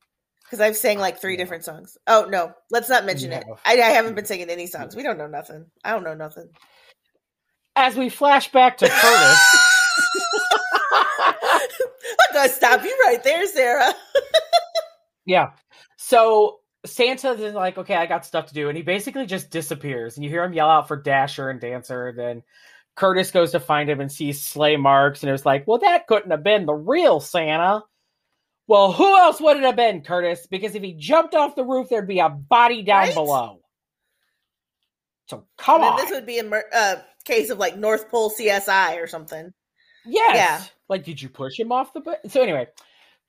Because 0.45 0.61
I've 0.61 0.77
sang 0.77 0.99
like 0.99 1.19
three 1.19 1.33
Yeah. 1.33 1.37
different 1.37 1.63
songs. 1.65 1.97
Oh 2.07 2.25
no, 2.29 2.53
let's 2.71 2.89
not 2.89 3.05
mention 3.05 3.31
You 3.31 3.37
it. 3.37 3.45
I, 3.65 3.73
I 3.81 3.89
haven't 3.89 4.15
been 4.15 4.25
singing 4.25 4.49
any 4.49 4.67
songs. 4.67 4.95
We 4.95 5.03
don't 5.03 5.17
know 5.17 5.27
nothing. 5.27 5.65
I 5.83 5.91
don't 5.91 6.03
know 6.03 6.13
nothing. 6.13 6.49
As 7.75 7.95
we 7.95 8.09
flash 8.09 8.51
back 8.51 8.77
to 8.77 8.87
Curtis, 8.87 9.39
I'm 10.91 12.33
gonna 12.33 12.49
stop 12.49 12.83
you 12.83 12.97
right 13.05 13.23
there, 13.23 13.45
Sarah. 13.47 13.93
yeah. 15.25 15.51
So 15.97 16.59
Santa 16.85 17.31
is 17.31 17.53
like, 17.53 17.77
okay, 17.77 17.95
I 17.95 18.05
got 18.05 18.25
stuff 18.25 18.47
to 18.47 18.53
do, 18.53 18.69
and 18.69 18.77
he 18.77 18.83
basically 18.83 19.25
just 19.25 19.49
disappears. 19.49 20.15
And 20.15 20.23
you 20.23 20.29
hear 20.29 20.43
him 20.43 20.53
yell 20.53 20.69
out 20.69 20.87
for 20.87 20.95
Dasher 21.01 21.49
and 21.49 21.59
Dancer. 21.59 22.09
And 22.09 22.17
then 22.19 22.43
Curtis 22.95 23.31
goes 23.31 23.51
to 23.51 23.59
find 23.59 23.89
him 23.89 23.99
and 23.99 24.11
sees 24.11 24.41
sleigh 24.43 24.77
marks, 24.77 25.21
and 25.23 25.29
it 25.29 25.33
was 25.33 25.45
like, 25.45 25.67
well, 25.67 25.79
that 25.79 26.07
couldn't 26.07 26.31
have 26.31 26.43
been 26.43 26.65
the 26.65 26.73
real 26.73 27.19
Santa. 27.19 27.83
Well, 28.67 28.91
who 28.91 29.17
else 29.17 29.39
would 29.39 29.57
it 29.57 29.63
have 29.63 29.75
been, 29.75 30.01
Curtis? 30.01 30.47
Because 30.49 30.73
if 30.75 30.81
he 30.81 30.93
jumped 30.93 31.35
off 31.35 31.55
the 31.55 31.63
roof, 31.63 31.89
there'd 31.89 32.07
be 32.07 32.19
a 32.19 32.29
body 32.29 32.81
down 32.83 33.03
Right? 33.03 33.13
below. 33.13 33.59
So 35.27 35.45
come 35.57 35.81
and 35.81 35.91
on. 35.91 35.97
this 35.97 36.11
would 36.11 36.25
be 36.25 36.39
a 36.39 36.49
uh, 36.73 37.01
case 37.25 37.49
of 37.49 37.57
like 37.57 37.77
North 37.77 38.09
Pole 38.09 38.31
CSI 38.31 39.01
or 39.01 39.07
something. 39.07 39.53
Yes. 40.05 40.35
Yeah. 40.35 40.63
Like, 40.87 41.03
did 41.03 41.21
you 41.21 41.29
push 41.29 41.59
him 41.59 41.71
off 41.71 41.93
the? 41.93 42.19
So 42.27 42.41
anyway, 42.41 42.67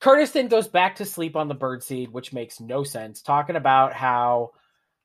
Curtis 0.00 0.32
then 0.32 0.48
goes 0.48 0.68
back 0.68 0.96
to 0.96 1.04
sleep 1.06 1.36
on 1.36 1.48
the 1.48 1.54
birdseed, 1.54 2.10
which 2.10 2.32
makes 2.32 2.60
no 2.60 2.84
sense, 2.84 3.22
talking 3.22 3.56
about 3.56 3.94
how 3.94 4.50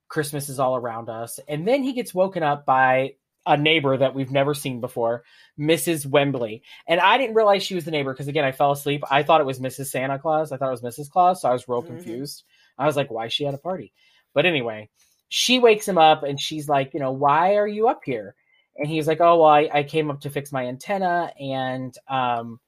Christmas 0.10 0.50
is 0.50 0.60
all 0.60 0.76
around 0.76 1.10
us. 1.10 1.40
And 1.48 1.66
then 1.66 1.84
he 1.84 1.94
gets 1.94 2.14
woken 2.14 2.44
up 2.44 2.66
by 2.66 3.16
a 3.46 3.58
neighbor 3.58 3.98
that 3.98 4.14
we've 4.14 4.32
never 4.32 4.54
seen 4.54 4.82
before, 4.82 5.24
Mrs. 5.60 6.06
Wembley. 6.06 6.64
And 6.88 7.00
I 7.00 7.18
didn't 7.18 7.36
realize 7.36 7.64
she 7.64 7.76
was 7.76 7.86
the 7.86 7.92
neighbor 7.92 8.14
because 8.14 8.28
again, 8.28 8.46
I 8.46 8.52
fell 8.52 8.72
asleep. 8.72 9.04
I 9.10 9.24
thought 9.24 9.42
it 9.42 9.48
was 9.48 9.60
Mrs. 9.60 9.88
Santa 9.88 10.20
Claus. 10.20 10.52
I 10.52 10.58
thought 10.58 10.68
it 10.70 10.82
was 10.82 11.00
Mrs. 11.00 11.10
Claus, 11.10 11.42
so 11.42 11.50
I 11.50 11.54
was 11.54 11.68
real 11.68 11.82
Mhm. 11.82 11.88
confused. 11.88 12.44
I 12.78 12.86
was 12.86 12.96
like, 12.96 13.10
why 13.12 13.26
is 13.26 13.34
she 13.34 13.46
at 13.46 13.54
a 13.54 13.58
party? 13.60 13.94
But 14.34 14.46
anyway, 14.46 14.90
she 15.28 15.60
wakes 15.60 15.88
him 15.88 15.98
up 15.98 16.24
and 16.24 16.40
she's 16.40 16.70
like, 16.70 16.94
you 16.94 17.00
know, 17.00 17.12
why 17.12 17.56
are 17.56 17.68
you 17.68 17.88
up 17.88 18.02
here? 18.06 18.36
And 18.78 18.88
he's 18.88 19.08
like, 19.08 19.20
oh, 19.22 19.38
well, 19.40 19.50
I, 19.50 19.70
I 19.74 19.84
came 19.84 20.10
up 20.10 20.22
to 20.22 20.30
fix 20.30 20.52
my 20.52 20.68
antenna 20.68 21.34
and 21.40 21.96
um, 22.08 22.60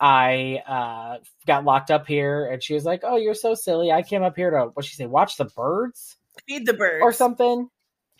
I 0.00 0.62
uh, 0.66 1.18
got 1.46 1.64
locked 1.64 1.90
up 1.90 2.06
here. 2.06 2.46
And 2.46 2.62
she 2.62 2.74
was 2.74 2.84
like, 2.84 3.00
oh, 3.04 3.16
you're 3.16 3.34
so 3.34 3.54
silly. 3.54 3.92
I 3.92 4.02
came 4.02 4.22
up 4.22 4.36
here 4.36 4.50
to, 4.50 4.66
what 4.74 4.84
she 4.84 4.96
say, 4.96 5.06
watch 5.06 5.36
the 5.36 5.44
birds 5.46 6.16
Feed 6.48 6.66
the 6.66 6.72
birds 6.72 7.02
or 7.02 7.12
something, 7.12 7.68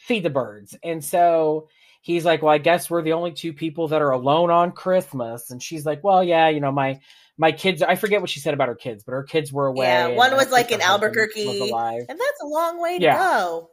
feed 0.07 0.23
the 0.25 0.31
birds. 0.31 0.77
And 0.83 1.05
so 1.05 1.69
he's 2.03 2.25
like, 2.25 2.43
well, 2.43 2.53
I 2.53 2.59
guess 2.59 2.91
we're 2.91 3.03
the 3.03 3.13
only 3.15 3.33
two 3.33 3.53
people 3.53 3.89
that 3.89 4.03
are 4.03 4.11
alone 4.11 4.51
on 4.51 4.73
Christmas. 4.73 5.51
And 5.51 5.63
she's 5.63 5.87
like, 5.87 6.03
well, 6.05 6.23
yeah, 6.25 6.49
you 6.49 6.61
know, 6.61 6.73
my 6.73 7.01
my 7.39 7.53
kids. 7.53 7.83
I 7.83 7.97
forget 7.97 8.21
what 8.21 8.31
she 8.31 8.41
said 8.41 8.55
about 8.55 8.69
her 8.69 8.75
kids, 8.75 9.05
but 9.05 9.13
her 9.13 9.25
kids 9.25 9.53
were 9.53 9.67
away. 9.67 9.87
Yeah, 9.87 10.09
one 10.09 10.33
was 10.37 10.51
like 10.51 10.71
in 10.73 10.81
Albuquerque. 10.81 11.71
And 12.09 12.19
that's 12.19 12.43
a 12.43 12.47
long 12.47 12.81
way 12.81 12.99
to 12.99 13.05
Yeah. 13.05 13.19
go. 13.19 13.71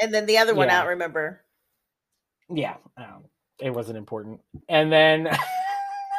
And 0.00 0.14
then 0.14 0.26
the 0.26 0.38
other 0.38 0.54
one, 0.54 0.70
I 0.70 0.78
don't 0.80 0.88
remember. 0.90 1.42
Yeah, 2.48 2.76
um, 2.96 3.24
it 3.60 3.70
wasn't 3.70 3.98
important. 3.98 4.40
And 4.68 4.92
then 4.92 5.28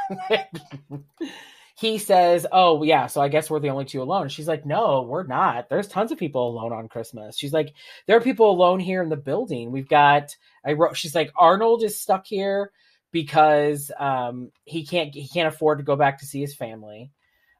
he 1.83 1.97
says, 1.97 2.45
"Oh 2.51 2.83
yeah, 2.83 3.07
so 3.07 3.21
I 3.21 3.27
guess 3.27 3.49
we're 3.49 3.59
the 3.59 3.69
only 3.69 3.85
two 3.85 4.01
alone." 4.01 4.29
She's 4.29 4.47
like, 4.47 4.65
"No, 4.65 5.03
we're 5.03 5.27
not. 5.27 5.69
There's 5.69 5.87
tons 5.87 6.11
of 6.11 6.17
people 6.17 6.49
alone 6.49 6.73
on 6.73 6.89
Christmas." 6.89 7.37
She's 7.37 7.53
like, 7.53 7.73
"There 8.07 8.17
are 8.17 8.21
people 8.21 8.49
alone 8.49 8.79
here 8.79 9.01
in 9.03 9.09
the 9.09 9.17
building. 9.17 9.71
We've 9.71 9.87
got." 9.87 10.35
I 10.65 10.73
wrote. 10.73 10.97
She's 10.97 11.15
like, 11.15 11.31
"Arnold 11.35 11.83
is 11.83 11.99
stuck 11.99 12.25
here 12.25 12.71
because 13.11 13.91
um, 13.99 14.51
he 14.65 14.85
can't 14.85 15.13
he 15.13 15.27
can't 15.27 15.53
afford 15.53 15.79
to 15.79 15.83
go 15.83 15.95
back 15.95 16.19
to 16.19 16.25
see 16.25 16.41
his 16.41 16.55
family." 16.55 17.11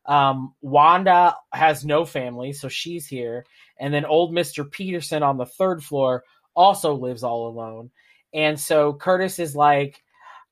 Um, 0.06 0.54
Wanda 0.62 1.36
has 1.52 1.86
no 1.86 2.04
family, 2.04 2.54
so 2.54 2.68
she's 2.68 3.08
here, 3.08 3.46
and 3.78 3.94
then 3.94 4.06
old 4.06 4.34
Mister 4.34 4.64
Peterson 4.64 5.24
on 5.24 5.38
the 5.38 5.46
third 5.46 5.84
floor 5.84 6.24
also 6.56 6.94
lives 6.94 7.24
all 7.24 7.48
alone. 7.48 7.92
And 8.34 8.60
so 8.60 8.94
Curtis 8.94 9.40
is 9.40 9.56
like, 9.56 10.02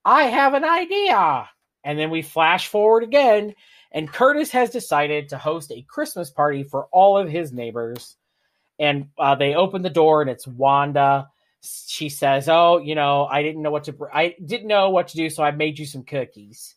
I 0.06 0.24
have 0.24 0.54
an 0.54 0.64
idea. 0.64 1.50
And 1.84 1.98
then 1.98 2.10
we 2.12 2.22
flash 2.22 2.68
forward 2.68 3.04
again, 3.04 3.56
and 3.92 4.12
Curtis 4.12 4.52
has 4.52 4.70
decided 4.70 5.30
to 5.30 5.38
host 5.38 5.72
a 5.72 5.82
Christmas 5.82 6.30
party 6.30 6.64
for 6.64 6.86
all 6.92 7.18
of 7.18 7.28
his 7.30 7.52
neighbors. 7.52 8.16
And 8.80 9.10
uh, 9.18 9.36
they 9.36 9.56
open 9.56 9.82
the 9.82 9.90
door, 9.90 10.22
and 10.22 10.30
it's 10.30 10.46
Wanda. 10.48 11.30
She 11.64 12.10
says, 12.10 12.48
"Oh, 12.50 12.78
you 12.80 12.96
know, 12.96 13.26
I 13.26 13.44
didn't 13.44 13.62
know 13.62 13.72
what 13.72 13.84
to. 13.86 13.94
br- 13.94 14.12
I 14.14 14.36
didn't 14.44 14.68
know 14.68 14.90
what 14.92 15.10
to 15.10 15.18
do, 15.18 15.30
so 15.30 15.44
I 15.44 15.52
made 15.52 15.78
you 15.80 15.86
some 15.86 16.04
cookies." 16.04 16.76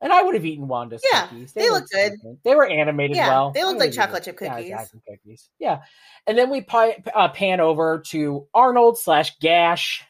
And 0.00 0.12
I 0.12 0.22
would 0.22 0.34
have 0.34 0.44
eaten 0.44 0.68
Wanda's 0.68 1.02
Yeah, 1.10 1.26
cookies. 1.28 1.52
they 1.54 1.70
look 1.70 1.88
good. 1.88 2.12
decent. 2.12 2.44
They 2.44 2.54
were 2.54 2.66
animated 2.66 3.16
Yeah, 3.16 3.28
well. 3.28 3.50
they 3.52 3.64
looked 3.64 3.80
like 3.80 3.92
chocolate 3.92 4.24
chip 4.24 4.36
cookies. 4.36 4.74
Some 4.90 5.00
cookies. 5.08 5.48
Yeah, 5.58 5.82
and 6.26 6.36
then 6.36 6.50
we 6.50 6.60
pi- 6.60 7.02
uh, 7.14 7.28
pan 7.28 7.60
over 7.60 8.02
to 8.08 8.46
Arnold 8.52 8.98
slash 8.98 9.38
Gash, 9.38 10.04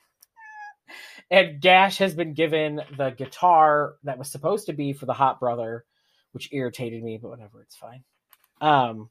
and 1.31 1.61
Gash 1.61 1.98
has 1.98 2.15
been 2.15 2.35
given 2.35 2.81
the 2.97 3.11
guitar 3.11 3.94
that 4.05 4.19
was 4.19 4.31
supposed 4.31 4.66
to 4.66 4.73
be 4.73 4.93
for 4.93 5.07
the 5.07 5.12
Hot 5.12 5.40
Brother, 5.40 5.85
which 6.32 6.51
irritated 6.53 7.03
me, 7.03 7.19
but 7.20 7.28
whatever, 7.28 7.62
it's 7.62 7.77
fine. 7.77 8.05
Um, 8.61 9.11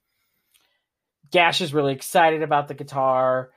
Gash 1.31 1.61
is 1.61 1.73
really 1.73 1.93
excited 1.93 2.43
about 2.43 2.67
the 2.67 2.73
guitar, 2.73 3.51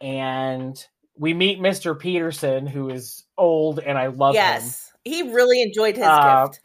and 0.00 0.76
we 1.16 1.34
meet 1.34 1.60
Mister 1.60 1.94
Peterson, 1.94 2.66
who 2.66 2.90
is 2.90 3.24
old, 3.38 3.78
and 3.78 3.96
I 3.96 4.08
love 4.08 4.34
him. 4.34 4.42
yes. 4.42 4.92
He 5.04 5.22
really 5.32 5.62
enjoyed 5.62 5.96
his 5.96 6.06
Uh, 6.06 6.46
gift. 6.46 6.60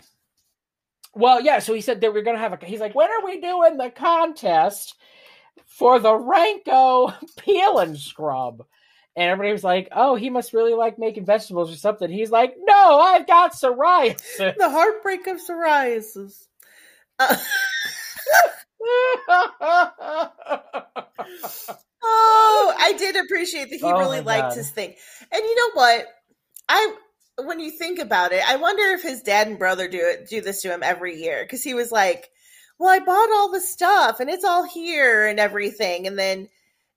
Well, 1.13 1.41
yeah. 1.41 1.59
So 1.59 1.73
he 1.73 1.81
said 1.81 2.01
that 2.01 2.13
we're 2.13 2.21
gonna 2.23 2.37
have 2.37 2.53
a. 2.53 2.65
He's 2.65 2.79
like, 2.79 2.93
when 2.93 3.09
are 3.09 3.25
we 3.25 3.41
doing 3.41 3.77
the 3.77 3.89
contest 3.89 4.95
for 5.65 5.99
the 5.99 6.11
Ranko 6.11 7.13
peel 7.37 7.79
and 7.79 7.97
scrub? 7.97 8.63
And 9.17 9.31
everybody 9.31 9.51
was 9.51 9.63
like, 9.63 9.89
oh, 9.93 10.13
he 10.13 10.29
must 10.29 10.53
really 10.53 10.75
like 10.75 10.99
making 10.99 11.25
vegetables 11.25 11.73
or 11.73 11.75
something. 11.75 12.07
He's 12.11 12.29
like, 12.29 12.53
no, 12.59 12.99
I've 12.99 13.25
got 13.25 13.53
psoriasis. 13.53 14.55
The 14.55 14.69
heartbreak 14.69 15.25
of 15.25 15.37
psoriasis. 15.37 16.45
Uh, 17.17 17.35
oh, 22.03 22.75
I 22.77 22.93
did 22.99 23.15
appreciate 23.15 23.71
that 23.71 23.79
he 23.79 23.85
Oh 23.85 23.97
really 23.97 24.21
liked 24.21 24.49
God. 24.49 24.57
his 24.57 24.69
thing. 24.69 24.93
And 25.31 25.43
you 25.43 25.55
know 25.55 25.71
what? 25.73 26.05
I 26.69 26.93
when 27.43 27.59
you 27.59 27.71
think 27.71 27.97
about 27.97 28.33
it, 28.33 28.47
I 28.47 28.57
wonder 28.57 28.83
if 28.83 29.01
his 29.01 29.21
dad 29.23 29.47
and 29.47 29.57
brother 29.57 29.87
do 29.87 29.97
it 29.99 30.29
do 30.29 30.41
this 30.41 30.61
to 30.61 30.71
him 30.71 30.83
every 30.83 31.19
year 31.21 31.43
because 31.43 31.63
he 31.63 31.73
was 31.73 31.91
like, 31.91 32.29
"Well, 32.77 32.89
I 32.89 32.99
bought 32.99 33.31
all 33.31 33.51
the 33.51 33.61
stuff 33.61 34.19
and 34.19 34.29
it's 34.29 34.45
all 34.45 34.63
here 34.63 35.25
and 35.25 35.39
everything," 35.39 36.05
and 36.05 36.19
then 36.19 36.49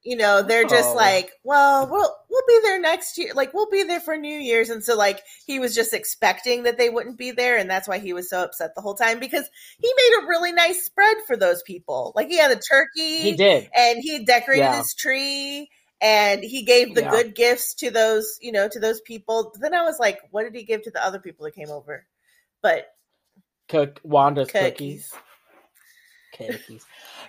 you 0.03 0.17
know 0.17 0.43
they're 0.43 0.65
just 0.65 0.91
Oh. 0.91 0.95
like 0.97 1.31
well 1.45 1.87
we'll 1.87 2.17
we'll 2.31 2.43
be 2.49 2.59
there 2.63 2.81
next 2.81 3.19
year 3.19 3.33
like 3.35 3.53
we'll 3.53 3.69
be 3.69 3.83
there 3.83 4.01
for 4.01 4.17
new 4.17 4.39
year's 4.39 4.71
and 4.71 4.83
so 4.83 4.97
like 4.97 5.21
he 5.47 5.59
was 5.59 5.75
just 5.75 5.93
expecting 5.93 6.63
that 6.63 6.79
they 6.79 6.89
wouldn't 6.89 7.19
be 7.19 7.33
there 7.33 7.59
and 7.59 7.69
that's 7.69 7.87
why 7.87 7.99
he 7.99 8.13
was 8.15 8.31
so 8.31 8.43
upset 8.43 8.75
the 8.75 8.81
whole 8.81 8.95
time 8.95 9.19
because 9.21 9.49
he 9.79 9.93
made 9.97 10.23
a 10.23 10.27
really 10.27 10.53
nice 10.53 10.85
spread 10.85 11.17
for 11.27 11.37
those 11.37 11.63
people 11.63 12.13
like 12.17 12.29
he 12.29 12.39
had 12.39 12.51
a 12.51 12.57
turkey 12.57 13.19
He 13.19 13.33
did. 13.37 13.69
and 13.77 13.99
he 14.01 14.25
decorated 14.25 14.63
Yeah. 14.63 14.79
his 14.79 14.95
tree 14.95 15.69
and 16.01 16.43
he 16.43 16.63
gave 16.63 16.95
the 16.95 17.03
Yeah. 17.03 17.11
good 17.11 17.35
gifts 17.35 17.75
to 17.75 17.91
those 17.91 18.39
you 18.41 18.53
know 18.53 18.69
to 18.69 18.81
those 18.81 19.03
people 19.03 19.53
then 19.61 19.75
i 19.75 19.83
was 19.83 19.99
like 19.99 20.19
what 20.31 20.45
did 20.45 20.55
he 20.55 20.63
give 20.63 20.83
to 20.85 20.91
the 20.91 21.05
other 21.05 21.19
people 21.19 21.45
that 21.45 21.55
came 21.55 21.71
over 21.71 22.07
but 22.63 22.87
Cook 23.69 24.01
Wanda's 24.03 24.51
cookies. 24.51 25.11
cookies 25.11 25.13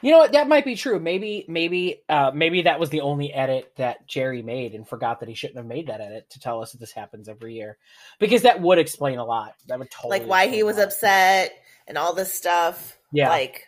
You 0.02 0.12
know 0.12 0.18
what? 0.20 0.32
That 0.32 0.48
might 0.48 0.66
be 0.66 0.76
true. 0.76 1.00
Maybe, 1.00 1.46
maybe, 1.48 2.02
uh, 2.10 2.32
maybe 2.34 2.64
that 2.64 2.80
was 2.80 2.90
the 2.90 3.02
only 3.02 3.32
edit 3.34 3.72
that 3.78 4.08
Jerry 4.08 4.42
made 4.42 4.74
and 4.74 4.88
forgot 4.88 5.20
that 5.20 5.30
he 5.30 5.36
shouldn't 5.36 5.58
have 5.58 5.66
made 5.66 5.88
that 5.88 6.02
edit 6.02 6.30
to 6.32 6.40
tell 6.40 6.62
us 6.62 6.72
that 6.72 6.80
this 6.80 6.92
happens 6.92 7.30
every 7.30 7.54
year, 7.56 7.78
because 8.20 8.42
that 8.44 8.62
would 8.62 8.80
explain 8.80 9.20
a 9.20 9.26
lot. 9.26 9.54
That 9.68 9.78
would 9.80 9.92
totally 9.92 10.20
like 10.20 10.28
why 10.28 10.48
he 10.48 10.64
was 10.64 10.78
upset 10.78 11.54
and 11.88 11.98
all 11.98 12.14
this 12.14 12.34
stuff 12.34 12.98
Yeah. 13.12 13.30
like 13.30 13.68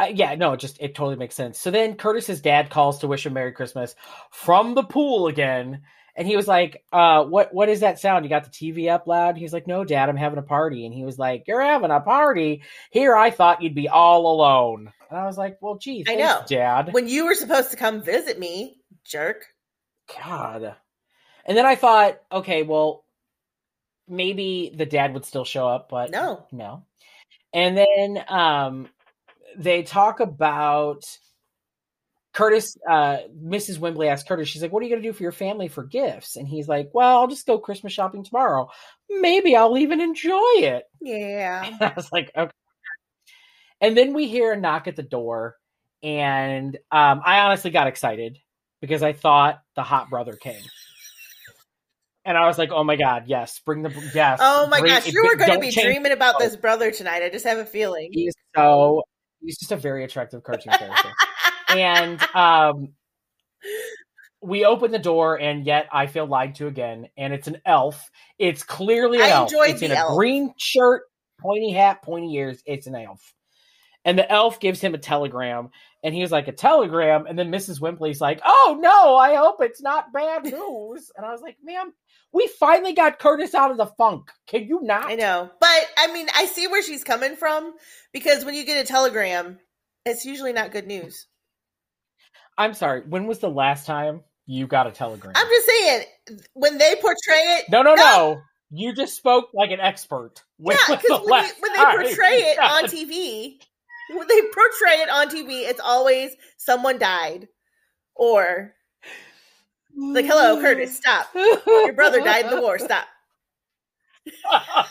Uh, 0.00 0.12
yeah, 0.14 0.34
no, 0.36 0.52
it 0.52 0.60
just 0.60 0.80
it 0.80 0.94
totally 0.94 1.16
makes 1.16 1.34
sense. 1.34 1.58
So 1.58 1.72
then 1.72 1.96
Curtis's 1.96 2.40
dad 2.40 2.70
calls 2.70 3.00
to 3.00 3.08
wish 3.08 3.26
him 3.26 3.32
Merry 3.32 3.50
Christmas 3.52 3.96
from 4.30 4.74
the 4.74 4.84
pool 4.84 5.26
again, 5.26 5.82
and 6.18 6.26
he 6.26 6.36
was 6.36 6.48
like, 6.48 6.84
"Uh, 6.92 7.24
what 7.24 7.54
what 7.54 7.68
is 7.68 7.80
that 7.80 8.00
sound? 8.00 8.24
You 8.24 8.28
got 8.28 8.44
the 8.44 8.50
TV 8.50 8.90
up 8.90 9.06
loud?" 9.06 9.38
He's 9.38 9.52
like, 9.52 9.68
"No, 9.68 9.84
Dad, 9.84 10.08
I'm 10.08 10.16
having 10.16 10.38
a 10.38 10.42
party." 10.42 10.84
And 10.84 10.92
he 10.92 11.04
was 11.04 11.18
like, 11.18 11.44
"You're 11.46 11.62
having 11.62 11.92
a 11.92 12.00
party? 12.00 12.62
Here, 12.90 13.16
I 13.16 13.30
thought 13.30 13.62
you'd 13.62 13.74
be 13.76 13.88
all 13.88 14.30
alone." 14.34 14.92
And 15.08 15.18
I 15.18 15.26
was 15.26 15.38
like, 15.38 15.58
"Well, 15.60 15.78
gee, 15.78 16.02
I 16.02 16.16
thanks, 16.16 16.22
know. 16.22 16.42
Dad." 16.48 16.92
when 16.92 17.06
you 17.08 17.24
were 17.26 17.34
supposed 17.34 17.70
to 17.70 17.76
come 17.76 18.02
visit 18.02 18.38
me 18.38 18.76
jerk 19.04 19.46
God. 20.22 20.74
And 21.44 21.56
then 21.56 21.64
I 21.64 21.76
thought, 21.76 22.20
okay, 22.30 22.62
well, 22.62 23.04
maybe 24.08 24.72
the 24.74 24.86
dad 24.86 25.14
would 25.14 25.24
still 25.24 25.44
show 25.44 25.68
up, 25.68 25.88
but 25.88 26.10
no 26.10 26.46
no. 26.50 26.84
And 27.52 27.76
then 27.76 28.24
um 28.28 28.88
they 29.56 29.82
talk 29.82 30.20
about 30.20 31.04
Curtis 32.34 32.76
uh 32.88 33.18
Mrs. 33.42 33.78
Wembley 33.78 34.08
asks 34.08 34.28
Curtis, 34.28 34.48
she's 34.48 34.62
like, 34.62 34.72
What 34.72 34.82
are 34.82 34.86
you 34.86 34.90
gonna 34.94 35.02
do 35.02 35.12
for 35.12 35.22
your 35.22 35.32
family 35.32 35.68
for 35.68 35.84
gifts? 35.84 36.36
And 36.36 36.46
he's 36.46 36.68
like, 36.68 36.90
Well, 36.92 37.18
I'll 37.18 37.28
just 37.28 37.46
go 37.46 37.58
Christmas 37.58 37.92
shopping 37.92 38.24
tomorrow. 38.24 38.68
Maybe 39.10 39.56
I'll 39.56 39.78
even 39.78 40.00
enjoy 40.00 40.52
it. 40.56 40.84
yeah 41.00 41.66
And 41.66 41.76
I 41.82 41.92
was 41.96 42.12
like, 42.12 42.30
okay. 42.36 42.52
And 43.80 43.96
then 43.96 44.12
we 44.12 44.28
hear 44.28 44.52
a 44.52 44.60
knock 44.60 44.88
at 44.88 44.96
the 44.96 45.04
door, 45.04 45.54
and 46.02 46.76
um, 46.90 47.20
I 47.24 47.40
honestly 47.40 47.70
got 47.70 47.86
excited 47.86 48.38
because 48.80 49.02
I 49.02 49.12
thought 49.12 49.60
the 49.76 49.84
hot 49.84 50.10
brother 50.10 50.34
came. 50.34 50.60
And 52.24 52.36
I 52.36 52.46
was 52.46 52.58
like, 52.58 52.70
"Oh 52.72 52.84
my 52.84 52.96
god, 52.96 53.24
yes! 53.26 53.60
Bring 53.64 53.82
the 53.82 54.10
yes!" 54.14 54.38
oh 54.42 54.66
my 54.66 54.80
bring- 54.80 54.92
gosh 54.92 55.10
you 55.10 55.22
were 55.22 55.36
going 55.36 55.52
to 55.52 55.60
be 55.60 55.70
dreaming 55.70 56.12
about 56.12 56.38
this 56.38 56.56
brother 56.56 56.90
tonight 56.90 57.22
i 57.22 57.30
just 57.30 57.46
have 57.46 57.58
a 57.58 57.64
feeling 57.64 58.10
He's 58.12 58.34
so 58.54 59.02
he's 59.40 59.58
just 59.58 59.72
a 59.72 59.76
very 59.76 60.04
attractive 60.04 60.42
cartoon 60.42 60.72
character, 60.72 61.10
and 61.68 62.22
um, 62.34 62.88
we 64.40 64.64
open 64.64 64.90
the 64.90 64.98
door, 64.98 65.38
and 65.38 65.64
yet 65.64 65.88
I 65.92 66.06
feel 66.06 66.26
lied 66.26 66.56
to 66.56 66.66
again. 66.66 67.08
And 67.16 67.32
it's 67.32 67.48
an 67.48 67.60
elf. 67.64 68.10
It's 68.38 68.62
clearly 68.62 69.18
an 69.18 69.24
I 69.24 69.30
elf. 69.30 69.50
It's 69.52 69.82
in 69.82 69.90
a 69.90 69.94
elf. 69.94 70.16
green 70.16 70.54
shirt, 70.58 71.02
pointy 71.40 71.72
hat, 71.72 72.02
pointy 72.02 72.34
ears. 72.34 72.62
It's 72.66 72.86
an 72.86 72.94
elf. 72.94 73.34
And 74.04 74.18
the 74.18 74.30
elf 74.30 74.60
gives 74.60 74.80
him 74.80 74.94
a 74.94 74.98
telegram, 74.98 75.70
and 76.02 76.14
he 76.14 76.22
was 76.22 76.30
like, 76.30 76.48
"A 76.48 76.52
telegram." 76.52 77.26
And 77.26 77.38
then 77.38 77.50
Mrs. 77.50 77.80
Wembley's 77.80 78.20
like, 78.20 78.40
"Oh 78.44 78.78
no, 78.80 79.16
I 79.16 79.34
hope 79.34 79.56
it's 79.60 79.82
not 79.82 80.12
bad 80.12 80.44
news." 80.44 81.10
And 81.16 81.26
I 81.26 81.32
was 81.32 81.42
like, 81.42 81.56
"Ma'am, 81.62 81.92
we 82.32 82.46
finally 82.60 82.92
got 82.92 83.18
Curtis 83.18 83.54
out 83.54 83.70
of 83.70 83.76
the 83.76 83.86
funk. 83.86 84.30
Can 84.46 84.66
you 84.66 84.80
not?" 84.82 85.06
i 85.06 85.14
know 85.14 85.50
but 85.60 85.86
i 85.96 86.12
mean 86.12 86.28
i 86.34 86.46
see 86.46 86.66
where 86.66 86.82
she's 86.82 87.04
coming 87.04 87.36
from 87.36 87.74
because 88.12 88.44
when 88.44 88.54
you 88.54 88.64
get 88.64 88.82
a 88.82 88.86
telegram 88.86 89.58
it's 90.04 90.24
usually 90.24 90.52
not 90.52 90.72
good 90.72 90.86
news 90.86 91.26
I'm 92.58 92.74
sorry. 92.74 93.00
When 93.02 93.26
was 93.26 93.38
the 93.38 93.48
last 93.48 93.86
time 93.86 94.22
you 94.44 94.66
got 94.66 94.86
a 94.86 94.90
telegram? 94.90 95.32
i'm 95.36 95.46
just 95.46 95.66
saying 95.66 96.02
when 96.54 96.78
they 96.78 96.94
portray 96.96 97.14
it 97.58 97.64
no, 97.70 97.82
no, 97.82 97.94
no. 97.94 98.40
You 98.70 98.94
just 98.94 99.14
spoke 99.16 99.48
like 99.54 99.70
an 99.70 99.80
expert. 99.80 100.42
When 100.58 100.76
yeah 100.76 100.96
because 100.96 101.20
when, 101.24 101.42
they- 101.42 101.50
when 101.60 101.72
they 101.72 101.84
portray 101.84 102.36
it 102.52 102.58
on 102.58 102.84
tv 102.84 103.58
when 104.10 104.26
they 104.28 104.40
portray 104.42 105.00
it 105.02 105.08
on 105.10 105.28
tv 105.28 105.68
it's 105.68 105.80
always 105.80 106.32
someone 106.56 106.98
died 106.98 107.48
or 108.14 108.74
like 109.96 110.24
hello 110.26 110.60
curtis 110.60 110.96
stop 110.96 111.28
your 111.34 111.92
brother 111.92 112.20
died 112.22 112.44
in 112.46 112.50
the 112.50 112.60
war 112.60 112.78
stop 112.78 113.06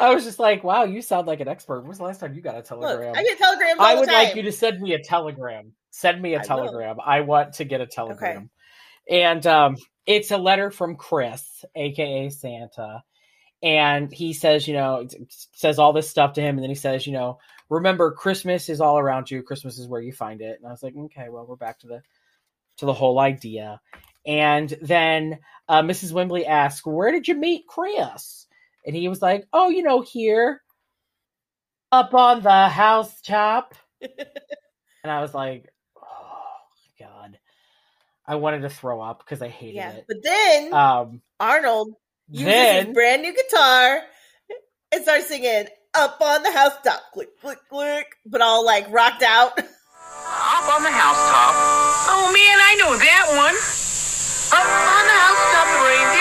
I 0.00 0.14
was 0.14 0.24
just 0.24 0.38
like, 0.38 0.64
wow, 0.64 0.84
you 0.84 1.02
sound 1.02 1.26
like 1.26 1.40
an 1.40 1.48
expert. 1.48 1.80
When 1.80 1.88
was 1.88 1.98
the 1.98 2.04
last 2.04 2.20
time 2.20 2.34
you 2.34 2.42
got 2.42 2.54
a 2.54 2.58
look 2.58 2.66
telegram? 2.66 3.14
i 3.16 3.22
get 3.22 3.38
telegrams 3.38 3.80
I 3.80 3.94
would 3.94 4.08
like 4.08 4.34
you 4.34 4.42
to 4.42 4.52
send 4.52 4.80
me 4.80 4.94
a 4.94 5.02
telegram. 5.02 5.72
Send 5.90 6.20
me 6.20 6.34
I 6.34 6.36
a 6.36 6.38
will. 6.40 6.46
telegram. 6.46 6.96
I 7.04 7.20
want 7.20 7.54
to 7.54 7.64
get 7.64 7.80
a 7.80 7.86
telegram. 7.86 8.50
Okay. 9.08 9.24
And 9.24 9.46
um, 9.46 9.76
it's 10.06 10.30
a 10.30 10.38
letter 10.38 10.70
from 10.70 10.96
Chris, 10.96 11.64
aka 11.74 12.28
Santa. 12.30 13.02
And 13.62 14.12
he 14.12 14.32
says, 14.32 14.66
you 14.66 14.74
know, 14.74 15.06
says 15.52 15.78
all 15.78 15.92
this 15.92 16.10
stuff 16.10 16.32
to 16.32 16.40
him, 16.40 16.56
and 16.56 16.62
then 16.62 16.70
he 16.70 16.74
says, 16.74 17.06
you 17.06 17.12
know, 17.12 17.38
remember 17.68 18.12
Christmas 18.12 18.68
is 18.68 18.80
all 18.80 18.98
around 18.98 19.30
you. 19.30 19.42
Christmas 19.42 19.78
is 19.78 19.86
where 19.86 20.00
you 20.00 20.12
find 20.12 20.40
it. 20.40 20.58
And 20.58 20.66
I 20.66 20.70
was 20.70 20.82
like, 20.82 20.96
okay, 20.96 21.28
well, 21.28 21.46
we're 21.46 21.56
back 21.56 21.78
to 21.80 21.86
the 21.86 22.02
to 22.78 22.86
the 22.86 22.92
whole 22.92 23.18
idea. 23.18 23.80
And 24.26 24.72
then 24.80 25.38
uh, 25.68 25.82
Mrs. 25.82 26.12
Wembley 26.12 26.46
asks, 26.46 26.86
where 26.86 27.12
did 27.12 27.28
you 27.28 27.34
meet 27.34 27.66
Chris? 27.66 28.46
And 28.84 28.96
he 28.96 29.08
was 29.08 29.22
like, 29.22 29.46
oh, 29.52 29.68
you 29.68 29.82
know, 29.82 30.00
here 30.00 30.60
up 31.90 32.14
on 32.14 32.42
the 32.42 32.68
housetop. 32.68 33.74
and 34.00 35.10
I 35.12 35.20
was 35.20 35.34
like, 35.34 35.68
oh, 35.96 36.44
God. 36.98 37.38
I 38.26 38.36
wanted 38.36 38.62
to 38.62 38.70
throw 38.70 39.00
up 39.00 39.18
because 39.24 39.42
I 39.42 39.48
hated 39.48 39.76
yeah 39.76 39.90
it. 39.92 40.04
but 40.06 40.16
then 40.22 40.72
Um, 40.72 41.22
arnold 41.40 41.94
uses 42.30 42.46
then, 42.46 42.86
his 42.86 42.94
brand 42.94 43.22
new 43.22 43.34
guitar 43.34 44.00
and 44.92 45.02
starts 45.02 45.26
singing 45.28 45.66
up 45.94 46.20
on 46.20 46.42
the 46.42 46.50
housetop 46.52 47.00
click 47.12 47.28
click 47.40 47.58
click 47.68 48.06
but 48.24 48.40
all 48.40 48.64
like 48.64 48.86
rocked 48.90 49.22
out 49.22 49.58
Up 50.22 50.68
on 50.78 50.82
the 50.84 50.90
housetop. 50.90 51.52
Oh 52.14 52.30
man, 52.30 52.56
I 52.62 52.72
know 52.78 52.94
that 52.94 53.26
one. 53.34 53.56
Up 54.54 54.68
on 54.68 55.02
the 55.08 55.16
housetop, 55.18 55.66
the 55.72 55.80
reindeer 55.88 56.11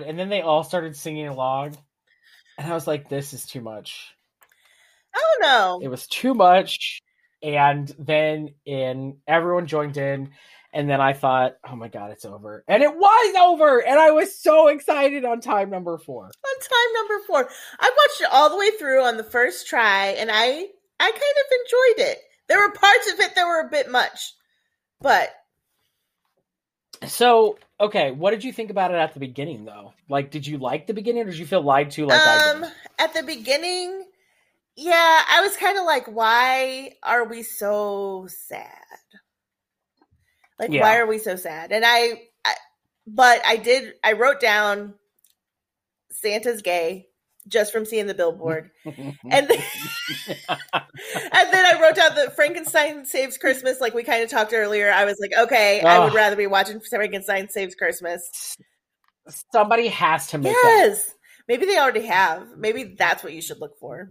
God. 0.00 0.08
And 0.08 0.18
then 0.18 0.28
they 0.28 0.42
all 0.42 0.64
started 0.64 0.96
singing 0.96 1.28
along. 1.28 1.76
And 2.58 2.70
I 2.70 2.74
was 2.74 2.86
like, 2.86 3.08
this 3.08 3.32
is 3.32 3.46
too 3.46 3.60
much. 3.60 4.14
Oh 5.16 5.38
don't 5.40 5.82
It 5.82 5.88
was 5.88 6.06
too 6.06 6.34
much. 6.34 7.00
And 7.42 7.92
then 7.98 8.50
in 8.66 9.18
everyone 9.26 9.66
joined 9.66 9.96
in. 9.96 10.30
And 10.72 10.88
then 10.88 11.00
I 11.00 11.14
thought, 11.14 11.56
oh 11.68 11.74
my 11.74 11.88
God, 11.88 12.12
it's 12.12 12.24
over. 12.24 12.64
And 12.68 12.82
it 12.82 12.94
was 12.94 13.34
over. 13.36 13.82
And 13.84 13.98
I 13.98 14.12
was 14.12 14.36
so 14.36 14.68
excited 14.68 15.24
on 15.24 15.40
time 15.40 15.70
number 15.70 15.98
four. 15.98 16.26
on 16.26 16.60
time 16.60 16.94
number 16.94 17.24
four. 17.26 17.48
I 17.80 17.90
watched 17.90 18.20
it 18.20 18.28
all 18.30 18.50
the 18.50 18.56
way 18.56 18.70
through 18.78 19.02
on 19.02 19.16
the 19.16 19.24
first 19.24 19.66
try, 19.66 20.08
and 20.18 20.30
I 20.30 20.66
I 21.00 21.10
kind 21.10 21.14
of 21.14 21.96
enjoyed 21.96 22.10
it. 22.10 22.18
There 22.48 22.60
were 22.60 22.72
parts 22.72 23.12
of 23.12 23.18
it 23.18 23.34
that 23.34 23.46
were 23.46 23.66
a 23.66 23.70
bit 23.70 23.90
much, 23.90 24.32
but 25.00 25.30
So, 27.06 27.58
okay, 27.80 28.12
what 28.12 28.32
did 28.32 28.44
you 28.44 28.52
think 28.52 28.70
about 28.70 28.92
it 28.92 28.96
at 28.96 29.14
the 29.14 29.20
beginning, 29.20 29.64
though? 29.64 29.94
Like, 30.08 30.30
did 30.30 30.46
you 30.46 30.58
like 30.58 30.86
the 30.86 30.94
beginning, 30.94 31.22
or 31.22 31.26
did 31.26 31.38
you 31.38 31.46
feel 31.46 31.62
lied 31.62 31.92
to 31.92 32.06
like 32.06 32.26
I 32.26 32.40
um, 32.44 32.64
at 32.98 33.14
the 33.14 33.22
beginning, 33.24 34.04
yeah, 34.76 35.22
I 35.28 35.42
was 35.42 35.56
kind 35.56 35.78
of 35.78 35.84
like, 35.84 36.06
why 36.06 36.92
are 37.02 37.24
we 37.26 37.42
so 37.42 38.28
sad? 38.30 38.68
Like, 40.58 40.74
Yeah. 40.74 40.76
why 40.76 40.98
are 40.98 41.06
we 41.06 41.18
so 41.18 41.36
sad? 41.36 41.72
And 41.72 41.84
I, 41.86 42.22
I, 42.44 42.54
but 43.06 43.42
I 43.46 43.56
did. 43.56 43.94
I 44.04 44.12
wrote 44.14 44.40
down 44.40 44.94
Santa's 46.12 46.62
gay 46.62 47.08
just 47.48 47.72
from 47.72 47.84
seeing 47.84 48.06
the 48.06 48.14
billboard, 48.14 48.70
and 48.84 49.14
then, 49.24 49.48
and 50.72 51.52
then 51.52 51.66
I 51.66 51.78
wrote 51.80 51.96
down 51.96 52.14
that 52.16 52.36
Frankenstein 52.36 53.04
saves 53.04 53.38
Christmas. 53.38 53.80
Like 53.80 53.94
we 53.94 54.02
kind 54.02 54.22
of 54.22 54.30
talked 54.30 54.52
earlier, 54.52 54.90
I 54.90 55.04
was 55.04 55.16
like, 55.20 55.32
okay, 55.38 55.80
I 55.80 55.98
would 55.98 56.14
rather 56.14 56.36
be 56.36 56.46
watching 56.46 56.80
Frankenstein 56.80 57.48
saves 57.48 57.74
Christmas. 57.74 58.56
Somebody 59.52 59.88
has 59.88 60.28
to 60.28 60.38
make 60.38 60.52
that. 60.52 60.86
Yes, 60.88 61.14
maybe 61.48 61.66
they 61.66 61.78
already 61.78 62.06
have. 62.06 62.56
Maybe 62.56 62.94
that's 62.98 63.22
what 63.22 63.32
you 63.32 63.42
should 63.42 63.60
look 63.60 63.78
for. 63.78 64.10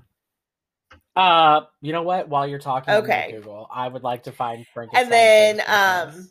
Uh, 1.16 1.62
you 1.82 1.92
know 1.92 2.04
what? 2.04 2.30
While 2.30 2.48
you're 2.48 2.60
talking, 2.60 2.94
Okay. 2.94 3.34
Google. 3.36 3.68
I 3.74 3.88
would 3.88 4.04
like 4.04 4.24
to 4.24 4.32
find 4.32 4.66
Frankenstein. 4.74 5.04
And 5.04 5.12
then, 5.12 5.62
um, 5.68 6.30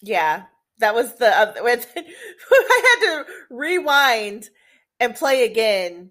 yeah, 0.00 0.44
that 0.78 0.94
was 0.94 1.14
the. 1.16 1.26
Uh, 1.26 1.52
with, 1.60 1.86
I 1.96 2.98
had 3.00 3.24
to 3.24 3.26
rewind 3.50 4.48
and 5.00 5.14
play 5.14 5.44
again. 5.44 6.10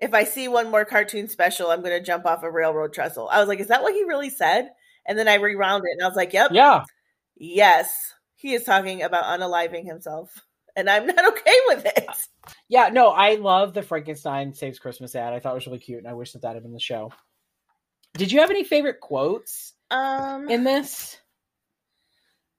If 0.00 0.14
I 0.14 0.24
see 0.24 0.48
one 0.48 0.70
more 0.70 0.84
cartoon 0.84 1.28
special, 1.28 1.70
I'm 1.70 1.80
going 1.82 1.96
to 1.98 2.04
jump 2.04 2.26
off 2.26 2.42
a 2.42 2.50
railroad 2.50 2.92
trestle. 2.92 3.28
I 3.30 3.38
was 3.38 3.48
like, 3.48 3.60
is 3.60 3.68
that 3.68 3.82
what 3.82 3.94
he 3.94 4.02
really 4.04 4.30
said? 4.30 4.70
And 5.06 5.16
then 5.18 5.28
I 5.28 5.34
rewound 5.34 5.84
it 5.86 5.92
and 5.92 6.02
I 6.04 6.08
was 6.08 6.16
like, 6.16 6.32
yep, 6.32 6.50
yeah, 6.52 6.84
yes, 7.36 7.88
he 8.34 8.54
is 8.54 8.64
talking 8.64 9.02
about 9.02 9.24
unaliving 9.24 9.84
himself. 9.84 10.32
And 10.74 10.88
I'm 10.90 11.06
not 11.06 11.24
okay 11.28 11.56
with 11.68 11.86
it. 11.86 12.06
yeah. 12.68 12.88
No, 12.88 13.08
I 13.10 13.34
love 13.36 13.74
the 13.74 13.82
Frankenstein 13.82 14.54
Saves 14.54 14.78
Christmas 14.78 15.14
ad. 15.14 15.32
I 15.34 15.38
thought 15.40 15.52
it 15.52 15.56
was 15.56 15.66
really 15.66 15.78
cute, 15.78 15.98
and 15.98 16.08
I 16.08 16.14
wish 16.14 16.32
that 16.32 16.42
that 16.42 16.54
had 16.54 16.62
been 16.62 16.72
the 16.72 16.80
show. 16.80 17.12
Did 18.14 18.32
you 18.32 18.40
have 18.40 18.50
any 18.50 18.64
favorite 18.64 19.00
quotes 19.00 19.72
Um, 19.90 20.48
in 20.48 20.64
this? 20.64 21.16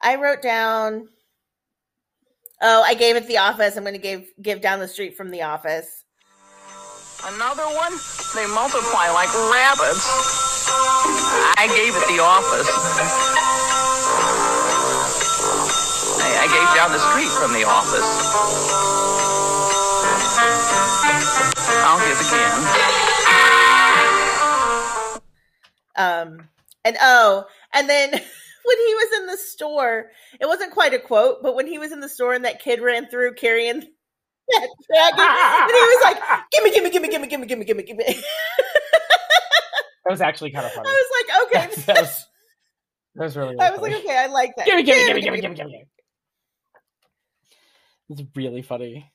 I 0.02 0.16
wrote 0.16 0.42
down. 0.42 1.08
Oh, 2.66 2.82
I 2.82 2.94
gave 2.94 3.18
it 3.18 3.28
the 3.28 3.40
office. 3.40 3.76
I'm 3.76 3.84
going 3.84 3.94
to 3.94 4.00
give 4.00 4.26
give 4.42 4.62
down 4.62 4.80
the 4.80 4.88
street 4.88 5.18
from 5.18 5.32
the 5.32 5.42
office. 5.42 6.06
Another 7.26 7.64
one? 7.64 7.92
They 8.36 8.48
multiply 8.48 9.12
like 9.12 9.28
rabbits. 9.52 10.08
I 11.60 11.68
gave 11.76 11.94
it 11.94 12.08
the 12.08 12.24
office. 12.24 12.70
I, 16.24 16.40
I 16.40 16.48
gave 16.48 16.70
down 16.74 16.92
the 16.92 17.04
street 17.12 17.32
from 17.36 17.52
the 17.52 17.68
office. 17.68 18.08
I'll 21.84 22.00
give 22.08 22.20
again. 22.22 22.52
Um, 25.96 26.50
and 26.86 26.98
oh, 27.02 27.46
and 27.74 27.90
then 27.90 28.22
when 28.64 28.78
he 28.78 28.94
was 28.94 29.20
in 29.20 29.28
the 29.28 29.38
store, 29.38 30.12
it 30.40 30.46
wasn't 30.46 30.74
quite 30.74 30.94
a 30.94 31.00
quote, 31.00 31.42
but 31.42 31.56
when 31.56 31.68
he 31.68 31.80
was 31.80 31.92
in 31.92 32.00
the 32.00 32.10
store 32.10 32.34
and 32.34 32.46
that 32.46 32.62
kid 32.62 32.82
ran 32.82 33.08
through 33.08 33.36
carrying 33.36 33.80
that 33.80 34.70
dragon, 34.88 35.20
and 35.62 35.72
he 35.72 35.82
was 35.82 36.04
like, 36.04 36.18
"Gimme, 36.52 36.72
gimme, 36.72 36.90
gimme, 36.90 37.10
gimme, 37.10 37.28
gimme, 37.28 37.48
gimme, 37.48 37.66
gimme, 37.66 37.84
gimme." 37.84 38.04
That 40.06 40.12
was 40.12 40.22
actually 40.22 40.52
kind 40.52 40.66
of 40.66 40.74
funny. 40.74 40.90
I 40.90 40.92
was 40.92 41.54
like, 41.54 41.70
"Okay." 41.70 41.82
that, 41.94 42.02
was, 42.02 42.28
that 43.16 43.24
was 43.24 43.38
really. 43.38 43.58
I 43.58 43.70
really 43.70 43.80
was 43.80 43.92
like, 43.92 44.04
"Okay, 44.04 44.18
I 44.18 44.28
like 44.28 44.56
that." 44.58 44.66
Gimme, 44.66 44.84
gimme, 44.84 45.06
gimme, 45.08 45.22
gimme, 45.22 45.38
gimme, 45.40 45.56
gimme, 45.56 45.72
gimme. 45.72 45.86
It's 48.10 48.22
really 48.36 48.62
funny. 48.64 49.10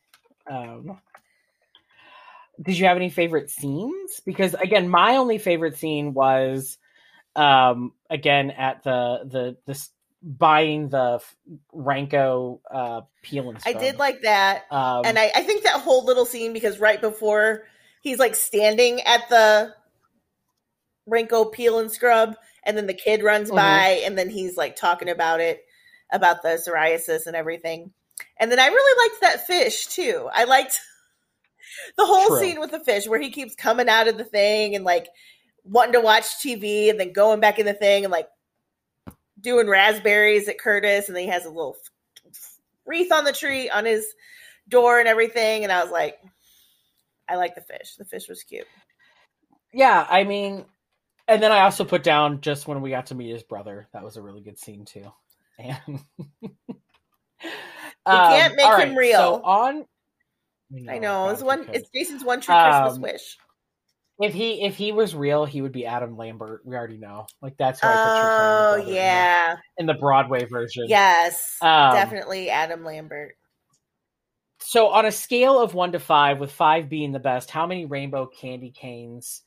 Um, 0.51 0.99
did 2.63 2.79
you 2.79 2.87
have 2.87 2.97
any 2.97 3.11
favorite 3.11 3.51
scenes? 3.51 4.21
Because 4.25 4.55
again, 4.55 4.89
my 4.89 5.17
only 5.17 5.37
favorite 5.37 5.77
scene 5.77 6.15
was, 6.15 6.79
um, 7.39 7.93
again 8.11 8.51
at 8.51 8.83
the 8.83 9.21
the 9.25 9.57
this 9.67 9.91
buying 10.23 10.89
the 10.89 11.21
Ranko 11.73 12.59
uh, 12.71 13.03
peel 13.23 13.49
and 13.51 13.61
scrub. 13.61 13.77
I 13.77 13.79
did 13.79 13.99
like 13.99 14.23
that. 14.23 14.65
um, 14.71 15.03
and 15.05 15.19
I, 15.19 15.31
I 15.35 15.43
think 15.45 15.63
that 15.63 15.81
whole 15.81 16.05
little 16.05 16.27
scene 16.27 16.53
because 16.53 16.81
right 16.81 17.01
before 17.01 17.63
he's 18.01 18.19
like 18.19 18.35
standing 18.35 19.01
at 19.03 19.29
the 19.29 19.73
Renko 21.09 21.53
peel 21.53 21.79
and 21.79 21.91
scrub, 21.91 22.37
and 22.65 22.77
then 22.77 22.87
the 22.87 22.95
kid 22.95 23.23
runs 23.23 23.51
Mhm. 23.51 23.57
by, 23.57 24.03
and 24.05 24.19
then 24.19 24.29
he's 24.29 24.57
like 24.57 24.77
talking 24.77 25.09
about 25.09 25.41
it, 25.41 25.65
about 26.13 26.43
the 26.43 26.51
psoriasis 26.67 27.27
and 27.27 27.37
everything. 27.37 27.93
And 28.39 28.51
then 28.51 28.59
I 28.59 28.67
really 28.67 29.09
liked 29.09 29.21
that 29.23 29.47
fish 29.47 29.87
too. 29.87 30.29
I 30.33 30.45
liked 30.45 30.81
the 31.97 32.05
whole 32.07 32.29
True. 32.29 32.41
scene 32.41 32.61
with 32.61 32.73
the 32.73 32.81
fish 32.81 33.07
where 33.07 33.21
he 33.21 33.31
keeps 33.31 33.55
coming 33.55 33.89
out 33.89 34.09
of 34.09 34.19
the 34.19 34.25
thing 34.25 34.75
and 34.75 34.85
like 34.85 35.07
wanting 35.69 35.93
to 35.93 36.01
watch 36.01 36.25
TV 36.45 36.91
and 36.91 36.99
then 36.99 37.13
going 37.13 37.41
back 37.41 37.59
in 37.59 37.67
the 37.67 37.75
thing 37.75 38.05
and 38.05 38.13
like 38.13 38.29
doing 39.41 39.69
raspberries 39.69 40.49
at 40.49 40.59
Curtis, 40.59 41.09
and 41.09 41.17
then 41.17 41.25
he 41.25 41.31
has 41.31 41.45
a 41.45 41.51
little 41.51 41.77
wreath 42.87 43.13
on 43.13 43.25
the 43.25 43.33
tree 43.33 43.69
on 43.71 43.85
his 43.85 44.07
door 44.69 44.99
and 44.99 45.09
everything. 45.09 45.63
And 45.63 45.73
I 45.73 45.83
was 45.83 45.93
like, 45.93 46.19
I 47.29 47.37
like 47.37 47.55
the 47.55 47.61
fish. 47.61 47.97
The 47.97 48.05
fish 48.05 48.29
was 48.29 48.43
cute. 48.43 48.67
yeah, 49.73 50.07
I 50.09 50.25
mean, 50.25 50.65
and 51.27 51.43
then 51.43 51.53
I 51.53 51.61
also 51.61 51.85
put 51.85 52.03
down 52.03 52.41
just 52.41 52.67
when 52.67 52.81
we 52.81 52.91
got 52.91 53.07
to 53.07 53.15
meet 53.15 53.31
his 53.31 53.43
brother. 53.43 53.87
That 53.93 54.03
was 54.03 54.17
a 54.17 54.23
really 54.23 54.41
good 54.41 54.59
scene 54.59 54.85
too. 54.85 55.13
And 58.07 58.31
we 58.31 58.37
can't 58.39 58.57
make 58.57 58.89
him 58.89 58.97
real. 58.97 59.19
So 59.19 59.43
on, 59.45 59.85
I 60.89 60.99
know 60.99 61.29
it's 61.29 61.43
one. 61.43 61.69
It's 61.73 61.91
Jason's 61.91 62.25
one 62.25 62.41
true 62.41 62.55
Christmas 62.55 62.95
Um, 62.95 63.01
wish. 63.03 63.37
If 64.21 64.35
he 64.35 64.63
if 64.65 64.77
he 64.77 64.91
was 64.93 65.15
real, 65.15 65.45
he 65.45 65.63
would 65.63 65.71
be 65.73 65.87
Adam 65.87 66.17
Lambert. 66.17 66.63
We 66.65 66.75
already 66.75 66.99
know. 66.99 67.27
Like 67.41 67.57
that's 67.57 67.81
who 67.81 67.87
I 67.87 67.93
picture 67.93 68.09
Oh 68.11 68.71
brother 68.71 68.81
in 68.81 68.87
the- 68.89 68.93
yeah, 68.95 69.57
in 69.79 69.87
the 69.87 69.95
Broadway 69.95 70.45
version. 70.45 70.85
yes, 70.89 71.57
Um, 71.61 71.93
definitely 71.95 72.51
Adam 72.51 72.85
Lambert. 72.85 73.37
So 74.61 74.89
on 74.89 75.07
a 75.07 75.13
scale 75.13 75.61
of 75.61 75.73
one 75.75 75.93
to 75.93 76.01
five, 76.01 76.41
with 76.41 76.51
five 76.51 76.89
being 76.89 77.13
the 77.13 77.21
best, 77.21 77.49
how 77.51 77.65
many 77.67 77.87
rainbow 77.87 78.27
candy 78.27 78.73
canes 78.73 79.43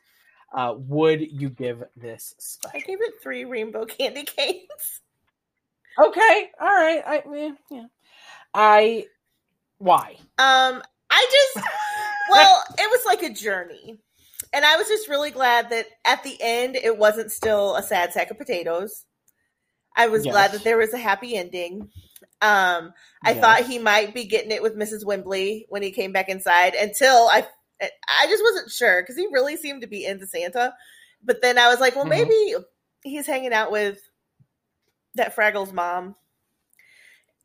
uh, 0.56 0.74
would 0.78 1.20
you 1.20 1.50
give 1.50 1.84
this 1.98 2.34
I 2.40 2.40
special? 2.40 2.88
gave 2.88 3.02
it 3.02 3.14
three 3.22 3.44
rainbow 3.44 3.84
candy 3.86 4.24
canes. 4.38 5.02
Okay, 6.02 6.50
all 6.62 6.68
right. 6.68 7.04
I 7.06 7.54
yeah. 7.70 7.86
I 8.54 9.06
why? 9.80 10.16
Um, 10.38 10.82
I 11.10 11.28
just 11.56 11.68
well, 12.32 12.64
it 12.80 12.90
was 12.90 13.02
like 13.06 13.24
a 13.24 13.34
journey. 13.34 14.00
And 14.54 14.66
I 14.66 14.76
was 14.78 14.88
just 14.88 15.08
really 15.08 15.32
glad 15.32 15.70
that 15.70 15.86
at 16.06 16.24
the 16.24 16.38
end 16.42 16.76
it 16.76 16.98
wasn't 16.98 17.32
still 17.32 17.76
a 17.76 17.84
sad 17.84 18.12
sack 18.14 18.32
of 18.32 18.38
potatoes. 18.38 19.06
I 19.96 20.08
was 20.08 20.24
glad 20.24 20.52
that 20.54 20.64
there 20.64 20.78
was 20.78 20.94
a 20.94 20.98
happy 20.98 21.36
ending. 21.36 21.90
Um, 22.42 22.94
I 23.24 23.32
Yes. 23.34 23.42
thought 23.42 23.66
he 23.66 23.78
might 23.80 24.14
be 24.14 24.26
getting 24.26 24.52
it 24.52 24.62
with 24.64 24.76
Mrs. 24.78 25.06
Wembley 25.06 25.66
when 25.70 25.82
he 25.84 25.92
came 25.92 26.12
back 26.12 26.28
inside 26.30 26.74
until 26.76 27.28
I 27.30 27.48
I 27.82 28.28
just 28.28 28.44
wasn't 28.44 28.70
sure 28.72 29.02
because 29.02 29.16
he 29.18 29.28
really 29.32 29.58
seemed 29.58 29.82
to 29.82 29.88
be 29.88 30.06
into 30.06 30.28
Santa. 30.28 30.74
But 31.24 31.42
then 31.42 31.58
I 31.58 31.68
was 31.70 31.80
like, 31.80 31.96
well, 31.96 32.06
Mhm. 32.06 32.10
maybe 32.10 32.56
he's 33.04 33.26
hanging 33.26 33.54
out 33.54 33.72
with 33.72 34.00
that 35.16 35.36
Fraggles 35.36 35.74
mom 35.74 36.16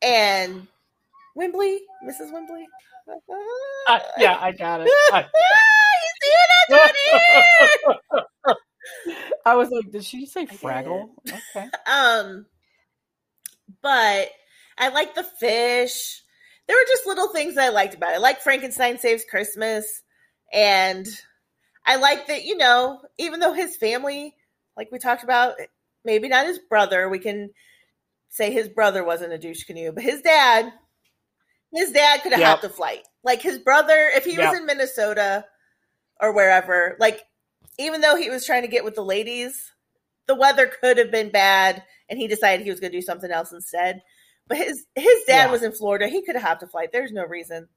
and 0.01 0.67
Wembley, 1.35 1.81
Mrs. 2.03 2.31
Wembley. 2.31 2.67
Uh, 3.87 3.99
yeah, 4.17 4.37
I 4.39 4.51
got 4.51 4.81
it. 4.81 4.91
I, 5.11 5.25
you 6.03 6.11
see 6.21 6.31
what 6.33 6.81
I'm 6.81 6.91
here? 7.05 8.25
I 9.45 9.55
was 9.55 9.69
like, 9.69 9.91
did 9.91 10.03
she 10.03 10.25
say. 10.25 10.45
Fraggle? 10.45 11.09
Okay. 11.27 11.67
Um, 11.87 12.45
but 13.81 14.29
I 14.77 14.89
like 14.89 15.15
the 15.15 15.23
fish. 15.23 16.21
There 16.67 16.75
were 16.75 16.85
just 16.87 17.07
little 17.07 17.29
things 17.29 17.55
that 17.55 17.65
I 17.65 17.69
liked 17.69 17.93
about 17.95 18.13
it. 18.13 18.21
Like 18.21 18.41
Frankenstein 18.41 18.97
Saves 18.97 19.23
Christmas, 19.29 20.03
and 20.51 21.07
I 21.85 21.95
like 21.95 22.27
that 22.27 22.43
you 22.45 22.57
know, 22.57 23.01
even 23.17 23.39
though 23.39 23.53
his 23.53 23.77
family, 23.77 24.35
like 24.75 24.89
we 24.91 24.99
talked 24.99 25.23
about, 25.23 25.53
maybe 26.03 26.27
not 26.27 26.45
his 26.45 26.59
brother, 26.59 27.07
we 27.09 27.19
can 27.19 27.51
say 28.29 28.51
his 28.51 28.67
brother 28.67 29.03
wasn't 29.03 29.33
a 29.33 29.37
douche 29.37 29.63
canoe, 29.63 29.91
but 29.93 30.03
his 30.03 30.21
dad, 30.21 30.73
his 31.73 31.91
dad 31.91 32.21
could 32.21 32.33
have 32.33 32.41
Yep. 32.41 32.49
hopped 32.49 32.63
a 32.65 32.69
flight. 32.69 33.03
Like 33.23 33.41
his 33.41 33.57
brother, 33.59 34.09
if 34.15 34.25
he 34.25 34.37
Yep. 34.37 34.49
was 34.51 34.59
in 34.59 34.65
Minnesota 34.65 35.45
or 36.19 36.33
wherever, 36.33 36.95
like 36.99 37.21
even 37.79 38.01
though 38.01 38.15
he 38.15 38.29
was 38.29 38.45
trying 38.45 38.63
to 38.63 38.67
get 38.67 38.83
with 38.83 38.95
the 38.95 39.03
ladies, 39.03 39.71
the 40.27 40.35
weather 40.35 40.67
could 40.81 40.97
have 40.97 41.11
been 41.11 41.29
bad, 41.29 41.83
and 42.09 42.19
he 42.19 42.27
decided 42.27 42.63
he 42.63 42.71
was 42.71 42.79
going 42.79 42.91
to 42.91 42.97
do 42.97 43.01
something 43.05 43.31
else 43.31 43.51
instead. 43.51 44.01
But 44.47 44.57
his 44.57 44.85
his 44.95 45.23
dad 45.27 45.45
Yeah. 45.45 45.51
was 45.51 45.63
in 45.63 45.71
Florida. 45.73 46.07
He 46.07 46.21
could 46.23 46.35
have 46.35 46.43
hopped 46.43 46.63
a 46.63 46.67
flight. 46.67 46.91
There's 46.91 47.11
no 47.11 47.25
reason. 47.25 47.67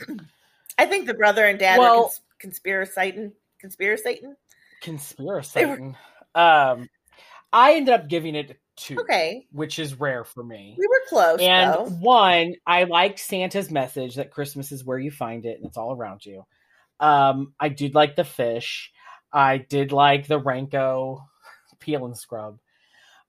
I 0.78 0.86
think 0.86 1.06
the 1.06 1.14
brother 1.14 1.44
and 1.44 1.58
dad 1.58 1.78
Well- 1.78 2.04
were 2.04 2.10
cons- 2.40 2.60
conspiracyting, 2.62 3.32
conspiracyting. 3.64 4.34
Conspiracy. 4.82 5.94
Um, 6.34 6.88
I 7.52 7.74
ended 7.74 7.94
up 7.94 8.08
giving 8.08 8.34
it 8.34 8.58
two, 8.76 8.98
Okay, 9.00 9.46
which 9.52 9.78
is 9.78 9.94
rare 9.98 10.24
for 10.24 10.42
me. 10.42 10.74
we 10.78 10.86
were 10.86 11.00
close. 11.08 11.40
And 11.40 11.72
though. 11.72 11.84
one, 12.00 12.56
I 12.66 12.84
like 12.84 13.18
Santa's 13.18 13.70
message 13.70 14.16
that 14.16 14.30
Christmas 14.32 14.72
is 14.72 14.84
where 14.84 14.98
you 14.98 15.10
find 15.10 15.46
it 15.46 15.56
and 15.58 15.66
it's 15.66 15.76
all 15.76 15.92
around 15.96 16.26
you. 16.26 16.44
Um, 17.00 17.54
I 17.60 17.68
did 17.68 17.94
like 17.94 18.16
the 18.16 18.24
fish. 18.24 18.92
I 19.32 19.58
did 19.58 19.92
like 19.92 20.26
the 20.26 20.40
Ranko 20.40 21.24
peel 21.80 22.04
and 22.06 22.16
scrub. 22.16 22.58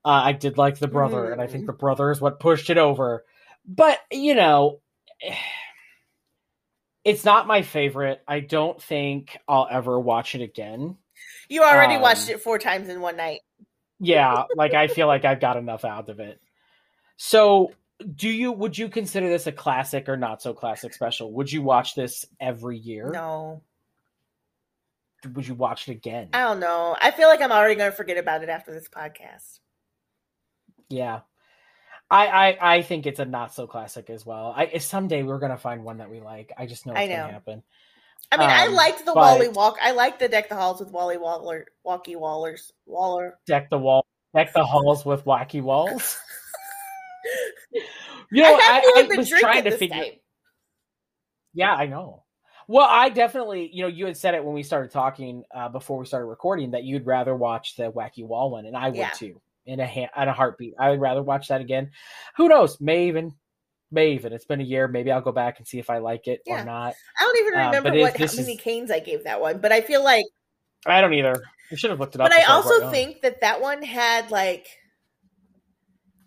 Uh, 0.04 0.10
I 0.26 0.32
did 0.34 0.58
like 0.58 0.78
the 0.78 0.88
brother, 0.88 1.32
and 1.32 1.42
I 1.42 1.48
think 1.48 1.64
Mm. 1.64 1.68
the 1.68 1.74
brother 1.74 2.12
is 2.12 2.22
what 2.22 2.40
pushed 2.40 2.70
it 2.70 2.78
over. 2.78 3.26
but 3.68 4.00
you 4.12 4.36
know, 4.36 4.82
it's 7.04 7.24
not 7.26 7.48
my 7.48 7.62
favorite. 7.62 8.22
I 8.28 8.40
don't 8.40 8.82
think 8.82 9.38
I'll 9.48 9.68
ever 9.70 10.00
watch 10.00 10.36
it 10.36 10.42
again. 10.42 10.98
You 11.50 11.64
already 11.64 11.96
Um, 11.96 12.02
watched 12.02 12.30
it 12.30 12.42
four 12.42 12.58
times 12.60 12.90
in 12.90 13.02
one 13.02 13.18
night. 13.18 13.42
Yeah, 14.00 14.44
like 14.56 14.74
I 14.74 14.88
feel 14.88 15.08
like 15.08 15.26
I've 15.26 15.40
got 15.40 15.58
enough 15.58 15.86
out 15.86 16.10
of 16.10 16.20
it. 16.20 16.40
So, 17.18 17.72
do 18.16 18.30
you 18.30 18.52
would 18.52 18.78
you 18.78 18.90
consider 18.90 19.30
this 19.30 19.48
a 19.48 19.52
classic 19.52 20.10
or 20.10 20.18
not 20.18 20.42
so 20.42 20.54
classic 20.54 20.94
special? 20.94 21.32
Would 21.34 21.52
you 21.52 21.62
watch 21.62 21.96
this 21.96 22.26
every 22.40 22.78
year? 22.78 23.10
No, 23.12 23.62
Would 25.34 25.48
you 25.48 25.56
watch 25.56 25.88
it 25.88 25.92
again? 25.94 26.30
I 26.34 26.42
don't 26.42 26.60
know. 26.60 26.96
I 27.02 27.12
feel 27.12 27.28
like 27.30 27.42
I'm 27.42 27.52
already 27.52 27.76
going 27.76 27.90
to 27.92 27.96
forget 27.96 28.18
about 28.18 28.44
it 28.44 28.50
after 28.50 28.74
this 28.74 28.88
podcast. 28.90 29.60
Yeah. 30.90 31.22
I, 32.12 32.28
I 32.28 32.76
I 32.76 32.82
think 32.84 33.08
it's 33.08 33.20
a 33.20 33.26
not 33.26 33.54
so 33.56 33.66
classic 33.66 34.12
as 34.12 34.24
well. 34.24 34.54
I 34.56 34.78
someday 34.78 35.24
we're 35.24 35.40
gonna 35.40 35.58
find 35.58 35.84
one 35.84 35.98
that 35.98 36.12
we 36.12 36.20
like. 36.20 36.52
I 36.56 36.68
just 36.68 36.86
know 36.86 36.92
it's 36.94 37.00
I 37.00 37.08
gonna 37.08 37.26
know. 37.26 37.32
happen. 37.34 37.64
I 38.32 38.38
mean, 38.38 38.48
I 38.50 38.68
Um, 38.68 38.76
liked 38.76 39.00
the 39.00 39.06
but- 39.06 39.16
Wally 39.16 39.48
Walk. 39.48 39.78
I 39.82 39.90
liked 39.92 40.20
the 40.20 40.28
Deck 40.30 40.48
the 40.50 40.56
Halls 40.56 40.80
with 40.80 40.92
Wally 40.92 41.18
Waller, 41.18 41.66
Walkie 41.84 42.16
Wallers, 42.16 42.72
Waller. 42.86 43.40
Deck 43.48 43.72
the 43.72 43.80
wall, 43.80 44.06
deck 44.36 44.54
the 44.54 44.64
halls 44.64 45.04
with 45.04 45.26
wacky 45.26 45.64
walls. 45.64 46.20
You 48.32 48.44
know, 48.44 48.56
I 48.56 48.82
I, 48.96 49.08
I, 49.14 49.18
was 49.18 49.30
trying 49.30 49.64
to 49.66 49.72
figure. 49.78 49.96
time. 50.04 50.12
Yeah, 51.54 51.74
I 51.74 51.86
know. 51.88 52.24
Well, 52.68 52.88
I 52.90 53.10
definitely, 53.10 53.70
you 53.72 53.84
know, 53.84 53.88
you 53.88 54.08
had 54.08 54.18
said 54.18 54.34
it 54.34 54.44
when 54.44 54.56
we 54.56 54.64
started 54.64 54.92
talking 54.92 55.44
uh, 55.54 55.70
before 55.70 56.00
we 56.00 56.06
started 56.06 56.26
recording 56.26 56.72
that 56.72 56.84
you'd 56.84 57.06
rather 57.06 57.36
watch 57.36 57.76
the 57.76 57.92
wacky 57.92 58.26
wall 58.26 58.50
one, 58.52 58.66
and 58.66 58.76
I 58.76 58.88
would 58.90 58.98
Yeah. 58.98 59.12
too. 59.12 59.40
In 59.68 59.80
a 59.80 59.88
ha- 59.88 60.22
in 60.22 60.28
a 60.28 60.34
heartbeat, 60.34 60.74
I 60.80 60.92
would 60.92 61.00
rather 61.00 61.24
watch 61.24 61.48
that 61.48 61.62
again. 61.62 61.92
Who 62.38 62.50
knows? 62.50 62.80
May 62.82 63.08
even, 63.08 63.34
may 63.92 64.12
even. 64.14 64.32
It's 64.34 64.46
been 64.46 64.62
a 64.62 64.64
year. 64.64 64.88
Maybe 64.88 65.12
I'll 65.12 65.22
go 65.22 65.32
back 65.32 65.58
and 65.58 65.68
see 65.68 65.80
if 65.80 65.90
I 65.90 65.98
like 66.00 66.28
it 66.28 66.42
Yeah. 66.46 66.62
or 66.62 66.66
not. 66.66 66.94
I 67.20 67.24
don't 67.24 67.38
even 67.40 67.54
Uh, 67.60 67.66
remember 67.66 67.90
but 67.92 68.00
what 68.00 68.18
how 68.18 68.36
many 68.36 68.54
is- 68.54 68.62
canes 68.62 68.92
I 68.92 69.00
gave 69.00 69.24
that 69.24 69.40
one, 69.42 69.60
but 69.60 69.72
I 69.72 69.82
feel 69.82 70.04
like. 70.04 70.26
I 70.86 71.02
don't 71.02 71.14
either. 71.14 71.44
I 71.72 71.76
should 71.76 71.90
have 71.90 72.00
looked 72.00 72.14
it 72.14 72.22
up. 72.22 72.30
But 72.30 72.38
I 72.40 72.44
also 72.44 72.70
brought 72.70 72.82
it 72.82 72.86
on. 72.86 72.92
think 72.94 73.22
that 73.22 73.42
that 73.42 73.60
one 73.60 73.82
had 73.82 74.30
like 74.30 74.68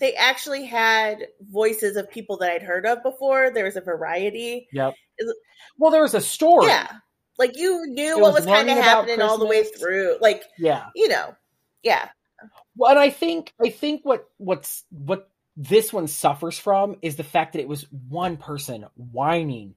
they 0.01 0.15
actually 0.15 0.65
had 0.65 1.27
voices 1.51 1.97
of 1.97 2.11
people 2.11 2.37
that 2.39 2.53
I'd 2.53 2.63
heard 2.63 2.87
of 2.87 3.03
before. 3.03 3.51
There 3.51 3.65
was 3.65 3.77
a 3.77 3.81
variety. 3.81 4.69
Yep. 4.73 4.95
Well, 5.79 5.91
there 5.91 6.03
was 6.03 6.15
a 6.15 6.21
story. 6.21 6.67
Yeah, 6.69 6.89
like 7.39 7.57
you 7.57 7.85
knew 7.87 8.19
It 8.19 8.21
what 8.21 8.33
was 8.35 8.47
was 8.47 8.55
kind 8.55 8.71
of 8.71 8.77
happening 8.79 9.21
all 9.21 9.39
the 9.39 9.47
way 9.47 9.65
through. 9.65 10.17
Like 10.21 10.45
Yeah. 10.59 10.87
you 10.95 11.09
know, 11.09 11.35
yeah, 11.83 12.09
Well, 12.77 12.91
and 12.91 12.99
I 12.99 13.11
think 13.11 13.53
I 13.61 13.71
think 13.71 14.05
what 14.05 14.29
what's 14.39 14.85
what 14.91 15.31
this 15.57 15.93
one 15.93 16.07
suffers 16.07 16.59
from 16.59 16.97
is 17.03 17.17
the 17.17 17.25
fact 17.25 17.53
that 17.55 17.61
it 17.61 17.69
was 17.69 17.87
one 18.09 18.37
person 18.37 18.87
whining 18.95 19.75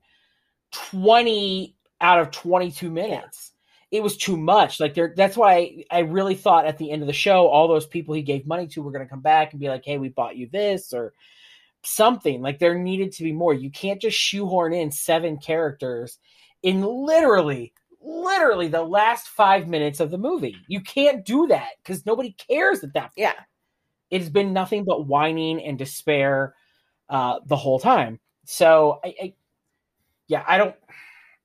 twenty 0.72 1.76
out 2.00 2.20
of 2.20 2.32
twenty 2.32 2.72
two 2.72 2.90
minutes. 2.92 3.51
It 3.92 4.02
was 4.02 4.18
too 4.18 4.38
much. 4.38 4.80
Like 4.80 4.94
there, 4.94 5.14
that's 5.16 5.36
why 5.38 5.84
I 5.92 6.00
really 6.00 6.36
thought 6.36 6.66
at 6.66 6.78
the 6.78 6.92
end 6.92 7.02
of 7.02 7.08
the 7.08 7.14
show, 7.14 7.48
all 7.48 7.68
those 7.68 7.86
people 7.86 8.16
he 8.16 8.22
gave 8.22 8.48
money 8.48 8.68
to 8.68 8.82
were 8.82 8.92
going 8.92 9.06
to 9.06 9.10
come 9.10 9.22
back 9.22 9.52
and 9.52 9.60
be 9.60 9.70
like, 9.70 9.84
"Hey, 9.86 9.98
we 9.98 10.10
bought 10.10 10.38
you 10.38 10.48
this," 10.52 10.94
or 10.94 11.14
something. 11.84 12.42
Like 12.42 12.60
there 12.60 12.78
needed 12.78 13.12
to 13.14 13.24
be 13.24 13.34
more. 13.34 13.54
You 13.54 13.70
can't 13.70 14.02
just 14.02 14.18
shoehorn 14.18 14.74
in 14.74 14.92
seven 14.92 15.38
characters 15.38 16.20
in 16.64 16.84
literally 16.84 17.74
literally 18.04 18.68
the 18.68 18.82
last 18.82 19.28
five 19.28 19.68
minutes 19.68 20.00
of 20.00 20.12
the 20.12 20.18
movie. 20.18 20.58
You 20.68 20.82
can't 20.82 21.26
do 21.26 21.48
that 21.48 21.70
because 21.84 22.06
nobody 22.06 22.32
cares 22.32 22.84
at 22.84 22.94
that 22.94 23.04
point. 23.04 23.14
yeah. 23.18 23.34
It's 24.10 24.30
been 24.30 24.52
nothing 24.52 24.84
but 24.84 25.08
whining 25.08 25.64
and 25.64 25.78
despair 25.78 26.54
uh, 27.10 27.40
the 27.46 27.56
whole 27.56 27.80
time. 27.80 28.20
So 28.46 29.00
I, 29.04 29.16
I, 29.22 29.34
yeah, 30.28 30.44
I 30.46 30.58
don't. 30.58 30.76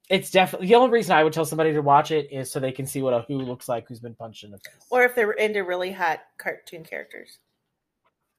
It's 0.08 0.30
definitely 0.30 0.68
the 0.68 0.76
only 0.76 0.90
reason 0.90 1.16
I 1.16 1.24
would 1.24 1.32
tell 1.32 1.44
somebody 1.44 1.72
to 1.72 1.80
watch 1.82 2.10
it 2.12 2.28
is 2.30 2.50
so 2.50 2.60
they 2.60 2.70
can 2.72 2.86
see 2.86 3.02
what 3.02 3.12
a 3.12 3.22
who 3.26 3.38
looks 3.38 3.68
like 3.68 3.88
who's 3.88 3.98
been 3.98 4.14
punched 4.14 4.44
in 4.44 4.52
the 4.52 4.58
face. 4.58 4.86
Or 4.90 5.02
if 5.02 5.14
they're 5.16 5.32
into 5.32 5.64
really 5.64 5.90
hot 5.90 6.20
cartoon 6.38 6.84
characters. 6.84 7.38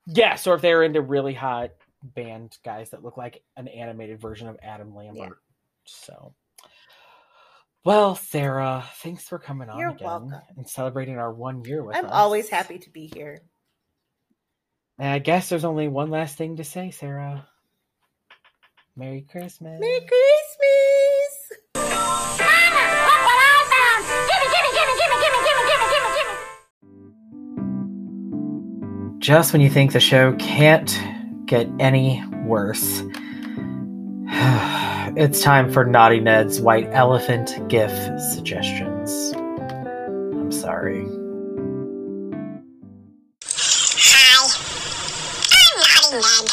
yes, 0.06 0.48
or 0.48 0.56
if 0.56 0.62
they're 0.62 0.84
into 0.84 1.02
really 1.02 1.34
hot 1.34 1.72
band 2.04 2.58
guys 2.64 2.92
that 2.92 3.04
look 3.04 3.18
like 3.18 3.44
an 3.58 3.68
animated 3.68 4.22
version 4.22 4.48
of 4.48 4.58
Adam 4.64 4.96
Lambert. 4.96 5.40
So. 5.86 6.34
Well, 7.84 8.16
Sarah, 8.16 8.86
thanks 9.02 9.24
for 9.24 9.40
coming 9.40 9.70
on 9.70 9.80
You're 9.80 9.90
again 9.90 10.08
welcome. 10.08 10.34
and 10.58 10.70
celebrating 10.70 11.18
our 11.18 11.34
one 11.34 11.64
year 11.66 11.84
with 11.84 11.96
I'm 11.98 12.06
us. 12.06 12.12
always 12.14 12.50
happy 12.50 12.80
to 12.80 12.90
be 12.90 13.08
here. 13.14 13.42
And 15.00 15.10
I 15.10 15.20
guess 15.20 15.50
there's 15.50 15.66
only 15.66 15.88
one 15.88 16.10
last 16.10 16.38
thing 16.38 16.58
to 16.58 16.64
say, 16.64 16.92
Sarah. 16.92 17.48
Merry 18.96 19.22
Christmas. 19.22 19.80
Merry 19.80 20.00
Christmas. 20.00 20.97
Just 29.28 29.52
when 29.52 29.62
you 29.62 29.70
think 29.70 29.92
the 29.92 30.00
show 30.00 30.32
can't 30.36 30.98
get 31.46 31.68
any 31.82 32.24
worse, 32.46 33.04
it's 35.18 35.42
time 35.42 35.70
for 35.70 35.84
Naughty 35.84 36.22
Ned's 36.22 36.62
White 36.62 36.88
Elephant 36.94 37.68
GIF 37.68 37.92
suggestions. 38.32 39.34
I'm 39.36 40.50
sorry. 40.50 41.04
Hi. 44.00 44.48
I'm 45.52 45.76
Naughty 45.76 46.24
Ned. 46.24 46.48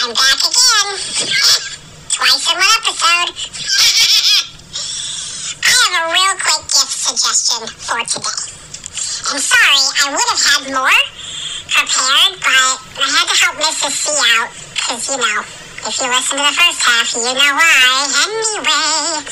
I'm 0.00 0.14
back 0.14 0.40
again. 0.48 0.96
Twice 2.08 2.48
in 2.48 2.56
one 2.56 2.72
episode. 2.80 3.36
I 5.62 5.76
have 5.76 6.08
a 6.08 6.12
real 6.14 6.32
quick 6.40 6.64
gift 6.72 6.88
suggestion 6.88 7.68
for 7.68 8.00
today. 8.08 8.48
I'm 9.30 9.40
sorry, 9.44 9.84
I 10.00 10.08
would 10.10 10.24
have 10.30 10.40
had 10.40 10.72
more 10.72 10.88
prepared, 11.78 12.34
but 12.42 12.74
I 12.98 13.06
had 13.06 13.26
to 13.30 13.36
help 13.38 13.54
Mrs. 13.62 13.94
C 13.94 14.10
out, 14.34 14.50
because, 14.50 15.06
you 15.06 15.18
know, 15.22 15.46
if 15.86 15.94
you 15.94 16.10
listen 16.10 16.34
to 16.34 16.42
the 16.42 16.54
first 16.58 16.82
half, 16.82 17.06
you 17.14 17.22
know 17.22 17.54
why. 17.54 18.02
Anyway, 18.18 19.22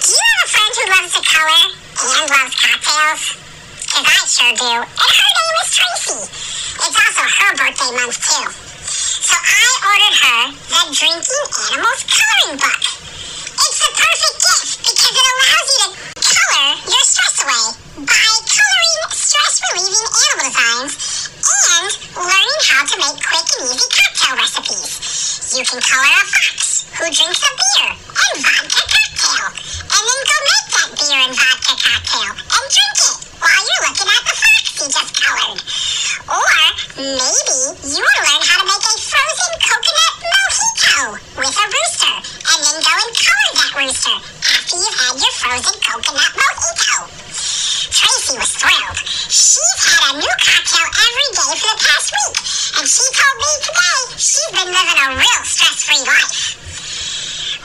do 0.00 0.08
you 0.08 0.24
have 0.24 0.40
a 0.40 0.48
friend 0.48 0.72
who 0.72 0.84
loves 0.88 1.12
to 1.12 1.20
color 1.20 1.68
and 2.00 2.24
loves 2.32 2.56
cocktails? 2.56 3.36
Because 3.92 4.08
I 4.08 4.24
sure 4.24 4.56
do. 4.56 4.72
And 4.72 5.12
her 5.20 5.32
name 5.36 5.56
is 5.60 5.68
Tracy. 5.76 6.16
It's 6.80 6.96
also 6.96 7.24
her 7.28 7.52
birthday 7.60 7.92
month, 7.92 8.16
too. 8.16 8.48
So 8.88 9.36
I 9.36 9.68
ordered 9.84 10.16
her 10.16 10.40
the 10.48 10.80
Drinking 10.96 11.44
Animals 11.76 12.02
Coloring 12.08 12.56
Book. 12.56 12.82
It's 13.52 13.78
the 13.84 13.90
perfect 14.00 14.36
gift 14.48 14.80
because 14.80 15.12
it 15.12 15.28
allows 15.28 15.70
you 15.76 15.88
to 15.92 16.15
color 16.46 16.76
your 16.86 17.04
stress 17.04 17.42
away 17.42 17.66
by 18.06 18.30
coloring 18.46 19.02
stress-relieving 19.10 20.06
animal 20.06 20.46
designs 20.46 20.94
and 21.42 21.90
learning 22.14 22.60
how 22.70 22.82
to 22.86 22.96
make 22.98 23.18
quick 23.18 23.46
and 23.58 23.66
easy 23.66 23.88
cocktail 23.90 24.36
recipes. 24.36 25.54
You 25.56 25.64
can 25.64 25.80
color 25.80 26.06
a 26.06 26.24
fox 26.26 26.86
who 26.94 27.04
drinks 27.10 27.42
a 27.42 27.50
beer 27.56 27.90
and 27.90 28.36
vodka 28.42 28.82
cocktail, 28.86 29.46
and 29.90 30.02
then 30.06 30.20
go 30.26 30.36
make 30.46 30.68
that 30.70 30.90
beer 30.94 31.20
and 31.26 31.34
vodka 31.34 31.74
cocktail 31.82 32.30
and 32.30 32.64
drink 32.70 32.98
it 33.00 33.16
while 33.40 33.62
you're 33.66 33.82
looking 33.90 34.10
at 34.10 34.22
the 34.22 34.34
fox 34.36 34.55
you 34.80 34.88
just 34.92 35.12
colored. 35.16 35.60
Or 36.28 36.52
maybe 37.00 37.56
you 37.80 38.00
want 38.04 38.18
to 38.20 38.28
learn 38.28 38.42
how 38.44 38.56
to 38.60 38.66
make 38.68 38.84
a 38.84 38.94
frozen 39.00 39.52
coconut 39.64 40.14
mojito 40.20 41.16
with 41.38 41.56
a 41.56 41.64
rooster, 41.64 42.16
and 42.44 42.58
then 42.60 42.76
go 42.84 42.92
and 42.92 43.12
color 43.16 43.50
that 43.56 43.72
rooster 43.72 44.16
after 44.20 44.76
you've 44.76 45.00
had 45.00 45.16
your 45.16 45.34
frozen 45.40 45.76
coconut 45.80 46.32
mojito. 46.36 46.98
Tracy 47.88 48.36
was 48.36 48.52
thrilled. 48.52 49.00
She's 49.32 49.80
had 49.80 50.12
a 50.12 50.20
new 50.20 50.34
cocktail 50.44 50.88
every 50.92 51.28
day 51.32 51.52
for 51.56 51.68
the 51.72 51.78
past 51.80 52.08
week, 52.12 52.36
and 52.76 52.84
she 52.84 53.04
told 53.16 53.36
me 53.40 53.52
today 53.64 54.00
she's 54.20 54.52
been 54.52 54.70
living 54.76 54.98
a 55.00 55.08
real 55.16 55.42
stress-free 55.46 56.04
life. 56.04 56.65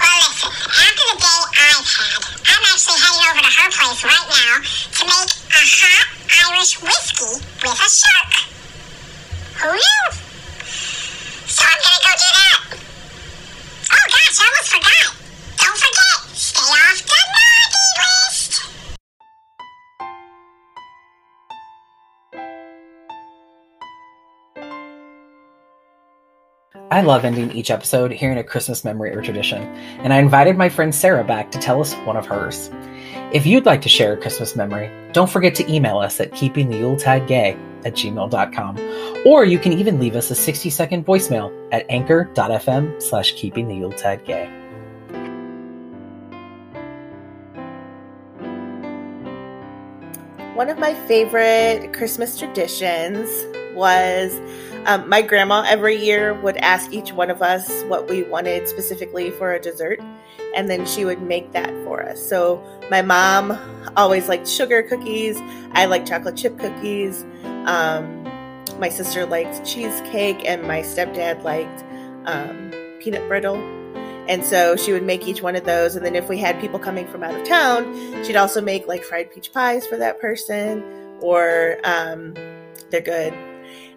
Well, 0.02 0.18
listen, 0.26 0.50
after 0.50 1.06
the 1.14 1.18
day 1.22 1.42
I've 1.62 1.86
had, 1.86 2.22
I'm 2.42 2.64
actually 2.74 2.98
heading 3.06 3.22
over 3.22 3.42
to 3.46 3.52
her 3.54 3.70
place 3.70 4.02
right 4.02 4.28
now 4.34 4.56
to 4.98 5.02
make 5.06 5.30
a 5.30 5.62
hot 5.62 6.08
Irish 6.42 6.74
whiskey 6.82 7.38
with 7.62 7.78
a 7.78 7.90
shark. 7.90 8.34
Who 9.62 9.70
knew? 9.78 10.06
So 11.46 11.62
I'm 11.62 11.80
gonna 11.86 12.02
go 12.02 12.14
do 12.18 12.30
that. 12.34 12.82
Oh 13.94 14.06
gosh, 14.10 14.38
I 14.38 14.46
almost 14.50 14.70
forgot. 14.74 15.14
Don't 15.62 15.78
forget, 15.78 16.18
stay 16.34 16.66
off 16.66 16.98
the 16.98 17.22
naughty 17.30 17.86
list. 18.02 18.31
I 26.92 27.00
love 27.00 27.24
ending 27.24 27.54
each 27.54 27.72
episode 27.72 28.12
hearing 28.12 28.38
a 28.38 28.44
Christmas 28.44 28.84
memory 28.84 29.16
or 29.16 29.22
tradition, 29.22 29.62
and 30.04 30.12
I 30.12 30.18
invited 30.18 30.58
my 30.58 30.68
friend 30.68 30.94
Sarah 30.94 31.24
back 31.24 31.50
to 31.52 31.58
tell 31.58 31.80
us 31.80 31.94
one 32.04 32.18
of 32.18 32.26
hers. 32.26 32.70
If 33.32 33.46
you'd 33.46 33.66
like 33.66 33.82
to 33.84 33.88
share 33.88 34.12
a 34.12 34.18
Christmas 34.18 34.58
memory, 34.58 34.92
don't 35.14 35.30
forget 35.30 35.56
to 35.56 35.74
email 35.74 36.00
us 36.00 36.20
at 36.20 36.32
keepingtheyuletagay 36.32 37.86
at 37.86 37.94
gmail.com. 37.94 39.26
Or 39.26 39.46
you 39.46 39.58
can 39.58 39.72
even 39.72 40.02
leave 40.02 40.18
us 40.18 40.32
a 40.32 40.36
60 40.36 40.70
second 40.70 41.06
voicemail 41.06 41.56
at 41.72 41.86
anchor.fm 41.88 43.02
slash 43.02 43.36
keeping 43.36 43.70
the 43.70 43.76
Yuletide 43.76 44.26
gay. 44.26 44.48
One 50.56 50.70
of 50.70 50.78
my 50.78 50.94
favorite 51.08 51.94
Christmas 51.94 52.38
traditions 52.38 53.30
was 53.76 54.40
um, 54.86 55.08
my 55.08 55.22
grandma 55.22 55.64
every 55.68 55.96
year 55.96 56.34
would 56.42 56.58
ask 56.58 56.92
each 56.92 57.14
one 57.14 57.30
of 57.30 57.42
us 57.42 57.84
what 57.84 58.10
we 58.10 58.24
wanted 58.24 58.68
specifically 58.68 59.30
for 59.32 59.54
a 59.54 59.60
dessert, 59.60 60.00
and 60.56 60.70
then 60.70 60.86
she 60.86 61.06
would 61.06 61.22
make 61.22 61.52
that 61.52 61.70
for 61.84 62.04
us. 62.04 62.26
So 62.28 62.64
my 62.90 63.02
mom 63.02 63.58
always 63.96 64.28
liked 64.28 64.48
sugar 64.48 64.84
cookies. 64.84 65.38
I 65.74 65.86
like 65.86 66.06
chocolate 66.06 66.36
chip 66.36 66.58
cookies. 66.58 67.24
Um, 67.66 68.24
my 68.80 68.90
sister 68.90 69.26
liked 69.26 69.64
cheesecake, 69.66 70.44
and 70.46 70.64
my 70.64 70.82
stepdad 70.82 71.44
liked 71.44 71.84
um, 72.26 72.72
peanut 73.00 73.28
brittle. 73.28 73.58
And 74.28 74.46
so 74.46 74.76
she 74.76 74.94
would 74.94 75.04
make 75.04 75.28
each 75.28 75.42
one 75.42 75.56
of 75.56 75.66
those. 75.66 75.96
And 75.96 76.06
then 76.06 76.16
if 76.16 76.30
we 76.30 76.38
had 76.38 76.60
people 76.62 76.80
coming 76.80 77.08
from 77.08 77.24
out 77.24 77.36
of 77.36 77.46
town, 77.46 78.24
she'd 78.24 78.36
also 78.36 78.62
make 78.62 78.88
like 78.88 79.04
fried 79.04 79.32
peach 79.32 79.52
pies 79.52 79.86
for 79.86 79.98
that 79.98 80.20
person, 80.22 80.84
or 81.22 81.78
um, 81.84 82.34
they're 82.90 83.02
good. 83.02 83.34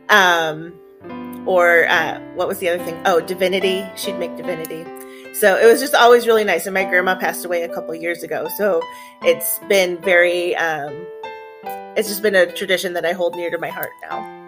Um, 0.09 0.72
or 1.47 1.86
uh, 1.89 2.18
what 2.35 2.48
was 2.48 2.59
the 2.59 2.68
other 2.68 2.82
thing? 2.85 3.01
Oh, 3.05 3.20
divinity. 3.20 3.85
She'd 3.97 4.18
make 4.18 4.36
divinity. 4.36 4.85
So 5.35 5.56
it 5.56 5.66
was 5.66 5.81
just 5.81 5.94
always 5.94 6.26
really 6.26 6.44
nice. 6.44 6.66
And 6.66 6.74
my 6.74 6.85
grandma 6.85 7.16
passed 7.16 7.44
away 7.44 7.62
a 7.62 7.68
couple 7.68 7.94
years 7.94 8.22
ago. 8.22 8.48
So 8.56 8.81
it's 9.22 9.59
been 9.68 10.01
very, 10.01 10.55
um, 10.56 11.06
it's 11.97 12.09
just 12.09 12.22
been 12.22 12.35
a 12.35 12.51
tradition 12.52 12.93
that 12.94 13.05
I 13.05 13.12
hold 13.12 13.35
near 13.35 13.51
to 13.51 13.59
my 13.59 13.68
heart 13.68 13.90
now. 14.02 14.44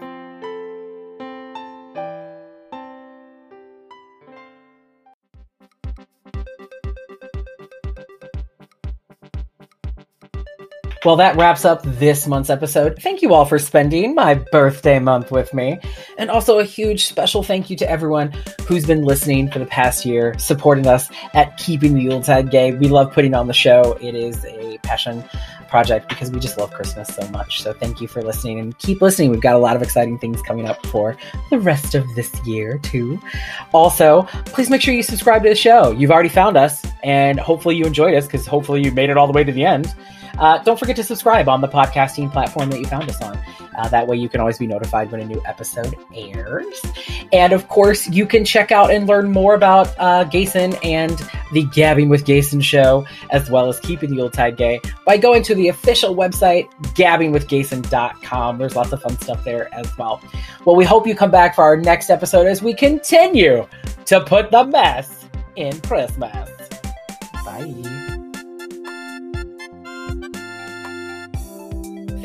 Well, 11.06 11.14
that 11.14 11.36
wraps 11.36 11.64
up 11.64 11.84
this 11.84 12.26
month's 12.26 12.50
episode. 12.50 13.00
Thank 13.00 13.22
you 13.22 13.32
all 13.32 13.44
for 13.44 13.60
spending 13.60 14.16
my 14.16 14.34
birthday 14.34 14.98
month 14.98 15.30
with 15.30 15.54
me. 15.54 15.78
And 16.18 16.28
also 16.30 16.58
a 16.58 16.64
huge 16.64 17.04
special 17.04 17.44
thank 17.44 17.70
you 17.70 17.76
to 17.76 17.88
everyone 17.88 18.32
who's 18.66 18.84
been 18.84 19.02
listening 19.02 19.48
for 19.48 19.60
the 19.60 19.66
past 19.66 20.04
year, 20.04 20.36
supporting 20.36 20.88
us 20.88 21.08
at 21.32 21.56
Keeping 21.58 21.94
the 21.94 22.00
Yuletide 22.00 22.50
Gay. 22.50 22.72
We 22.72 22.88
love 22.88 23.12
putting 23.12 23.34
on 23.34 23.46
the 23.46 23.54
show. 23.54 23.96
It 24.00 24.16
is 24.16 24.44
a 24.46 24.78
passion 24.78 25.22
project 25.68 26.09
because 26.09 26.30
we 26.30 26.40
just 26.40 26.59
love 26.59 26.72
Christmas 26.72 27.09
so 27.09 27.26
much. 27.28 27.62
So 27.62 27.72
thank 27.72 28.01
you 28.01 28.09
for 28.09 28.22
listening 28.22 28.59
and 28.59 28.76
keep 28.78 29.02
listening. 29.02 29.30
We've 29.30 29.40
got 29.40 29.55
a 29.55 29.59
lot 29.59 29.76
of 29.76 29.82
exciting 29.82 30.18
things 30.18 30.43
coming 30.43 30.66
up 30.66 30.84
for 30.86 31.16
the 31.51 31.59
rest 31.59 31.94
of 31.94 32.06
this 32.14 32.30
year, 32.47 32.78
too. 32.78 33.20
Also, 33.72 34.22
please 34.47 34.70
make 34.70 34.80
sure 34.80 34.94
you 34.94 35.02
subscribe 35.02 35.43
to 35.43 35.48
the 35.48 35.55
show. 35.55 35.90
You've 35.90 36.10
already 36.10 36.28
found 36.28 36.56
us, 36.56 36.84
and 37.02 37.38
hopefully 37.38 37.76
you 37.76 37.84
enjoyed 37.84 38.14
us 38.14 38.26
because 38.26 38.47
hopefully 38.47 38.82
you 38.82 38.93
made 38.93 39.10
it 39.10 39.16
all 39.16 39.26
the 39.26 39.32
way 39.32 39.44
to 39.44 39.52
the 39.52 39.64
end. 39.64 39.94
Uh, 40.38 40.59
don't 40.64 40.78
forget 40.78 40.97
to 40.97 41.05
subscribe 41.05 41.48
on 41.48 41.60
the 41.60 41.68
podcasting 41.68 42.30
platform 42.30 42.68
that 42.70 42.78
you 42.78 42.86
found 42.86 43.09
us 43.09 43.20
on. 43.22 43.38
Uh, 43.77 43.89
that 43.89 44.07
way 44.07 44.16
you 44.16 44.28
can 44.28 44.40
always 44.40 44.59
be 44.59 44.66
notified 44.66 45.11
when 45.11 45.20
a 45.20 45.24
new 45.24 45.40
episode 45.47 45.94
airs. 46.15 46.81
And 47.32 47.53
of 47.53 47.69
course, 47.69 48.09
you 48.09 48.27
can 48.27 48.44
check 48.44 48.73
out 48.73 48.90
and 48.90 49.07
learn 49.07 49.31
more 49.31 49.55
about 49.55 49.94
uh, 49.98 50.24
Gayson 50.24 50.74
and 50.82 51.19
the 51.53 51.65
Gabbing 51.65 52.09
with 52.09 52.24
Gayson 52.24 52.61
show, 52.61 53.07
as 53.31 53.51
well 53.51 53.69
as 53.69 53.78
keeping 53.81 54.11
the 54.11 54.16
Yuletide 54.16 54.57
gay, 54.57 54.81
by 55.05 55.16
going 55.16 55.43
to 55.44 55.55
the 55.55 55.69
official 55.69 56.15
website, 56.15 56.69
gabbingwithgason.com. 56.94 58.59
There's 58.59 58.77
lots 58.77 58.93
of 58.93 59.03
fun 59.03 59.19
stuff 59.20 59.44
there 59.44 59.73
as 59.74 59.97
well. 59.97 60.20
Well, 60.65 60.77
we 60.77 60.85
hope 60.85 61.07
you 61.07 61.15
come 61.15 61.31
back 61.31 61.55
for 61.55 61.62
our 61.62 61.77
next 61.77 62.11
episode 62.11 62.47
as 62.47 62.62
we 62.62 62.74
continue 62.74 63.66
to 64.07 64.20
put 64.20 64.51
the 64.51 64.65
mess 64.65 65.27
in 65.57 65.81
Christmas. 65.81 66.51
Bye. 67.44 67.95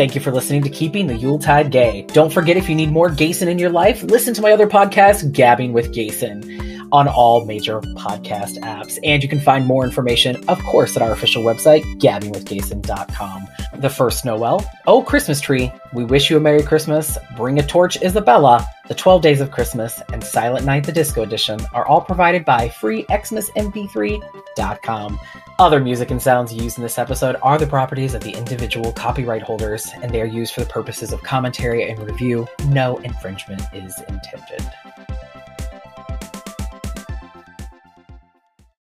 Thank 0.02 0.16
you 0.16 0.22
for 0.22 0.32
listening 0.32 0.64
to 0.64 0.70
Keeping 0.72 1.06
the 1.06 1.16
Yuletide 1.16 1.70
Gay. 1.70 2.08
Don't 2.08 2.34
forget 2.34 2.58
if 2.58 2.68
you 2.68 2.74
need 2.74 2.90
more 2.92 3.08
Gayson 3.08 3.48
in 3.48 3.60
your 3.60 3.70
life, 3.70 4.02
listen 4.02 4.34
to 4.34 4.42
my 4.42 4.52
other 4.52 4.66
podcast, 4.66 5.32
Gabbing 5.32 5.74
with 5.74 5.94
Gayson, 5.94 6.90
on 6.92 7.08
all 7.08 7.46
major 7.46 7.82
podcast 7.82 8.58
apps. 8.62 8.98
And 9.04 9.22
you 9.22 9.30
can 9.30 9.40
find 9.40 9.68
more 9.68 9.84
information, 9.86 10.44
of 10.48 10.58
course, 10.64 10.96
at 10.96 11.04
our 11.04 11.12
official 11.12 11.44
website, 11.44 11.84
gabbingwithgason.com. 12.00 13.48
The 13.78 13.90
first 13.92 14.26
Noel, 14.26 14.68
Oh 14.88 15.04
Christmas 15.04 15.40
Tree, 15.40 15.72
We 15.94 16.04
Wish 16.04 16.32
You 16.32 16.38
a 16.38 16.40
Merry 16.40 16.64
Christmas, 16.64 17.20
Bring 17.38 17.60
a 17.60 17.64
Torch 17.64 18.02
Isabella, 18.02 18.68
The 18.92 18.98
12 18.98 19.22
Days 19.22 19.40
of 19.40 19.52
Christmas, 19.52 20.02
and 20.12 20.22
Silent 20.22 20.66
Night 20.66 20.84
the 20.84 20.92
Disco 20.92 21.22
Edition 21.22 21.62
are 21.72 21.88
all 21.88 22.02
provided 22.02 22.44
by 22.44 22.68
freexmasmp3.com. 22.68 25.20
Other 25.60 25.80
music 25.80 26.12
and 26.12 26.22
sounds 26.22 26.54
used 26.54 26.78
in 26.78 26.84
this 26.84 27.00
episode 27.00 27.38
are 27.42 27.58
the 27.58 27.66
properties 27.66 28.14
of 28.14 28.22
the 28.22 28.34
individual 28.34 28.92
copyright 28.92 29.44
holders, 29.44 29.90
and 30.02 30.12
they 30.12 30.20
are 30.20 30.26
used 30.26 30.54
for 30.54 30.60
the 30.60 30.66
purposes 30.66 31.14
of 31.14 31.24
commentary 31.24 31.90
and 31.90 32.06
review. 32.06 32.46
No 32.68 32.98
infringement 32.98 33.62
is 33.72 33.98
intended. 34.10 34.70